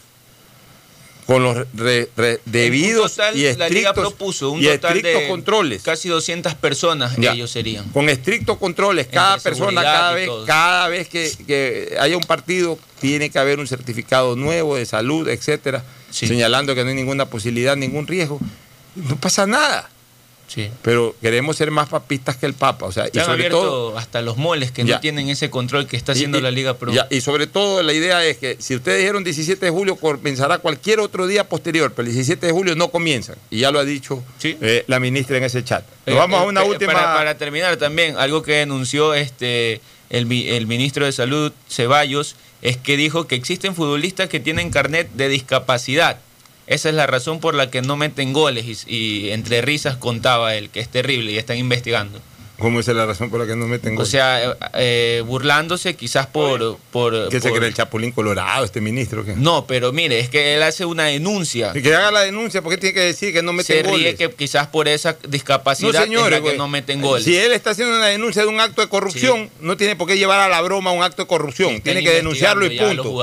con 1.28 1.44
los 1.44 1.68
re- 1.76 2.10
re- 2.16 2.40
debidos 2.45 3.12
total, 3.12 3.38
y 3.38 3.41
la 3.44 3.68
Liga 3.70 3.90
estrictos, 3.90 3.94
propuso 4.14 4.49
un 4.52 4.62
y 4.62 4.66
total 4.68 4.95
estrictos 4.98 5.22
de 5.22 5.28
controles. 5.28 5.84
Casi 5.84 6.08
200 6.08 6.56
personas 6.56 7.16
Ya. 7.18 7.34
ellos 7.34 7.52
serían. 7.52 7.88
Con 7.90 8.08
estrictos 8.10 8.58
controles, 8.58 9.08
cada 9.08 9.38
persona, 9.38 9.84
cada 9.84 10.14
vez, 10.14 10.26
todo. 10.28 10.45
cada 10.45 10.88
vez 10.88 11.10
que, 11.10 11.30
que 11.45 11.98
haya 11.99 12.16
un 12.16 12.24
partido, 12.24 12.80
tiene 13.02 13.30
que 13.30 13.38
haber 13.40 13.60
un 13.60 13.68
certificado 13.68 14.36
nuevo 14.38 14.78
de 14.78 14.86
salud, 14.86 15.28
etcétera, 15.28 15.84
señalando 16.10 16.74
que 16.74 16.84
no 16.84 16.90
hay 16.90 16.95
ninguna 16.95 17.26
posibilidad, 17.26 17.76
ningún 17.76 18.08
riesgo. 18.08 18.40
No 18.95 19.18
pasa 19.18 19.45
nada. 19.45 19.90
Sí. 20.48 20.69
Pero 20.82 21.14
queremos 21.22 21.57
ser 21.57 21.72
más 21.72 21.90
papistas 21.90 22.38
que 22.38 22.45
el 22.45 22.53
Papa. 22.53 22.86
O 22.86 22.91
sea, 22.91 23.06
Se 23.06 23.11
y 23.14 23.19
han 23.19 23.26
sobre 23.26 23.38
abierto 23.48 23.60
todo. 23.61 23.98
hasta 23.98 24.22
los 24.22 24.38
moles 24.38 24.72
que 24.72 24.86
Ya. 24.86 24.95
no 24.95 25.02
tienen 25.02 25.28
ese 25.30 25.49
control 25.49 25.88
que 25.88 25.98
está 25.98 26.14
haciendo 26.14 26.38
y- 26.38 26.40
y- 26.40 26.44
la 26.44 26.52
Liga 26.52 26.74
Pro. 26.76 26.94
ya, 26.94 27.06
y 27.10 27.19
sobre 27.22 27.48
todo 27.48 27.84
la 27.84 27.91
idea 27.94 28.24
es 28.26 28.38
que 28.38 28.56
si 28.60 28.76
ustedes 28.76 28.99
dijeron 28.99 29.24
17 29.26 29.65
de 29.65 29.72
julio, 29.72 29.98
comenzará 29.98 30.60
cualquier 30.60 31.02
otro 31.02 31.28
día 31.28 31.44
posterior, 31.49 31.91
pero 31.94 32.07
el 32.07 32.14
17 32.14 32.45
de 32.48 32.53
julio 32.53 32.76
no 32.76 32.88
comienzan. 32.90 33.36
Y 33.49 33.60
ya 33.60 33.72
lo 33.72 33.80
ha 33.80 33.84
dicho 33.86 34.24
eh, 34.41 34.86
la 34.88 34.99
ministra 35.02 35.38
en 35.38 35.44
ese 35.44 35.64
chat. 35.65 35.84
Nos 36.06 36.15
Eh, 36.15 36.18
vamos 36.18 36.40
a 36.40 36.44
eh, 36.45 36.48
una 36.48 36.64
última. 36.64 36.94
Para, 36.94 37.14
para 37.15 37.38
terminar 37.38 37.76
también, 37.78 38.15
algo 38.18 38.41
que 38.41 38.53
denunció 38.53 39.14
este 39.14 39.82
el, 40.10 40.32
el 40.32 40.65
ministro 40.68 41.06
de 41.06 41.11
Salud, 41.11 41.52
Ceballos, 41.69 42.38
es 42.61 42.78
que 42.78 42.95
dijo 42.95 43.28
que 43.28 43.36
existen 43.36 43.76
futbolistas 43.76 44.30
que 44.30 44.40
tienen 44.40 44.69
carnet 44.72 45.10
de 45.14 45.28
discapacidad. 45.28 46.19
Esa 46.68 46.89
es 46.89 46.95
la 46.95 47.07
razón 47.07 47.39
por 47.39 47.56
la 47.56 47.72
que 47.72 47.81
no 47.81 47.95
meten 47.95 48.34
goles 48.34 48.65
y, 48.88 48.95
y 48.95 49.31
entre 49.31 49.61
risas 49.61 49.95
contaba 49.98 50.53
él, 50.56 50.69
que 50.69 50.80
es 50.81 50.89
terrible 50.89 51.31
y 51.31 51.38
están 51.38 51.57
investigando. 51.57 52.19
¿Cómo 52.60 52.80
es 52.80 52.88
la 52.88 53.06
razón 53.06 53.30
por 53.30 53.39
la 53.39 53.45
que 53.45 53.56
no 53.56 53.68
meten 53.68 53.94
O 53.94 53.98
goles? 53.98 54.10
sea, 54.10 54.57
eh, 54.73 55.22
burlándose 55.27 55.95
quizás 55.95 56.26
por... 56.26 56.77
por 56.91 57.30
¿Qué 57.30 57.39
se 57.39 57.49
por- 57.49 57.60
cree 57.60 57.69
el 57.69 57.76
Chapulín 57.76 58.11
Colorado, 58.11 58.65
este 58.65 58.81
ministro? 58.81 59.23
¿qué? 59.23 59.34
No, 59.35 59.68
pero 59.68 59.94
mire, 59.94 60.18
es 60.19 60.27
que 60.30 60.56
él 60.56 60.64
hace 60.64 60.84
una 60.84 61.03
denuncia. 61.06 61.72
Y 61.76 61.84
que 61.84 61.94
haga 61.94 62.10
la 62.10 62.22
denuncia, 62.22 62.64
¿por 62.64 62.72
qué 62.72 62.80
tiene 62.80 62.95
que 62.95 63.02
decir 63.02 63.31
que 63.31 63.44
no 63.44 63.53
meten 63.53 63.76
Se 63.77 63.84
ríe 63.84 63.91
goles? 63.91 64.15
que 64.15 64.31
quizás 64.31 64.65
por 64.68 64.88
esa 64.88 65.15
discapacidad 65.30 65.94
No, 65.94 66.02
señores, 66.02 66.31
la 66.31 66.38
que 66.38 66.41
güey. 66.41 66.57
no 66.57 66.68
meten 66.68 66.99
goles. 66.99 67.26
Si 67.26 67.38
él 67.38 67.52
está 67.53 67.69
haciendo 67.69 67.95
una 67.95 68.07
denuncia 68.07 68.41
de 68.41 68.48
un 68.48 68.60
acto 68.60 68.81
de 68.81 68.89
corrupción, 68.89 69.52
no 69.61 69.77
tiene 69.77 69.95
por 69.95 70.07
qué 70.07 70.18
llevar 70.18 70.39
a 70.39 70.49
la 70.49 70.60
broma 70.61 70.91
un 70.91 71.03
acto 71.03 71.22
de 71.22 71.27
corrupción. 71.27 71.80
tiene 71.81 72.03
que 72.03 72.10
denunciarlo 72.11 72.65
y 72.65 72.77
punto. 72.77 73.22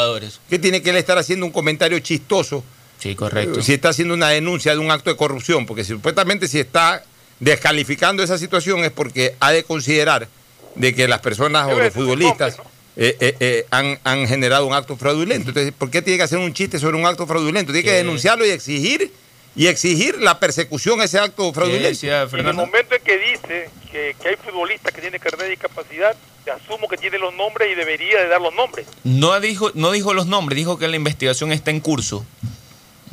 ¿Qué 0.48 0.60
tiene 0.60 0.80
que 0.80 0.90
él 0.90 0.96
estar 0.96 1.18
haciendo 1.18 1.44
un 1.44 1.50
comentario 1.52 1.98
chistoso? 1.98 2.62
Sí, 3.04 3.14
correcto. 3.14 3.60
Si 3.62 3.74
está 3.74 3.90
haciendo 3.90 4.14
una 4.14 4.30
denuncia 4.30 4.72
de 4.72 4.78
un 4.78 4.90
acto 4.90 5.10
de 5.10 5.16
corrupción, 5.16 5.66
porque 5.66 5.84
supuestamente 5.84 6.48
si 6.48 6.58
está 6.58 7.04
descalificando 7.38 8.22
esa 8.22 8.38
situación 8.38 8.82
es 8.82 8.90
porque 8.92 9.34
ha 9.40 9.52
de 9.52 9.62
considerar 9.62 10.26
de 10.74 10.94
que 10.94 11.06
las 11.06 11.20
personas 11.20 11.66
o 11.70 11.78
los 11.78 11.92
futbolistas 11.92 12.56
eh, 12.96 13.14
eh, 13.20 13.36
eh, 13.40 13.66
han, 13.70 13.98
han 14.04 14.26
generado 14.26 14.64
un 14.66 14.72
acto 14.72 14.96
fraudulento. 14.96 15.50
Entonces, 15.50 15.74
¿por 15.76 15.90
qué 15.90 16.00
tiene 16.00 16.16
que 16.16 16.22
hacer 16.22 16.38
un 16.38 16.54
chiste 16.54 16.78
sobre 16.78 16.96
un 16.96 17.04
acto 17.04 17.26
fraudulento? 17.26 17.72
Tiene 17.72 17.84
que 17.84 17.90
Que- 17.90 17.96
denunciarlo 17.98 18.46
y 18.46 18.48
exigir 18.48 19.12
y 19.54 19.66
exigir 19.66 20.22
la 20.22 20.40
persecución 20.40 21.02
a 21.02 21.04
ese 21.04 21.18
acto 21.18 21.52
fraudulento. 21.52 22.06
En 22.06 22.46
el 22.46 22.54
momento 22.54 22.94
en 22.94 23.02
que 23.02 23.18
dice 23.18 23.68
que, 23.92 24.16
que 24.18 24.28
hay 24.30 24.36
futbolistas 24.36 24.94
que 24.94 25.02
tienen 25.02 25.20
carnet 25.20 25.42
de 25.42 25.50
discapacidad, 25.50 26.16
te 26.42 26.52
asumo 26.52 26.88
que 26.88 26.96
tiene 26.96 27.18
los 27.18 27.34
nombres 27.34 27.68
y 27.70 27.74
debería 27.74 28.22
de 28.22 28.28
dar 28.28 28.40
los 28.40 28.54
nombres. 28.54 28.86
No 29.04 29.38
dijo, 29.40 29.72
no 29.74 29.90
dijo 29.92 30.14
los 30.14 30.26
nombres, 30.26 30.56
dijo 30.56 30.78
que 30.78 30.88
la 30.88 30.96
investigación 30.96 31.52
está 31.52 31.70
en 31.70 31.80
curso. 31.80 32.24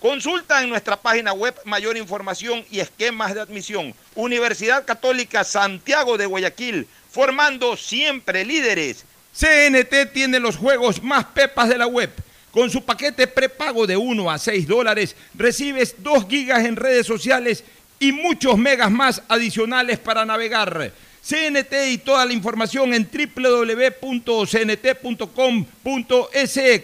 Consulta 0.00 0.62
en 0.62 0.70
nuestra 0.70 0.96
página 0.96 1.34
web 1.34 1.54
mayor 1.66 1.98
información 1.98 2.64
y 2.70 2.80
esquemas 2.80 3.34
de 3.34 3.42
admisión. 3.42 3.94
Universidad 4.14 4.86
Católica 4.86 5.44
Santiago 5.44 6.16
de 6.16 6.24
Guayaquil, 6.24 6.86
formando 7.10 7.76
siempre 7.76 8.46
líderes. 8.46 9.04
CNT 9.34 10.10
tiene 10.14 10.40
los 10.40 10.56
juegos 10.56 11.02
más 11.02 11.26
pepas 11.26 11.68
de 11.68 11.76
la 11.76 11.86
web. 11.86 12.10
Con 12.50 12.70
su 12.70 12.82
paquete 12.82 13.26
prepago 13.26 13.86
de 13.86 13.98
1 13.98 14.30
a 14.30 14.38
6 14.38 14.66
dólares, 14.66 15.14
recibes 15.34 15.94
2 15.98 16.26
gigas 16.28 16.64
en 16.64 16.76
redes 16.76 17.06
sociales 17.06 17.62
y 17.98 18.12
muchos 18.12 18.56
megas 18.56 18.90
más 18.90 19.22
adicionales 19.28 19.98
para 19.98 20.24
navegar. 20.24 20.92
CNT 21.22 21.74
y 21.90 21.98
toda 21.98 22.24
la 22.24 22.32
información 22.32 22.94
en 22.94 23.06
www.cnt.com.es. 23.06 24.40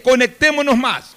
Conectémonos 0.03 0.77
más. 0.77 1.16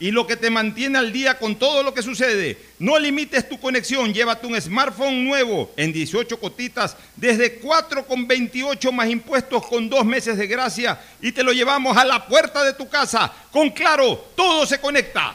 y 0.00 0.10
lo 0.10 0.26
que 0.26 0.36
te 0.36 0.50
mantiene 0.50 0.98
al 0.98 1.12
día 1.12 1.38
con 1.38 1.56
todo 1.56 1.82
lo 1.82 1.94
que 1.94 2.02
sucede. 2.02 2.58
No 2.78 2.98
limites 2.98 3.48
tu 3.48 3.58
conexión, 3.58 4.12
llévate 4.12 4.46
un 4.46 4.60
smartphone 4.60 5.24
nuevo 5.24 5.70
en 5.76 5.92
18 5.92 6.38
cotitas 6.38 6.96
desde 7.14 7.60
4,28 7.60 8.92
más 8.92 9.08
impuestos 9.08 9.66
con 9.66 9.88
dos 9.88 10.04
meses 10.04 10.36
de 10.36 10.46
gracia 10.46 11.00
y 11.22 11.32
te 11.32 11.42
lo 11.42 11.52
llevamos 11.52 11.96
a 11.96 12.04
la 12.04 12.26
puerta 12.26 12.64
de 12.64 12.74
tu 12.74 12.88
casa. 12.88 13.32
Con 13.50 13.70
Claro, 13.70 14.30
todo 14.34 14.66
se 14.66 14.80
conecta. 14.80 15.34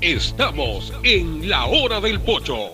Estamos 0.00 0.92
en 1.02 1.48
la 1.48 1.66
hora 1.66 2.00
del 2.00 2.20
pocho. 2.20 2.72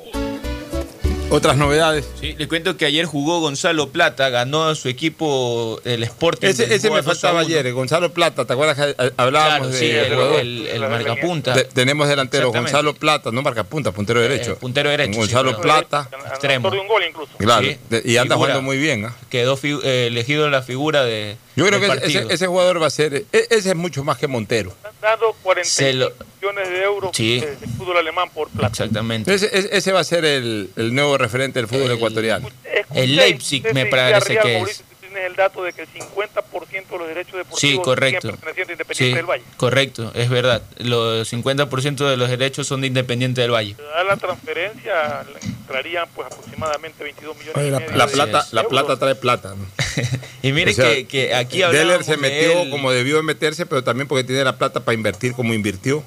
Otras 1.31 1.57
novedades. 1.57 2.07
Sí, 2.21 2.35
le 2.39 2.47
cuento 2.47 2.77
que 2.77 2.85
ayer 2.87 3.07
jugó 3.07 3.41
Gonzalo 3.41 3.89
Plata, 3.89 4.29
ganó 4.29 4.69
a 4.69 4.75
su 4.77 4.89
equipo 4.89 5.81
el 5.85 6.05
Sporting. 6.05 6.47
Ese, 6.47 6.65
ese 6.73 6.91
me 6.91 6.97
Lisboa 6.97 7.03
2 7.03 7.07
a 7.07 7.11
faltaba 7.11 7.39
1. 7.45 7.47
ayer, 7.49 7.73
Gonzalo 7.73 8.13
Plata, 8.13 8.45
¿te 8.45 8.53
acuerdas 8.53 8.77
que 8.77 8.95
eh, 9.05 9.11
hablábamos 9.17 9.69
Claro, 9.69 9.69
de 9.73 9.79
sí, 9.79 9.91
el, 9.91 10.15
jugador? 10.15 10.41
el- 10.41 10.67
el 10.69 10.81
marcapunta. 10.83 11.55
Te- 11.55 11.65
tenemos 11.65 12.09
delantero. 12.09 12.53
Gonzalo 12.53 12.95
Plata, 12.95 13.31
no 13.33 13.43
marcapunta, 13.43 13.91
puntero 13.91 14.21
derecho. 14.21 14.53
Eh, 14.53 14.57
puntero 14.61 14.91
derecho, 14.91 15.19
Gonzalo 15.19 15.55
sí, 15.57 15.57
Plata. 15.63 16.09
Extremo. 16.29 16.71
de 16.71 16.79
un 16.79 16.87
gol 16.87 17.03
incluso. 17.09 17.33
Claro, 17.39 17.67
Sí, 17.67 17.79
de- 17.91 18.03
y 18.05 18.17
anda 18.17 18.37
figura. 18.37 18.53
jugando 18.53 18.63
muy 18.63 18.79
bien. 18.79 19.07
¿ah? 19.07 19.17
Quedó 19.29 19.59
eh, 19.63 20.07
elegido 20.09 20.49
la 20.51 20.63
figura 20.63 21.05
de. 21.05 21.37
Yo 21.57 21.67
creo 21.67 21.81
que 21.81 22.33
ese, 22.33 22.47
jugador 22.47 22.81
va 22.81 22.87
a 22.87 22.91
ser. 22.91 23.15
e- 23.33 23.47
Ese 23.51 23.71
es 23.71 23.77
mucho 23.77 24.05
más 24.05 24.19
que 24.19 24.29
Montero. 24.29 24.73
Dado 25.03 25.35
40 25.43 25.69
Se 25.69 25.93
lo- 25.95 26.13
millones 26.53 26.69
de 26.71 26.83
euros 26.83 27.11
Sí. 27.15 27.41
de, 27.41 27.57
de 27.57 27.67
fútbol 27.69 27.97
alemán 27.97 28.29
por 28.35 28.49
plata. 28.51 28.69
Exactamente. 28.69 29.33
Ese, 29.35 29.47
ese- 29.57 29.77
ese 29.77 29.93
va 29.93 30.01
a 30.01 30.05
ser 30.05 30.25
el, 30.25 30.71
el 30.77 30.95
nuevo 30.95 31.17
referente 31.19 31.59
del 31.59 31.69
fútbol 31.69 31.91
ecuatoriano. 31.93 32.49
El 32.95 33.17
Leipzig 33.17 33.65
me 33.73 33.87
parece 33.87 34.39
que 34.39 34.59
es. 34.61 34.85
Tienes 35.01 35.31
el 35.31 35.37
dato 35.37 35.63
de 35.63 35.73
que 35.73 35.83
el 35.83 35.89
50% 35.89 36.89
de 36.91 36.99
los 36.99 37.07
derechos 37.07 37.35
deportivos 37.35 37.61
Sí, 37.61 37.79
correcto. 37.79 38.21
siguen 38.23 38.37
perteneciendo 38.41 38.71
a 38.71 38.75
Independiente 38.75 39.05
Sí, 39.11 39.15
del 39.15 39.27
Valle. 39.27 39.45
correcto, 39.57 40.11
es 40.15 40.29
verdad. 40.29 40.63
Los 40.79 41.33
50% 41.33 42.09
de 42.11 42.17
los 42.17 42.29
derechos 42.29 42.67
son 42.67 42.81
de 42.81 42.89
Independiente 42.89 43.41
del 43.41 43.53
Valle. 43.53 43.77
A 43.97 44.03
la 44.03 44.17
transferencia 44.17 45.25
entrarían 45.45 46.09
pues 46.17 46.27
aproximadamente 46.27 47.05
22 47.05 47.37
millones 47.37 47.57
Oye, 47.57 47.71
la, 47.71 47.79
medio 47.81 47.97
la 47.97 48.07
de 48.07 48.13
plata, 48.13 48.47
la 48.51 48.61
euros. 48.63 48.71
plata 48.83 48.99
trae 48.99 49.15
plata. 49.15 49.55
¿no? 49.57 49.67
Y 50.43 50.53
mire 50.53 50.73
O 50.73 50.75
sea, 50.75 50.91
que, 50.93 51.07
que 51.07 51.33
aquí 51.35 51.59
Deller 51.61 52.03
se 52.05 52.17
metió 52.17 52.63
él. 52.63 52.71
como 52.71 52.91
debió 52.91 53.17
de 53.17 53.23
meterse, 53.23 53.67
pero 53.67 53.83
también 53.85 54.09
porque 54.09 54.25
tiene 54.25 54.43
la 54.45 54.57
plata 54.59 54.81
para 54.81 54.95
invertir 54.95 55.33
como 55.35 55.55
invirtió. 55.55 56.03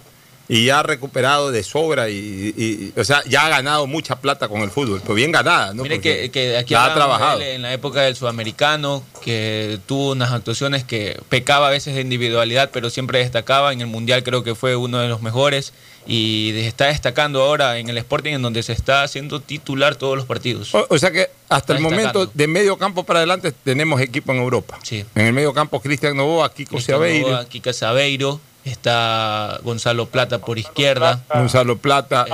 Y 0.49 0.63
ya 0.65 0.79
ha 0.79 0.83
recuperado 0.83 1.51
de 1.51 1.61
sobra 1.61 2.09
y, 2.09 2.13
y- 2.57 2.63
y- 2.95 2.99
o 2.99 3.03
sea, 3.03 3.21
ya 3.25 3.45
ha 3.45 3.49
ganado 3.49 3.85
mucha 3.85 4.15
plata 4.21 4.47
con 4.47 4.61
el 4.61 4.69
fútbol, 4.71 5.01
pero 5.01 5.13
bien 5.13 5.31
ganada, 5.33 5.73
¿no? 5.73 5.83
Mire 5.83 5.99
que, 5.99 6.31
que 6.31 6.55
aquí 6.57 6.73
ha 6.73 6.93
trabajado. 6.93 7.41
en 7.41 7.61
la 7.63 7.73
época 7.73 8.01
del 8.03 8.15
sudamericano, 8.15 9.03
que 9.21 9.77
tuvo 9.87 10.11
unas 10.11 10.31
actuaciones 10.31 10.85
que 10.85 11.19
pecaba 11.27 11.67
a 11.67 11.71
veces 11.71 11.95
de 11.95 12.01
individualidad, 12.01 12.69
pero 12.71 12.89
siempre 12.89 13.19
destacaba. 13.19 13.73
En 13.73 13.81
el 13.81 13.87
mundial 13.87 14.23
creo 14.23 14.43
que 14.43 14.55
fue 14.55 14.77
uno 14.77 14.99
de 14.99 15.09
los 15.09 15.21
mejores 15.21 15.73
y 16.09 16.53
está 16.59 16.85
destacando 16.85 17.41
ahora 17.41 17.77
en 17.79 17.89
el 17.89 17.97
Sporting, 17.97 18.31
en 18.35 18.41
donde 18.41 18.63
se 18.63 18.71
está 18.71 19.03
haciendo 19.03 19.41
titular 19.41 19.95
todos 19.97 20.15
los 20.15 20.25
partidos. 20.25 20.73
O, 20.73 20.85
o 20.89 20.97
sea 20.97 21.11
que 21.11 21.27
hasta 21.49 21.73
el 21.73 21.79
momento, 21.81 22.19
destacando. 22.19 22.31
de 22.33 22.47
medio 22.47 22.77
campo 22.77 23.03
para 23.03 23.19
adelante, 23.19 23.51
tenemos 23.51 23.99
equipo 23.99 24.31
en 24.31 24.37
Europa. 24.39 24.79
Sí. 24.83 25.03
En 25.15 25.25
el 25.25 25.33
medio 25.33 25.53
campo, 25.53 25.81
Cristian 25.81 26.15
Novoa, 26.15 26.53
Kiko 26.53 26.75
Cristian 26.77 27.01
Novoa, 27.01 27.45
Kika 27.49 27.73
Sabeiro, 27.73 28.39
está 28.69 29.60
Gonzalo 29.64 30.07
Plata 30.07 30.39
por 30.39 30.57
izquierda, 30.60 31.23
Gonzalo 31.34 31.77
Plata, 31.77 32.26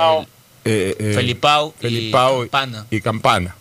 eh, 0.64 0.94
eh, 0.98 1.12
Felipao, 1.14 1.74
Felipao 1.78 2.44
y 2.44 2.48
Campana. 2.48 2.86
y 2.90 3.00
Campana. 3.00 3.56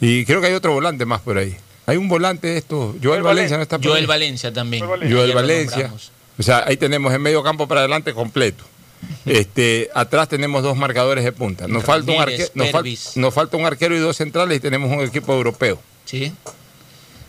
Y 0.00 0.24
creo 0.24 0.40
que 0.40 0.48
hay 0.48 0.54
otro 0.54 0.72
volante 0.72 1.04
más 1.06 1.20
por 1.20 1.38
ahí. 1.38 1.56
Hay 1.86 1.96
un 1.96 2.08
volante 2.08 2.46
de 2.48 2.58
estos. 2.58 2.96
Joel 3.02 3.22
Valencia 3.22 3.56
no 3.56 3.62
está 3.62 3.78
por 3.78 3.88
Joel 3.88 4.02
ahí. 4.02 4.06
Valencia 4.06 4.52
también. 4.52 4.84
Joel 4.86 5.32
Valencia. 5.34 5.92
O 6.38 6.42
sea, 6.42 6.64
ahí 6.66 6.76
tenemos 6.76 7.12
el 7.12 7.18
medio 7.20 7.42
campo 7.42 7.66
para 7.68 7.80
adelante 7.80 8.14
completo. 8.14 8.64
Este, 9.26 9.88
atrás 9.94 10.28
tenemos 10.28 10.62
dos 10.62 10.76
marcadores 10.76 11.24
de 11.24 11.32
punta. 11.32 11.66
Nos 11.68 11.84
falta, 11.84 12.12
un 12.12 12.18
Ramírez, 12.18 12.48
arque- 12.50 12.52
nos, 12.54 12.68
fal- 12.68 12.72
Pervis. 12.72 13.16
nos 13.16 13.32
falta 13.34 13.56
un 13.56 13.64
arquero 13.66 13.94
y 13.96 13.98
dos 13.98 14.16
centrales 14.16 14.56
y 14.58 14.60
tenemos 14.60 14.90
un 14.90 15.00
equipo 15.00 15.32
europeo. 15.32 15.80
Sí. 16.04 16.32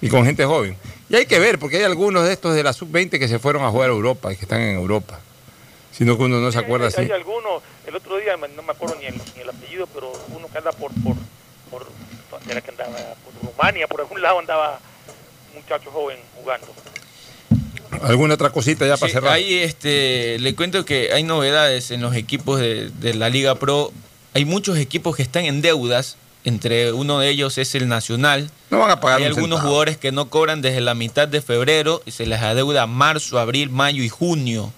Y 0.02 0.08
con 0.10 0.26
gente 0.26 0.44
joven. 0.46 0.76
Y 1.12 1.16
hay 1.18 1.26
que 1.26 1.40
ver, 1.40 1.60
porque 1.60 1.76
hay 1.76 1.84
algunos 1.84 2.24
de 2.26 2.32
estos 2.32 2.56
de 2.56 2.64
la 2.64 2.72
sub-20 2.72 3.20
que 3.20 3.28
se 3.28 3.38
fueron 3.38 3.64
a 3.66 3.70
jugar 3.70 3.90
a 3.90 3.94
Europa 3.94 4.32
y 4.32 4.38
que 4.38 4.46
están 4.46 4.62
en 4.62 4.76
Europa. 4.76 5.20
Sino 5.92 6.16
que 6.18 6.24
uno 6.24 6.40
no 6.40 6.54
se 6.54 6.60
acuerda 6.60 6.86
hay, 6.88 6.94
así. 6.94 7.02
hay 7.02 7.12
algunos, 7.12 7.62
el 7.86 7.94
otro 7.96 8.16
día 8.18 8.38
no 8.38 8.64
me 8.64 8.72
acuerdo 8.72 8.96
ni 8.98 9.08
el, 9.08 9.16
ni 9.36 9.42
el 9.42 9.50
apellido, 9.50 9.88
pero 9.94 10.14
uno 10.34 10.48
que 10.50 10.58
anda 10.58 10.72
por, 10.72 10.90
por, 11.04 11.18
por, 11.70 11.86
¿dónde 12.32 12.54
era 12.54 12.62
que 12.62 12.72
andaba? 12.72 12.92
por 13.26 13.52
Rumania, 13.52 13.88
por 13.88 14.00
algún 14.00 14.22
lado 14.22 14.40
andaba 14.40 14.80
un 15.54 15.62
muchacho 15.62 15.92
joven 15.92 16.18
jugando. 16.40 16.68
¿Alguna 18.04 18.36
otra 18.36 18.50
cosita 18.52 18.88
ya 18.88 18.96
para 18.96 19.10
Sí, 19.10 19.14
cerrar? 19.14 19.34
Hay, 19.34 19.58
este, 19.60 20.40
le 20.40 20.56
cuento 20.56 20.86
que 20.86 21.12
hay 21.12 21.24
novedades 21.24 21.92
en 21.92 22.00
los 22.02 22.16
equipos 22.16 22.62
de, 22.62 22.90
de 22.90 23.14
la 23.16 23.28
Liga 23.30 23.56
Pro. 23.56 23.92
Hay 24.34 24.46
muchos 24.46 24.78
equipos 24.78 25.18
que 25.18 25.24
están 25.24 25.44
en 25.44 25.62
deudas. 25.62 26.16
Entre 26.44 26.92
uno 26.92 27.20
de 27.20 27.30
ellos 27.30 27.58
es 27.58 27.76
el 27.76 27.88
Nacional. 27.88 28.50
No 28.72 28.80
van 28.80 28.90
a 28.92 29.00
pagar 29.00 29.20
Hay 29.20 29.24
un 29.26 29.28
algunos 29.30 29.58
centavo. 29.58 29.68
jugadores 29.70 29.98
que 29.98 30.12
no 30.12 30.30
cobran 30.30 30.62
desde 30.62 30.82
la 30.82 30.96
mitad 30.96 31.28
de 31.28 31.42
febrero 31.42 32.02
y 32.06 32.12
se 32.12 32.26
les 32.26 32.42
adeuda 32.42 32.88
marzo, 32.88 33.38
abril, 33.40 33.70
mayo 33.70 34.04
y 34.04 34.10
junio. 34.10 34.74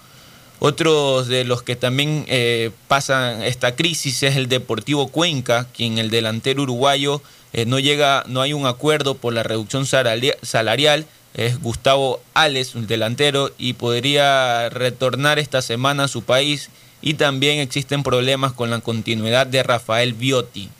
Otros 0.60 1.26
de 1.26 1.44
los 1.44 1.62
que 1.62 1.76
también 1.76 2.24
eh, 2.28 2.70
pasan 2.88 3.42
esta 3.42 3.74
crisis 3.76 4.22
es 4.22 4.36
el 4.36 4.48
Deportivo 4.48 5.08
Cuenca, 5.08 5.66
quien 5.76 5.98
el 5.98 6.10
delantero 6.10 6.62
uruguayo 6.62 7.20
eh, 7.52 7.66
no 7.66 7.78
llega, 7.78 8.24
no 8.28 8.40
hay 8.40 8.52
un 8.52 8.66
acuerdo 8.66 9.14
por 9.14 9.32
la 9.32 9.42
reducción 9.42 9.84
salaria- 9.86 10.36
salarial. 10.42 11.06
Es 11.34 11.60
Gustavo 11.60 12.20
Ales, 12.34 12.76
un 12.76 12.86
delantero, 12.86 13.50
y 13.58 13.72
podría 13.72 14.68
retornar 14.68 15.38
esta 15.40 15.62
semana 15.62 16.04
a 16.04 16.08
su 16.08 16.22
país. 16.22 16.70
Y 17.02 17.14
también 17.14 17.58
existen 17.58 18.02
problemas 18.04 18.52
con 18.52 18.70
la 18.70 18.78
continuidad 18.80 19.46
de 19.46 19.62
Rafael 19.64 20.14
Biotti. 20.14 20.70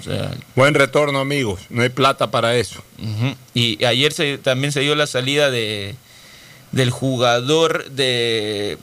O 0.00 0.02
sea, 0.02 0.30
Buen 0.54 0.74
retorno, 0.74 1.18
amigos. 1.20 1.60
No 1.70 1.82
hay 1.82 1.88
plata 1.88 2.30
para 2.30 2.56
eso. 2.56 2.82
Y 3.54 3.84
ayer 3.84 4.12
se- 4.12 4.38
también 4.38 4.72
se 4.72 4.80
dio 4.80 4.94
la 4.94 5.06
salida 5.06 5.50
de 5.50 5.94
del 6.72 6.90
jugador 6.90 7.90
de 7.90 8.78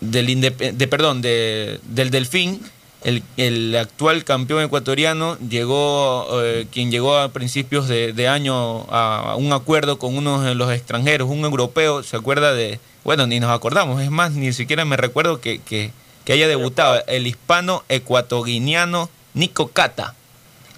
del 0.00 0.40
de 0.40 0.88
perdón 0.88 1.22
de, 1.22 1.80
del 1.84 2.10
Delfín 2.10 2.60
el, 3.04 3.76
actual 3.76 4.24
campeón 4.24 4.62
ecuatoriano 4.62 5.38
llegó, 5.38 6.26
eh, 6.42 6.66
quien 6.70 6.90
llegó 6.90 7.16
a 7.16 7.30
principios 7.30 7.88
de, 7.88 8.28
año 8.28 8.82
a, 8.90 9.36
un 9.36 9.52
acuerdo 9.52 9.98
con 9.98 10.16
uno 10.16 10.42
de 10.42 10.54
los 10.54 10.70
extranjeros, 10.72 11.30
un 11.30 11.44
europeo, 11.44 12.02
se 12.02 12.16
acuerda 12.16 12.52
de, 12.52 12.78
bueno, 13.04 13.26
ni 13.26 13.40
nos 13.40 13.50
acordamos, 13.50 14.02
es 14.02 14.10
más, 14.10 14.32
ni 14.32 14.52
siquiera 14.52 14.84
me 14.84 14.96
recuerdo 14.96 15.40
que, 15.40 15.60
que, 15.60 15.92
haya 16.30 16.46
debutado 16.46 17.02
el 17.08 17.26
hispano 17.26 17.82
ecuatoguineano 17.88 19.10
Nico 19.34 19.66
Cata. 19.72 20.14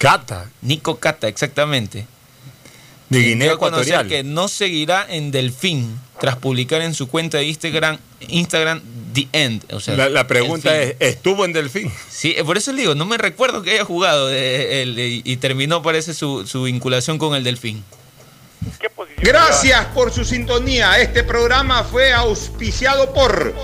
Cata. 0.02 0.50
Nico 0.62 0.96
Cata, 0.96 1.28
exactamente. 1.28 2.06
De 3.08 3.20
Guinea 3.20 3.52
Ecuatorial. 3.52 4.08
Que 4.08 4.24
no 4.24 4.48
seguirá 4.48 5.06
en 5.08 5.30
Delfín 5.30 5.96
tras 6.20 6.36
publicar 6.36 6.82
en 6.82 6.92
su 6.92 7.06
cuenta 7.08 7.38
de 7.38 7.44
Instagram, 7.44 7.98
Instagram 8.26 8.82
The 9.12 9.28
End. 9.32 9.72
O 9.72 9.78
sea, 9.78 10.08
la, 10.08 10.26
pregunta 10.26 10.76
es, 10.76 10.96
¿estuvo 10.98 11.44
en 11.44 11.52
Delfín? 11.52 11.92
Sí, 12.10 12.34
por 12.44 12.56
eso 12.56 12.72
le 12.72 12.80
digo, 12.80 12.94
no 12.96 13.04
me 13.04 13.16
recuerdo 13.16 13.62
que 13.62 13.70
haya 13.70 13.84
jugado 13.84 14.28
y 14.32 15.36
terminó, 15.36 15.82
parece, 15.82 16.14
su, 16.14 16.48
su 16.48 16.64
vinculación 16.64 17.18
con 17.18 17.36
el 17.36 17.44
Delfín. 17.44 17.84
Gracias 19.18 19.86
por 19.94 20.12
su 20.12 20.24
sintonía. 20.24 20.98
Este 20.98 21.22
programa 21.22 21.84
fue 21.84 22.12
auspiciado 22.12 23.12
por... 23.12 23.54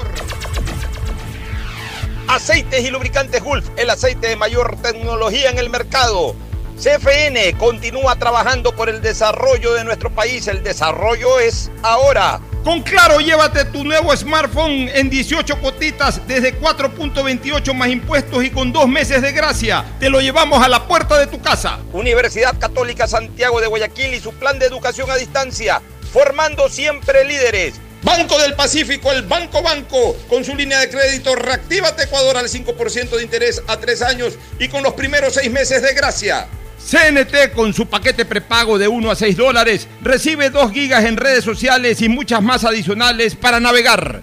Aceites 2.29 2.85
y 2.85 2.91
lubricantes 2.91 3.43
Gulf, 3.43 3.71
el 3.79 3.89
aceite 3.89 4.29
de 4.29 4.37
mayor 4.37 4.77
tecnología 4.83 5.49
en 5.49 5.59
el 5.59 5.71
mercado. 5.71 6.37
CFN 6.77 7.55
continúa 7.57 8.17
trabajando 8.17 8.77
por 8.77 8.91
el 8.91 9.01
desarrollo 9.01 9.73
de 9.73 9.83
nuestro 9.83 10.11
país. 10.11 10.47
El 10.47 10.63
desarrollo 10.63 11.41
es 11.41 11.71
ahora. 11.83 12.39
Con 12.65 12.83
Claro, 12.83 13.21
llévate 13.21 13.65
tu 13.65 13.83
nuevo 13.83 14.15
smartphone 14.15 14.91
en 14.93 15.09
18 15.09 15.59
cotitas 15.63 16.21
desde 16.29 16.61
4.28 16.61 17.73
más 17.73 17.89
impuestos 17.89 18.45
y 18.45 18.51
con 18.51 18.75
dos 18.75 18.87
meses 18.87 19.23
de 19.23 19.33
gracia. 19.33 19.87
Te 19.99 20.11
lo 20.11 20.21
llevamos 20.21 20.63
a 20.63 20.69
la 20.69 20.87
puerta 20.87 21.19
de 21.19 21.29
tu 21.29 21.41
casa. 21.41 21.79
Universidad 21.95 22.59
Católica 22.59 23.07
Santiago 23.07 23.59
de 23.63 23.69
Guayaquil 23.69 24.13
y 24.13 24.21
su 24.21 24.35
plan 24.35 24.59
de 24.59 24.67
educación 24.67 25.11
a 25.11 25.17
distancia, 25.17 25.81
formando 26.13 26.69
siempre 26.69 27.25
líderes. 27.25 27.81
Banco 28.03 28.39
del 28.39 28.55
Pacífico, 28.55 29.11
el 29.13 29.23
Banco 29.23 29.63
Banco, 29.63 30.17
con 30.29 30.45
su 30.45 30.55
línea 30.55 30.81
de 30.81 30.89
crédito 30.89 31.35
Reactívate 31.35 32.05
Ecuador 32.05 32.37
al 32.37 32.49
5% 32.49 33.17
de 33.17 33.23
interés 33.23 33.63
a 33.67 33.77
tres 33.77 34.03
años 34.03 34.35
y 34.59 34.69
con 34.69 34.83
los 34.83 34.95
primeros 34.95 35.35
seis 35.35 35.51
meses 35.51 35.83
de 35.83 35.95
gracia. 35.95 36.47
CNT 36.79 37.53
con 37.55 37.75
su 37.75 37.87
paquete 37.87 38.25
prepago 38.25 38.79
de 38.79 38.89
1 38.89 39.11
a 39.11 39.17
6 39.17 39.37
dólares 39.37 39.89
recibe 40.01 40.49
2 40.49 40.73
gigas 40.73 41.05
en 41.05 41.17
redes 41.17 41.45
sociales 41.45 42.01
y 42.01 42.09
muchas 42.09 42.41
más 42.41 42.65
adicionales 42.65 43.35
para 43.35 43.59
navegar. 43.61 44.23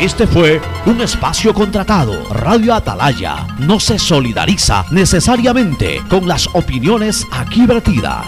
Este 0.00 0.28
fue 0.28 0.60
un 0.86 1.00
espacio 1.00 1.52
contratado. 1.52 2.32
Radio 2.32 2.72
Atalaya 2.72 3.48
no 3.58 3.80
se 3.80 3.98
solidariza 3.98 4.84
necesariamente 4.92 6.00
con 6.08 6.28
las 6.28 6.46
opiniones 6.54 7.26
aquí 7.32 7.66
vertidas. 7.66 8.24